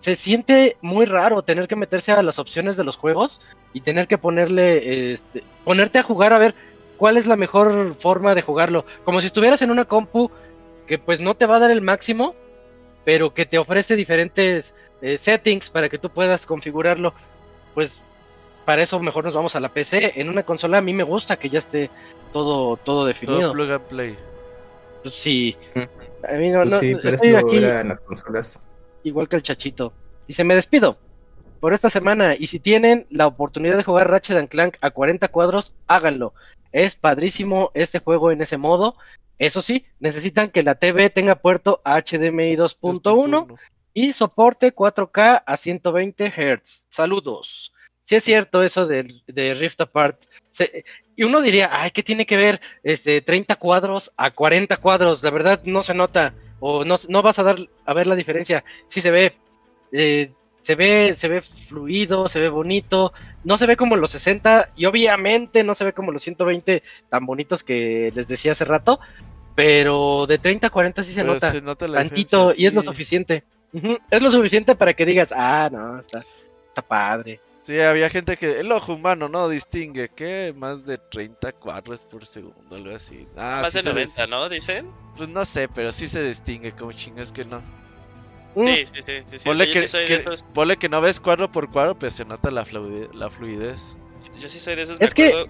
[0.00, 3.40] se siente muy raro tener que meterse a las opciones de los juegos
[3.72, 6.54] y tener que ponerle, este, ponerte a jugar a ver
[6.98, 8.84] cuál es la mejor forma de jugarlo.
[9.06, 10.30] Como si estuvieras en una compu
[10.86, 12.34] que pues no te va a dar el máximo,
[13.06, 14.74] pero que te ofrece diferentes
[15.06, 17.14] eh, settings para que tú puedas configurarlo.
[17.74, 18.02] Pues
[18.64, 20.12] para eso mejor nos vamos a la PC.
[20.20, 21.90] En una consola a mí me gusta que ya esté
[22.32, 23.52] todo, todo Todo definido.
[23.52, 24.16] plug and play.
[25.02, 25.56] Pues sí.
[26.28, 28.58] A mí no, Pues no- sí, pero estoy aquí en las consolas.
[29.04, 29.92] igual que el chachito.
[30.26, 30.96] Y se me despido
[31.60, 32.34] por esta semana.
[32.36, 36.32] Y si tienen la oportunidad de jugar Ratchet and Clank a 40 cuadros, háganlo.
[36.72, 38.96] Es padrísimo este juego en ese modo.
[39.38, 43.58] Eso sí, necesitan que la TV tenga puerto HDMI 2.1 2.1.
[43.96, 46.84] y soporte 4K a 120 Hz.
[46.90, 47.72] Saludos.
[48.04, 50.22] Si es cierto eso de, de Rift Apart.
[50.52, 50.84] Se-
[51.16, 55.22] y uno diría, ay, ¿qué tiene que ver este, 30 cuadros a 40 cuadros?
[55.22, 58.64] La verdad no se nota o no, no vas a dar a ver la diferencia.
[58.88, 59.32] Sí se ve,
[59.92, 63.14] eh, se ve, se ve fluido, se ve bonito.
[63.44, 67.24] No se ve como los 60 y obviamente no se ve como los 120 tan
[67.24, 69.00] bonitos que les decía hace rato.
[69.54, 72.88] Pero de 30 a 40 sí se Pero nota la tantito y es lo sí.
[74.10, 76.24] Es lo suficiente para que digas, ah, no, está,
[76.68, 77.40] está padre.
[77.56, 82.24] Sí, había gente que el ojo humano no distingue que más de 30 cuadros por
[82.24, 83.26] segundo, algo así.
[83.36, 84.48] Ah, Más sí de se 90, dis- ¿no?
[84.48, 84.90] Dicen.
[85.16, 87.60] Pues no sé, pero sí se distingue, como chingas que no.
[88.54, 89.12] Mm, Sí, sí, sí.
[89.26, 91.00] sí, sí, Ponle, o sea, yo, que, sí soy que- de esos, ponle que no
[91.00, 93.96] ves cuadro por cuadro, pero se nota la, fluide- la fluidez.
[94.38, 95.00] yo sí soy de esos.
[95.00, 95.48] Es me que- acuerdo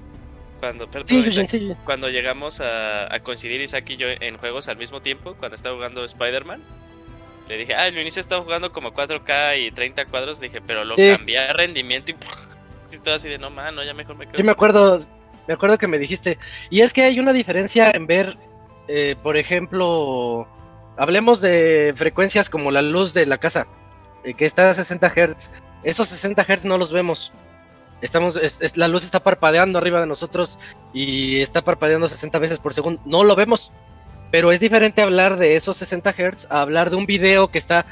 [0.58, 1.76] Cuando, perdón, Sí, Isaac, Yujin, sí.
[1.84, 5.74] cuando llegamos a, a coincidir Isaac y yo en juegos al mismo tiempo, cuando estaba
[5.76, 6.62] jugando Spider-Man,
[7.48, 10.84] le dije, ah, al inicio estaba jugando como 4K y 30 cuadros, le dije, pero
[10.84, 11.08] lo Sí.
[11.16, 12.16] cambié a rendimiento y
[12.94, 14.36] estaba así de, no, mano, ya mejor me quedo.
[14.36, 14.98] Sí, me acuerdo,
[15.46, 16.38] me acuerdo que me dijiste.
[16.70, 18.36] Y es que hay una diferencia en ver,
[18.88, 20.48] eh, por ejemplo,
[20.96, 23.66] hablemos de frecuencias como la luz de la casa,
[24.24, 25.50] eh, que está a 60 Hz.
[25.84, 27.32] Esos 60 Hz no los vemos.
[28.02, 30.58] Estamos, es- es- la luz está parpadeando arriba de nosotros
[30.92, 33.00] y está parpadeando 60 veces por segundo.
[33.06, 33.72] No lo vemos.
[34.30, 37.86] Pero es diferente hablar de esos 60 Hz a hablar de un video que está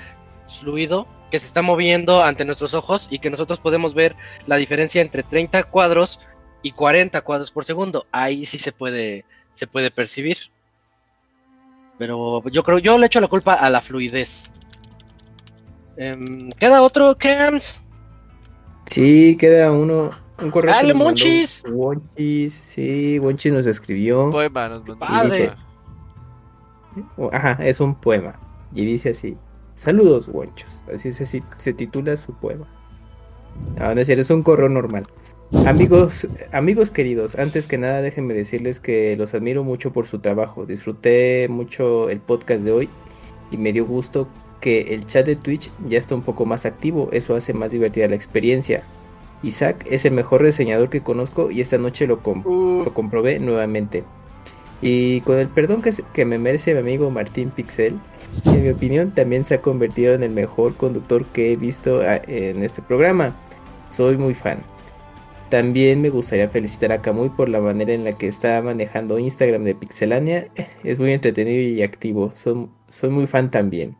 [0.60, 4.14] fluido, que se está moviendo ante nuestros ojos y que nosotros podemos ver
[4.46, 6.20] la diferencia entre 30 cuadros
[6.62, 8.06] y 40 cuadros por segundo.
[8.12, 10.38] Ahí sí se puede, se puede percibir.
[11.98, 14.50] Pero yo creo, yo le echo la culpa a la fluidez.
[15.96, 17.80] Em, ¿Queda otro, Cams?
[18.86, 20.10] Sí, queda uno.
[20.42, 20.74] Un correo.
[20.74, 21.62] ¡Dale, Monchis!
[21.70, 24.30] Wonchis, sí, Wonchis nos escribió.
[24.30, 24.98] Poema nos mandó.
[24.98, 25.52] padre.
[27.32, 28.39] Ajá, es un poema.
[28.73, 29.36] Y dice así:
[29.74, 30.82] Saludos, Wonchos.
[30.92, 32.66] Así se, se titula su poema.
[33.78, 35.05] No, no es cierto, es un correo normal.
[35.66, 40.66] Amigos, amigos queridos, antes que nada déjenme decirles que los admiro mucho por su trabajo.
[40.66, 42.89] Disfruté mucho el podcast de hoy
[43.50, 44.28] y me dio gusto
[44.60, 47.08] que el chat de Twitch ya está un poco más activo.
[47.12, 48.82] Eso hace más divertida la experiencia.
[49.42, 54.05] Isaac es el mejor reseñador que conozco y esta noche lo, lo comprobé nuevamente.
[54.86, 57.98] Y con el perdón que, me merece mi amigo Martín Pixel,
[58.44, 62.20] en mi opinión también se ha convertido en el mejor conductor que he visto ah,
[62.26, 63.34] en este programa.
[63.88, 64.58] Soy muy fan.
[65.48, 69.64] También me gustaría felicitar a Kamui por la manera en la que está manejando Instagram
[69.64, 70.48] de Pixelania.
[70.84, 72.32] Es muy entretenido y activo.
[72.34, 73.96] Soy muy fan también.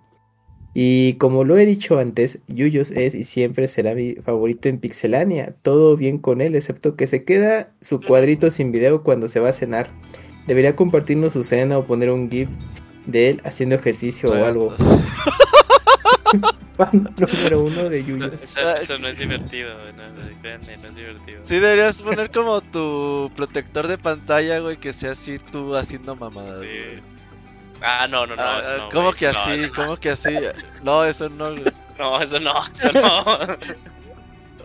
[0.75, 5.55] Y como lo he dicho antes, Yuyos es y siempre será mi favorito en Pixelania.
[5.63, 9.49] Todo bien con él, excepto que se queda su cuadrito sin video cuando se va
[9.49, 9.89] a cenar.
[10.47, 12.49] Debería compartirnos su cena o poner un GIF
[13.07, 14.75] de él haciendo ejercicio o algo.
[16.77, 18.43] Fan número uno de Eso, Yuyos.
[18.43, 21.41] eso- eso no es divertido, no, no, créanme, no es divertido.
[21.45, 26.63] Sí, deberías poner como tu protector de pantalla, güey, que sea así tú haciendo mamadas,
[26.63, 26.67] Sí.
[26.67, 27.03] güey.
[27.81, 28.43] Ah, no, no, no.
[28.43, 29.17] Ah, eso no, ¿Cómo güey.
[29.17, 29.63] que así?
[29.63, 29.73] no.
[29.73, 30.35] ¿Cómo que así?
[30.83, 31.65] No, eso no, güey.
[31.99, 33.25] No, eso no, eso no.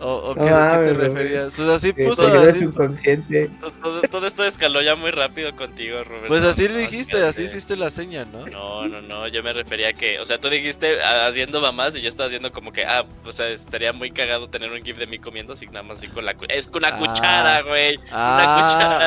[0.02, 1.54] ¿O, o No qué, qué te referías?
[1.54, 3.50] Pues así puso, así, subconsciente.
[3.82, 6.28] todo, todo esto escaló ya muy rápido contigo, Roberto.
[6.28, 8.46] pues así No, dijiste, así hiciste la seña, ¿no?
[8.46, 11.94] No, no, no, yo me refería a que, o sea, tú dijiste ah, haciendo mamás
[11.96, 14.96] y yo estaba haciendo como que, ah, o sea, estaría muy cagado tener un gif
[14.96, 16.98] de mí comiendo así nada más así con la es con una Ah.
[16.98, 18.00] cuchara, güey.
[18.10, 18.98] Ah, cuchara.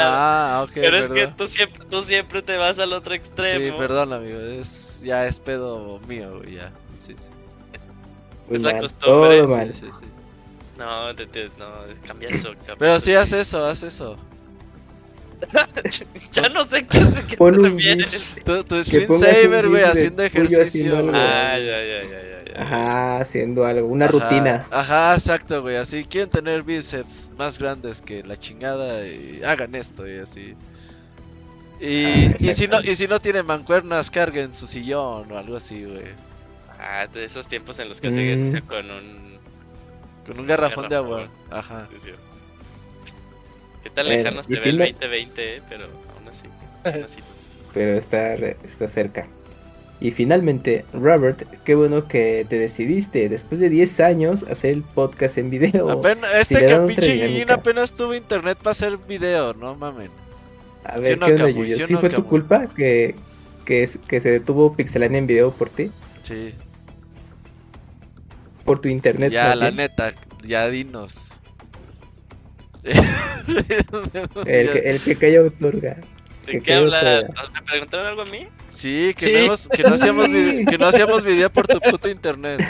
[0.60, 3.78] ah, ok, Pero es que tú siempre, tú siempre te vas al otro Sí, extremo.
[3.80, 6.72] perdón, amigo, es, ya es pedo mío, güey, ya.
[7.04, 7.32] Sí, sí.
[8.48, 9.72] Muy Es la mal, costumbre, Todo sí.
[9.74, 10.06] Sí, sí.
[10.78, 11.70] No, te- te- no,
[12.08, 12.50] cambia eso.
[12.66, 13.06] cambia Pero eso.
[13.06, 14.18] sí, haz eso, haz eso.
[16.32, 18.36] ya no sé qué, qué Pon te un refieres.
[18.46, 20.64] Tu, tu screensaver, güey, haciendo ejercicio.
[20.64, 21.10] haciendo algo.
[21.12, 21.22] güey.
[21.22, 22.62] Ah, ya, ya, ya, ya, ya.
[22.62, 24.66] Ajá, haciendo algo, una Ajá, rutina.
[24.72, 25.76] Ajá, exacto, güey.
[25.76, 30.56] Así quieren tener bíceps más grandes que la chingada y hagan esto y así.
[31.82, 35.58] Y, Ah, y si no y si no tienen mancuernas, carguen su sillón o algo
[35.58, 36.06] así, güey.
[36.80, 38.24] Ah, de esos tiempos en los que hace Mm.
[38.34, 39.33] ejercicio con un.
[40.26, 41.28] Con un garrafón de agua.
[41.50, 41.88] Ajá.
[41.92, 42.10] Sí, sí.
[43.84, 45.86] Qué tan Bueno, lejano se y ve el fin de- 2020, eh, pero
[46.16, 46.48] aún así.
[46.86, 47.20] aún así.
[47.74, 49.28] pero está, re- está cerca.
[50.00, 55.38] Y finalmente, Robert, qué bueno que te decidiste, después de 10 años, hacer el podcast
[55.38, 55.90] en video.
[55.92, 57.54] Apenas, este dinámica.
[57.54, 60.10] apenas tuvo internet para hacer video, no mamen.
[60.84, 61.50] A ¿Sí ver, no, ¿qué onda?
[61.50, 61.76] Yuyo?
[61.78, 63.16] ¿Sí ¿Sí no, fue tu culpa que,
[63.66, 65.90] que se detuvo Pixelania en video por ti?
[66.22, 66.54] Sí.
[68.66, 69.32] Por tu internet.
[69.32, 69.76] Ya, más la bien?
[69.78, 70.14] neta,
[70.46, 71.42] ya dinos.
[74.46, 75.98] El que, el que calla otorga.
[76.46, 77.24] ¿De Que qué habla?
[77.54, 78.48] ¿Me preguntaron algo a mí?
[78.70, 79.32] Sí, que, Sí.
[79.34, 82.62] No, hemos- que, no hacíamos vide- que no hacíamos video por tu puto internet.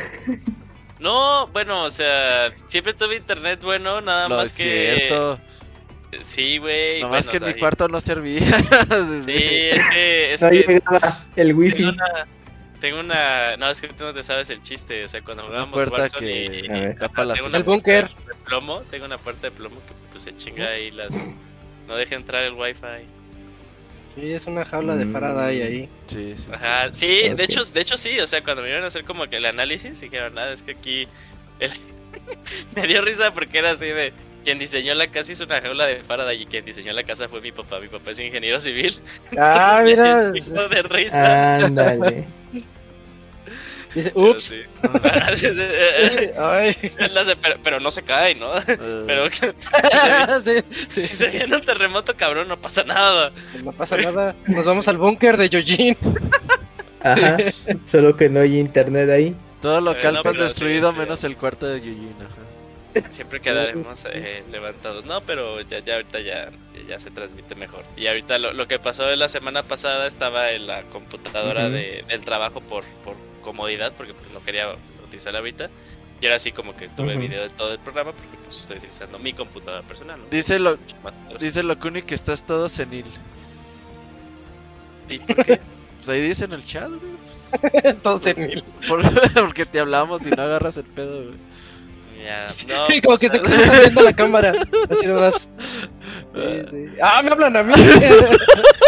[1.00, 4.96] No, bueno, o sea, siempre tuve internet bueno, nada más es que.
[4.98, 5.40] cierto.
[6.22, 7.02] Sí, güey.
[7.02, 8.40] Nomás bueno, que en o sea, mi cuarto no servía.
[9.22, 10.34] Sí, es que.
[10.36, 11.78] Es No que llegaba el wifi.
[11.78, 12.28] tengo una.
[12.84, 13.56] Tengo una.
[13.56, 15.06] No, es que tú no te sabes el chiste.
[15.06, 17.00] O sea, cuando Una jugábamos puerta Warzone que y- A ver.
[17.00, 17.48] tapa la tengo.
[17.56, 18.10] El búnker.
[18.10, 21.16] de plomo, tengo una puerta de plomo que pues se chinga ahí las.
[21.88, 23.06] No deja entrar el wifi.
[24.14, 25.14] Sí, es una jaula de Mm.
[25.14, 25.90] Faraday ahí.
[26.08, 26.50] Sí, sí, sí.
[26.54, 27.38] Ajá, sí, Ok.
[27.38, 29.46] de hecho, de hecho sí, o sea, cuando me iban a hacer como que el
[29.46, 31.08] análisis, dijeron, nada, es que aquí
[31.60, 31.72] el-
[32.76, 34.12] me dio risa porque era así de.
[34.44, 37.40] Quien diseñó la casa hizo una jaula de Faraday y quien diseñó la casa fue
[37.40, 37.80] mi papá.
[37.80, 38.94] Mi papá es ingeniero civil.
[39.38, 40.32] Ah, Entonces, me mira.
[40.34, 41.56] chingo de risa.
[41.64, 42.26] Ándale.
[43.96, 44.44] Dice, Pero ups.
[44.44, 44.62] sí.
[47.42, 48.58] Pero, pero no se cae, ¿no?
[48.58, 48.64] Eh,
[49.08, 51.02] Pero si se, Sí, sí.
[51.04, 53.32] si se viene un terremoto, cabrón, no pasa nada.
[53.64, 54.36] No pasa nada.
[54.48, 55.98] Nos vamos al búnker de Yojin.
[57.02, 57.38] Ajá.
[57.92, 59.36] Solo que no hay internet ahí.
[59.62, 62.16] todo lo Eh, que han destruido sí, menos el cuarto de Yujin.
[62.20, 63.08] ajá.
[63.10, 65.06] Siempre quedaremos eh, levantados.
[65.06, 66.52] No, pero ya, ya ahorita ya,
[66.88, 67.82] ya se transmite mejor.
[67.98, 72.24] Y ahorita lo, lo que pasó la semana pasada estaba en la computadora de- del
[72.24, 74.70] trabajo por, por comodidad, porque pues, no quería
[75.06, 75.70] utilizarla ahorita.
[76.22, 77.20] Y ahora sí como que tuve Ujú.
[77.20, 80.20] video de todo el programa porque pues estoy utilizando mi computadora personal.
[80.20, 80.26] ¿no?
[80.32, 80.78] Dice lo-.
[81.40, 83.06] Dice Locuni que estás todo senil.
[85.10, 85.60] ¿Y por qué?
[86.04, 87.00] Pues ahí dice en el chat, güey.
[87.62, 88.62] pues, Entonces, mil.
[88.90, 89.02] por-
[89.46, 91.36] porque te hablamos y no agarras el pedo, güey.
[92.22, 94.52] Ya, no, Y como que se pues, cruzan viendo la cámara.
[94.90, 95.50] Así nomás.
[96.34, 96.86] Sí, sí.
[97.02, 97.74] Ah, me hablan a mí.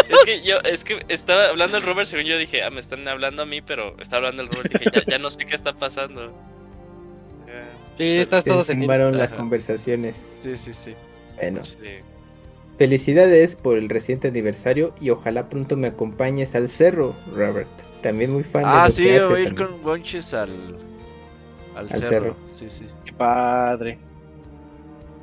[0.08, 3.08] Es que yo, es que estaba hablando el Robert, según yo dije, ah, me están
[3.08, 5.74] hablando a mí, pero está hablando el Robert, dije, ya, ya no sé qué está
[5.78, 6.36] pasando.
[7.46, 9.38] Ya, Sí, estás Se todo tumbaron las Ajá.
[9.38, 10.16] conversaciones.
[10.42, 10.96] Sí, sí, sí.
[11.36, 12.06] Bueno, sí.
[12.78, 17.70] felicidades por el reciente aniversario y ojalá pronto me acompañes al cerro, Robert.
[18.02, 20.52] También muy fan de Ah, lo sí, que voy a ir con Wonchis al,
[21.74, 22.04] al, Al cerro.
[22.04, 22.38] cerro.
[22.48, 22.86] Sí, sí.
[23.06, 24.00] Qué padre.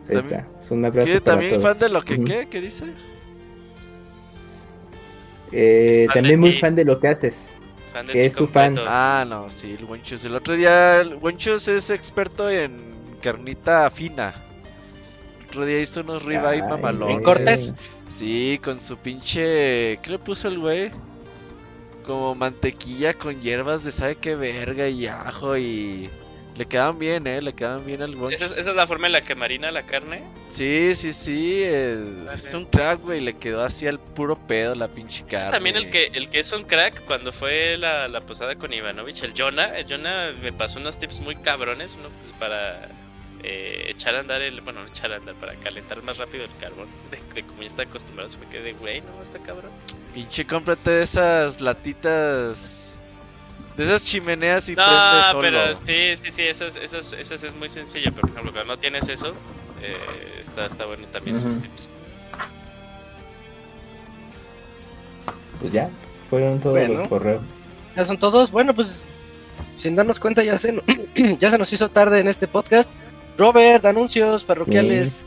[0.08, 0.48] Ahí está.
[0.60, 1.64] Es un abrazo ¿Qué, para ¿También todos.
[1.64, 2.48] fan de lo que qué?
[2.48, 2.86] ¿Qué dice?
[5.52, 6.58] Eh, también muy ti.
[6.58, 7.50] fan de lo que haces.
[7.92, 8.76] Fan Que es tu fan.
[8.86, 10.24] Ah, no, sí, el Wonchus.
[10.24, 14.34] El otro día, el Wonchus es experto en carnita fina.
[15.40, 17.10] El otro día hizo unos ribeye mamalón.
[17.10, 17.74] En cortes.
[18.08, 19.98] Sí, con su pinche.
[20.02, 20.90] ¿Qué le puso el güey?
[22.06, 26.08] Como mantequilla con hierbas de sabe qué verga y ajo y.
[26.56, 28.12] Le quedaban bien, eh, le quedaban bien al.
[28.30, 30.22] ¿Esa es, esa es la forma en la que marina la carne?
[30.48, 31.62] Sí, sí, sí.
[31.62, 33.20] Es, un crack, güey.
[33.20, 35.50] Le quedó así al puro pedo la pinche carne.
[35.50, 39.22] También el que, el que es un crack cuando fue la, la posada con Ivanovich,
[39.22, 42.88] el Jonah, el Jonah me pasó unos tips muy cabrones, uno pues para
[43.42, 46.50] eh, echar a andar el, bueno, no echar a andar, para calentar más rápido el
[46.60, 49.70] carbón, de, de como ya está acostumbrado, se me quedé, güey, no, está cabrón.
[50.12, 52.81] Pinche, cómprate de esas latitas.
[53.76, 55.40] De esas chimeneas y No, prende solo.
[55.40, 58.78] pero sí, sí, sí, esas, esas, esas es muy sencillo, pero por ejemplo, cuando no
[58.78, 59.28] tienes eso,
[59.82, 59.96] eh,
[60.40, 61.62] está, está bueno también sus Ujú.
[61.62, 61.90] tips.
[65.60, 66.94] Pues ya, pues, fueron todos Bueno.
[67.00, 67.42] los correos.
[67.96, 68.50] Ya son todos.
[68.50, 69.00] Bueno, pues
[69.76, 70.74] sin darnos cuenta ya se,
[71.38, 72.90] ya se nos hizo tarde en este podcast.
[73.38, 75.24] Robert, anuncios parroquiales.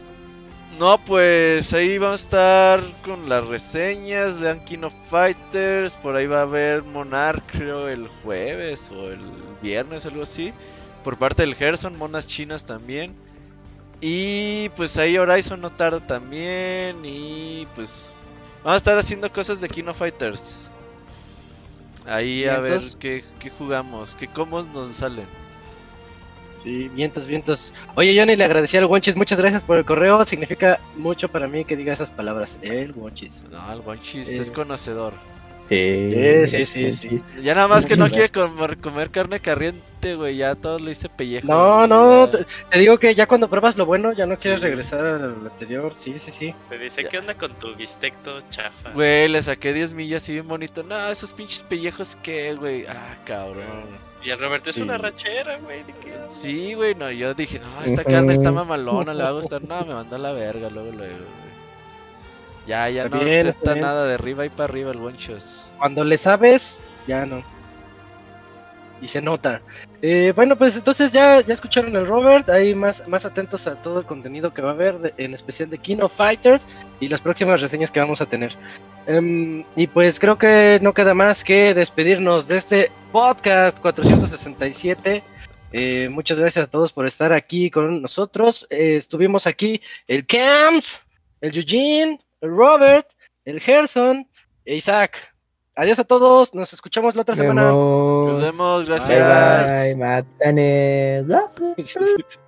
[0.79, 4.37] No, pues ahí vamos a estar con las reseñas.
[4.41, 5.95] Lean King of Fighters.
[5.95, 9.21] Por ahí va a haber Monarch, creo, el jueves o el
[9.61, 10.53] viernes, algo así.
[11.03, 13.13] Por parte del Gerson, monas chinas también.
[14.01, 16.97] Y pues ahí Horizon no tarda también.
[17.05, 18.17] Y pues
[18.61, 20.71] vamos a estar haciendo cosas de King of Fighters.
[22.05, 25.44] Ahí a ver qué, qué jugamos, qué combos nos salen.
[26.65, 27.73] Sí, vientos, vientos.
[27.95, 29.15] Oye, Johnny, le agradecí al Wonchis.
[29.15, 30.25] Muchas gracias por el correo.
[30.25, 32.57] Significa mucho para mí que diga esas palabras.
[32.63, 33.43] El Wonchis.
[33.51, 34.41] No, el Wonchis Eh.
[34.41, 35.13] es conocedor.
[35.69, 37.37] Sí, Sí, sí, sí, sí.
[37.41, 40.37] Ya nada más que no quiere comer, comer carne caliente, güey.
[40.37, 41.47] Ya todo le hice pellejo.
[41.47, 44.43] No, no, te, te digo que ya cuando pruebas lo bueno, ya no Sí.
[44.43, 45.93] quieres regresar al anterior.
[45.95, 46.53] Sí, sí, sí.
[46.69, 47.09] Me dice, Ya.
[47.09, 48.91] ¿qué onda con tu bistecto chafa?
[48.91, 50.83] Güey, le saqué 10 millas así bien bonito.
[50.83, 52.85] No, esos pinches pellejos, ¿qué, güey?
[52.87, 53.65] Ah, cabrón.
[54.25, 54.81] Y el Roberto es Sí.
[54.81, 55.83] una rachera, güey.
[56.29, 57.11] Sí, güey, no.
[57.11, 59.63] Yo dije, no, esta carne está mamalona, le va a gustar.
[59.63, 61.45] No, me mandó a la verga luego, luego, güey.
[62.65, 63.85] Ya, ya Está no bien, está acepta bien.
[63.85, 65.69] nada de arriba y para arriba el Wonchos.
[65.77, 67.43] Cuando le sabes, ya no.
[69.01, 69.61] Y se nota.
[70.07, 72.47] Eh, bueno, pues entonces ya, ya escucharon el Robert.
[72.49, 75.79] Ahí más, más atentos a todo el contenido que va a haber, en especial de
[75.79, 76.67] King of Fighters
[76.99, 78.53] y las próximas reseñas que vamos a tener.
[79.07, 85.23] Em, y pues creo que no queda más que despedirnos de este podcast 467.
[85.71, 88.67] Eh, muchas gracias a todos por estar aquí con nosotros.
[88.69, 91.03] Eh, estuvimos aquí el Camps,
[91.41, 93.07] el Eugene, el Robert,
[93.43, 94.27] el Gerson
[94.65, 95.34] e Isaac.
[95.77, 97.69] Adiós a todos, nos escuchamos la otra semana.
[97.71, 99.83] Nos vemos, Bye gracias.
[99.83, 101.25] bye, matanes.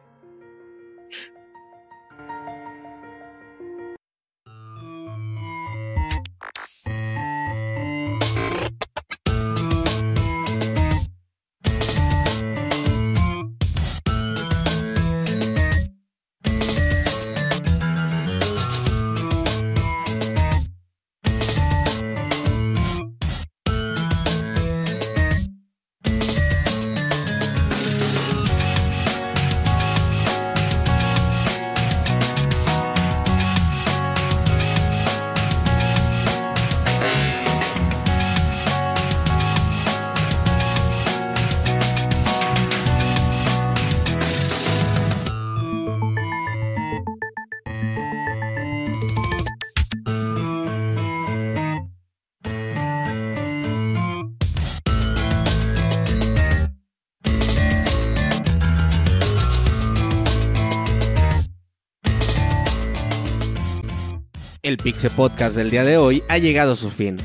[64.67, 67.15] El Pixe Podcast del día de hoy ha llegado a su fin.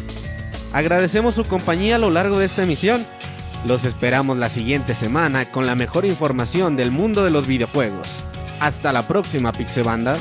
[0.73, 3.05] Agradecemos su compañía a lo largo de esta emisión.
[3.67, 8.23] Los esperamos la siguiente semana con la mejor información del mundo de los videojuegos.
[8.61, 10.17] Hasta la próxima, Pixebanda.